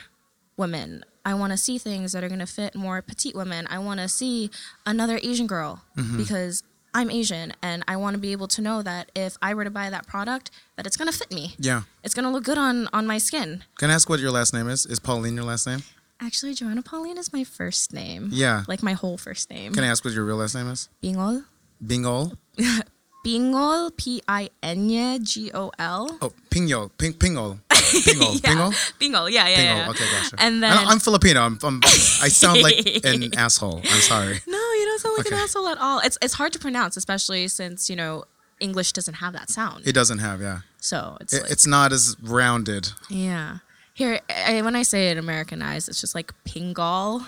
women. 0.58 1.04
I 1.26 1.34
want 1.34 1.52
to 1.52 1.58
see 1.58 1.78
things 1.78 2.12
that 2.12 2.24
are 2.24 2.28
going 2.28 2.40
to 2.40 2.46
fit 2.46 2.76
more 2.76 3.02
petite 3.02 3.36
women. 3.36 3.68
I 3.70 3.80
want 3.80 4.00
to 4.00 4.08
see 4.08 4.50
another 4.86 5.20
Asian 5.24 5.48
girl 5.48 5.84
mm-hmm. 5.98 6.18
because 6.18 6.64
I'm 6.94 7.10
Asian 7.10 7.54
and 7.62 7.84
I 7.88 7.96
want 7.96 8.16
to 8.16 8.20
be 8.20 8.32
able 8.34 8.48
to 8.50 8.62
know 8.62 8.82
that 8.82 9.12
if 9.16 9.38
I 9.42 9.54
were 9.54 9.64
to 9.64 9.72
buy 9.72 9.90
that 9.90 10.06
product 10.06 10.52
that 10.76 10.86
it's 10.86 10.98
going 10.98 11.12
to 11.12 11.18
fit 11.18 11.32
me. 11.32 11.56
Yeah. 11.58 11.84
It's 12.04 12.14
going 12.14 12.26
to 12.26 12.30
look 12.30 12.44
good 12.44 12.58
on 12.58 12.88
on 12.94 13.08
my 13.08 13.18
skin. 13.18 13.64
Can 13.78 13.90
I 13.90 13.94
ask 13.94 14.10
what 14.10 14.20
your 14.20 14.32
last 14.32 14.54
name 14.54 14.70
is? 14.70 14.86
Is 14.86 15.00
Pauline 15.00 15.36
your 15.36 15.46
last 15.46 15.66
name? 15.66 15.84
Actually, 16.20 16.54
Joanna 16.54 16.82
Pauline 16.82 17.18
is 17.18 17.34
my 17.34 17.44
first 17.44 17.94
name. 17.94 18.30
Yeah. 18.32 18.64
Like 18.68 18.84
my 18.84 18.94
whole 18.94 19.18
first 19.18 19.50
name. 19.50 19.74
Can 19.74 19.84
I 19.84 19.88
ask 19.88 20.06
what 20.06 20.14
your 20.14 20.24
real 20.24 20.38
last 20.38 20.56
name 20.56 20.70
is? 20.70 20.90
Bingol. 21.02 21.46
Bingol. 21.84 22.38
Bingol, 23.24 23.96
P 23.96 24.22
I 24.28 24.50
N 24.62 24.90
G 25.24 25.52
O 25.54 25.72
L. 25.80 26.18
Oh, 26.22 26.34
Pingol. 26.50 26.92
Ping 26.98 27.14
Pingol. 27.14 27.60
Pingol. 27.70 28.40
Yeah. 28.44 28.50
Pingol. 28.52 29.00
Bingo, 29.00 29.26
yeah, 29.28 29.48
yeah, 29.48 29.58
Pingol. 29.58 29.78
yeah. 29.78 29.90
Okay, 29.92 30.06
gotcha. 30.12 30.36
And 30.40 30.64
then 30.64 30.76
don't- 30.76 30.88
I'm 30.88 31.00
Filipino. 31.00 31.42
I'm, 31.42 31.60
I'm 31.64 31.80
I 31.84 32.28
sound 32.30 32.62
like 32.62 32.86
an 33.06 33.34
asshole. 33.38 33.78
I'm 33.80 34.02
sorry. 34.02 34.40
no, 34.48 34.58
you 34.58 34.86
don't 34.86 35.00
sound 35.00 35.18
like 35.18 35.28
Okay. 35.28 35.36
an 35.36 35.42
asshole 35.42 35.68
at 35.68 35.78
all. 35.78 36.00
It's 36.00 36.18
it's 36.22 36.34
hard 36.34 36.54
to 36.54 36.60
pronounce, 36.60 36.98
especially 36.98 37.48
since 37.48 37.90
you 37.90 37.96
know 37.96 38.24
English 38.60 38.92
doesn't 38.94 39.16
have 39.16 39.34
that 39.34 39.50
sound. 39.50 39.84
It 39.88 39.94
doesn't 39.94 40.20
have, 40.20 40.42
yeah. 40.42 40.60
so 40.80 41.18
it's 41.22 41.34
It, 41.34 41.44
like, 41.44 41.52
it's 41.52 41.68
not 41.68 41.92
as 41.94 42.16
rounded. 42.22 42.92
yeah. 43.10 43.58
Here, 43.96 44.20
I, 44.28 44.60
when 44.64 44.76
I 44.76 44.82
say 44.82 45.10
it 45.10 45.20
Americanized, 45.20 45.88
it's 45.88 46.02
just 46.02 46.16
like 46.16 46.34
Pingol, 46.46 47.24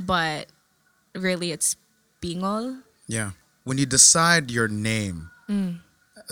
but 0.00 0.46
really 1.14 1.52
it's 1.52 1.76
Bingol. 2.22 2.80
Yeah. 3.06 3.32
When 3.68 3.76
you 3.76 3.84
decide 3.86 4.50
your 4.50 4.66
name, 4.68 5.28
Mm. 5.48 5.80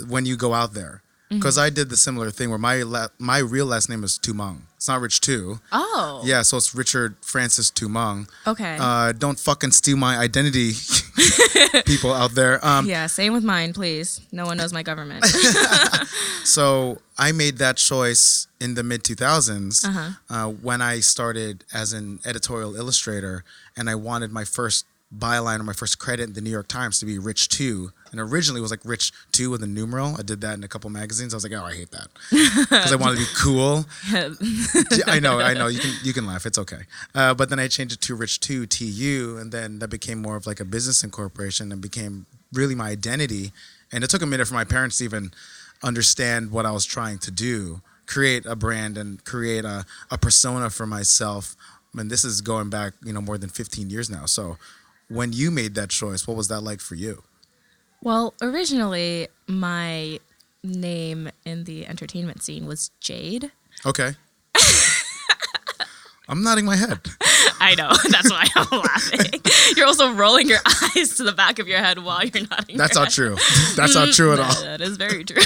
when 0.08 0.24
you 0.24 0.36
go 0.36 0.54
out 0.54 0.72
there, 0.72 1.02
Mm-hmm. 1.28 1.38
because 1.40 1.58
I 1.58 1.68
did 1.70 1.88
the 1.90 1.96
similar 1.96 2.30
thing 2.30 2.48
where 2.50 2.58
my 2.70 2.76
la- 2.82 3.08
my 3.18 3.38
real 3.38 3.66
last 3.66 3.88
name 3.90 4.04
is 4.04 4.16
Tumong. 4.18 4.58
It's 4.76 4.88
not 4.88 5.00
Rich 5.00 5.20
Tu. 5.26 5.58
Oh, 5.72 6.22
Yeah, 6.24 6.42
so 6.42 6.56
it's 6.56 6.72
Richard 6.74 7.16
Francis 7.20 7.68
Tumong. 7.70 8.28
Okay. 8.46 8.76
Uh, 8.80 9.12
don't 9.12 9.38
fucking 9.48 9.72
steal 9.72 9.96
my 9.96 10.14
identity, 10.26 10.72
people 11.92 12.12
out 12.12 12.32
there. 12.40 12.64
Um, 12.64 12.86
yeah, 12.86 13.06
same 13.08 13.32
with 13.32 13.42
mine, 13.44 13.72
please. 13.72 14.20
No 14.32 14.44
one 14.46 14.56
knows 14.56 14.72
my 14.72 14.82
government. 14.82 15.24
So 16.44 17.00
I 17.18 17.32
made 17.32 17.58
that 17.58 17.76
choice 17.76 18.46
in 18.60 18.74
the 18.74 18.82
mid 18.84 19.02
2000s 19.02 19.84
Uh-huh. 19.84 20.10
uh, 20.30 20.48
when 20.62 20.80
I 20.80 21.00
started 21.00 21.64
as 21.74 21.92
an 21.92 22.20
editorial 22.24 22.76
illustrator, 22.76 23.42
and 23.76 23.90
I 23.90 23.94
wanted 23.96 24.30
my 24.32 24.44
first 24.44 24.86
byline 25.14 25.60
or 25.60 25.62
my 25.62 25.72
first 25.72 25.98
credit 25.98 26.24
in 26.24 26.32
the 26.32 26.40
New 26.40 26.50
York 26.50 26.68
Times 26.68 26.98
to 26.98 27.06
be 27.06 27.18
Rich 27.18 27.48
Tu, 27.48 27.92
and 28.10 28.20
originally 28.20 28.58
it 28.58 28.62
was 28.62 28.70
like 28.70 28.84
Rich 28.84 29.12
Two 29.32 29.50
with 29.50 29.62
a 29.62 29.66
numeral. 29.66 30.16
I 30.18 30.22
did 30.22 30.40
that 30.40 30.54
in 30.54 30.64
a 30.64 30.68
couple 30.68 30.90
magazines. 30.90 31.32
I 31.32 31.36
was 31.36 31.44
like, 31.44 31.52
oh, 31.52 31.64
I 31.64 31.74
hate 31.74 31.90
that 31.92 32.08
because 32.30 32.92
I 32.92 32.96
wanted 32.96 33.18
to 33.18 33.20
be 33.20 33.30
cool. 33.36 33.84
I 35.06 35.20
know, 35.20 35.40
I 35.40 35.54
know. 35.54 35.68
You 35.68 35.78
can 35.78 35.92
you 36.02 36.12
can 36.12 36.26
laugh. 36.26 36.44
It's 36.46 36.58
okay. 36.58 36.82
Uh, 37.14 37.34
but 37.34 37.50
then 37.50 37.58
I 37.58 37.68
changed 37.68 37.94
it 37.94 38.00
to 38.02 38.14
Rich 38.14 38.40
Two 38.40 38.66
TU, 38.66 39.38
and 39.40 39.52
then 39.52 39.78
that 39.78 39.88
became 39.88 40.20
more 40.20 40.36
of 40.36 40.46
like 40.46 40.60
a 40.60 40.64
business 40.64 41.04
incorporation 41.04 41.70
and 41.72 41.80
became 41.80 42.26
really 42.52 42.74
my 42.74 42.88
identity. 42.88 43.52
And 43.92 44.02
it 44.02 44.10
took 44.10 44.22
a 44.22 44.26
minute 44.26 44.48
for 44.48 44.54
my 44.54 44.64
parents 44.64 44.98
to 44.98 45.04
even 45.04 45.30
understand 45.82 46.50
what 46.50 46.66
I 46.66 46.72
was 46.72 46.84
trying 46.84 47.18
to 47.18 47.30
do, 47.30 47.80
create 48.06 48.46
a 48.46 48.56
brand 48.56 48.98
and 48.98 49.24
create 49.24 49.64
a, 49.64 49.84
a 50.10 50.18
persona 50.18 50.70
for 50.70 50.86
myself. 50.86 51.54
And 51.96 52.10
this 52.10 52.24
is 52.24 52.40
going 52.40 52.68
back, 52.68 52.94
you 53.04 53.12
know, 53.12 53.20
more 53.20 53.38
than 53.38 53.48
15 53.48 53.88
years 53.88 54.10
now. 54.10 54.26
So 54.26 54.58
when 55.08 55.32
you 55.32 55.50
made 55.50 55.74
that 55.74 55.90
choice, 55.90 56.26
what 56.26 56.36
was 56.36 56.48
that 56.48 56.60
like 56.60 56.80
for 56.80 56.94
you? 56.94 57.22
well, 58.02 58.34
originally 58.40 59.26
my 59.48 60.20
name 60.62 61.28
in 61.44 61.64
the 61.64 61.86
entertainment 61.86 62.42
scene 62.42 62.66
was 62.66 62.90
Jade. 63.00 63.50
Okay. 63.84 64.14
I'm 66.28 66.42
nodding 66.42 66.64
my 66.64 66.76
head. 66.76 66.98
I 67.60 67.74
know. 67.76 67.88
That's 68.10 68.30
why 68.30 68.46
I'm 68.56 68.80
laughing. 68.80 69.40
You're 69.76 69.86
also 69.86 70.12
rolling 70.12 70.48
your 70.48 70.58
eyes 70.96 71.14
to 71.16 71.22
the 71.24 71.32
back 71.32 71.58
of 71.58 71.68
your 71.68 71.78
head 71.78 71.98
while 72.02 72.24
you're 72.24 72.46
nodding. 72.50 72.76
That's 72.76 72.94
not 72.96 73.10
true. 73.10 73.36
That's 73.76 73.94
not 73.94 74.12
true 74.12 74.32
at 74.32 74.38
head. 74.38 74.56
all. 74.56 74.62
That 74.64 74.80
is 74.80 74.96
very 74.96 75.24
true. 75.24 75.42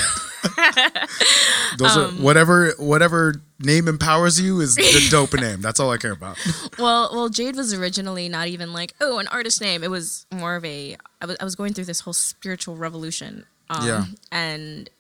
Those 1.79 1.97
Um, 1.97 2.03
are 2.19 2.23
whatever 2.23 2.73
whatever 2.79 3.43
name 3.59 3.89
empowers 3.89 4.41
you 4.41 4.61
is 4.61 4.75
the 4.75 5.09
dope 5.11 5.35
name. 5.35 5.61
That's 5.61 5.81
all 5.81 5.91
I 5.91 5.97
care 5.99 6.13
about. 6.13 6.39
well, 6.79 7.11
well, 7.13 7.29
Jade 7.29 7.57
was 7.57 7.73
originally 7.75 8.29
not 8.29 8.49
even 8.49 8.73
like 8.73 8.95
oh 9.01 9.19
an 9.19 9.29
artist 9.29 9.61
name. 9.61 9.83
It 9.85 9.91
was 9.91 10.27
more 10.33 10.57
of 10.57 10.65
a. 10.65 10.97
I 11.21 11.27
was 11.27 11.37
I 11.41 11.45
was 11.45 11.55
going 11.57 11.75
through 11.75 11.85
this 11.87 12.01
whole 12.01 12.13
spiritual 12.13 12.77
revolution. 12.77 13.47
Um, 13.69 13.87
Yeah. 13.87 14.05
And 14.33 14.91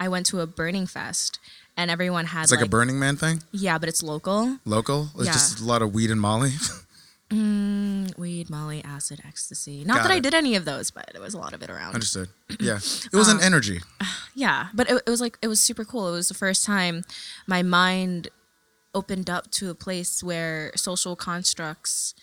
I 0.00 0.08
went 0.08 0.26
to 0.26 0.40
a 0.40 0.46
burning 0.46 0.86
fest, 0.86 1.38
and 1.78 1.90
everyone 1.90 2.26
had 2.26 2.42
It's 2.42 2.50
like, 2.52 2.60
a 2.60 2.68
Burning 2.68 2.98
Man 2.98 3.16
thing. 3.16 3.42
yeah, 3.52 3.78
but 3.78 3.88
it's 3.88 4.02
local. 4.02 4.58
Local. 4.66 5.08
It's 5.16 5.24
Yeah. 5.26 5.32
just 5.32 5.60
a 5.60 5.64
lot 5.64 5.80
of 5.80 5.94
weed 5.94 6.10
and 6.10 6.20
Molly. 6.20 6.52
Weed, 7.30 8.48
Molly, 8.48 8.82
acid, 8.84 9.20
ecstasy. 9.26 9.84
Not 9.84 9.98
Got 9.98 10.02
that 10.04 10.12
I 10.12 10.18
did 10.18 10.34
any 10.34 10.56
of 10.56 10.64
those, 10.64 10.90
but 10.90 11.10
there 11.12 11.20
was 11.20 11.34
a 11.34 11.38
lot 11.38 11.52
of 11.52 11.62
it 11.62 11.68
around. 11.70 11.94
Understood. 11.94 12.28
Yeah. 12.58 12.78
It 13.12 13.16
was 13.16 13.28
Um, 13.28 13.38
an 13.38 13.44
energy. 13.44 13.80
Yeah, 14.34 14.68
but 14.72 14.88
it, 14.88 15.02
it 15.04 15.10
was 15.10 15.20
like 15.20 15.36
it 15.42 15.48
was 15.48 15.58
super 15.58 15.84
cool. 15.84 16.06
It 16.08 16.12
was 16.12 16.28
the 16.28 16.34
first 16.34 16.64
time 16.64 17.04
my 17.48 17.62
mind 17.64 18.28
opened 18.94 19.28
up 19.28 19.50
to 19.50 19.68
a 19.68 19.74
place 19.74 20.22
where 20.22 20.70
social 20.76 21.16
constructs 21.16 22.14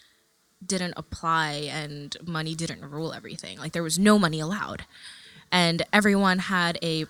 didn't 0.66 0.94
apply 0.96 1.52
and 1.70 2.16
money 2.26 2.56
didn't 2.56 2.82
rule 2.90 3.12
everything. 3.12 3.58
Like 3.60 3.74
there 3.74 3.84
was 3.84 4.00
no 4.00 4.18
money 4.18 4.40
allowed, 4.40 4.86
and 5.52 5.84
everyone 5.92 6.40
had 6.40 6.80
a 6.82 7.06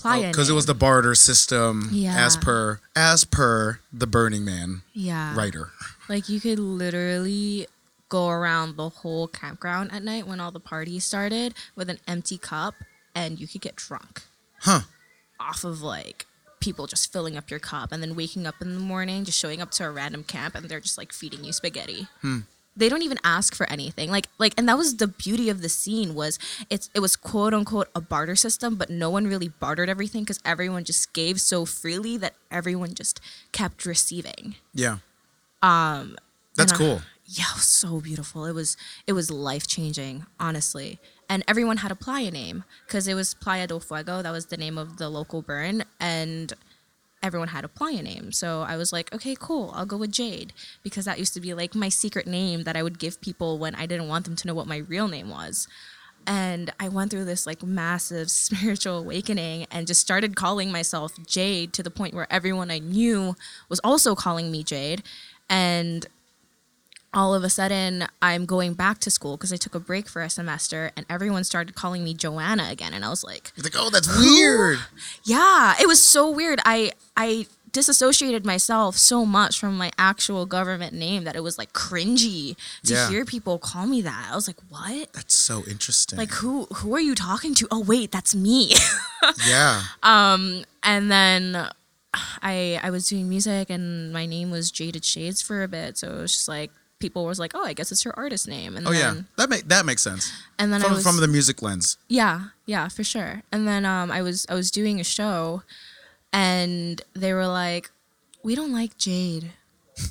playa. 0.00 0.28
Because 0.28 0.48
Oh, 0.48 0.52
it 0.52 0.56
was 0.56 0.66
the 0.66 0.74
barter 0.74 1.14
system 1.14 1.88
Yeah. 1.92 2.14
as 2.16 2.36
per 2.36 2.80
as 2.96 3.24
per 3.24 3.80
the 3.92 4.06
Burning 4.06 4.44
Man 4.44 4.82
yeah 4.92 5.34
writer. 5.36 5.70
Like 6.08 6.28
you 6.28 6.40
could 6.40 6.58
literally 6.58 7.66
go 8.08 8.28
around 8.28 8.76
the 8.76 8.88
whole 8.88 9.28
campground 9.28 9.92
at 9.92 10.02
night 10.02 10.26
when 10.26 10.40
all 10.40 10.50
the 10.50 10.60
parties 10.60 11.04
started 11.04 11.54
with 11.76 11.90
an 11.90 11.98
empty 12.08 12.38
cup, 12.38 12.74
and 13.14 13.38
you 13.38 13.46
could 13.46 13.60
get 13.60 13.76
drunk. 13.76 14.22
Huh. 14.60 14.80
off 15.38 15.62
of 15.62 15.82
like 15.82 16.26
people 16.60 16.88
just 16.88 17.12
filling 17.12 17.36
up 17.36 17.48
your 17.50 17.60
cup 17.60 17.92
and 17.92 18.02
then 18.02 18.16
waking 18.16 18.44
up 18.46 18.56
in 18.60 18.74
the 18.74 18.80
morning, 18.80 19.24
just 19.24 19.38
showing 19.38 19.60
up 19.62 19.70
to 19.70 19.84
a 19.84 19.90
random 19.90 20.24
camp 20.24 20.56
and 20.56 20.68
they're 20.68 20.80
just 20.80 20.98
like 20.98 21.12
feeding 21.12 21.44
you 21.44 21.52
spaghetti. 21.52 22.08
Hmm. 22.22 22.38
They 22.78 22.88
don't 22.88 23.02
even 23.02 23.18
ask 23.24 23.54
for 23.54 23.68
anything. 23.68 24.10
Like 24.10 24.28
like 24.38 24.54
and 24.56 24.68
that 24.68 24.78
was 24.78 24.96
the 24.96 25.08
beauty 25.08 25.50
of 25.50 25.62
the 25.62 25.68
scene 25.68 26.14
was 26.14 26.38
it's 26.70 26.88
it 26.94 27.00
was 27.00 27.16
quote 27.16 27.52
unquote 27.52 27.88
a 27.94 28.00
barter 28.00 28.36
system, 28.36 28.76
but 28.76 28.88
no 28.88 29.10
one 29.10 29.26
really 29.26 29.48
bartered 29.48 29.88
everything 29.88 30.22
because 30.22 30.40
everyone 30.44 30.84
just 30.84 31.12
gave 31.12 31.40
so 31.40 31.64
freely 31.64 32.16
that 32.18 32.34
everyone 32.50 32.94
just 32.94 33.20
kept 33.52 33.84
receiving. 33.84 34.54
Yeah. 34.72 34.98
Um. 35.62 36.16
That's 36.56 36.72
and 36.72 36.82
I- 36.82 36.84
cool. 36.84 37.00
Yeah, 37.30 37.44
so 37.56 38.00
beautiful. 38.00 38.46
It 38.46 38.54
was 38.54 38.76
it 39.06 39.12
was 39.12 39.30
life 39.30 39.66
changing, 39.66 40.24
honestly. 40.40 40.98
And 41.28 41.44
everyone 41.46 41.78
had 41.78 41.92
a 41.92 41.94
playa 41.94 42.30
name 42.30 42.64
because 42.86 43.06
it 43.06 43.12
was 43.12 43.34
Playa 43.34 43.66
del 43.66 43.80
Fuego. 43.80 44.22
That 44.22 44.30
was 44.30 44.46
the 44.46 44.56
name 44.56 44.78
of 44.78 44.96
the 44.96 45.10
local 45.10 45.42
burn, 45.42 45.84
and 46.00 46.54
everyone 47.22 47.48
had 47.48 47.64
a 47.64 47.68
playa 47.68 48.02
name. 48.02 48.32
So 48.32 48.62
I 48.62 48.76
was 48.76 48.92
like, 48.92 49.12
okay, 49.12 49.36
cool. 49.38 49.72
I'll 49.74 49.86
go 49.86 49.96
with 49.96 50.12
Jade 50.12 50.52
because 50.82 51.04
that 51.04 51.18
used 51.18 51.34
to 51.34 51.40
be 51.40 51.54
like 51.54 51.74
my 51.74 51.88
secret 51.88 52.26
name 52.26 52.64
that 52.64 52.76
I 52.76 52.82
would 52.82 52.98
give 52.98 53.20
people 53.20 53.58
when 53.58 53.74
I 53.74 53.86
didn't 53.86 54.08
want 54.08 54.24
them 54.24 54.36
to 54.36 54.46
know 54.46 54.54
what 54.54 54.66
my 54.66 54.78
real 54.78 55.08
name 55.08 55.30
was. 55.30 55.66
And 56.26 56.72
I 56.78 56.88
went 56.88 57.10
through 57.10 57.24
this 57.24 57.46
like 57.46 57.62
massive 57.62 58.30
spiritual 58.30 58.98
awakening 58.98 59.66
and 59.70 59.86
just 59.86 60.00
started 60.00 60.36
calling 60.36 60.70
myself 60.70 61.14
Jade 61.26 61.72
to 61.74 61.82
the 61.82 61.90
point 61.90 62.14
where 62.14 62.30
everyone 62.30 62.70
I 62.70 62.78
knew 62.78 63.34
was 63.68 63.80
also 63.80 64.14
calling 64.14 64.50
me 64.50 64.62
Jade. 64.62 65.02
And 65.48 66.06
all 67.14 67.34
of 67.34 67.42
a 67.42 67.48
sudden 67.50 68.06
I'm 68.20 68.44
going 68.44 68.74
back 68.74 68.98
to 69.00 69.10
school 69.10 69.36
because 69.36 69.52
I 69.52 69.56
took 69.56 69.74
a 69.74 69.80
break 69.80 70.08
for 70.08 70.22
a 70.22 70.28
semester 70.30 70.90
and 70.96 71.06
everyone 71.08 71.44
started 71.44 71.74
calling 71.74 72.04
me 72.04 72.14
Joanna 72.14 72.68
again 72.70 72.92
and 72.94 73.04
I 73.04 73.08
was 73.10 73.24
like, 73.24 73.52
You're 73.56 73.64
like, 73.64 73.74
oh, 73.76 73.90
that's 73.90 74.08
weird. 74.18 74.78
yeah, 75.24 75.74
it 75.80 75.86
was 75.86 76.06
so 76.06 76.30
weird. 76.30 76.60
I 76.64 76.92
I 77.16 77.46
disassociated 77.70 78.46
myself 78.46 78.96
so 78.96 79.26
much 79.26 79.60
from 79.60 79.76
my 79.76 79.90
actual 79.98 80.46
government 80.46 80.94
name 80.94 81.24
that 81.24 81.36
it 81.36 81.42
was 81.42 81.58
like 81.58 81.72
cringy 81.74 82.56
to 82.84 82.94
Yeah. 82.94 83.08
hear 83.10 83.24
people 83.26 83.58
call 83.58 83.86
me 83.86 84.00
that. 84.02 84.28
I 84.32 84.34
was 84.34 84.46
like, 84.48 84.56
"What? 84.70 85.12
That's 85.12 85.34
so 85.36 85.64
interesting. 85.66 86.18
Like 86.18 86.30
who 86.30 86.64
who 86.76 86.94
are 86.94 87.00
you 87.00 87.14
talking 87.14 87.54
to? 87.56 87.68
Oh 87.70 87.80
wait, 87.80 88.10
that's 88.10 88.34
me." 88.34 88.74
yeah. 89.46 89.82
Um 90.02 90.64
and 90.82 91.10
then 91.10 91.68
I 92.42 92.80
I 92.82 92.90
was 92.90 93.06
doing 93.06 93.28
music 93.28 93.68
and 93.70 94.12
my 94.12 94.24
name 94.26 94.50
was 94.50 94.70
Jaded 94.70 95.04
Shades 95.04 95.42
for 95.42 95.62
a 95.62 95.68
bit, 95.68 95.98
so 95.98 96.08
it 96.08 96.20
was 96.20 96.32
just 96.32 96.48
like 96.48 96.70
people 96.98 97.24
was 97.24 97.38
like, 97.38 97.52
"Oh, 97.54 97.64
I 97.64 97.72
guess 97.72 97.90
it's 97.92 98.04
your 98.04 98.14
artist 98.16 98.48
name." 98.48 98.76
And 98.76 98.86
Oh 98.86 98.92
then, 98.92 99.16
yeah. 99.16 99.22
That 99.36 99.48
make 99.50 99.68
that 99.68 99.86
makes 99.86 100.02
sense. 100.02 100.32
And 100.58 100.72
then 100.72 100.80
I 100.82 100.84
From 100.84 100.94
was 100.94 101.02
from 101.02 101.16
the 101.20 101.28
music 101.28 101.62
lens. 101.62 101.96
Yeah, 102.08 102.50
yeah, 102.66 102.88
for 102.88 103.04
sure. 103.04 103.42
And 103.52 103.66
then 103.66 103.84
um, 103.84 104.10
I 104.10 104.22
was 104.22 104.46
I 104.48 104.54
was 104.54 104.70
doing 104.70 105.00
a 105.00 105.04
show, 105.04 105.62
and 106.32 107.00
they 107.14 107.32
were 107.32 107.46
like, 107.46 107.90
"We 108.42 108.54
don't 108.54 108.72
like 108.72 108.96
Jade." 108.98 109.52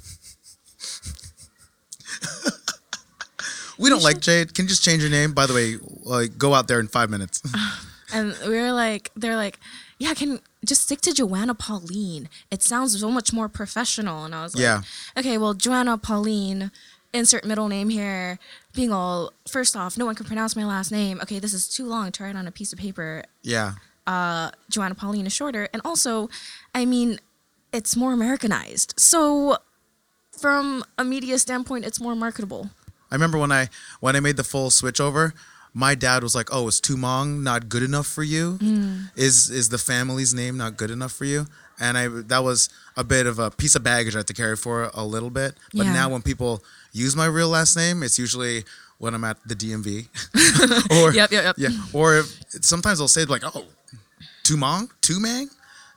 We 3.80 3.89
don't 3.89 4.01
like 4.01 4.19
Jade. 4.22 4.55
Can 4.55 4.65
you 4.65 4.69
just 4.69 4.84
change 4.84 5.03
your 5.03 5.11
name? 5.11 5.34
By 5.34 5.45
the 5.45 5.53
way, 5.53 5.76
like 6.03 6.35
go 6.38 6.53
out 6.55 6.68
there 6.68 6.80
in 6.80 6.88
five 6.88 7.09
minutes. 7.09 7.41
And 8.14 8.34
we 8.47 8.55
were 8.57 8.72
like, 8.72 9.11
they're 9.18 9.35
like, 9.35 9.59
"Yeah, 9.99 10.14
can 10.14 10.39
just 10.66 10.84
stick 10.84 11.02
to 11.02 11.14
Joanna 11.14 11.54
Pauline. 11.56 12.30
It 12.52 12.62
sounds 12.64 13.00
so 13.00 13.10
much 13.12 13.32
more 13.34 13.48
professional." 13.50 14.26
And 14.26 14.34
I 14.36 14.44
was 14.44 14.56
like, 14.56 14.62
Yeah. 14.62 14.82
okay, 15.18 15.38
well, 15.38 15.54
Joanna 15.54 15.98
Pauline." 15.98 16.72
Insert 17.14 17.46
middle 17.46 17.70
name 17.70 17.88
here. 17.90 18.38
Being 18.74 18.92
all 18.92 19.32
first 19.50 19.78
off, 19.78 19.98
no 19.98 20.06
one 20.06 20.14
can 20.14 20.26
pronounce 20.26 20.56
my 20.58 20.66
last 20.66 20.92
name. 20.92 21.20
Okay, 21.22 21.40
this 21.40 21.54
is 21.54 21.68
too 21.68 21.86
long 21.86 22.12
to 22.12 22.24
write 22.24 22.36
on 22.36 22.48
a 22.48 22.52
piece 22.52 22.74
of 22.74 22.80
paper. 22.80 23.24
yeah. 23.44 23.74
Uh, 24.06 24.52
Joanna 24.70 24.94
Pauline 24.96 25.26
is 25.26 25.34
shorter. 25.34 25.68
And 25.74 25.82
also, 25.84 26.30
I 26.76 26.86
mean, 26.86 27.20
it's 27.74 27.96
more 27.96 28.14
Americanized. 28.14 28.94
So, 28.98 29.58
from 30.32 30.84
a 30.98 31.04
media 31.04 31.38
standpoint, 31.40 31.84
it's 31.86 32.00
more 32.00 32.16
marketable. 32.16 32.70
I 33.12 33.16
remember 33.16 33.38
when 33.38 33.52
I 33.52 33.70
when 34.00 34.16
I 34.16 34.20
made 34.20 34.38
the 34.38 34.44
full 34.44 34.70
switch 34.70 35.00
over, 35.02 35.34
my 35.86 35.94
dad 35.95 36.24
was 36.24 36.34
like, 36.34 36.49
"Oh, 36.52 36.68
is 36.68 36.82
Tumong 36.82 37.41
not 37.44 37.70
good 37.70 37.84
enough 37.84 38.08
for 38.08 38.24
you? 38.24 38.58
Mm. 38.60 39.12
Is 39.16 39.49
is 39.49 39.70
the 39.70 39.78
family's 39.78 40.34
name 40.34 40.58
not 40.58 40.76
good 40.78 40.90
enough 40.91 41.12
for 41.12 41.26
you?" 41.26 41.45
And 41.80 41.98
I 41.98 42.08
that 42.32 42.44
was 42.44 42.70
a 42.95 43.04
bit 43.04 43.26
of 43.28 43.38
a 43.40 43.52
piece 43.52 43.76
of 43.76 43.84
baggage 43.84 44.16
I 44.16 44.20
had 44.20 44.28
to 44.28 44.34
carry 44.34 44.56
for 44.58 44.90
a 44.94 45.06
little 45.06 45.30
bit. 45.30 45.56
But 45.74 45.86
Yeah. 45.86 45.94
now 45.94 46.10
when 46.10 46.22
people 46.24 46.64
use 46.91 47.16
my 47.16 47.28
real 47.28 47.49
last 47.49 47.76
name, 47.78 48.02
it's 48.02 48.18
usually 48.18 48.66
when 48.98 49.14
I'm 49.14 49.24
at 49.24 49.38
the 49.48 49.56
DMV, 49.56 50.08
or 51.04 51.14
Yep, 51.14 51.32
yep, 51.32 51.44
yep. 51.44 51.56
yeah, 51.60 51.70
or 51.94 52.18
if, 52.18 52.26
sometimes 52.62 52.98
they'll 52.98 53.08
say 53.08 53.26
like, 53.26 53.44
"Oh, 53.45 53.66
Tumong, 54.44 54.90
Tumang," 55.02 55.49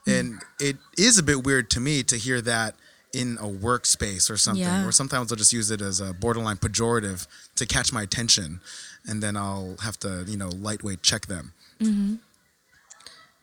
and 0.05 0.39
it 0.59 0.77
is 0.97 1.17
a 1.17 1.23
bit 1.23 1.43
weird 1.43 1.69
to 1.71 1.79
me 1.79 2.03
to 2.03 2.17
hear 2.17 2.41
that 2.41 2.75
in 3.13 3.37
a 3.41 3.47
workspace 3.47 4.29
or 4.29 4.37
something. 4.37 4.63
Yeah. 4.63 4.85
Or 4.85 4.91
sometimes 4.91 5.31
I'll 5.31 5.37
just 5.37 5.51
use 5.51 5.69
it 5.71 5.81
as 5.81 5.99
a 5.99 6.13
borderline 6.13 6.57
pejorative 6.57 7.27
to 7.55 7.65
catch 7.65 7.91
my 7.91 8.03
attention, 8.03 8.61
and 9.07 9.21
then 9.21 9.35
I'll 9.37 9.77
have 9.81 9.97
to 9.99 10.25
you 10.27 10.37
know 10.37 10.49
lightweight 10.49 11.01
check 11.01 11.27
them. 11.27 11.53
Mm-hmm. 11.79 12.15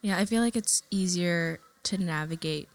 Yeah, 0.03 0.19
I 0.19 0.25
feel 0.25 0.43
like 0.43 0.57
it's 0.57 0.83
easier 0.91 1.61
to 1.85 1.99
navigate 1.99 2.69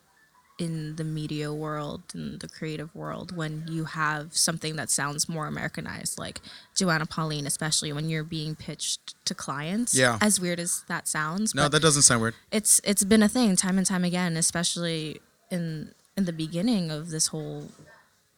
in 0.60 0.96
the 0.98 1.04
media 1.04 1.52
world 1.52 2.04
and 2.14 2.40
the 2.40 2.48
creative 2.48 2.94
world 2.94 3.36
when 3.36 3.66
you 3.68 3.86
have 3.86 4.38
something 4.38 4.76
that 4.76 4.90
sounds 4.90 5.28
more 5.28 5.48
Americanized, 5.48 6.20
like 6.20 6.42
Joanna 6.76 7.06
Pauline, 7.06 7.48
especially 7.48 7.92
when 7.92 8.10
you're 8.10 8.24
being 8.24 8.56
pitched 8.56 9.16
to 9.26 9.34
clients. 9.34 9.96
Yeah. 9.96 10.18
As 10.22 10.40
weird 10.40 10.60
as 10.60 10.84
that 10.88 11.08
sounds. 11.08 11.56
No, 11.56 11.68
that 11.68 11.82
doesn't 11.82 12.04
sound 12.04 12.22
weird. 12.22 12.36
it's 12.52 12.80
it's 12.84 13.04
been 13.04 13.24
a 13.24 13.30
thing 13.30 13.56
time 13.56 13.78
and 13.78 13.88
time 13.88 14.04
again, 14.04 14.38
especially 14.38 15.22
in 15.50 15.94
in 16.16 16.26
the 16.26 16.34
beginning 16.34 16.92
of 16.92 17.10
this 17.10 17.28
whole 17.28 17.70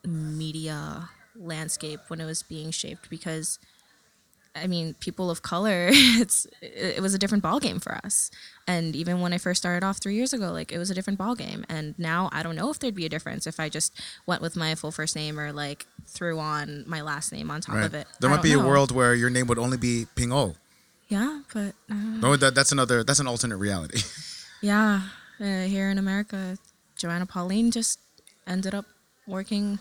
media 0.05 1.09
landscape 1.35 1.99
when 2.07 2.21
it 2.21 2.25
was 2.25 2.43
being 2.43 2.71
shaped 2.71 3.09
because 3.09 3.59
I 4.55 4.67
mean, 4.67 4.93
people 4.99 5.29
of 5.29 5.41
color, 5.41 5.89
it's 5.91 6.47
it, 6.61 7.01
was 7.01 7.13
a 7.13 7.17
different 7.17 7.43
ballgame 7.43 7.81
for 7.81 7.93
us. 8.05 8.31
And 8.67 8.95
even 8.95 9.19
when 9.21 9.33
I 9.33 9.37
first 9.37 9.61
started 9.61 9.85
off 9.85 9.97
three 9.97 10.15
years 10.15 10.33
ago, 10.33 10.51
like 10.51 10.71
it 10.71 10.77
was 10.77 10.89
a 10.89 10.93
different 10.95 11.19
ballgame. 11.19 11.65
And 11.69 11.93
now 11.99 12.29
I 12.31 12.41
don't 12.41 12.55
know 12.55 12.71
if 12.71 12.79
there'd 12.79 12.95
be 12.95 13.05
a 13.05 13.09
difference 13.09 13.45
if 13.45 13.59
I 13.59 13.69
just 13.69 13.99
went 14.25 14.41
with 14.41 14.55
my 14.55 14.73
full 14.75 14.91
first 14.91 15.15
name 15.15 15.39
or 15.39 15.51
like 15.51 15.85
threw 16.07 16.39
on 16.39 16.83
my 16.87 17.01
last 17.01 17.31
name 17.31 17.51
on 17.51 17.61
top 17.61 17.75
Right. 17.75 17.85
of 17.85 17.93
it. 17.93 18.07
There 18.19 18.29
I 18.29 18.35
might 18.35 18.43
be 18.43 18.53
don't 18.53 18.65
a 18.65 18.67
world 18.67 18.91
where 18.91 19.13
your 19.13 19.29
name 19.29 19.47
would 19.47 19.59
only 19.59 19.77
be 19.77 20.07
Ping 20.15 20.31
O. 20.31 20.55
Yeah, 21.09 21.41
but 21.53 21.75
uh, 21.91 21.93
No, 21.93 22.35
that, 22.35 22.55
that's 22.55 22.71
another. 22.71 23.03
That's 23.03 23.19
an 23.19 23.27
alternate 23.27 23.57
reality. 23.57 24.01
yeah, 24.61 25.01
uh, 25.39 25.63
here 25.63 25.89
in 25.91 25.99
America, 25.99 26.57
Joanna 26.97 27.27
Pauline 27.27 27.69
just 27.69 27.99
ended 28.47 28.73
up 28.73 28.85
working 29.27 29.77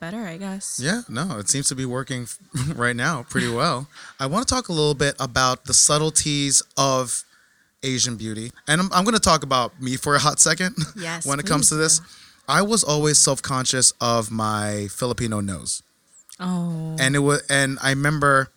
better, 0.00 0.26
I 0.26 0.36
guess. 0.38 0.80
Yeah, 0.82 1.02
no, 1.08 1.38
it 1.38 1.48
seems 1.48 1.68
to 1.68 1.74
be 1.74 1.84
working 1.84 2.26
right 2.74 2.96
now 2.96 3.24
pretty 3.28 3.48
well. 3.52 3.86
I 4.18 4.26
want 4.26 4.46
to 4.48 4.52
talk 4.54 4.68
a 4.68 4.72
little 4.72 4.94
bit 4.94 5.14
about 5.20 5.64
the 5.66 5.74
subtleties 5.74 6.62
of 6.76 7.22
Asian 7.82 8.16
beauty. 8.16 8.50
And 8.66 8.80
I'm, 8.80 8.92
I'm 8.92 9.04
going 9.04 9.14
to 9.14 9.20
talk 9.20 9.42
about 9.42 9.80
me 9.80 9.96
for 9.96 10.14
a 10.14 10.18
hot 10.18 10.40
second 10.40 10.76
Yes, 10.96 11.26
when 11.26 11.38
it 11.38 11.46
comes 11.46 11.68
to 11.68 11.74
this. 11.76 11.98
do. 11.98 12.04
I 12.48 12.62
was 12.62 12.82
always 12.82 13.18
self-conscious 13.18 13.92
of 14.00 14.30
my 14.30 14.88
Filipino 14.90 15.40
nose. 15.40 15.82
Oh, 16.40 16.96
And 16.98 17.14
it 17.14 17.20
was 17.20 17.42
and 17.50 17.78
I 17.82 17.90
remember 17.90 18.50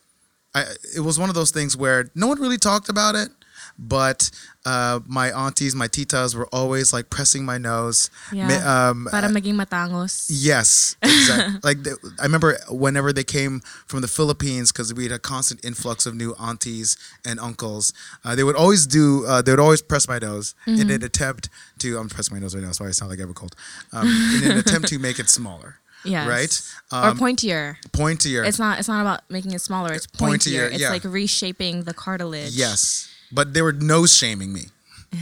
I 0.55 0.63
it 0.95 1.01
was 1.01 1.19
one 1.19 1.27
of 1.29 1.35
those 1.35 1.51
things 1.51 1.75
where 1.75 2.09
no 2.15 2.27
one 2.27 2.39
really 2.39 2.57
talked 2.57 2.87
about 2.89 3.15
it, 3.15 3.29
but 3.77 4.29
uh, 4.65 4.99
my 5.07 5.31
aunties, 5.31 5.75
my 5.75 5.87
titas 5.87 6.35
were 6.35 6.47
always 6.53 6.93
like 6.93 7.09
pressing 7.09 7.43
my 7.45 7.57
nose. 7.57 8.09
Yeah. 8.31 8.47
Um, 8.89 9.07
para 9.11 9.27
maging 9.29 9.55
matangos. 9.55 10.27
Yes, 10.29 10.95
exactly. 11.01 11.59
like 11.63 11.83
the, 11.83 11.97
I 12.19 12.23
remember 12.23 12.57
whenever 12.69 13.11
they 13.11 13.23
came 13.23 13.61
from 13.87 14.01
the 14.01 14.07
Philippines, 14.07 14.71
because 14.71 14.93
we 14.93 15.03
had 15.03 15.11
a 15.11 15.19
constant 15.19 15.63
influx 15.65 16.05
of 16.05 16.15
new 16.15 16.35
aunties 16.39 16.97
and 17.25 17.39
uncles. 17.39 17.93
Uh, 18.23 18.35
they 18.35 18.43
would 18.43 18.55
always 18.55 18.85
do. 18.87 19.25
Uh, 19.25 19.41
they 19.41 19.51
would 19.51 19.59
always 19.59 19.81
press 19.81 20.07
my 20.07 20.19
nose 20.19 20.55
in 20.67 20.89
an 20.89 21.03
attempt 21.03 21.49
to. 21.79 21.97
I'm 21.97 22.09
pressing 22.09 22.35
my 22.35 22.39
nose 22.41 22.55
right 22.55 22.63
now, 22.63 22.71
so 22.71 22.85
I 22.85 22.91
sound 22.91 23.09
like 23.11 23.19
I 23.19 23.23
have 23.23 23.29
a 23.29 23.33
cold. 23.33 23.55
Um, 23.91 24.07
in 24.43 24.51
an 24.51 24.57
attempt 24.59 24.87
to 24.89 24.99
make 24.99 25.19
it 25.19 25.29
smaller. 25.29 25.79
Yes. 26.05 26.27
Right. 26.27 26.61
or 27.05 27.09
Um, 27.11 27.17
pointier. 27.17 27.77
pointier. 27.91 28.45
It's 28.45 28.59
not. 28.59 28.77
It's 28.79 28.89
not 28.89 28.99
about 29.01 29.21
making 29.29 29.51
it 29.53 29.61
smaller. 29.61 29.93
It's 29.93 30.05
Pointier, 30.05 30.67
pointier. 30.67 30.71
It's 30.71 30.79
yeah. 30.81 30.89
like 30.89 31.03
reshaping 31.05 31.83
the 31.83 31.93
cartilage. 31.93 32.51
yes, 32.51 33.07
but 33.33 33.53
they 33.53 33.61
were 33.61 33.73
nose 33.73 34.15
shaming 34.15 34.53
me. 34.53 34.65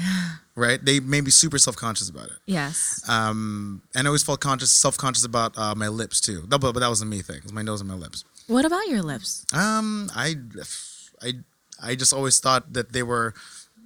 Right. 0.53 0.83
They 0.83 0.99
made 0.99 1.23
me 1.23 1.31
super 1.31 1.57
self 1.57 1.77
conscious 1.77 2.09
about 2.09 2.25
it. 2.25 2.33
Yes. 2.45 3.01
Um, 3.07 3.81
and 3.95 4.05
I 4.05 4.09
always 4.09 4.21
felt 4.21 4.41
conscious, 4.41 4.69
self 4.69 4.97
conscious 4.97 5.23
about 5.23 5.57
uh, 5.57 5.73
my 5.75 5.87
lips 5.87 6.19
too. 6.19 6.43
No, 6.51 6.59
but, 6.59 6.73
but 6.73 6.81
that 6.81 6.89
was 6.89 7.01
a 7.01 7.05
me 7.05 7.21
thing. 7.21 7.37
It 7.37 7.43
was 7.43 7.53
my 7.53 7.61
nose 7.61 7.79
and 7.79 7.89
my 7.89 7.95
lips. 7.95 8.25
what 8.47 8.65
about 8.65 8.85
your 8.87 9.01
lips? 9.01 9.45
Um, 9.53 10.11
I, 10.13 10.35
I, 11.21 11.33
I 11.81 11.95
just 11.95 12.13
always 12.13 12.39
thought 12.41 12.73
that 12.73 12.91
they 12.91 13.01
were, 13.01 13.33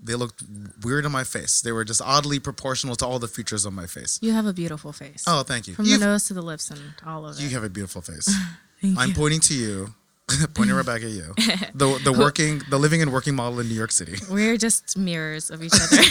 they 0.03 0.15
looked 0.15 0.43
weird 0.83 1.05
on 1.05 1.11
my 1.11 1.23
face. 1.23 1.61
They 1.61 1.71
were 1.71 1.85
just 1.85 2.01
oddly 2.03 2.39
proportional 2.39 2.95
to 2.95 3.05
all 3.05 3.19
the 3.19 3.27
features 3.27 3.63
on 3.67 3.75
my 3.75 3.85
face. 3.85 4.17
You 4.23 4.31
have 4.33 4.47
a 4.47 4.53
beautiful 4.53 4.91
face. 4.91 5.23
Oh, 5.27 5.43
thank 5.43 5.67
you. 5.67 5.75
From 5.75 5.85
You, 5.85 5.99
the 5.99 6.05
nose 6.05 6.25
to 6.29 6.33
the 6.33 6.41
lips 6.41 6.71
and 6.71 6.81
all 7.05 7.27
of 7.27 7.37
it. 7.37 7.43
you 7.43 7.49
have 7.49 7.63
a 7.63 7.69
beautiful 7.69 8.01
face. 8.01 8.27
Thank 8.81 8.97
I'm 8.99 9.09
you. 9.09 9.15
pointing 9.15 9.39
to 9.41 9.53
you, 9.53 9.93
pointing 10.53 10.75
right 10.75 10.85
back 10.85 11.03
at 11.03 11.09
you. 11.11 11.33
The 11.75 11.99
the 12.03 12.13
working, 12.13 12.61
the 12.69 12.77
living 12.79 13.01
and 13.01 13.11
working 13.11 13.35
model 13.35 13.59
in 13.59 13.67
New 13.67 13.75
York 13.75 13.91
City. 13.91 14.15
We're 14.31 14.57
just 14.57 14.97
mirrors 14.97 15.49
of 15.51 15.61
each 15.61 15.73
other. 15.73 16.01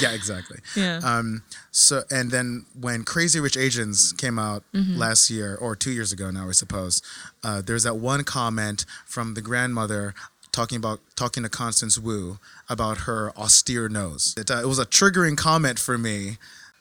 Yeah, 0.00 0.12
exactly. 0.12 0.58
yeah. 0.76 1.00
Um, 1.02 1.42
so 1.70 2.02
and 2.10 2.30
then 2.30 2.66
when 2.78 3.04
Crazy 3.04 3.40
Rich 3.40 3.56
Asians 3.56 4.12
came 4.12 4.38
out 4.38 4.62
Mm-hmm. 4.74 4.96
last 4.98 5.30
year 5.30 5.56
or 5.56 5.74
two 5.74 5.90
years 5.90 6.12
ago 6.12 6.30
now, 6.30 6.48
I 6.48 6.52
suppose, 6.52 7.00
uh, 7.42 7.62
there's 7.64 7.82
that 7.84 7.96
one 7.96 8.22
comment 8.24 8.84
from 9.06 9.34
the 9.34 9.40
grandmother 9.40 10.14
talking 10.52 10.76
about 10.76 11.00
talking 11.16 11.42
to 11.42 11.48
Constance 11.48 11.98
Wu 11.98 12.38
about 12.68 12.98
her 13.08 13.32
austere 13.36 13.88
nose. 13.88 14.34
It, 14.36 14.50
uh, 14.50 14.60
it 14.62 14.66
was 14.66 14.78
a 14.78 14.86
triggering 14.86 15.36
comment 15.36 15.78
for 15.78 15.96
me. 15.98 16.36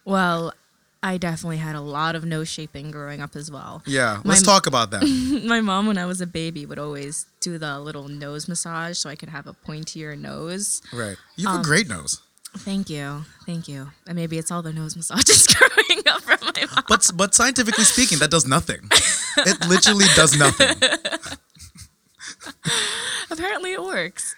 well, 0.06 0.54
I 1.04 1.18
definitely 1.18 1.58
had 1.58 1.76
a 1.76 1.82
lot 1.82 2.16
of 2.16 2.26
nose 2.26 2.48
shaping 2.50 2.92
growing 2.92 3.22
up 3.22 3.36
as 3.36 3.52
well. 3.52 3.84
Yeah, 3.86 4.16
My- 4.24 4.30
let's 4.32 4.42
talk 4.42 4.66
about 4.68 4.92
that. 4.92 5.04
My 5.48 5.62
mom, 5.62 5.88
when 5.88 5.98
I 5.98 6.06
was 6.06 6.22
a 6.22 6.28
baby, 6.28 6.66
would 6.66 6.80
always 6.80 7.28
do 7.40 7.58
the 7.58 7.80
little 7.80 8.08
nose 8.08 8.48
massage 8.48 8.98
so 8.98 9.10
I 9.10 9.16
could 9.16 9.30
have 9.30 9.46
a 9.48 9.54
pointier 9.54 10.18
nose. 10.18 10.82
right, 10.92 11.18
you 11.36 11.48
Um, 11.48 11.58
have 11.58 11.62
a 11.62 11.64
great 11.64 11.88
nose, 11.88 12.22
Thank 12.60 12.90
you. 12.90 13.24
Thank 13.46 13.68
you. 13.68 13.92
And 14.08 14.16
maybe 14.16 14.38
it's 14.40 14.50
all 14.52 14.64
the 14.64 14.74
nose 14.74 14.96
massages 14.96 15.46
growing 15.54 16.02
up 16.08 16.22
from 16.22 16.40
my 16.42 16.66
mom. 16.74 16.84
but 16.88 17.12
but 17.16 17.36
scientifically 17.36 17.84
speaking, 17.84 18.18
that 18.20 18.32
does 18.32 18.48
nothing. 18.48 18.90
It 19.38 19.68
literally 19.68 20.06
does 20.16 20.36
nothing. 20.36 20.76
Apparently 23.32 23.74
it 23.74 23.84
works. 23.84 24.36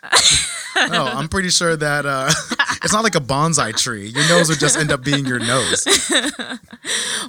No, 0.75 1.05
I'm 1.05 1.27
pretty 1.29 1.49
sure 1.49 1.75
that 1.75 2.05
uh, 2.05 2.31
it's 2.83 2.93
not 2.93 3.03
like 3.03 3.15
a 3.15 3.19
bonsai 3.19 3.75
tree. 3.75 4.07
Your 4.07 4.27
nose 4.29 4.49
would 4.49 4.59
just 4.59 4.77
end 4.77 4.91
up 4.91 5.03
being 5.03 5.25
your 5.25 5.39
nose. 5.39 5.85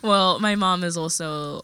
Well, 0.02 0.38
my 0.40 0.54
mom 0.54 0.82
is 0.84 0.96
also 0.96 1.62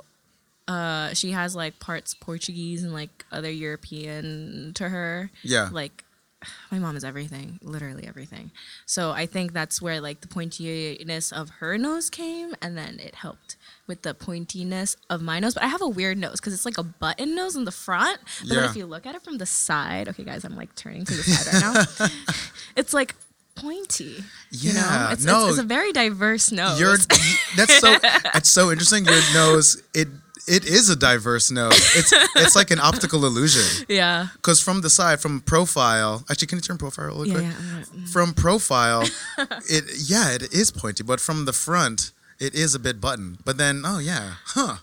uh 0.68 1.14
she 1.14 1.30
has 1.30 1.54
like 1.54 1.78
parts 1.78 2.12
Portuguese 2.12 2.82
and 2.82 2.92
like 2.92 3.24
other 3.32 3.50
European 3.50 4.72
to 4.74 4.88
her. 4.88 5.30
Yeah. 5.42 5.70
Like 5.72 6.04
my 6.70 6.78
mom 6.78 6.96
is 6.96 7.04
everything, 7.04 7.58
literally 7.62 8.06
everything. 8.06 8.50
So 8.84 9.12
I 9.12 9.26
think 9.26 9.52
that's 9.52 9.80
where 9.80 10.00
like 10.00 10.20
the 10.20 10.28
pointiness 10.28 11.32
of 11.32 11.50
her 11.60 11.78
nose 11.78 12.10
came, 12.10 12.54
and 12.60 12.76
then 12.76 12.98
it 13.00 13.14
helped 13.14 13.56
with 13.86 14.02
the 14.02 14.14
pointiness 14.14 14.96
of 15.10 15.22
my 15.22 15.38
nose. 15.38 15.54
But 15.54 15.62
I 15.62 15.68
have 15.68 15.82
a 15.82 15.88
weird 15.88 16.18
nose 16.18 16.40
because 16.40 16.52
it's 16.52 16.64
like 16.64 16.78
a 16.78 16.82
button 16.82 17.34
nose 17.34 17.56
in 17.56 17.64
the 17.64 17.72
front. 17.72 18.18
But 18.48 18.56
yeah. 18.56 18.70
if 18.70 18.76
you 18.76 18.86
look 18.86 19.06
at 19.06 19.14
it 19.14 19.22
from 19.22 19.38
the 19.38 19.46
side, 19.46 20.08
okay, 20.08 20.24
guys, 20.24 20.44
I'm 20.44 20.56
like 20.56 20.74
turning 20.74 21.04
to 21.04 21.14
the 21.14 21.22
side 21.22 21.54
right 21.54 21.98
now. 21.98 22.08
it's 22.76 22.92
like 22.92 23.14
pointy. 23.54 24.24
Yeah, 24.50 24.70
you 24.70 24.74
know? 24.74 25.08
it's, 25.12 25.24
no, 25.24 25.40
it's, 25.42 25.50
it's, 25.50 25.58
a 25.58 25.66
very 25.66 25.92
diverse 25.92 26.52
nose. 26.52 26.80
You're, 26.80 26.96
that's 27.56 27.78
so. 27.78 27.96
That's 27.98 28.48
so 28.48 28.70
interesting. 28.70 29.04
Your 29.04 29.20
nose 29.34 29.82
it 29.94 30.08
it 30.46 30.64
is 30.64 30.88
a 30.88 30.96
diverse 30.96 31.50
nose. 31.50 31.74
It's 31.96 32.12
it's 32.36 32.56
like 32.56 32.70
an 32.70 32.78
optical 32.78 33.24
illusion. 33.24 33.86
Yeah. 33.88 34.28
Because 34.34 34.60
from 34.60 34.80
the 34.80 34.90
side, 34.90 35.20
from 35.20 35.40
profile, 35.40 36.24
actually, 36.30 36.46
can 36.46 36.58
you 36.58 36.62
turn 36.62 36.78
profile 36.78 37.14
quick? 37.14 37.28
Yeah, 37.28 37.40
yeah. 37.40 37.52
Mm. 37.52 38.08
From 38.08 38.32
profile, 38.32 39.02
it 39.68 39.84
yeah, 40.06 40.32
it 40.32 40.52
is 40.52 40.70
pointy, 40.70 41.02
but 41.02 41.20
from 41.20 41.44
the 41.44 41.52
front, 41.52 42.12
it 42.38 42.54
is 42.54 42.74
a 42.74 42.78
bit 42.78 43.00
button. 43.00 43.38
But 43.44 43.58
then, 43.58 43.82
oh 43.84 43.98
yeah, 43.98 44.34
huh? 44.46 44.76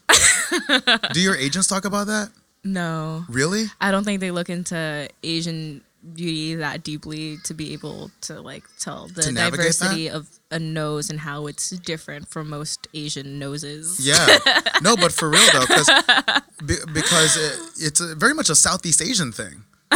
Do 1.13 1.19
your 1.19 1.35
agents 1.35 1.67
talk 1.67 1.85
about 1.85 2.07
that? 2.07 2.29
No. 2.65 3.25
Really? 3.27 3.65
I 3.81 3.91
don't 3.91 4.05
think 4.05 4.21
they 4.21 4.31
look 4.31 4.49
into 4.49 5.09
Asian 5.21 5.81
beauty 6.13 6.55
that 6.55 6.83
deeply 6.83 7.37
to 7.45 7.53
be 7.53 7.73
able 7.73 8.11
to 8.21 8.41
like 8.41 8.63
tell 8.79 9.07
the 9.07 9.31
diversity 9.31 10.07
that? 10.07 10.15
of 10.15 10.29
a 10.51 10.59
nose 10.59 11.09
and 11.09 11.19
how 11.19 11.47
it's 11.47 11.69
different 11.69 12.27
from 12.27 12.49
most 12.49 12.87
Asian 12.93 13.39
noses. 13.39 14.05
Yeah, 14.05 14.25
no, 14.81 14.95
but 14.95 15.11
for 15.11 15.29
real 15.29 15.45
though, 15.53 15.61
because 15.61 15.89
because 16.93 17.37
it, 17.37 17.85
it's 17.85 18.01
a, 18.01 18.15
very 18.15 18.33
much 18.33 18.49
a 18.49 18.55
Southeast 18.55 19.01
Asian 19.01 19.31
thing. 19.31 19.63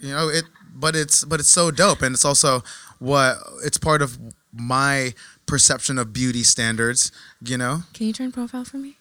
you 0.00 0.12
know 0.12 0.28
it, 0.28 0.44
but 0.74 0.94
it's 0.94 1.24
but 1.24 1.40
it's 1.40 1.48
so 1.48 1.70
dope, 1.70 2.02
and 2.02 2.14
it's 2.14 2.24
also 2.24 2.62
what 2.98 3.38
it's 3.64 3.78
part 3.78 4.02
of 4.02 4.18
my 4.52 5.14
perception 5.46 5.98
of 5.98 6.12
beauty 6.12 6.42
standards. 6.42 7.12
You 7.40 7.58
know. 7.58 7.82
Can 7.94 8.06
you 8.06 8.12
turn 8.12 8.32
profile 8.32 8.64
for 8.64 8.76
me? 8.76 8.96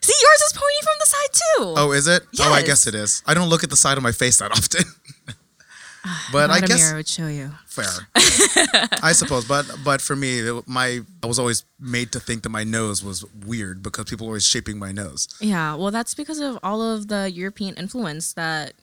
See, 0.00 0.14
yours 0.22 0.40
is 0.40 0.52
pointy 0.52 0.82
from 0.82 0.94
the 1.00 1.06
side 1.06 1.32
too. 1.32 1.74
Oh, 1.76 1.92
is 1.92 2.06
it? 2.06 2.22
Yes. 2.32 2.46
Oh, 2.48 2.52
I 2.52 2.62
guess 2.62 2.86
it 2.86 2.94
is. 2.94 3.22
I 3.26 3.34
don't 3.34 3.48
look 3.48 3.64
at 3.64 3.70
the 3.70 3.76
side 3.76 3.96
of 3.96 4.02
my 4.02 4.12
face 4.12 4.38
that 4.38 4.52
often. 4.52 4.84
Ah, 6.04 6.28
but 6.32 6.48
I 6.48 6.60
guess 6.60 6.78
mirror 6.78 6.96
would 6.96 7.08
show 7.08 7.26
you. 7.26 7.50
Fair, 7.66 7.84
I 9.02 9.10
suppose. 9.12 9.44
But 9.46 9.66
but 9.84 10.00
for 10.00 10.14
me, 10.14 10.48
my 10.64 11.00
I 11.22 11.26
was 11.26 11.40
always 11.40 11.64
made 11.80 12.12
to 12.12 12.20
think 12.20 12.44
that 12.44 12.50
my 12.50 12.62
nose 12.62 13.02
was 13.02 13.24
weird 13.46 13.82
because 13.82 14.04
people 14.04 14.26
were 14.28 14.32
always 14.32 14.46
shaping 14.46 14.78
my 14.78 14.92
nose. 14.92 15.28
Yeah, 15.40 15.74
well, 15.74 15.90
that's 15.90 16.14
because 16.14 16.38
of 16.38 16.56
all 16.62 16.80
of 16.80 17.08
the 17.08 17.30
European 17.30 17.74
influence 17.74 18.32
that 18.34 18.74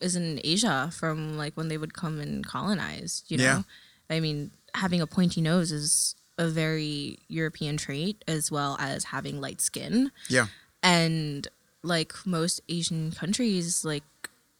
is 0.00 0.14
in 0.14 0.40
Asia 0.44 0.90
from 0.94 1.36
like 1.36 1.56
when 1.56 1.66
they 1.66 1.76
would 1.78 1.94
come 1.94 2.20
and 2.20 2.46
colonize. 2.46 3.24
You 3.26 3.38
know, 3.38 3.44
yeah. 3.44 3.62
I 4.08 4.20
mean, 4.20 4.52
having 4.74 5.00
a 5.00 5.06
pointy 5.06 5.40
nose 5.40 5.72
is 5.72 6.14
a 6.42 6.48
very 6.48 7.18
European 7.28 7.76
trait, 7.76 8.22
as 8.26 8.50
well 8.50 8.76
as 8.80 9.04
having 9.04 9.40
light 9.40 9.60
skin. 9.60 10.10
Yeah, 10.28 10.46
and 10.82 11.46
like 11.82 12.14
most 12.26 12.60
Asian 12.68 13.12
countries, 13.12 13.84
like 13.84 14.04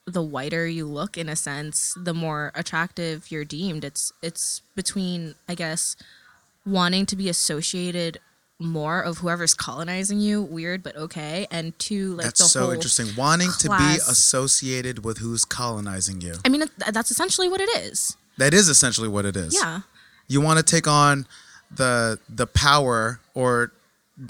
the 0.06 0.22
whiter 0.22 0.66
you 0.66 0.86
look 0.86 1.16
in 1.16 1.28
a 1.28 1.36
sense 1.36 1.96
the 1.96 2.14
more 2.14 2.52
attractive 2.54 3.30
you're 3.30 3.44
deemed. 3.44 3.84
It's 3.84 4.12
it's 4.22 4.62
between 4.74 5.34
i 5.48 5.54
guess 5.54 5.96
wanting 6.66 7.06
to 7.06 7.16
be 7.16 7.28
associated 7.28 8.18
more 8.58 9.00
of 9.00 9.18
whoever's 9.18 9.54
colonizing 9.54 10.20
you 10.20 10.40
weird 10.40 10.82
but 10.82 10.94
okay 10.96 11.46
and 11.50 11.76
two 11.78 12.14
like 12.14 12.26
that's 12.26 12.50
so 12.50 12.72
interesting. 12.72 13.08
Wanting 13.16 13.48
class. 13.48 13.62
to 13.62 13.68
be 13.68 14.10
associated 14.10 15.04
with 15.04 15.18
who's 15.18 15.44
colonizing 15.44 16.20
you. 16.20 16.34
I 16.44 16.48
mean 16.48 16.64
that's 16.78 17.10
essentially 17.10 17.48
what 17.48 17.60
it 17.60 17.70
is. 17.76 18.16
That 18.38 18.54
is 18.54 18.68
essentially 18.68 19.08
what 19.08 19.24
it 19.24 19.36
is. 19.36 19.54
Yeah. 19.54 19.80
You 20.28 20.40
want 20.40 20.58
to 20.58 20.64
take 20.64 20.86
on 20.86 21.26
the 21.76 22.18
the 22.28 22.46
power 22.46 23.20
or 23.34 23.72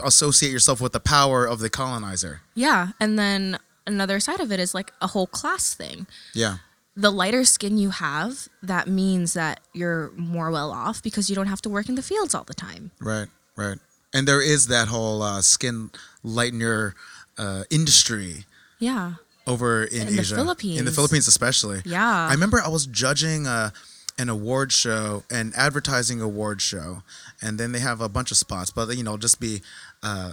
associate 0.05 0.51
yourself 0.51 0.81
with 0.81 0.93
the 0.93 1.01
power 1.01 1.45
of 1.45 1.59
the 1.59 1.69
colonizer 1.69 2.41
yeah 2.55 2.89
and 3.01 3.19
then 3.19 3.59
another 3.87 4.21
side 4.21 4.41
of 4.41 4.53
it 4.53 4.61
is 4.61 4.75
like 4.75 4.93
a 5.01 5.09
whole 5.09 5.27
class 5.27 5.75
thing. 5.75 6.07
Yeah. 6.35 6.57
The 6.95 7.11
lighter 7.11 7.45
skin 7.45 7.79
you 7.79 7.91
have, 7.91 8.49
that 8.63 8.87
means 8.87 9.33
that 9.33 9.61
you're 9.73 10.11
more 10.17 10.51
well 10.51 10.71
off 10.71 11.03
because 11.03 11.31
you 11.31 11.37
don't 11.37 11.47
have 11.47 11.63
to 11.63 11.71
work 11.71 11.89
in 11.89 11.95
the 11.95 12.03
fields 12.03 12.35
all 12.35 12.45
the 12.45 12.55
time. 12.55 12.91
Right, 13.01 13.29
right. 13.57 13.79
And 14.13 14.29
there 14.29 14.43
is 14.43 14.67
that 14.67 14.89
whole 14.89 15.23
uh, 15.23 15.41
skin 15.41 15.91
lightener 16.25 16.93
uh, 17.39 17.65
industry. 17.71 18.45
Yeah. 18.79 19.15
Over 19.47 19.85
in, 19.85 20.09
in 20.09 20.19
Asia, 20.19 20.35
the 20.35 20.43
Philippines, 20.43 20.79
in 20.79 20.85
the 20.85 20.93
Philippines 20.93 21.27
especially. 21.27 21.81
Yeah. 21.85 22.29
I 22.29 22.33
remember 22.33 22.61
I 22.61 22.69
was 22.69 22.87
judging 22.87 23.47
uh, 23.47 23.71
an 24.23 24.29
award 24.29 24.71
show, 24.73 25.25
an 25.31 25.53
advertising 25.57 26.21
award 26.21 26.63
show, 26.63 27.03
and 27.43 27.59
then 27.59 27.73
they 27.73 27.81
have 27.81 28.01
a 28.01 28.09
bunch 28.09 28.31
of 28.31 28.37
spots, 28.37 28.71
but 28.71 28.97
you 28.97 29.03
know, 29.03 29.17
just 29.17 29.41
be 29.41 29.61
uh, 30.05 30.33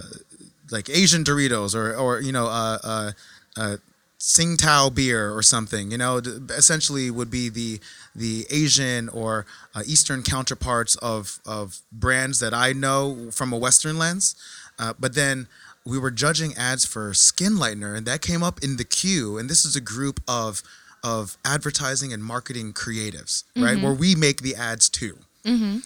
like 0.70 0.88
Asian 0.88 1.24
Doritos 1.24 1.74
or 1.74 1.94
or 1.96 2.20
you 2.20 2.30
know, 2.30 2.46
uh, 2.46 2.78
uh, 2.84 3.12
uh, 3.56 4.90
beer 4.94 5.34
or 5.34 5.42
something. 5.42 5.90
You 5.90 5.98
know, 5.98 6.18
essentially 6.50 7.10
would 7.10 7.32
be 7.32 7.48
the 7.48 7.80
the 8.14 8.46
Asian 8.48 9.08
or 9.08 9.44
uh, 9.74 9.82
Eastern 9.84 10.22
counterparts 10.22 10.94
of 10.96 11.40
of 11.44 11.80
brands 11.90 12.38
that 12.38 12.54
I 12.54 12.72
know 12.72 13.30
from 13.32 13.52
a 13.52 13.58
Western 13.58 13.98
lens. 13.98 14.36
Uh, 14.78 14.94
but 14.98 15.14
then 15.14 15.48
we 15.84 15.98
were 15.98 16.12
judging 16.12 16.54
ads 16.54 16.86
for 16.86 17.12
Skin 17.12 17.54
Lightener, 17.54 17.96
and 17.96 18.06
that 18.06 18.22
came 18.22 18.44
up 18.44 18.62
in 18.62 18.76
the 18.76 18.84
queue. 18.84 19.36
And 19.36 19.50
this 19.50 19.64
is 19.64 19.74
a 19.74 19.80
group 19.80 20.20
of 20.28 20.62
of 21.02 21.36
advertising 21.44 22.12
and 22.12 22.22
marketing 22.22 22.72
creatives, 22.72 23.44
mm-hmm. 23.44 23.64
right? 23.64 23.80
Where 23.80 23.94
we 23.94 24.14
make 24.14 24.42
the 24.42 24.54
ads 24.54 24.88
too. 24.88 25.18
Mm-hmm. 25.44 25.78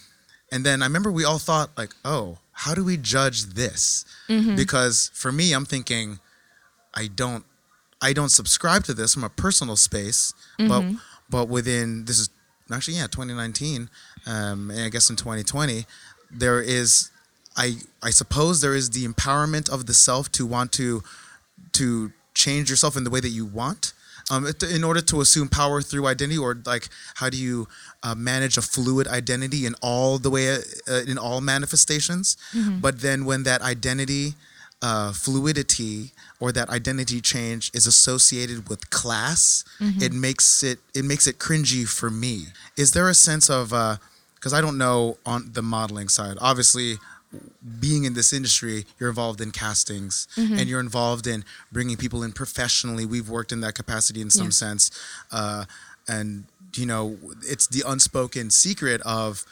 And 0.52 0.64
then 0.64 0.82
I 0.82 0.86
remember 0.86 1.10
we 1.10 1.24
all 1.24 1.38
thought 1.38 1.70
like, 1.76 1.94
oh, 2.04 2.38
how 2.52 2.74
do 2.74 2.84
we 2.84 2.96
judge 2.96 3.44
this? 3.54 4.04
Mm-hmm. 4.28 4.56
Because 4.56 5.10
for 5.14 5.32
me, 5.32 5.52
I'm 5.52 5.64
thinking, 5.64 6.20
I 6.94 7.08
don't 7.08 7.44
I 8.00 8.12
don't 8.12 8.28
subscribe 8.28 8.84
to 8.84 8.94
this 8.94 9.14
from 9.14 9.24
a 9.24 9.28
personal 9.28 9.76
space, 9.76 10.34
mm-hmm. 10.58 10.68
but 10.68 11.00
but 11.30 11.48
within 11.48 12.04
this 12.04 12.18
is 12.20 12.30
actually 12.72 12.96
yeah 12.96 13.06
2019, 13.06 13.88
um, 14.26 14.70
and 14.70 14.80
I 14.80 14.88
guess 14.88 15.10
in 15.10 15.16
2020 15.16 15.86
there 16.30 16.60
is 16.60 17.10
I 17.56 17.78
I 18.02 18.10
suppose 18.10 18.60
there 18.60 18.74
is 18.74 18.90
the 18.90 19.06
empowerment 19.06 19.72
of 19.72 19.86
the 19.86 19.94
self 19.94 20.30
to 20.32 20.46
want 20.46 20.72
to 20.72 21.02
to 21.72 22.12
change 22.34 22.70
yourself 22.70 22.96
in 22.96 23.04
the 23.04 23.10
way 23.10 23.20
that 23.20 23.30
you 23.30 23.44
want. 23.44 23.92
Um, 24.30 24.46
in 24.70 24.84
order 24.84 25.02
to 25.02 25.20
assume 25.20 25.48
power 25.48 25.82
through 25.82 26.06
identity, 26.06 26.38
or 26.38 26.56
like, 26.64 26.88
how 27.16 27.28
do 27.28 27.36
you 27.36 27.68
uh, 28.02 28.14
manage 28.14 28.56
a 28.56 28.62
fluid 28.62 29.06
identity 29.06 29.66
in 29.66 29.74
all 29.82 30.18
the 30.18 30.30
way 30.30 30.56
uh, 30.88 31.02
in 31.06 31.18
all 31.18 31.42
manifestations? 31.42 32.38
Mm-hmm. 32.54 32.78
But 32.78 33.00
then 33.00 33.26
when 33.26 33.42
that 33.42 33.60
identity 33.60 34.34
uh, 34.84 35.12
fluidity 35.12 36.12
or 36.40 36.52
that 36.52 36.68
identity 36.68 37.20
change 37.20 37.70
is 37.72 37.86
associated 37.86 38.68
with 38.68 38.90
class, 38.90 39.64
mm-hmm. 39.80 40.02
it 40.02 40.12
makes 40.12 40.62
it 40.62 40.78
it 40.94 41.04
makes 41.04 41.26
it 41.26 41.38
cringy 41.38 41.88
for 41.88 42.10
me. 42.10 42.46
Is 42.76 42.92
there 42.92 43.08
a 43.08 43.14
sense 43.14 43.48
of 43.48 43.68
because 43.68 44.52
uh, 44.52 44.56
I 44.56 44.60
don't 44.60 44.78
know 44.78 45.16
on 45.24 45.50
the 45.52 45.62
modeling 45.62 46.08
side, 46.08 46.36
obviously. 46.40 46.98
Being 47.80 48.04
in 48.04 48.14
this 48.14 48.32
industry, 48.32 48.86
you're 48.98 49.08
involved 49.08 49.40
in 49.40 49.50
castings 49.50 50.28
mm-hmm. 50.36 50.58
and 50.58 50.68
you're 50.68 50.80
involved 50.80 51.26
in 51.26 51.44
bringing 51.72 51.96
people 51.96 52.22
in 52.22 52.32
professionally. 52.32 53.06
We've 53.06 53.28
worked 53.28 53.52
in 53.52 53.60
that 53.60 53.74
capacity 53.74 54.20
in 54.20 54.30
some 54.30 54.46
yeah. 54.46 54.50
sense. 54.50 54.90
Uh, 55.32 55.64
and, 56.08 56.44
you 56.74 56.86
know, 56.86 57.16
it's 57.42 57.66
the 57.66 57.82
unspoken 57.86 58.50
secret 58.50 59.00
of 59.02 59.44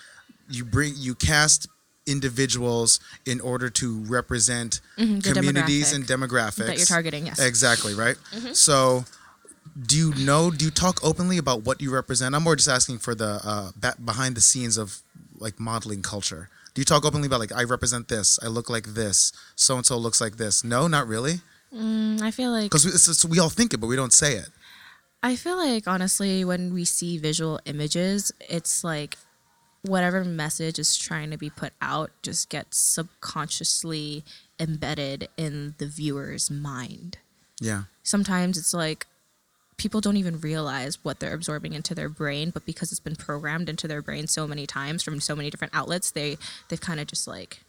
you 0.49 0.65
bring, 0.65 0.95
you 0.97 1.15
cast 1.15 1.69
individuals 2.07 3.01
in 3.27 3.41
order 3.41 3.71
to 3.71 4.01
represent 4.05 4.81
mm-hmm, 4.99 5.21
communities 5.21 5.93
and 5.93 6.05
demographics 6.05 6.67
that 6.67 6.77
you're 6.77 6.87
targeting. 6.87 7.27
Yes, 7.27 7.39
exactly 7.39 7.95
right. 7.95 8.17
Mm-hmm. 8.33 8.53
So, 8.53 9.05
do 9.87 9.97
you 9.97 10.15
know? 10.27 10.51
Do 10.51 10.65
you 10.65 10.71
talk 10.71 11.03
openly 11.05 11.39
about 11.39 11.63
what 11.63 11.81
you 11.81 11.95
represent? 11.95 12.35
I'm 12.35 12.43
more 12.43 12.57
just 12.57 12.69
asking 12.69 12.99
for 12.99 13.15
the 13.15 13.41
uh, 13.45 13.93
behind 14.05 14.35
the 14.35 14.41
scenes 14.41 14.77
of 14.77 15.01
like 15.39 15.59
modeling 15.61 16.03
culture. 16.03 16.49
Do 16.75 16.81
you 16.81 16.85
talk 16.85 17.05
openly 17.05 17.27
about 17.27 17.41
like 17.41 17.53
I 17.53 17.65
represent 17.65 18.09
this? 18.09 18.39
I 18.43 18.47
look 18.47 18.71
like 18.71 18.95
this. 18.95 19.33
So 19.57 19.77
and 19.77 19.85
so 19.85 19.97
looks 19.97 20.21
like 20.21 20.37
this. 20.37 20.65
No, 20.65 20.89
not 20.89 21.07
really. 21.07 21.41
Mm, 21.75 22.21
I 22.23 22.31
feel 22.31 22.51
like 22.51 22.71
because 22.71 23.27
we 23.29 23.39
all 23.39 23.51
think 23.51 23.75
it, 23.75 23.79
but 23.79 23.87
we 23.87 23.97
don't 23.97 24.13
say 24.13 24.35
it. 24.35 24.49
I 25.23 25.37
feel 25.37 25.57
like 25.57 25.87
honestly, 25.87 26.45
when 26.45 26.75
we 26.75 26.85
see 26.85 27.19
visual 27.19 27.61
images, 27.65 28.33
it's 28.41 28.83
like 28.83 29.17
whatever 29.83 30.25
message 30.25 30.79
is 30.79 30.97
trying 30.97 31.31
to 31.31 31.39
be 31.39 31.51
put 31.51 31.73
out 31.81 32.11
just 32.23 32.49
gets 32.49 32.79
subconsciously 32.79 34.25
embedded 34.59 35.29
in 35.37 35.75
the 35.79 35.87
viewer's 35.87 36.51
mind. 36.51 37.19
Yeah. 37.61 37.85
Sometimes 38.03 38.59
it's 38.59 38.75
like 38.75 39.07
people 39.83 40.01
don't 40.01 40.17
even 40.17 40.39
realize 40.39 40.99
what 41.03 41.19
they're 41.19 41.35
absorbing 41.35 41.73
into 41.73 41.93
their 41.93 42.09
brain, 42.09 42.51
but 42.51 42.65
because 42.65 42.93
it's 42.93 43.01
been 43.01 43.17
programmed 43.17 43.69
into 43.69 43.89
their 43.89 44.01
brain 44.01 44.29
so 44.29 44.47
many 44.47 44.65
times 44.65 45.03
from 45.03 45.19
so 45.19 45.35
many 45.35 45.51
different 45.51 45.75
outlets, 45.75 46.13
they 46.13 46.39
they've 46.69 46.81
kind 46.81 47.01
of 47.01 47.09
just 47.09 47.27
like 47.27 47.61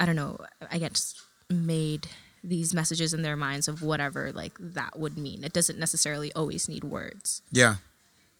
I 0.00 0.06
don't 0.06 0.16
know, 0.16 0.38
I 0.70 0.78
guess 0.78 1.14
made 1.48 2.08
these 2.42 2.74
messages 2.74 3.14
in 3.14 3.22
their 3.22 3.36
minds 3.36 3.68
of 3.68 3.80
whatever 3.82 4.32
like 4.32 4.54
that 4.58 4.98
would 4.98 5.16
mean. 5.16 5.44
It 5.44 5.52
doesn't 5.52 5.78
necessarily 5.78 6.32
always 6.32 6.68
need 6.68 6.82
words. 6.82 7.42
Yeah. 7.52 7.76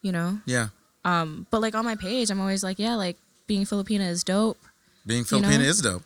you 0.02 0.10
know. 0.10 0.40
Yeah. 0.46 0.68
Um, 1.04 1.46
but 1.50 1.60
like 1.60 1.74
on 1.74 1.84
my 1.84 1.94
page, 1.94 2.30
I'm 2.30 2.40
always 2.40 2.64
like, 2.64 2.78
yeah, 2.78 2.96
like 2.96 3.16
being 3.46 3.64
Filipina 3.64 4.08
is 4.08 4.24
dope. 4.24 4.58
Being 5.06 5.24
Filipina 5.24 5.58
know? 5.58 5.64
is 5.64 5.80
dope. 5.80 6.02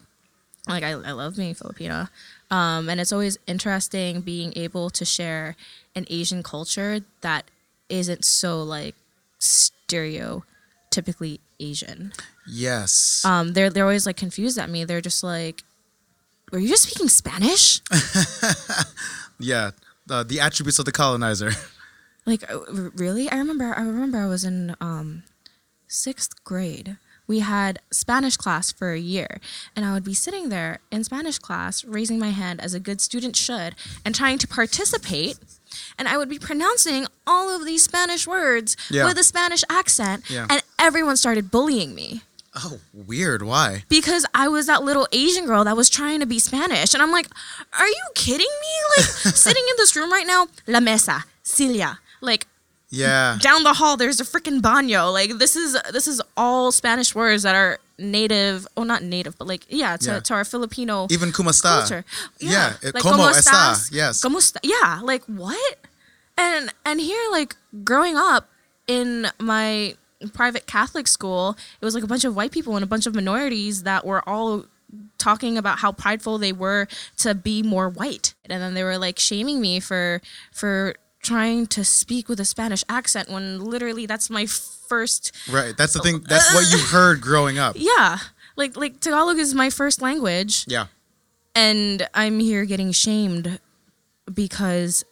Like 0.68 0.82
I, 0.82 0.90
I 0.90 1.12
love 1.12 1.36
being 1.36 1.54
Filipina. 1.54 2.08
Um, 2.54 2.88
and 2.88 3.00
it's 3.00 3.10
always 3.10 3.36
interesting 3.48 4.20
being 4.20 4.52
able 4.54 4.88
to 4.90 5.04
share 5.04 5.56
an 5.96 6.06
Asian 6.08 6.44
culture 6.44 7.00
that 7.20 7.50
isn't 7.88 8.24
so 8.24 8.62
like 8.62 8.94
stereotypically 9.40 11.40
Asian. 11.58 12.12
Yes. 12.46 13.24
Um, 13.24 13.54
they're 13.54 13.70
they're 13.70 13.82
always 13.82 14.06
like 14.06 14.16
confused 14.16 14.56
at 14.56 14.70
me. 14.70 14.84
They're 14.84 15.00
just 15.00 15.24
like, 15.24 15.64
"Were 16.52 16.60
you 16.60 16.68
just 16.68 16.84
speaking 16.84 17.08
Spanish?" 17.08 17.80
yeah. 19.40 19.72
Uh, 20.08 20.22
the 20.22 20.38
attributes 20.38 20.78
of 20.78 20.84
the 20.84 20.92
colonizer. 20.92 21.50
like 22.24 22.48
uh, 22.48 22.60
really? 22.94 23.28
I 23.28 23.38
remember. 23.38 23.74
I 23.76 23.82
remember 23.82 24.18
I 24.18 24.26
was 24.26 24.44
in 24.44 24.76
um, 24.80 25.24
sixth 25.88 26.44
grade. 26.44 26.98
We 27.26 27.40
had 27.40 27.78
Spanish 27.90 28.36
class 28.36 28.70
for 28.70 28.92
a 28.92 28.98
year, 28.98 29.40
and 29.74 29.84
I 29.84 29.92
would 29.94 30.04
be 30.04 30.14
sitting 30.14 30.48
there 30.50 30.80
in 30.90 31.04
Spanish 31.04 31.38
class, 31.38 31.84
raising 31.84 32.18
my 32.18 32.30
hand 32.30 32.60
as 32.60 32.74
a 32.74 32.80
good 32.80 33.00
student 33.00 33.34
should, 33.36 33.74
and 34.04 34.14
trying 34.14 34.38
to 34.38 34.46
participate. 34.48 35.38
And 35.98 36.06
I 36.06 36.18
would 36.18 36.28
be 36.28 36.38
pronouncing 36.38 37.06
all 37.26 37.48
of 37.54 37.64
these 37.64 37.82
Spanish 37.82 38.26
words 38.26 38.76
Yeah. 38.90 39.06
with 39.06 39.18
a 39.18 39.24
Spanish 39.24 39.64
accent, 39.70 40.24
Yeah. 40.28 40.46
and 40.50 40.62
everyone 40.78 41.16
started 41.16 41.50
bullying 41.50 41.94
me. 41.94 42.22
Oh, 42.56 42.78
weird. 42.92 43.42
Why? 43.42 43.82
because 43.88 44.24
I 44.32 44.46
was 44.46 44.66
that 44.66 44.84
little 44.84 45.08
Asian 45.10 45.44
girl 45.46 45.64
that 45.64 45.76
was 45.76 45.88
trying 45.90 46.20
to 46.20 46.26
be 46.26 46.38
Spanish. 46.38 46.94
And 46.94 47.02
I'm 47.02 47.10
like, 47.10 47.26
are 47.80 47.88
you 47.88 48.02
kidding 48.14 48.46
me? 48.60 49.02
Like, 49.02 49.06
sitting 49.34 49.64
in 49.70 49.74
this 49.76 49.96
room 49.96 50.12
right 50.12 50.26
now, 50.26 50.46
La 50.68 50.78
Mesa, 50.78 51.24
silla. 51.42 51.98
Like, 52.20 52.46
Yeah. 52.90 53.38
down 53.40 53.64
the 53.64 53.72
hall, 53.74 53.96
there's 53.96 54.20
a 54.20 54.24
freaking 54.24 54.60
baño. 54.60 55.12
Like, 55.12 55.38
this 55.38 55.56
is 55.56 55.76
this 55.92 56.06
is 56.06 56.20
all 56.36 56.70
Spanish 56.72 57.14
words 57.14 57.42
that 57.42 57.54
are 57.54 57.78
native, 57.98 58.66
oh, 58.76 58.82
not 58.84 59.02
native, 59.02 59.36
but 59.38 59.46
like, 59.48 59.64
yeah, 59.68 59.96
to, 59.96 60.10
Yeah. 60.12 60.20
to 60.20 60.34
our 60.34 60.44
Filipino 60.44 61.06
Even 61.10 61.32
como 61.32 61.50
está. 61.50 61.78
culture. 61.80 62.04
Yeah, 62.38 62.74
it- 62.82 62.84
eh, 62.84 62.90
like, 62.94 63.02
como 63.02 63.24
¿cómo 63.24 63.30
está, 63.30 63.72
estás? 63.74 63.88
yes. 63.92 64.20
¿Cómo 64.22 64.36
está? 64.38 64.58
Yeah, 64.62 65.00
like 65.02 65.24
what? 65.26 65.78
And 66.36 66.72
and 66.84 67.00
here, 67.00 67.30
like 67.30 67.56
growing 67.84 68.16
up 68.16 68.48
in 68.86 69.28
my 69.40 69.96
private 70.32 70.66
Catholic 70.66 71.06
school, 71.08 71.56
it 71.80 71.84
was 71.84 71.94
like 71.94 72.04
a 72.04 72.08
bunch 72.08 72.24
of 72.24 72.34
white 72.34 72.50
people 72.52 72.74
and 72.76 72.82
a 72.82 72.86
bunch 72.88 73.06
of 73.06 73.14
minorities 73.14 73.82
that 73.84 74.04
were 74.06 74.26
all 74.28 74.66
talking 75.18 75.56
about 75.58 75.78
how 75.78 75.90
prideful 75.92 76.38
they 76.38 76.52
were 76.52 76.86
to 77.18 77.34
be 77.34 77.62
more 77.62 77.88
white, 77.88 78.34
and 78.48 78.60
then 78.62 78.74
they 78.74 78.82
were 78.84 78.98
like 78.98 79.18
shaming 79.18 79.60
me 79.60 79.80
for 79.80 80.20
for 80.52 80.94
trying 81.24 81.66
to 81.68 81.82
speak 81.84 82.28
with 82.28 82.38
a 82.38 82.44
Spanish 82.44 82.84
accent 82.88 83.28
when 83.28 83.58
literally 83.64 84.06
that's 84.06 84.30
my 84.30 84.46
first 84.46 85.32
Right. 85.50 85.76
That's 85.76 85.94
the 85.94 86.00
thing. 86.00 86.20
That's 86.28 86.54
what 86.54 86.70
you 86.70 86.78
heard 86.96 87.20
growing 87.20 87.58
up. 87.58 87.74
yeah 87.76 88.18
like 88.56 88.76
like 88.76 89.00
Tagalog 89.00 89.38
is 89.38 89.52
my 89.54 89.70
first 89.70 90.00
language 90.00 90.64
Yeah. 90.68 90.86
and 91.56 92.06
I'm 92.14 92.38
here 92.38 92.64
getting 92.66 92.92
shamed 92.92 93.58
because 94.32 95.04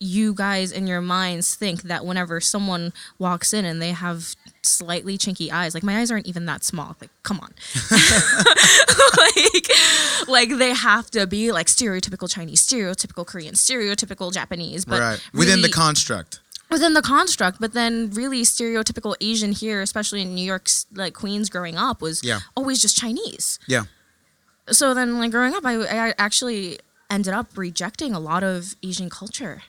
you 0.00 0.32
guys 0.32 0.70
in 0.70 0.86
your 0.86 1.00
minds 1.00 1.54
think 1.56 1.82
that 1.82 2.04
whenever 2.06 2.40
someone 2.40 2.92
walks 3.18 3.52
in 3.52 3.64
and 3.64 3.82
they 3.82 3.90
have 3.92 4.34
slightly 4.62 5.18
chinky 5.18 5.50
eyes, 5.50 5.74
like 5.74 5.82
my 5.82 5.98
eyes 5.98 6.10
aren't 6.10 6.26
even 6.26 6.46
that 6.46 6.62
small. 6.62 6.96
Like, 7.00 7.10
come 7.24 7.40
on. 7.40 7.52
like, 9.18 10.28
like 10.28 10.58
they 10.58 10.72
have 10.74 11.10
to 11.12 11.26
be 11.26 11.52
like 11.52 11.66
stereotypical 11.66 12.30
Chinese, 12.30 12.64
stereotypical 12.66 13.26
Korean, 13.26 13.54
stereotypical 13.54 14.32
Japanese, 14.32 14.84
but 14.84 15.00
right. 15.00 15.20
Within 15.34 15.62
the 15.62 15.68
construct. 15.68 16.40
within 16.70 16.94
the 16.94 17.02
construct, 17.02 17.60
but 17.60 17.72
then 17.72 18.10
really 18.10 18.42
stereotypical 18.42 19.14
Asian 19.20 19.52
here, 19.52 19.80
especially 19.82 20.22
in 20.22 20.34
New 20.34 20.44
York's 20.44 20.86
like 20.94 21.14
Queens 21.14 21.48
growing 21.50 21.76
up, 21.76 22.00
was 22.02 22.22
Yeah. 22.22 22.40
always 22.56 22.80
just 22.80 22.96
Chinese 22.96 23.58
Yeah. 23.66 23.84
so 24.70 24.94
then 24.94 25.18
like 25.18 25.30
growing 25.30 25.54
up 25.54 25.64
I, 25.64 25.74
I 26.08 26.14
actually 26.18 26.78
ended 27.10 27.32
up 27.32 27.56
rejecting 27.56 28.14
a 28.14 28.20
lot 28.20 28.42
of 28.42 28.74
asian 28.82 29.08
culture 29.10 29.62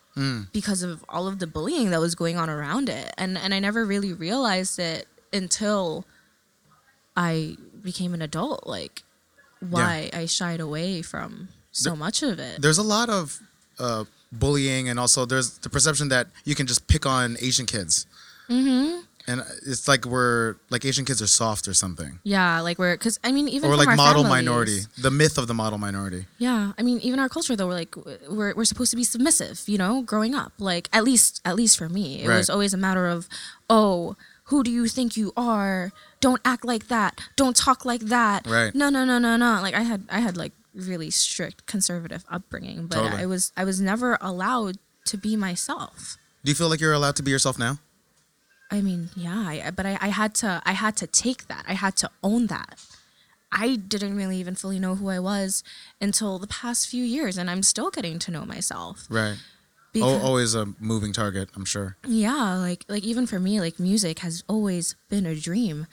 because 0.52 0.84
of 0.84 1.04
all 1.08 1.28
of 1.28 1.40
the 1.40 1.48
bullying 1.48 1.92
that 1.92 2.00
was 2.02 2.14
going 2.14 2.36
on 2.38 2.50
around 2.50 2.90
it 2.90 3.14
and 3.18 3.38
and 3.38 3.54
i 3.54 3.60
never 3.60 3.86
really 3.86 4.12
realized 4.12 4.78
it 4.80 5.08
until 5.32 6.04
i 7.16 7.56
became 7.82 8.14
an 8.14 8.22
adult 8.22 8.68
like 8.68 9.04
why 9.62 10.10
i 10.14 10.26
shied 10.26 10.60
away 10.60 11.02
from 11.02 11.48
so 11.72 11.96
much 11.96 12.22
of 12.24 12.40
it 12.40 12.62
There's 12.62 12.78
a 12.78 12.84
lot 12.84 13.10
of 13.10 13.40
uh, 13.80 14.04
bullying, 14.32 14.90
and 14.90 15.00
also 15.00 15.26
there's 15.26 15.58
the 15.60 15.70
perception 15.70 16.10
that 16.10 16.28
you 16.44 16.56
can 16.56 16.68
just 16.68 16.88
pick 16.88 17.06
on 17.06 17.38
Asian 17.40 17.66
kids. 17.66 18.06
Mm-hmm. 18.50 19.02
And 19.30 19.44
it's 19.72 19.88
like 19.88 20.06
we're 20.06 20.56
like 20.72 20.84
Asian 20.86 21.06
kids 21.06 21.22
are 21.22 21.28
soft 21.28 21.68
or 21.68 21.76
something, 21.76 22.20
yeah 22.24 22.62
like 22.62 22.78
we're 22.82 22.96
because 22.98 23.20
i 23.24 23.32
mean 23.32 23.48
even 23.48 23.70
or 23.70 23.76
like 23.76 23.96
model 23.96 24.24
families- 24.24 24.46
minority. 24.46 24.80
The 24.98 25.12
myth 25.12 25.38
of 25.38 25.46
the 25.48 25.54
model 25.54 25.78
minority. 25.78 26.26
Yeah, 26.40 26.72
I 26.80 26.82
mean, 26.88 26.98
even 27.08 27.20
our 27.20 27.30
culture 27.30 27.56
though, 27.56 27.68
we're 27.68 27.82
like 27.84 27.94
we're 28.38 28.54
we're 28.58 28.66
supposed 28.74 28.90
to 28.90 28.98
be 28.98 29.04
submissive, 29.04 29.56
you 29.68 29.78
know, 29.78 30.02
growing 30.02 30.34
up. 30.34 30.54
Like 30.58 30.90
at 30.98 31.04
least 31.04 31.42
at 31.46 31.56
least 31.56 31.78
for 31.78 31.90
me, 31.98 32.24
it 32.24 32.28
was 32.28 32.50
always 32.50 32.74
a 32.74 32.78
matter 32.88 33.06
of, 33.08 33.30
oh, 33.70 34.16
who 34.50 34.64
do 34.64 34.72
you 34.72 34.88
think 34.88 35.16
you 35.16 35.32
are? 35.38 35.92
Don't 36.22 36.42
act 36.44 36.66
like 36.66 36.88
that. 36.88 37.22
Don't 37.36 37.56
talk 37.56 37.86
like 37.86 38.02
that. 38.18 38.48
Right. 38.48 38.74
No, 38.74 38.90
no, 38.90 39.06
no, 39.06 39.20
no, 39.20 39.38
no. 39.38 39.62
Like 39.62 39.76
I 39.76 39.84
had 39.92 40.02
I 40.10 40.22
had 40.22 40.36
like 40.38 40.54
really 40.74 41.12
strict 41.12 41.68
conservative 41.68 42.26
upbringing, 42.32 42.88
but 42.88 42.96
Totally. 42.96 43.22
I 43.22 43.26
was 43.28 43.52
I 43.56 43.64
was 43.64 43.80
never 43.80 44.18
allowed 44.22 44.78
to 45.06 45.18
be 45.18 45.36
myself. 45.36 46.18
Do 46.44 46.50
you 46.52 46.56
feel 46.56 46.70
like 46.70 46.82
you're 46.82 46.94
allowed 46.94 47.16
to 47.18 47.24
be 47.24 47.32
yourself 47.32 47.60
now? 47.60 47.78
I 48.72 48.82
mean, 48.82 49.10
yeah, 49.16 49.40
I, 49.66 49.72
but 49.72 49.86
I, 49.86 49.98
I 50.00 50.10
had 50.10 50.34
to 50.36 50.62
I 50.66 50.74
had 50.74 50.96
to 50.98 51.08
take 51.08 51.48
that. 51.48 51.66
I 51.68 51.74
had 51.74 51.96
to 51.98 52.10
own 52.24 52.48
that. 52.48 52.80
I 53.52 53.78
didn't 53.78 54.16
really 54.16 54.38
even 54.38 54.54
fully 54.56 54.78
know 54.78 54.94
who 54.96 55.10
I 55.10 55.20
was 55.20 55.64
until 56.00 56.38
the 56.38 56.46
past 56.48 56.88
few 56.88 57.04
years, 57.04 57.36
and 57.38 57.50
I'm 57.50 57.64
still 57.64 57.90
getting 57.90 58.20
to 58.20 58.32
know 58.32 58.46
myself. 58.46 59.08
Right. 59.10 59.38
Because, 59.92 60.22
Oh, 60.22 60.26
always 60.28 60.54
a 60.54 60.68
moving 60.80 61.14
target, 61.14 61.50
I'm 61.56 61.66
sure. 61.66 61.98
yeah, 62.08 62.54
like 62.58 62.86
like 62.88 63.04
even 63.04 63.26
for 63.26 63.40
me, 63.40 63.60
like 63.60 63.80
music 63.80 64.20
has 64.20 64.44
always 64.48 64.96
been 65.10 65.26
a 65.26 65.34
dream, 65.36 65.88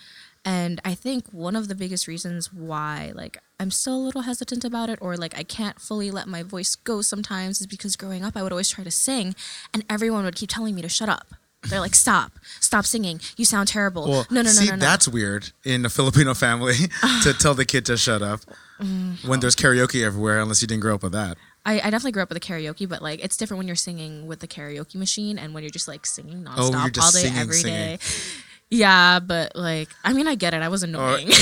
and 0.44 0.82
I 0.84 0.94
think 0.94 1.28
one 1.32 1.56
of 1.56 1.68
the 1.68 1.74
biggest 1.74 2.06
reasons 2.06 2.52
why 2.52 3.12
like 3.14 3.38
I'm 3.58 3.70
still 3.70 3.96
a 3.96 4.04
little 4.04 4.20
hesitant 4.22 4.66
about 4.66 4.90
it, 4.90 4.98
or 5.00 5.16
like 5.16 5.34
I 5.38 5.44
can't 5.44 5.80
fully 5.80 6.10
let 6.10 6.28
my 6.28 6.42
voice 6.42 6.76
go 6.76 7.00
sometimes, 7.00 7.62
is 7.62 7.66
because 7.66 7.96
growing 7.96 8.22
up 8.22 8.36
I 8.36 8.42
would 8.42 8.52
always 8.52 8.68
try 8.68 8.84
to 8.84 8.90
sing, 8.90 9.34
and 9.72 9.82
everyone 9.88 10.24
would 10.26 10.36
keep 10.36 10.50
telling 10.50 10.74
me 10.74 10.82
to 10.82 10.90
shut 10.90 11.08
up. 11.08 11.28
They're 11.68 11.80
like, 11.80 11.94
"Stop, 11.94 12.32
stop 12.60 12.84
singing. 12.86 13.20
You 13.36 13.44
sound 13.44 13.68
terrible." 13.68 14.08
Well, 14.08 14.26
no, 14.30 14.42
no, 14.42 14.42
no, 14.42 14.50
see, 14.50 14.66
no, 14.66 14.72
no. 14.76 14.78
that's 14.80 15.06
weird 15.08 15.50
in 15.64 15.84
a 15.84 15.88
Filipino 15.90 16.34
family 16.34 16.74
to 17.22 17.32
tell 17.34 17.54
the 17.54 17.64
kid 17.64 17.84
to 17.86 17.96
shut 17.96 18.22
up 18.22 18.40
when 19.26 19.40
there's 19.40 19.56
karaoke 19.56 20.04
everywhere, 20.04 20.40
unless 20.40 20.62
you 20.62 20.68
didn't 20.68 20.82
grow 20.82 20.94
up 20.94 21.02
with 21.02 21.12
that. 21.12 21.36
I, 21.64 21.74
I 21.80 21.90
definitely 21.90 22.12
grew 22.12 22.22
up 22.22 22.28
with 22.28 22.40
the 22.40 22.46
karaoke, 22.46 22.88
but 22.88 23.02
like 23.02 23.22
it's 23.24 23.36
different 23.36 23.58
when 23.58 23.66
you're 23.66 23.74
singing 23.76 24.26
with 24.26 24.38
the 24.40 24.46
karaoke 24.46 24.94
machine 24.94 25.38
and 25.38 25.52
when 25.52 25.62
you're 25.64 25.70
just 25.70 25.88
like 25.88 26.06
singing 26.06 26.46
oh, 26.46 26.50
nonstop 26.50 26.74
Oh, 26.74 26.80
you're 26.82 26.90
just 26.90 27.16
all 27.16 27.20
day, 27.22 27.26
singing, 27.28 27.40
every 27.40 27.62
day. 27.62 27.96
singing. 28.00 28.42
Yeah, 28.70 29.20
but 29.20 29.54
like 29.54 29.88
I 30.04 30.12
mean 30.12 30.26
I 30.26 30.34
get 30.34 30.52
it. 30.54 30.60
I 30.62 30.68
was 30.68 30.82
annoying. 30.82 31.26
but 31.28 31.34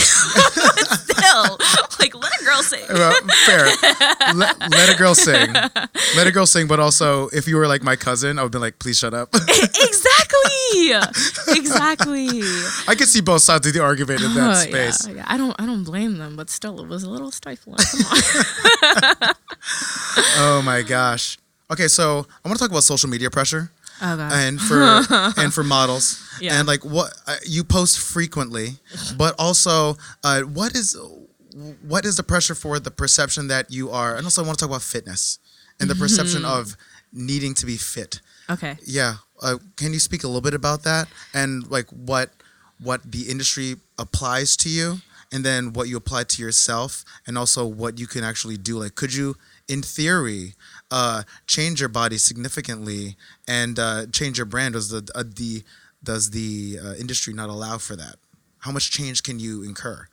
still, 0.92 1.58
like 1.98 2.14
let 2.14 2.32
a 2.40 2.44
girl 2.44 2.62
sing. 2.62 2.84
Well, 2.90 3.14
fair. 3.46 3.66
let, 4.34 4.60
let 4.70 4.94
a 4.94 4.98
girl 4.98 5.14
sing. 5.14 5.52
Let 6.16 6.26
a 6.28 6.30
girl 6.32 6.46
sing, 6.46 6.68
but 6.68 6.78
also, 6.78 7.28
if 7.30 7.48
you 7.48 7.56
were 7.56 7.66
like 7.66 7.82
my 7.82 7.96
cousin, 7.96 8.38
I 8.38 8.44
would 8.44 8.52
be 8.52 8.58
like, 8.58 8.78
please 8.78 8.98
shut 8.98 9.14
up. 9.14 9.34
exactly. 9.34 10.92
exactly. 11.58 12.28
I 12.86 12.94
could 12.96 13.08
see 13.08 13.20
both 13.20 13.42
sides 13.42 13.66
of 13.66 13.72
the 13.72 13.80
argument 13.82 14.22
in 14.22 14.32
that 14.34 14.50
Uh, 14.50 14.54
space. 14.54 15.08
Yeah, 15.08 15.14
yeah. 15.14 15.24
I 15.26 15.36
don't 15.36 15.56
I 15.58 15.66
don't 15.66 15.82
blame 15.82 16.18
them, 16.18 16.36
but 16.36 16.50
still 16.50 16.78
it 16.80 16.86
was 16.88 17.02
a 17.02 17.10
little 17.10 17.32
stifling. 17.32 17.78
Come 17.78 18.00
on. 19.26 19.34
Oh 20.36 20.62
my 20.64 20.82
gosh. 20.82 21.38
Okay, 21.72 21.88
so 21.88 22.26
I 22.44 22.48
want 22.48 22.58
to 22.58 22.62
talk 22.64 22.70
about 22.70 22.84
social 22.84 23.08
media 23.08 23.30
pressure. 23.30 23.70
Oh 24.02 24.16
god. 24.16 24.32
and 24.32 24.60
for 24.60 24.82
and 25.40 25.52
for 25.54 25.62
models 25.64 26.20
Yeah. 26.40 26.58
and 26.58 26.66
like 26.68 26.84
what 26.84 27.12
uh, 27.26 27.36
you 27.46 27.64
post 27.64 27.98
frequently 27.98 28.76
but 29.16 29.34
also 29.38 29.96
uh, 30.24 30.40
what 30.42 30.74
is 30.74 30.96
what 31.82 32.04
is 32.04 32.16
the 32.16 32.22
pressure 32.22 32.54
for 32.54 32.80
the 32.80 32.90
perception 32.90 33.46
that 33.48 33.70
you 33.70 33.90
are 33.90 34.16
and 34.16 34.26
also 34.26 34.42
I 34.42 34.46
want 34.46 34.58
to 34.58 34.64
talk 34.64 34.70
about 34.70 34.82
fitness 34.82 35.38
and 35.80 35.88
the 35.88 35.94
perception 35.94 36.42
Mm-hmm. 36.42 36.60
of 36.60 36.76
needing 37.12 37.54
to 37.54 37.66
be 37.66 37.76
fit 37.76 38.20
okay. 38.50 38.76
yeah 38.84 39.14
uh, 39.42 39.58
can 39.76 39.92
you 39.92 40.00
speak 40.00 40.24
a 40.24 40.26
little 40.26 40.40
bit 40.40 40.54
about 40.54 40.82
that 40.82 41.06
and 41.32 41.66
like 41.70 41.86
what 41.90 42.30
what 42.82 43.00
the 43.10 43.30
industry 43.30 43.76
applies 43.98 44.56
to 44.58 44.68
you 44.68 44.98
and 45.32 45.44
then 45.44 45.72
what 45.72 45.88
you 45.88 45.96
apply 45.96 46.24
to 46.24 46.42
yourself 46.42 47.04
and 47.26 47.38
also 47.38 47.64
what 47.64 47.98
you 48.00 48.06
can 48.08 48.24
actually 48.24 48.56
do 48.56 48.78
like 48.78 48.96
could 48.96 49.14
you 49.14 49.36
in 49.68 49.80
theory 49.82 50.54
uh, 50.94 51.22
change 51.48 51.80
your 51.80 51.88
body 51.88 52.16
significantly 52.16 53.16
and 53.48 53.78
uh, 53.80 54.06
change 54.12 54.38
your 54.38 54.46
brand? 54.46 54.74
Does 54.74 54.90
the 54.90 55.10
uh, 55.14 55.24
the 55.26 55.64
does 56.02 56.30
the 56.30 56.78
uh, 56.80 56.94
industry 56.94 57.34
not 57.34 57.48
allow 57.48 57.78
for 57.78 57.96
that? 57.96 58.16
How 58.58 58.70
much 58.70 58.92
change 58.92 59.24
can 59.24 59.40
you 59.40 59.64
incur? 59.64 60.06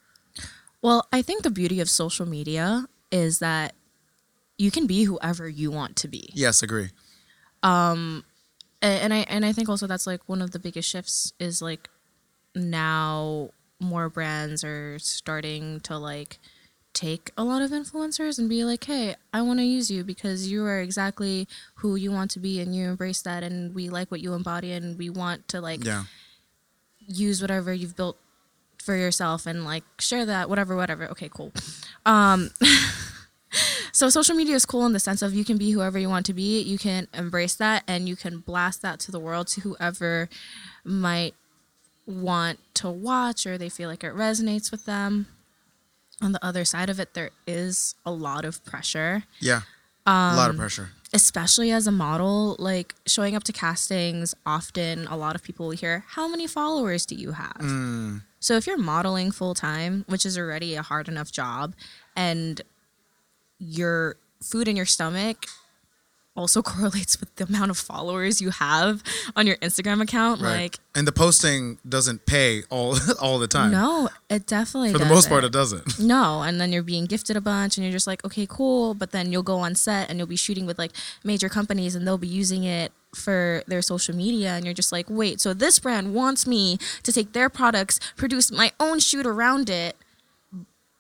Well, 0.82 1.08
I 1.14 1.22
think 1.22 1.44
the 1.44 1.52
beauty 1.52 1.80
of 1.80 1.90
social 1.90 2.26
media 2.26 2.88
is 3.12 3.38
that 3.40 3.76
you 4.58 4.72
can 4.72 4.88
be 4.88 5.04
whoever 5.04 5.48
you 5.48 5.70
want 5.70 5.96
to 5.98 6.08
be. 6.08 6.32
yes 6.34 6.64
agree. 6.64 6.90
And, 7.64 8.24
and 8.82 9.14
I 9.14 9.18
and 9.30 9.46
I 9.46 9.54
think 9.54 9.70
also 9.70 9.86
that's 9.86 10.08
like 10.08 10.22
one 10.28 10.42
of 10.42 10.50
the 10.50 10.60
biggest 10.60 10.90
shifts 10.90 11.34
is 11.40 11.62
like 11.62 11.90
now 12.56 13.52
more 13.80 14.10
brands 14.10 14.64
are 14.64 14.98
starting 14.98 15.80
to 15.82 15.98
like 15.98 16.40
take 16.94 17.32
a 17.38 17.44
lot 17.44 17.62
of 17.62 17.72
influencers 17.72 18.38
and 18.38 18.50
be 18.50 18.64
like, 18.64 18.84
hey, 18.84 19.16
I 19.34 19.42
want 19.42 19.60
to 19.60 19.66
use 19.66 19.90
you 19.90 20.04
because 20.04 20.52
you 20.52 20.66
are 20.66 20.80
exactly 20.80 21.48
who 21.76 21.96
you 21.96 22.12
want 22.12 22.32
to 22.32 22.40
be 22.40 22.60
and 22.60 22.76
you 22.76 22.88
embrace 22.88 23.22
that 23.22 23.44
and 23.44 23.74
we 23.74 23.90
like 23.90 24.12
what 24.12 24.22
you 24.22 24.34
embody 24.34 24.72
and 24.72 24.98
we 24.98 25.10
want 25.10 25.48
to 25.50 25.62
like 25.62 25.84
yeah. 25.84 26.04
use 27.00 27.42
whatever 27.42 27.74
you've 27.74 27.96
built 27.96 28.18
for 28.82 28.96
yourself 28.96 29.46
and 29.46 29.64
like 29.64 29.84
share 30.00 30.26
that, 30.26 30.50
whatever, 30.50 30.76
whatever. 30.76 31.08
Okay, 31.08 31.30
cool. 31.30 31.54
Um, 32.06 32.50
so 33.92 34.10
social 34.10 34.36
media 34.36 34.56
is 34.56 34.66
cool 34.66 34.86
in 34.86 34.94
the 34.94 35.00
sense 35.00 35.22
of 35.22 35.34
you 35.34 35.46
can 35.46 35.58
be 35.58 35.72
whoever 35.72 35.98
you 35.98 36.10
want 36.10 36.26
to 36.28 36.34
be, 36.34 36.62
you 36.62 36.78
can 36.78 37.08
embrace 37.14 37.56
that 37.56 37.84
and 37.88 38.10
you 38.10 38.16
can 38.16 38.40
blast 38.40 38.82
that 38.82 39.00
to 39.02 39.12
the 39.12 39.20
world 39.20 39.48
to 39.48 39.62
whoever 39.62 40.30
might 40.84 41.36
want 42.06 42.60
to 42.74 42.90
watch 42.90 43.46
or 43.46 43.58
they 43.58 43.70
feel 43.70 43.88
like 43.88 44.04
it 44.04 44.14
resonates 44.14 44.72
with 44.72 44.86
them 44.86 45.28
on 46.22 46.32
the 46.32 46.46
other 46.46 46.66
side 46.66 46.90
of 46.90 47.00
it, 47.00 47.14
there 47.14 47.32
is 47.48 47.96
a 48.06 48.12
lot 48.12 48.46
of 48.46 48.64
pressure. 48.66 49.24
Yeah. 49.40 49.62
Um, 50.06 50.34
a 50.34 50.36
lot 50.36 50.50
of 50.50 50.58
pressure. 50.58 50.90
Especially 51.14 51.72
as 51.72 51.88
a 51.88 51.92
model, 51.92 52.56
like 52.58 52.96
showing 53.06 53.36
up 53.36 53.44
to 53.46 53.54
castings, 53.54 54.34
often 54.46 55.08
a 55.08 55.18
lot 55.18 55.36
of 55.36 55.44
people 55.44 55.68
will 55.68 55.76
hear, 55.76 56.06
How 56.08 56.28
many 56.28 56.48
followers 56.48 57.06
do 57.06 57.16
you 57.16 57.34
have? 57.34 57.58
Mm. 57.58 58.22
So 58.40 58.56
if 58.56 58.66
you're 58.66 58.78
modeling 58.78 59.32
full 59.32 59.54
time, 59.54 60.06
which 60.08 60.26
is 60.26 60.38
already 60.38 60.76
a 60.76 60.82
hard 60.82 61.08
enough 61.08 61.32
job, 61.32 61.76
and 62.16 62.62
your 63.60 64.16
food 64.42 64.68
in 64.68 64.76
your 64.76 64.86
stomach 64.86 65.46
also 66.36 66.62
correlates 66.72 67.20
with 67.20 67.34
the 67.36 67.46
amount 67.46 67.72
of 67.72 67.78
followers 67.78 68.42
you 68.42 68.50
have 68.52 69.04
on 69.36 69.48
your 69.48 69.58
Instagram 69.58 70.02
account. 70.02 70.42
Right. 70.42 70.64
Like, 70.64 70.80
and 70.96 71.08
the 71.08 71.12
posting 71.12 71.78
doesn't 71.88 72.26
pay 72.26 72.64
all 72.70 72.98
all 73.22 73.40
the 73.40 73.48
time. 73.48 73.72
No, 73.72 74.10
it 74.30 74.46
definitely 74.46 74.92
for 74.92 75.00
the 75.00 75.06
most 75.06 75.30
part 75.30 75.44
it 75.44 75.52
doesn't. 75.52 76.00
No, 76.12 76.42
and 76.42 76.60
then 76.60 76.74
you're 76.74 76.84
being 76.84 77.06
gifted 77.06 77.38
a 77.38 77.42
bunch, 77.42 77.78
and 77.78 77.86
you're 77.86 77.92
just 77.92 78.08
like, 78.08 78.26
okay, 78.26 78.46
cool. 78.50 78.94
But 78.94 79.12
then 79.12 79.32
you'll 79.32 79.44
go 79.44 79.60
on 79.60 79.76
set 79.76 80.10
and 80.10 80.18
you'll 80.18 80.28
be 80.28 80.36
shooting 80.36 80.66
with 80.66 80.78
like 80.78 80.92
major 81.24 81.48
companies, 81.48 81.96
and 81.96 82.06
they'll 82.06 82.18
be 82.18 82.28
using 82.28 82.64
it 82.64 82.92
for 83.14 83.64
their 83.68 83.82
social 83.82 84.16
media 84.16 84.52
and 84.52 84.64
you're 84.64 84.74
just 84.74 84.94
like 84.94 85.06
wait 85.10 85.42
so 85.42 85.54
this 85.54 85.80
brand 85.80 86.14
wants 86.14 86.48
me 86.48 86.78
to 87.04 87.12
take 87.12 87.34
their 87.34 87.50
products 87.50 88.00
produce 88.16 88.50
my 88.50 88.72
own 88.80 89.00
shoot 89.00 89.26
around 89.26 89.70
it 89.70 89.98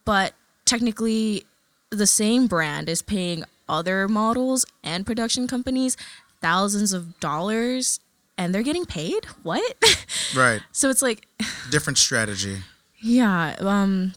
but 0.04 0.34
technically 0.66 1.46
the 1.90 2.06
same 2.06 2.48
brand 2.48 2.90
is 2.90 3.02
paying 3.02 3.46
other 3.72 4.08
models 4.08 4.66
and 4.84 5.06
production 5.06 5.48
companies 5.48 5.98
thousands 6.42 6.92
of 6.94 7.20
dollars 7.20 8.00
and 8.38 8.54
they're 8.54 8.64
getting 8.64 8.86
paid? 8.86 9.26
What? 9.44 9.64
Right. 10.36 10.62
So 10.72 10.90
it's 10.90 11.02
like 11.02 11.28
different 11.72 11.98
strategy. 11.98 12.58
Yeah 13.02 13.56
um 13.60 14.14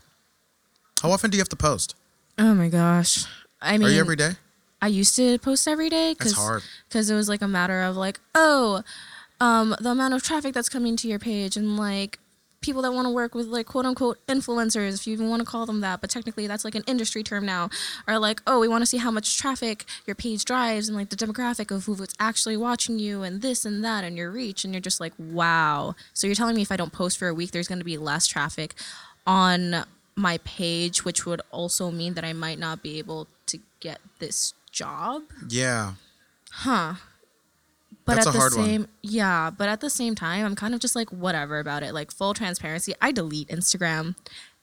how 1.02 1.10
often 1.10 1.30
do 1.30 1.36
you 1.36 1.40
have 1.40 1.48
to 1.50 1.56
post? 1.56 1.94
oh 2.38 2.54
my 2.54 2.68
gosh. 2.68 3.24
I 3.62 3.78
mean 3.78 3.88
are 3.88 3.92
you 3.92 4.00
every 4.00 4.16
day? 4.16 4.32
I 4.82 4.88
used 4.88 5.16
to 5.16 5.38
post 5.38 5.66
every 5.66 5.88
day 5.88 6.12
because 6.12 6.34
hard. 6.34 6.62
because 6.88 7.08
it 7.08 7.14
was 7.14 7.28
like 7.28 7.40
a 7.42 7.48
matter 7.48 7.82
of 7.82 7.96
like 7.96 8.20
oh 8.34 8.82
um 9.40 9.74
the 9.80 9.90
amount 9.90 10.14
of 10.14 10.22
traffic 10.22 10.52
that's 10.54 10.68
coming 10.68 10.94
to 10.96 11.08
your 11.08 11.18
page 11.18 11.56
and 11.56 11.76
like 11.76 12.18
people 12.64 12.80
that 12.82 12.92
want 12.92 13.04
to 13.06 13.10
work 13.10 13.34
with 13.34 13.46
like 13.46 13.66
quote 13.66 13.84
unquote 13.84 14.18
influencers, 14.26 14.94
if 14.94 15.06
you 15.06 15.12
even 15.12 15.28
want 15.28 15.40
to 15.40 15.46
call 15.46 15.66
them 15.66 15.80
that, 15.82 16.00
but 16.00 16.08
technically 16.08 16.46
that's 16.46 16.64
like 16.64 16.74
an 16.74 16.82
industry 16.86 17.22
term 17.22 17.44
now, 17.44 17.68
are 18.08 18.18
like, 18.18 18.40
oh, 18.46 18.58
we 18.58 18.66
want 18.66 18.80
to 18.82 18.86
see 18.86 18.96
how 18.96 19.10
much 19.10 19.38
traffic 19.38 19.84
your 20.06 20.14
page 20.14 20.44
drives 20.44 20.88
and 20.88 20.96
like 20.96 21.10
the 21.10 21.16
demographic 21.16 21.70
of 21.70 21.84
who's 21.84 22.00
actually 22.18 22.56
watching 22.56 22.98
you 22.98 23.22
and 23.22 23.42
this 23.42 23.64
and 23.64 23.84
that 23.84 24.02
and 24.02 24.16
your 24.16 24.30
reach. 24.30 24.64
And 24.64 24.72
you're 24.72 24.80
just 24.80 24.98
like, 24.98 25.12
wow. 25.18 25.94
So 26.14 26.26
you're 26.26 26.34
telling 26.34 26.56
me 26.56 26.62
if 26.62 26.72
I 26.72 26.76
don't 26.76 26.92
post 26.92 27.18
for 27.18 27.28
a 27.28 27.34
week, 27.34 27.50
there's 27.50 27.68
going 27.68 27.80
to 27.80 27.84
be 27.84 27.98
less 27.98 28.26
traffic 28.26 28.74
on 29.26 29.84
my 30.16 30.38
page, 30.38 31.04
which 31.04 31.26
would 31.26 31.42
also 31.50 31.90
mean 31.90 32.14
that 32.14 32.24
I 32.24 32.32
might 32.32 32.58
not 32.58 32.82
be 32.82 32.98
able 32.98 33.28
to 33.46 33.58
get 33.80 34.00
this 34.20 34.54
job. 34.72 35.22
Yeah. 35.48 35.94
Huh 36.50 36.94
but 38.04 38.16
That's 38.16 38.26
at 38.26 38.32
the 38.34 38.50
same 38.50 38.80
one. 38.82 38.88
yeah 39.02 39.50
but 39.50 39.68
at 39.68 39.80
the 39.80 39.90
same 39.90 40.14
time 40.14 40.44
i'm 40.44 40.54
kind 40.54 40.74
of 40.74 40.80
just 40.80 40.94
like 40.96 41.10
whatever 41.10 41.58
about 41.58 41.82
it 41.82 41.94
like 41.94 42.10
full 42.10 42.34
transparency 42.34 42.94
i 43.00 43.12
delete 43.12 43.48
instagram 43.48 44.14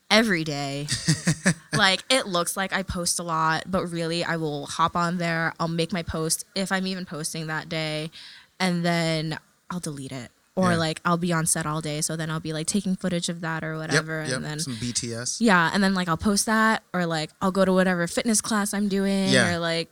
every 0.09 0.43
day 0.43 0.88
like 1.73 2.03
it 2.09 2.27
looks 2.27 2.57
like 2.57 2.73
i 2.73 2.84
post 2.84 3.19
a 3.19 3.23
lot 3.23 3.63
but 3.68 3.85
really 3.88 4.23
i 4.23 4.35
will 4.35 4.65
hop 4.65 4.95
on 4.95 5.18
there 5.18 5.53
i'll 5.59 5.68
make 5.68 5.93
my 5.93 6.03
post 6.03 6.45
if 6.55 6.72
i'm 6.72 6.85
even 6.85 7.05
posting 7.05 7.47
that 7.47 7.69
day 7.69 8.11
and 8.59 8.84
then 8.85 9.38
i'll 9.69 9.80
delete 9.80 10.11
it 10.11 10.30
or 10.56 10.72
yeah. 10.72 10.78
like 10.78 11.02
I'll 11.06 11.18
be 11.18 11.32
on 11.32 11.45
set 11.45 11.65
all 11.65 11.80
day, 11.80 12.02
so 12.02 12.15
then 12.15 12.30
I'll 12.30 12.41
be 12.41 12.52
like 12.52 12.68
taking 12.68 12.95
footage 12.95 13.30
of 13.30 13.41
that 13.41 13.64
or 13.64 13.78
whatever, 13.78 14.22
yep, 14.22 14.30
yep. 14.30 14.36
and 14.38 14.45
then 14.45 14.60
some 14.60 14.76
BTS. 14.76 15.38
Yeah, 15.40 15.72
and 15.73 15.82
then 15.84 15.94
like 15.94 16.10
I'll 16.10 16.18
post 16.18 16.45
that, 16.45 16.84
or 16.94 17.06
like 17.06 17.32
I'll 17.41 17.52
go 17.52 17.64
to 17.64 17.72
whatever 17.72 18.06
fitness 18.07 18.41
class 18.41 18.73
I'm 18.73 18.90
doing, 18.90 19.30
yeah. 19.30 19.53
or 19.53 19.60
like 19.60 19.90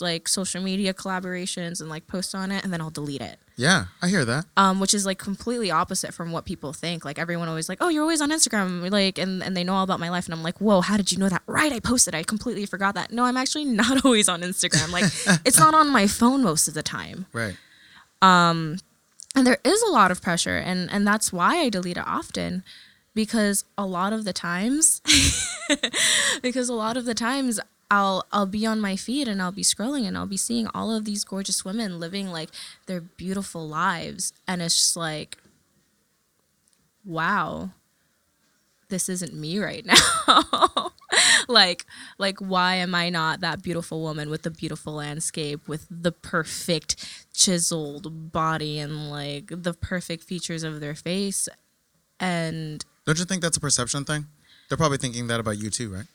like 0.00 0.28
social 0.28 0.62
media 0.62 0.94
collaborations 0.94 1.80
and 1.80 1.90
like 1.90 2.06
post 2.06 2.34
on 2.34 2.52
it, 2.52 2.62
and 2.62 2.72
then 2.72 2.80
I'll 2.80 2.90
delete 2.90 3.20
it. 3.20 3.38
Yeah, 3.56 3.86
I 4.00 4.08
hear 4.08 4.24
that. 4.24 4.44
Um, 4.56 4.78
which 4.78 4.94
is 4.94 5.06
like 5.06 5.18
completely 5.18 5.70
opposite 5.70 6.14
from 6.14 6.30
what 6.30 6.44
people 6.44 6.72
think. 6.72 7.04
Like 7.04 7.18
everyone 7.18 7.48
always 7.48 7.68
like, 7.68 7.78
oh, 7.80 7.88
you're 7.88 8.02
always 8.02 8.20
on 8.20 8.30
Instagram, 8.30 8.88
like, 8.90 9.18
and 9.18 9.42
and 9.42 9.56
they 9.56 9.64
know 9.64 9.74
all 9.74 9.84
about 9.84 9.98
my 9.98 10.10
life, 10.10 10.26
and 10.26 10.34
I'm 10.34 10.42
like, 10.44 10.60
whoa, 10.60 10.82
how 10.82 10.96
did 10.96 11.10
you 11.10 11.18
know 11.18 11.28
that? 11.28 11.42
Right, 11.46 11.72
I 11.72 11.80
posted. 11.80 12.14
I 12.14 12.22
completely 12.22 12.66
forgot 12.66 12.94
that. 12.94 13.10
No, 13.10 13.24
I'm 13.24 13.36
actually 13.36 13.64
not 13.64 14.04
always 14.04 14.28
on 14.28 14.42
Instagram. 14.42 14.92
Like, 14.92 15.04
it's 15.44 15.58
not 15.58 15.74
on 15.74 15.90
my 15.90 16.06
phone 16.06 16.44
most 16.44 16.68
of 16.68 16.74
the 16.74 16.82
time. 16.84 17.26
Right. 17.32 17.56
Um 18.22 18.78
and 19.36 19.46
there 19.46 19.58
is 19.62 19.82
a 19.82 19.92
lot 19.92 20.10
of 20.10 20.22
pressure 20.22 20.56
and 20.56 20.90
and 20.90 21.06
that's 21.06 21.32
why 21.32 21.58
i 21.58 21.68
delete 21.68 21.96
it 21.98 22.06
often 22.06 22.64
because 23.14 23.64
a 23.78 23.86
lot 23.86 24.12
of 24.12 24.24
the 24.24 24.32
times 24.32 25.00
because 26.42 26.68
a 26.68 26.74
lot 26.74 26.96
of 26.96 27.04
the 27.04 27.14
times 27.14 27.60
I'll 27.90 28.26
I'll 28.32 28.46
be 28.46 28.66
on 28.66 28.80
my 28.80 28.96
feed 28.96 29.28
and 29.28 29.40
I'll 29.40 29.52
be 29.52 29.62
scrolling 29.62 30.06
and 30.06 30.18
I'll 30.18 30.26
be 30.26 30.36
seeing 30.36 30.66
all 30.74 30.94
of 30.94 31.04
these 31.04 31.24
gorgeous 31.24 31.64
women 31.64 32.00
living 32.00 32.28
like 32.30 32.50
their 32.86 33.00
beautiful 33.00 33.66
lives 33.66 34.32
and 34.46 34.60
it's 34.60 34.76
just 34.76 34.96
like 34.96 35.38
wow 37.04 37.70
this 38.88 39.08
isn't 39.08 39.34
me 39.34 39.58
right 39.58 39.86
now 40.26 40.85
like 41.48 41.86
like 42.18 42.38
why 42.40 42.76
am 42.76 42.94
i 42.94 43.08
not 43.08 43.40
that 43.40 43.62
beautiful 43.62 44.02
woman 44.02 44.30
with 44.30 44.42
the 44.42 44.50
beautiful 44.50 44.94
landscape 44.94 45.66
with 45.68 45.86
the 45.90 46.12
perfect 46.12 47.26
chiseled 47.32 48.32
body 48.32 48.78
and 48.78 49.10
like 49.10 49.46
the 49.50 49.74
perfect 49.74 50.24
features 50.24 50.62
of 50.62 50.80
their 50.80 50.94
face? 50.94 51.48
And 52.18 52.84
don't 53.04 53.18
you 53.18 53.24
think 53.24 53.42
that's 53.42 53.56
a 53.56 53.60
perception 53.60 54.04
thing? 54.04 54.26
They're 54.68 54.78
probably 54.78 54.98
thinking 54.98 55.26
that 55.28 55.40
about 55.40 55.58
you 55.58 55.70
too 55.70 55.92
right? 55.92 56.06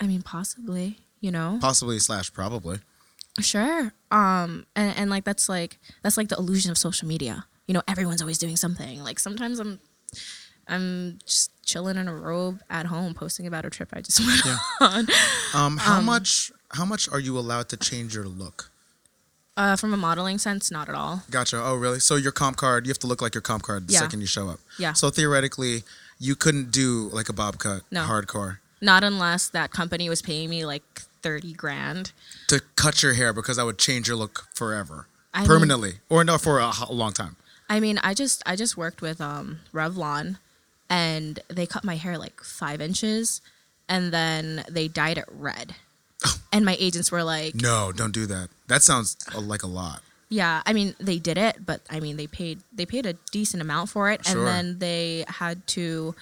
I 0.00 0.06
mean 0.06 0.22
possibly 0.22 0.98
you 1.20 1.30
know? 1.30 1.58
Possibly 1.60 1.98
slash 2.00 2.32
probably. 2.32 2.80
Sure. 3.40 3.92
Um 4.10 4.66
and, 4.76 4.96
and 4.96 5.10
like 5.10 5.24
that's 5.24 5.48
like 5.48 5.78
that's 6.02 6.16
like 6.16 6.28
the 6.28 6.36
illusion 6.36 6.70
of 6.70 6.78
social 6.78 7.08
media. 7.08 7.46
You 7.66 7.74
know 7.74 7.82
everyone's 7.88 8.20
always 8.20 8.38
doing 8.38 8.56
something. 8.56 9.02
Like 9.02 9.18
sometimes 9.18 9.58
i'm 9.58 9.80
I'm 10.68 11.18
just 11.26 11.50
chilling 11.64 11.96
in 11.96 12.08
a 12.08 12.14
robe 12.14 12.60
at 12.70 12.86
home, 12.86 13.14
posting 13.14 13.46
about 13.46 13.64
a 13.64 13.70
trip 13.70 13.88
I 13.92 14.00
just 14.00 14.20
went 14.26 14.44
yeah. 14.44 14.58
on. 14.80 15.06
Um, 15.54 15.76
how 15.78 15.98
um, 15.98 16.04
much? 16.04 16.52
How 16.70 16.84
much 16.84 17.08
are 17.10 17.20
you 17.20 17.38
allowed 17.38 17.68
to 17.70 17.76
change 17.76 18.14
your 18.14 18.24
look? 18.24 18.70
Uh, 19.56 19.76
from 19.76 19.94
a 19.94 19.96
modeling 19.96 20.36
sense, 20.38 20.70
not 20.72 20.88
at 20.88 20.96
all. 20.96 21.22
Gotcha. 21.30 21.62
Oh, 21.62 21.76
really? 21.76 22.00
So 22.00 22.16
your 22.16 22.32
comp 22.32 22.56
card, 22.56 22.86
you 22.86 22.90
have 22.90 22.98
to 23.00 23.06
look 23.06 23.22
like 23.22 23.34
your 23.34 23.42
comp 23.42 23.62
card 23.62 23.86
the 23.86 23.92
yeah. 23.92 24.00
second 24.00 24.20
you 24.20 24.26
show 24.26 24.48
up. 24.48 24.58
Yeah. 24.80 24.94
So 24.94 25.10
theoretically, 25.10 25.84
you 26.18 26.34
couldn't 26.34 26.72
do 26.72 27.08
like 27.12 27.28
a 27.28 27.32
bob 27.32 27.58
cut, 27.58 27.82
no. 27.90 28.02
hardcore. 28.02 28.58
Not 28.80 29.04
unless 29.04 29.48
that 29.48 29.70
company 29.70 30.08
was 30.08 30.22
paying 30.22 30.50
me 30.50 30.66
like 30.66 30.82
thirty 31.22 31.52
grand 31.52 32.12
to 32.48 32.60
cut 32.76 33.02
your 33.02 33.14
hair 33.14 33.32
because 33.32 33.58
I 33.58 33.64
would 33.64 33.78
change 33.78 34.08
your 34.08 34.16
look 34.16 34.46
forever, 34.52 35.06
I 35.32 35.46
permanently, 35.46 35.90
mean, 35.90 36.00
or 36.10 36.24
no, 36.24 36.36
for 36.36 36.58
a, 36.58 36.72
a 36.88 36.92
long 36.92 37.12
time. 37.12 37.36
I 37.68 37.80
mean, 37.80 37.98
I 38.02 38.12
just 38.12 38.42
I 38.44 38.56
just 38.56 38.76
worked 38.76 39.00
with 39.00 39.20
um, 39.20 39.60
Revlon 39.72 40.38
and 40.88 41.40
they 41.48 41.66
cut 41.66 41.84
my 41.84 41.96
hair 41.96 42.18
like 42.18 42.40
five 42.42 42.80
inches 42.80 43.40
and 43.88 44.12
then 44.12 44.64
they 44.70 44.88
dyed 44.88 45.18
it 45.18 45.26
red. 45.30 45.74
and 46.52 46.64
my 46.64 46.76
agents 46.78 47.10
were 47.10 47.22
like, 47.22 47.54
"No, 47.54 47.92
don't 47.92 48.12
do 48.12 48.26
that. 48.26 48.48
That 48.68 48.82
sounds 48.82 49.16
like 49.34 49.62
a 49.62 49.68
lot." 49.68 50.02
Yeah, 50.28 50.62
I 50.66 50.72
mean 50.72 50.94
they 50.98 51.18
did 51.18 51.38
it, 51.38 51.64
but 51.64 51.82
I 51.90 52.00
mean 52.00 52.16
they 52.16 52.26
paid 52.26 52.60
they 52.72 52.86
paid 52.86 53.06
a 53.06 53.14
decent 53.30 53.62
amount 53.62 53.90
for 53.90 54.10
it, 54.10 54.26
sure. 54.26 54.38
and 54.38 54.46
then 54.46 54.78
they 54.78 55.24
had 55.28 55.66
to 55.68 56.14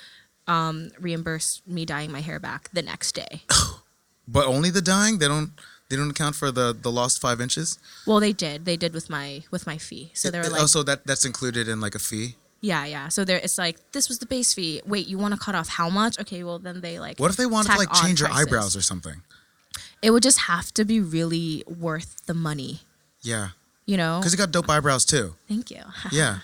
um, 0.46 0.90
reimburse 0.98 1.62
me 1.66 1.84
dyeing 1.84 2.10
my 2.10 2.20
hair 2.20 2.40
back 2.40 2.68
the 2.72 2.82
next 2.82 3.12
day. 3.12 3.42
but 4.28 4.46
only 4.46 4.70
the 4.70 4.82
dyeing? 4.82 5.18
They 5.18 5.28
don't 5.28 5.52
they 5.88 5.96
don't 5.96 6.10
account 6.10 6.34
for 6.34 6.50
the 6.50 6.76
the 6.78 6.90
lost 6.90 7.20
five 7.20 7.40
inches. 7.40 7.78
Well, 8.06 8.20
they 8.20 8.32
did. 8.32 8.64
They 8.64 8.76
did 8.76 8.92
with 8.92 9.08
my 9.08 9.44
with 9.50 9.66
my 9.66 9.78
fee. 9.78 10.10
So 10.14 10.30
they 10.30 10.38
were 10.38 10.48
like, 10.48 10.62
oh, 10.62 10.66
so 10.66 10.82
that 10.82 11.06
that's 11.06 11.24
included 11.24 11.68
in 11.68 11.80
like 11.80 11.94
a 11.94 12.00
fee. 12.00 12.36
Yeah, 12.62 12.86
yeah. 12.86 13.08
So 13.08 13.24
there, 13.24 13.38
it's 13.38 13.58
like 13.58 13.76
this 13.92 14.08
was 14.08 14.18
the 14.20 14.26
base 14.26 14.54
fee. 14.54 14.80
Wait, 14.86 15.08
you 15.08 15.18
want 15.18 15.34
to 15.34 15.40
cut 15.40 15.54
off 15.54 15.68
how 15.68 15.90
much? 15.90 16.18
Okay, 16.20 16.42
well 16.44 16.58
then 16.58 16.80
they 16.80 16.98
like. 16.98 17.18
What 17.18 17.30
if 17.30 17.36
they 17.36 17.44
wanted 17.46 17.72
to 17.72 17.78
like 17.78 17.92
change 17.92 18.20
your 18.20 18.28
prices. 18.30 18.46
eyebrows 18.46 18.76
or 18.76 18.82
something? 18.82 19.20
It 20.00 20.10
would 20.12 20.22
just 20.22 20.40
have 20.42 20.72
to 20.74 20.84
be 20.84 21.00
really 21.00 21.64
worth 21.66 22.24
the 22.26 22.34
money. 22.34 22.80
Yeah. 23.20 23.48
You 23.84 23.96
know, 23.96 24.18
because 24.20 24.32
you 24.32 24.38
got 24.38 24.52
dope 24.52 24.70
eyebrows 24.70 25.04
too. 25.04 25.34
Thank 25.48 25.70
you. 25.72 25.82
Yeah. 26.12 26.38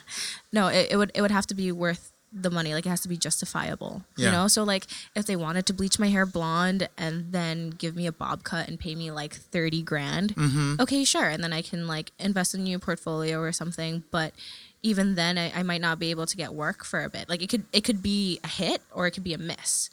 no, 0.52 0.66
it, 0.68 0.88
it 0.90 0.96
would 0.96 1.12
it 1.14 1.22
would 1.22 1.30
have 1.30 1.46
to 1.48 1.54
be 1.54 1.70
worth 1.70 2.12
the 2.32 2.50
money. 2.50 2.74
Like 2.74 2.84
it 2.84 2.88
has 2.88 3.00
to 3.02 3.08
be 3.08 3.16
justifiable. 3.16 4.02
Yeah. 4.16 4.26
You 4.26 4.32
know, 4.32 4.48
so 4.48 4.64
like 4.64 4.86
if 5.14 5.24
they 5.26 5.36
wanted 5.36 5.64
to 5.66 5.72
bleach 5.72 5.98
my 6.00 6.08
hair 6.08 6.26
blonde 6.26 6.88
and 6.98 7.30
then 7.32 7.70
give 7.70 7.94
me 7.94 8.06
a 8.08 8.12
bob 8.12 8.42
cut 8.42 8.66
and 8.68 8.78
pay 8.78 8.96
me 8.96 9.12
like 9.12 9.34
thirty 9.34 9.82
grand, 9.82 10.34
Mm-hmm. 10.34 10.80
okay, 10.80 11.04
sure, 11.04 11.26
and 11.28 11.42
then 11.44 11.52
I 11.52 11.62
can 11.62 11.86
like 11.86 12.10
invest 12.18 12.54
in 12.54 12.60
a 12.62 12.64
new 12.64 12.78
portfolio 12.80 13.38
or 13.38 13.52
something. 13.52 14.02
But 14.10 14.34
even 14.82 15.14
then, 15.14 15.38
I, 15.38 15.52
I 15.54 15.62
might 15.62 15.80
not 15.80 15.98
be 15.98 16.10
able 16.10 16.26
to 16.26 16.36
get 16.36 16.54
work 16.54 16.84
for 16.84 17.02
a 17.02 17.08
bit. 17.08 17.28
Like 17.28 17.42
it 17.42 17.48
could 17.48 17.64
it 17.72 17.82
could 17.82 18.02
be 18.02 18.40
a 18.44 18.48
hit 18.48 18.82
or 18.92 19.06
it 19.06 19.12
could 19.12 19.24
be 19.24 19.34
a 19.34 19.38
miss. 19.38 19.90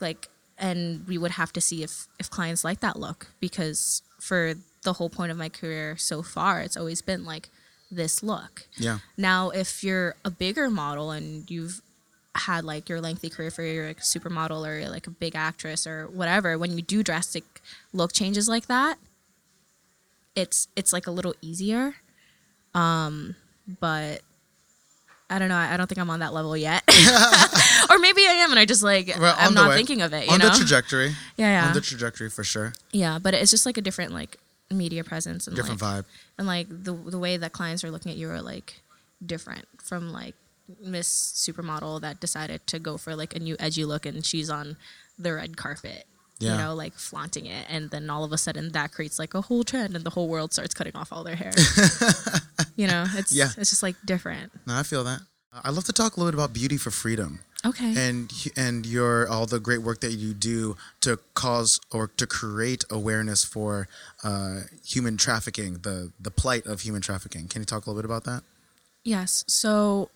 Like, 0.00 0.28
and 0.58 1.06
we 1.06 1.18
would 1.18 1.32
have 1.32 1.52
to 1.54 1.60
see 1.60 1.82
if 1.82 2.06
if 2.18 2.30
clients 2.30 2.64
like 2.64 2.80
that 2.80 2.98
look 2.98 3.28
because 3.40 4.02
for 4.20 4.54
the 4.82 4.94
whole 4.94 5.08
point 5.08 5.32
of 5.32 5.38
my 5.38 5.48
career 5.48 5.96
so 5.96 6.22
far, 6.22 6.60
it's 6.60 6.76
always 6.76 7.02
been 7.02 7.24
like 7.24 7.48
this 7.90 8.22
look. 8.22 8.66
Yeah. 8.76 8.98
Now, 9.16 9.50
if 9.50 9.82
you're 9.82 10.16
a 10.24 10.30
bigger 10.30 10.68
model 10.70 11.10
and 11.10 11.50
you've 11.50 11.80
had 12.34 12.64
like 12.64 12.88
your 12.88 13.00
lengthy 13.00 13.30
career 13.30 13.50
for 13.50 13.62
you're 13.62 13.86
like 13.86 13.98
a 13.98 14.02
supermodel 14.02 14.66
or 14.66 14.88
like 14.90 15.06
a 15.06 15.10
big 15.10 15.34
actress 15.34 15.86
or 15.86 16.06
whatever, 16.08 16.58
when 16.58 16.76
you 16.76 16.82
do 16.82 17.02
drastic 17.02 17.44
look 17.92 18.12
changes 18.12 18.48
like 18.48 18.66
that, 18.66 18.98
it's 20.34 20.68
it's 20.76 20.92
like 20.92 21.06
a 21.06 21.10
little 21.10 21.34
easier. 21.40 21.96
Um, 22.74 23.36
but 23.80 24.20
I 25.28 25.38
don't 25.38 25.48
know. 25.48 25.56
I 25.56 25.74
I 25.74 25.76
don't 25.76 25.86
think 25.88 25.98
I'm 25.98 26.10
on 26.10 26.20
that 26.20 26.32
level 26.32 26.56
yet. 26.56 26.82
or 27.90 27.98
maybe 27.98 28.22
I 28.26 28.34
am, 28.44 28.50
and 28.50 28.58
I 28.60 28.64
just 28.64 28.82
like 28.82 29.08
Well, 29.18 29.34
I'm 29.38 29.54
not 29.54 29.70
way. 29.70 29.76
thinking 29.76 30.02
of 30.02 30.12
it. 30.12 30.26
You 30.26 30.32
on 30.32 30.38
know? 30.38 30.50
the 30.50 30.56
trajectory. 30.56 31.08
yeah, 31.36 31.60
yeah, 31.62 31.68
On 31.68 31.74
the 31.74 31.80
trajectory 31.80 32.30
for 32.30 32.44
sure. 32.44 32.72
yeah. 32.92 33.18
But 33.18 33.34
it's 33.34 33.50
just 33.50 33.66
like 33.66 33.76
a 33.76 33.82
different 33.82 34.12
like 34.12 34.36
media 34.70 35.04
presence 35.04 35.46
and 35.46 35.54
Different 35.56 35.80
like, 35.82 36.04
vibe. 36.04 36.04
and 36.38 36.46
like 36.46 36.68
the 36.68 36.92
the 36.92 37.18
way 37.18 37.36
that 37.36 37.52
clients 37.52 37.82
are 37.84 37.90
looking 37.90 38.10
at 38.12 38.18
you 38.18 38.28
are 38.30 38.40
like 38.42 38.80
different 39.24 39.64
from 39.82 40.10
like 40.12 40.34
Miss 40.80 41.08
Supermodel 41.08 42.00
that 42.00 42.18
decided 42.20 42.66
to 42.68 42.78
go 42.80 42.96
for 42.96 43.14
like 43.14 43.34
a 43.36 43.38
new 43.38 43.56
edgy 43.60 43.84
look 43.84 44.04
and 44.06 44.24
she's 44.26 44.50
on 44.50 44.76
the 45.18 45.32
red 45.34 45.56
carpet. 45.56 46.06
Yeah. 46.38 46.52
You 46.52 46.58
know, 46.58 46.74
like 46.74 46.92
flaunting 46.94 47.46
it, 47.46 47.64
and 47.70 47.88
then 47.90 48.10
all 48.10 48.22
of 48.22 48.30
a 48.30 48.36
sudden 48.36 48.72
that 48.72 48.92
creates 48.92 49.18
like 49.18 49.32
a 49.32 49.40
whole 49.40 49.64
trend, 49.64 49.96
and 49.96 50.04
the 50.04 50.10
whole 50.10 50.28
world 50.28 50.52
starts 50.52 50.74
cutting 50.74 50.94
off 50.94 51.10
all 51.10 51.24
their 51.24 51.34
hair. 51.36 51.50
You 52.76 52.86
know, 52.86 53.04
it's 53.14 53.32
Yeah. 53.32 53.50
it's 53.56 53.70
just 53.70 53.82
like 53.82 53.96
different. 54.04 54.52
No, 54.66 54.76
I 54.76 54.82
feel 54.82 55.02
that. 55.04 55.20
I'd 55.64 55.70
love 55.74 55.84
to 55.84 55.92
talk 55.92 56.16
a 56.16 56.20
little 56.20 56.30
bit 56.32 56.38
about 56.38 56.52
beauty 56.52 56.76
for 56.76 56.90
freedom. 56.90 57.40
Okay. 57.64 57.94
and 57.96 58.30
and 58.54 58.86
your 58.86 59.26
all 59.28 59.46
the 59.46 59.58
great 59.58 59.82
work 59.82 60.00
that 60.00 60.12
you 60.12 60.34
do 60.34 60.76
to 61.00 61.18
cause 61.34 61.80
or 61.90 62.06
to 62.06 62.24
create 62.26 62.84
awareness 62.90 63.42
for 63.42 63.88
uh, 64.22 64.60
human 64.84 65.16
trafficking, 65.16 65.78
the 65.82 66.12
the 66.20 66.30
plight 66.30 66.64
of 66.66 66.82
human 66.82 67.00
trafficking. 67.02 67.48
Can 67.48 67.62
you 67.62 67.66
talk 67.66 67.86
a 67.86 67.90
little 67.90 68.02
bit 68.02 68.04
about 68.04 68.22
that? 68.24 68.44
Yes. 69.02 69.44
So, 69.48 70.10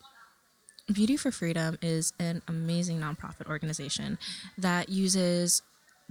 Beauty 0.92 1.16
for 1.16 1.32
Freedom 1.32 1.76
is 1.82 2.12
an 2.20 2.42
amazing 2.46 3.00
nonprofit 3.00 3.48
organization 3.48 4.18
that 4.58 4.88
uses 4.88 5.62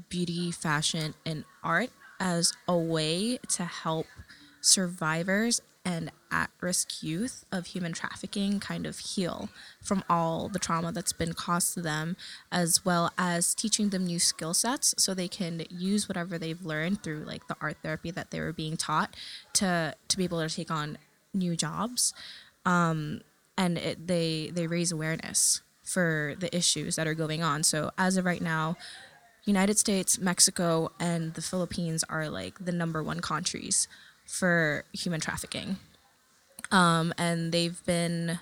beauty, 0.09 0.51
fashion, 0.51 1.13
and 1.25 1.45
art 1.63 1.91
as 2.19 2.51
a 2.67 2.77
way 2.77 3.37
to 3.49 3.63
help 3.63 4.07
survivors 4.61 5.61
and 5.89 6.11
at 6.31 6.51
risk 6.61 7.01
youth 7.01 7.45
of 7.51 7.65
human 7.65 7.91
trafficking 7.93 8.59
kind 8.59 8.85
of 8.85 8.99
heal 8.99 9.49
from 9.81 10.03
all 10.07 10.47
the 10.47 10.59
trauma 10.59 10.91
that's 10.91 11.13
been 11.13 11.33
caused 11.33 11.73
to 11.73 11.81
them, 11.81 12.15
as 12.51 12.85
well 12.85 13.11
as 13.17 13.55
teaching 13.55 13.89
them 13.89 14.05
new 14.05 14.19
skill 14.19 14.53
sets 14.53 14.93
so 14.99 15.15
they 15.15 15.27
can 15.27 15.63
use 15.71 16.07
whatever 16.07 16.37
they've 16.37 16.63
learned 16.63 17.01
through 17.01 17.23
like 17.25 17.47
the 17.47 17.55
art 17.59 17.77
therapy 17.81 18.11
that 18.11 18.29
they 18.29 18.39
were 18.39 18.53
being 18.53 18.77
taught 18.77 19.15
to 19.53 19.95
to 20.07 20.17
be 20.17 20.23
able 20.23 20.47
to 20.47 20.55
take 20.55 20.69
on 20.69 20.99
new 21.33 21.55
jobs 21.55 22.13
um, 22.65 23.21
and 23.57 23.79
it, 23.79 24.05
they 24.05 24.51
they 24.53 24.67
raise 24.67 24.91
awareness 24.91 25.61
for 25.83 26.35
the 26.39 26.55
issues 26.55 26.97
that 26.97 27.07
are 27.07 27.15
going 27.15 27.41
on. 27.41 27.63
So 27.63 27.89
as 27.97 28.15
of 28.15 28.25
right 28.25 28.41
now, 28.43 28.77
United 29.45 29.79
States, 29.79 30.19
Mexico, 30.19 30.91
and 30.99 31.33
the 31.33 31.41
Philippines 31.41 32.03
are 32.07 32.29
like 32.29 32.63
the 32.63 32.71
number 32.71 33.01
one 33.01 33.21
countries 33.21 33.87
for 34.29 34.85
human 34.93 35.19
trafficking, 35.19 35.77
um, 36.71 37.13
and 37.17 37.51
they've 37.51 37.83
been 37.85 38.39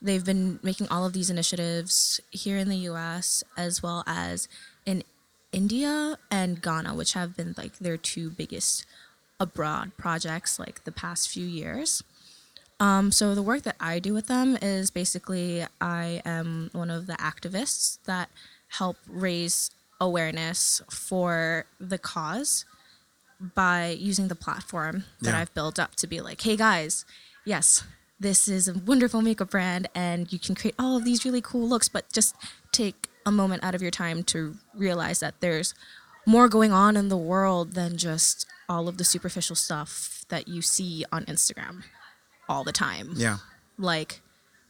they've 0.00 0.24
been 0.24 0.60
making 0.62 0.88
all 0.88 1.06
of 1.06 1.12
these 1.12 1.30
initiatives 1.30 2.20
here 2.30 2.58
in 2.58 2.68
the 2.68 2.76
U.S. 2.76 3.42
as 3.56 3.82
well 3.82 4.04
as 4.06 4.46
in 4.84 5.02
India 5.52 6.18
and 6.30 6.60
Ghana, 6.60 6.94
which 6.94 7.14
have 7.14 7.36
been 7.36 7.54
like 7.56 7.78
their 7.78 7.96
two 7.96 8.30
biggest 8.30 8.84
abroad 9.40 9.92
projects 9.96 10.58
like 10.58 10.84
the 10.84 10.92
past 10.92 11.28
few 11.28 11.46
years. 11.46 12.02
Um, 12.78 13.12
so 13.12 13.34
the 13.34 13.42
work 13.42 13.62
that 13.62 13.76
I 13.78 14.00
do 14.00 14.12
with 14.12 14.26
them 14.26 14.58
is 14.60 14.90
basically 14.90 15.64
I 15.80 16.20
am 16.24 16.68
one 16.72 16.90
of 16.90 17.06
the 17.06 17.14
activists 17.14 17.98
that 18.06 18.28
help 18.68 18.96
raise 19.08 19.70
awareness 20.00 20.82
for 20.90 21.64
the 21.78 21.98
cause 21.98 22.64
by 23.54 23.96
using 23.98 24.28
the 24.28 24.34
platform 24.34 25.04
that 25.20 25.30
Yeah. 25.30 25.40
I've 25.40 25.52
built 25.54 25.78
up 25.78 25.94
to 25.96 26.06
be 26.06 26.20
like, 26.20 26.40
hey 26.42 26.56
guys, 26.56 27.04
yes, 27.44 27.82
this 28.20 28.46
is 28.48 28.68
a 28.68 28.74
wonderful 28.74 29.20
makeup 29.22 29.50
brand 29.50 29.88
and 29.94 30.32
you 30.32 30.38
can 30.38 30.54
create 30.54 30.74
all 30.78 30.96
of 30.96 31.04
these 31.04 31.24
really 31.24 31.40
cool 31.40 31.68
looks, 31.68 31.88
but 31.88 32.10
just 32.12 32.36
take 32.70 33.08
a 33.26 33.32
moment 33.32 33.62
out 33.64 33.74
of 33.74 33.82
your 33.82 33.90
time 33.90 34.22
to 34.24 34.54
realize 34.74 35.20
that 35.20 35.40
there's 35.40 35.74
more 36.26 36.48
going 36.48 36.72
on 36.72 36.96
in 36.96 37.08
the 37.08 37.16
world 37.16 37.72
than 37.74 37.96
just 37.96 38.46
all 38.68 38.86
of 38.88 38.96
the 38.96 39.04
superficial 39.04 39.56
stuff 39.56 40.24
that 40.28 40.46
you 40.46 40.62
see 40.62 41.04
on 41.10 41.24
Instagram 41.26 41.82
all 42.48 42.62
the 42.64 42.72
time. 42.72 43.12
Yeah. 43.16 43.38
Like 43.76 44.20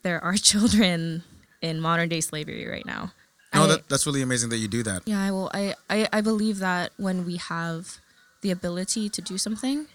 there 0.02 0.22
are 0.24 0.34
children 0.50 1.22
in 1.60 1.78
modern 1.80 2.08
day 2.08 2.20
slavery 2.20 2.66
right 2.66 2.86
now. 2.86 3.12
No, 3.54 3.64
I- 3.64 3.66
that, 3.66 3.88
that's 3.90 4.06
really 4.06 4.22
amazing 4.22 4.48
that 4.48 4.56
you 4.58 4.68
do 4.68 4.82
that. 4.84 5.02
yeah, 5.04 5.30
well. 5.30 5.50
I, 5.52 5.74
I, 5.90 6.08
I 6.10 6.20
believe 6.22 6.58
that 6.60 6.92
when 6.96 7.26
we 7.26 7.36
have 7.36 7.98
the 8.43 8.51
ability 8.51 9.09
to 9.09 9.23
do 9.23 9.39
something 9.39 9.86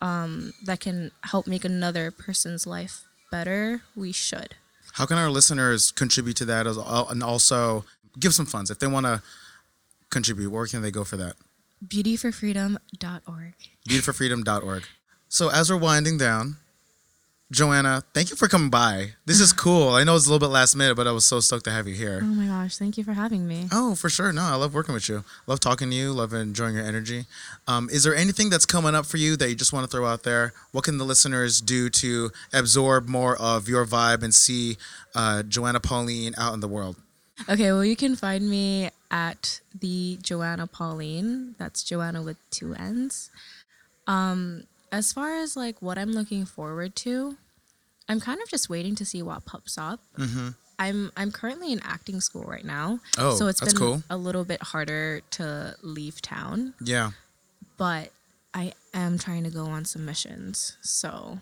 um, 0.00 0.52
that 0.64 0.80
can 0.80 1.10
help 1.22 1.46
make 1.46 1.64
another 1.64 2.10
person's 2.10 2.66
life 2.66 3.04
better, 3.30 3.82
we 3.96 4.12
should. 4.12 4.56
How 4.94 5.06
can 5.06 5.16
our 5.16 5.30
listeners 5.30 5.90
contribute 5.90 6.36
to 6.36 6.44
that 6.46 6.66
as, 6.66 6.76
and 6.76 7.22
also 7.22 7.84
give 8.18 8.34
some 8.34 8.46
funds 8.46 8.70
if 8.70 8.78
they 8.78 8.86
want 8.86 9.06
to 9.06 9.22
contribute? 10.10 10.50
Where 10.50 10.66
can 10.66 10.82
they 10.82 10.90
go 10.90 11.04
for 11.04 11.16
that? 11.16 11.34
Beautyforfreedom.org. 11.86 13.54
Beautyforfreedom.org. 13.88 14.82
So 15.28 15.48
as 15.50 15.70
we're 15.70 15.78
winding 15.78 16.18
down, 16.18 16.56
Joanna, 17.52 18.02
thank 18.14 18.30
you 18.30 18.36
for 18.36 18.48
coming 18.48 18.70
by. 18.70 19.10
This 19.26 19.38
is 19.38 19.52
cool. 19.64 19.90
I 19.90 20.04
know 20.04 20.16
it's 20.16 20.26
a 20.26 20.30
little 20.30 20.44
bit 20.44 20.52
last 20.52 20.74
minute, 20.74 20.96
but 20.96 21.06
I 21.06 21.12
was 21.12 21.26
so 21.26 21.38
stoked 21.38 21.64
to 21.66 21.70
have 21.70 21.86
you 21.86 21.94
here. 21.94 22.20
Oh 22.22 22.26
my 22.26 22.46
gosh, 22.46 22.78
thank 22.78 22.96
you 22.96 23.04
for 23.04 23.12
having 23.12 23.46
me. 23.46 23.68
Oh, 23.70 23.94
for 23.94 24.08
sure. 24.08 24.32
No, 24.32 24.40
I 24.42 24.54
love 24.54 24.72
working 24.72 24.94
with 24.94 25.06
you. 25.08 25.22
Love 25.46 25.60
talking 25.60 25.90
to 25.90 25.94
you. 25.94 26.12
Love 26.12 26.32
enjoying 26.32 26.76
your 26.76 26.84
energy. 26.84 27.26
Um, 27.68 27.90
is 27.92 28.04
there 28.04 28.14
anything 28.16 28.48
that's 28.48 28.64
coming 28.64 28.94
up 28.94 29.04
for 29.04 29.18
you 29.18 29.36
that 29.36 29.50
you 29.50 29.54
just 29.54 29.70
want 29.72 29.84
to 29.84 29.94
throw 29.94 30.06
out 30.06 30.22
there? 30.22 30.54
What 30.72 30.84
can 30.84 30.96
the 30.96 31.04
listeners 31.04 31.60
do 31.60 31.90
to 31.90 32.30
absorb 32.54 33.06
more 33.06 33.36
of 33.36 33.68
your 33.68 33.84
vibe 33.84 34.22
and 34.22 34.34
see 34.34 34.78
uh, 35.14 35.42
Joanna 35.42 35.80
Pauline 35.80 36.34
out 36.38 36.54
in 36.54 36.60
the 36.60 36.68
world? 36.68 36.96
Okay, 37.50 37.70
well, 37.72 37.84
you 37.84 37.96
can 37.96 38.16
find 38.16 38.48
me 38.48 38.88
at 39.10 39.60
the 39.78 40.18
Joanna 40.22 40.66
Pauline. 40.66 41.54
That's 41.58 41.82
Joanna 41.82 42.22
with 42.22 42.38
two 42.50 42.72
N's. 42.74 43.30
Um, 44.06 44.64
as 44.92 45.12
far 45.12 45.34
as 45.36 45.56
like 45.56 45.80
what 45.82 45.98
I'm 45.98 46.12
looking 46.12 46.44
forward 46.44 46.94
to, 46.96 47.36
I'm 48.08 48.20
kind 48.20 48.40
of 48.42 48.48
just 48.48 48.68
waiting 48.68 48.94
to 48.96 49.04
see 49.04 49.22
what 49.22 49.44
pops 49.46 49.78
up. 49.78 50.00
Mm-hmm. 50.18 50.48
I'm 50.78 51.12
I'm 51.16 51.30
currently 51.32 51.72
in 51.72 51.80
acting 51.82 52.20
school 52.20 52.44
right 52.44 52.64
now, 52.64 53.00
Oh, 53.18 53.34
so 53.34 53.46
it's 53.46 53.60
been 53.60 53.74
cool. 53.76 54.02
a 54.10 54.16
little 54.16 54.44
bit 54.44 54.62
harder 54.62 55.22
to 55.32 55.74
leave 55.82 56.20
town. 56.22 56.74
Yeah. 56.80 57.12
But 57.78 58.10
I 58.54 58.72
am 58.92 59.18
trying 59.18 59.44
to 59.44 59.50
go 59.50 59.64
on 59.66 59.84
some 59.84 60.04
missions, 60.04 60.76
so 60.82 61.38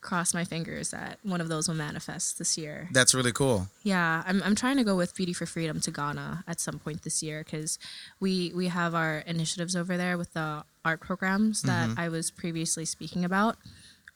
cross 0.00 0.32
my 0.32 0.44
fingers 0.44 0.90
that 0.92 1.18
one 1.24 1.40
of 1.40 1.48
those 1.48 1.66
will 1.66 1.74
manifest 1.74 2.38
this 2.38 2.56
year. 2.56 2.88
That's 2.92 3.14
really 3.14 3.32
cool. 3.32 3.66
Yeah, 3.82 4.22
I'm 4.26 4.42
I'm 4.44 4.54
trying 4.54 4.76
to 4.76 4.84
go 4.84 4.96
with 4.96 5.14
Beauty 5.14 5.32
for 5.32 5.44
Freedom 5.46 5.80
to 5.80 5.90
Ghana 5.90 6.44
at 6.46 6.60
some 6.60 6.78
point 6.78 7.02
this 7.02 7.22
year 7.22 7.42
because 7.44 7.78
we 8.20 8.52
we 8.54 8.68
have 8.68 8.94
our 8.94 9.18
initiatives 9.26 9.74
over 9.74 9.96
there 9.96 10.16
with 10.16 10.32
the 10.34 10.62
art 10.88 11.00
programs 11.00 11.62
that 11.62 11.90
I 11.98 12.08
was 12.08 12.30
previously 12.30 12.86
speaking 12.86 13.24
about. 13.24 13.58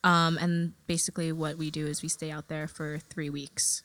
Um, 0.02 0.38
and 0.38 0.72
basically, 0.86 1.30
what 1.30 1.58
we 1.58 1.70
do 1.70 1.86
is 1.86 2.02
we 2.02 2.08
stay 2.08 2.30
out 2.30 2.48
there 2.48 2.66
for 2.66 2.98
three 2.98 3.28
weeks, 3.30 3.82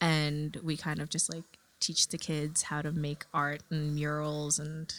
and 0.00 0.56
we 0.62 0.76
kind 0.76 1.00
of 1.00 1.08
just 1.08 1.32
like 1.32 1.44
teach 1.80 2.08
the 2.08 2.18
kids 2.18 2.64
how 2.64 2.82
to 2.82 2.92
make 2.92 3.24
art 3.32 3.62
and 3.70 3.94
murals, 3.94 4.58
and 4.58 4.92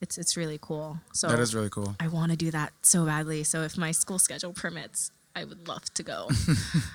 it's 0.00 0.18
it's 0.18 0.36
really 0.36 0.58
cool. 0.60 0.98
So 1.12 1.28
That 1.28 1.38
is 1.38 1.54
really 1.54 1.70
cool. 1.70 1.94
I 2.00 2.08
want 2.08 2.32
to 2.32 2.36
do 2.36 2.50
that 2.50 2.72
so 2.82 3.06
badly. 3.06 3.44
So 3.44 3.62
if 3.62 3.78
my 3.78 3.92
school 3.92 4.18
schedule 4.18 4.52
permits, 4.52 5.12
I 5.36 5.44
would 5.44 5.68
love 5.68 5.84
to 5.94 6.02
go. 6.02 6.28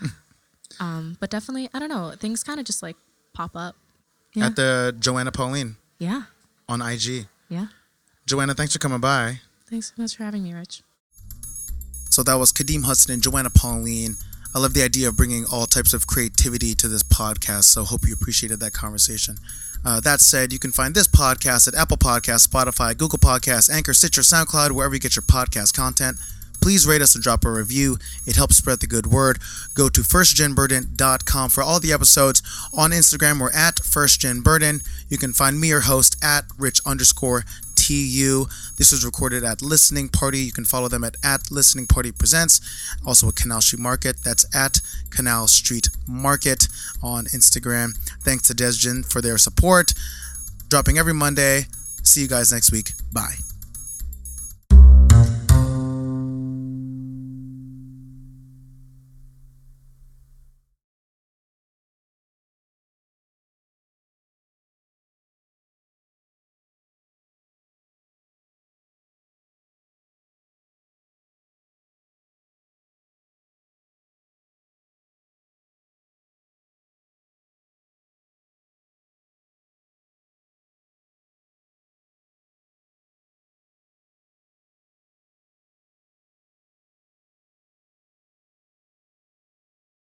um, 0.80 1.18
but 1.20 1.30
definitely, 1.30 1.70
I 1.74 1.80
don't 1.80 1.90
know. 1.90 2.12
Things 2.12 2.44
kind 2.44 2.60
of 2.60 2.66
just 2.66 2.84
like 2.84 2.98
pop 3.34 3.56
up. 3.56 3.76
Yeah. 4.34 4.48
At 4.48 4.56
the 4.58 4.96
Joanna 5.00 5.32
Pauline 5.32 5.78
yeah. 5.98 6.24
on 6.68 6.82
IG. 6.82 7.28
Yeah. 7.50 7.68
Joanna, 8.28 8.54
thanks 8.54 8.74
for 8.74 8.80
coming 8.80 9.00
by. 9.00 9.40
Thanks 9.70 9.94
so 9.96 10.02
much 10.02 10.16
for 10.16 10.24
having 10.24 10.44
me, 10.44 10.54
Rich. 10.54 10.82
So 12.10 12.24
that 12.24 12.36
was 12.36 12.52
Kadeem 12.54 12.86
Hudson 12.86 13.14
and 13.14 13.22
Joanna 13.22 13.50
Pauline. 13.50 14.16
I 14.56 14.60
love 14.60 14.74
the 14.74 14.82
idea 14.82 15.10
of 15.10 15.18
bringing 15.18 15.46
all 15.52 15.66
types 15.66 15.94
of 15.94 16.08
creativity 16.08 16.74
to 16.76 16.88
this 16.88 17.04
podcast. 17.04 17.66
So 17.66 17.84
hope 17.84 18.08
you 18.08 18.14
appreciated 18.14 18.60
that 18.62 18.74
conversation. 18.74 19.36
Uh, 19.86 20.00
that 20.00 20.22
said, 20.22 20.52
you 20.52 20.60
can 20.60 20.72
find 20.72 20.96
this 20.96 21.08
podcast 21.08 21.68
at 21.68 21.76
Apple 21.76 21.98
Podcasts, 21.98 22.48
Spotify, 22.48 22.98
Google 22.98 23.20
Podcasts, 23.20 23.70
Anchor, 23.70 23.94
Stitcher, 23.94 24.22
SoundCloud, 24.22 24.72
wherever 24.72 24.94
you 24.94 25.00
get 25.00 25.16
your 25.16 25.24
podcast 25.24 25.74
content. 25.76 26.18
Please 26.62 26.88
rate 26.88 27.02
us 27.02 27.16
and 27.16 27.24
drop 27.24 27.46
a 27.46 27.52
review. 27.52 27.98
It 28.26 28.36
helps 28.36 28.58
spread 28.58 28.80
the 28.80 28.88
good 28.88 29.08
word. 29.08 29.40
Go 29.74 29.90
to 29.90 30.02
firstgenburden.com 30.02 31.50
for 31.50 31.64
all 31.64 31.80
the 31.80 31.94
episodes. 31.94 32.42
On 32.74 32.92
Instagram, 32.92 33.40
we're 33.40 33.52
at 33.52 33.76
firstgenburden. 33.78 34.86
You 35.10 35.18
can 35.18 35.34
find 35.34 35.60
me, 35.60 35.70
your 35.70 35.82
host, 35.82 36.18
at 36.24 36.46
rich 36.58 36.80
underscore 36.86 37.44
TU. 37.76 38.48
This 38.78 38.92
was 38.92 39.06
recorded 39.06 39.44
at 39.44 39.62
Listening 39.62 40.10
Party. 40.10 40.40
You 40.40 40.52
can 40.52 40.66
follow 40.66 40.88
them 40.88 41.04
at, 41.04 41.16
at 41.24 41.50
Listening 41.52 41.88
Party 41.88 42.12
Presents. 42.12 42.60
Also 43.06 43.30
at 43.30 43.36
Canal 43.36 43.62
Street 43.62 43.82
Market. 43.82 44.18
That's 44.24 44.46
at 44.56 44.82
Canal 45.10 45.48
Street 45.48 45.90
Market 46.08 46.68
on 47.02 47.26
Instagram. 47.26 47.98
Thanks 48.22 48.44
to 48.48 48.54
Desjin 48.54 49.10
for 49.10 49.22
their 49.22 49.38
support. 49.38 49.94
Dropping 50.68 50.98
every 50.98 51.14
Monday. 51.14 51.68
See 52.04 52.22
you 52.22 52.28
guys 52.28 52.52
next 52.52 52.72
week. 52.72 52.92
Bye. 53.14 53.36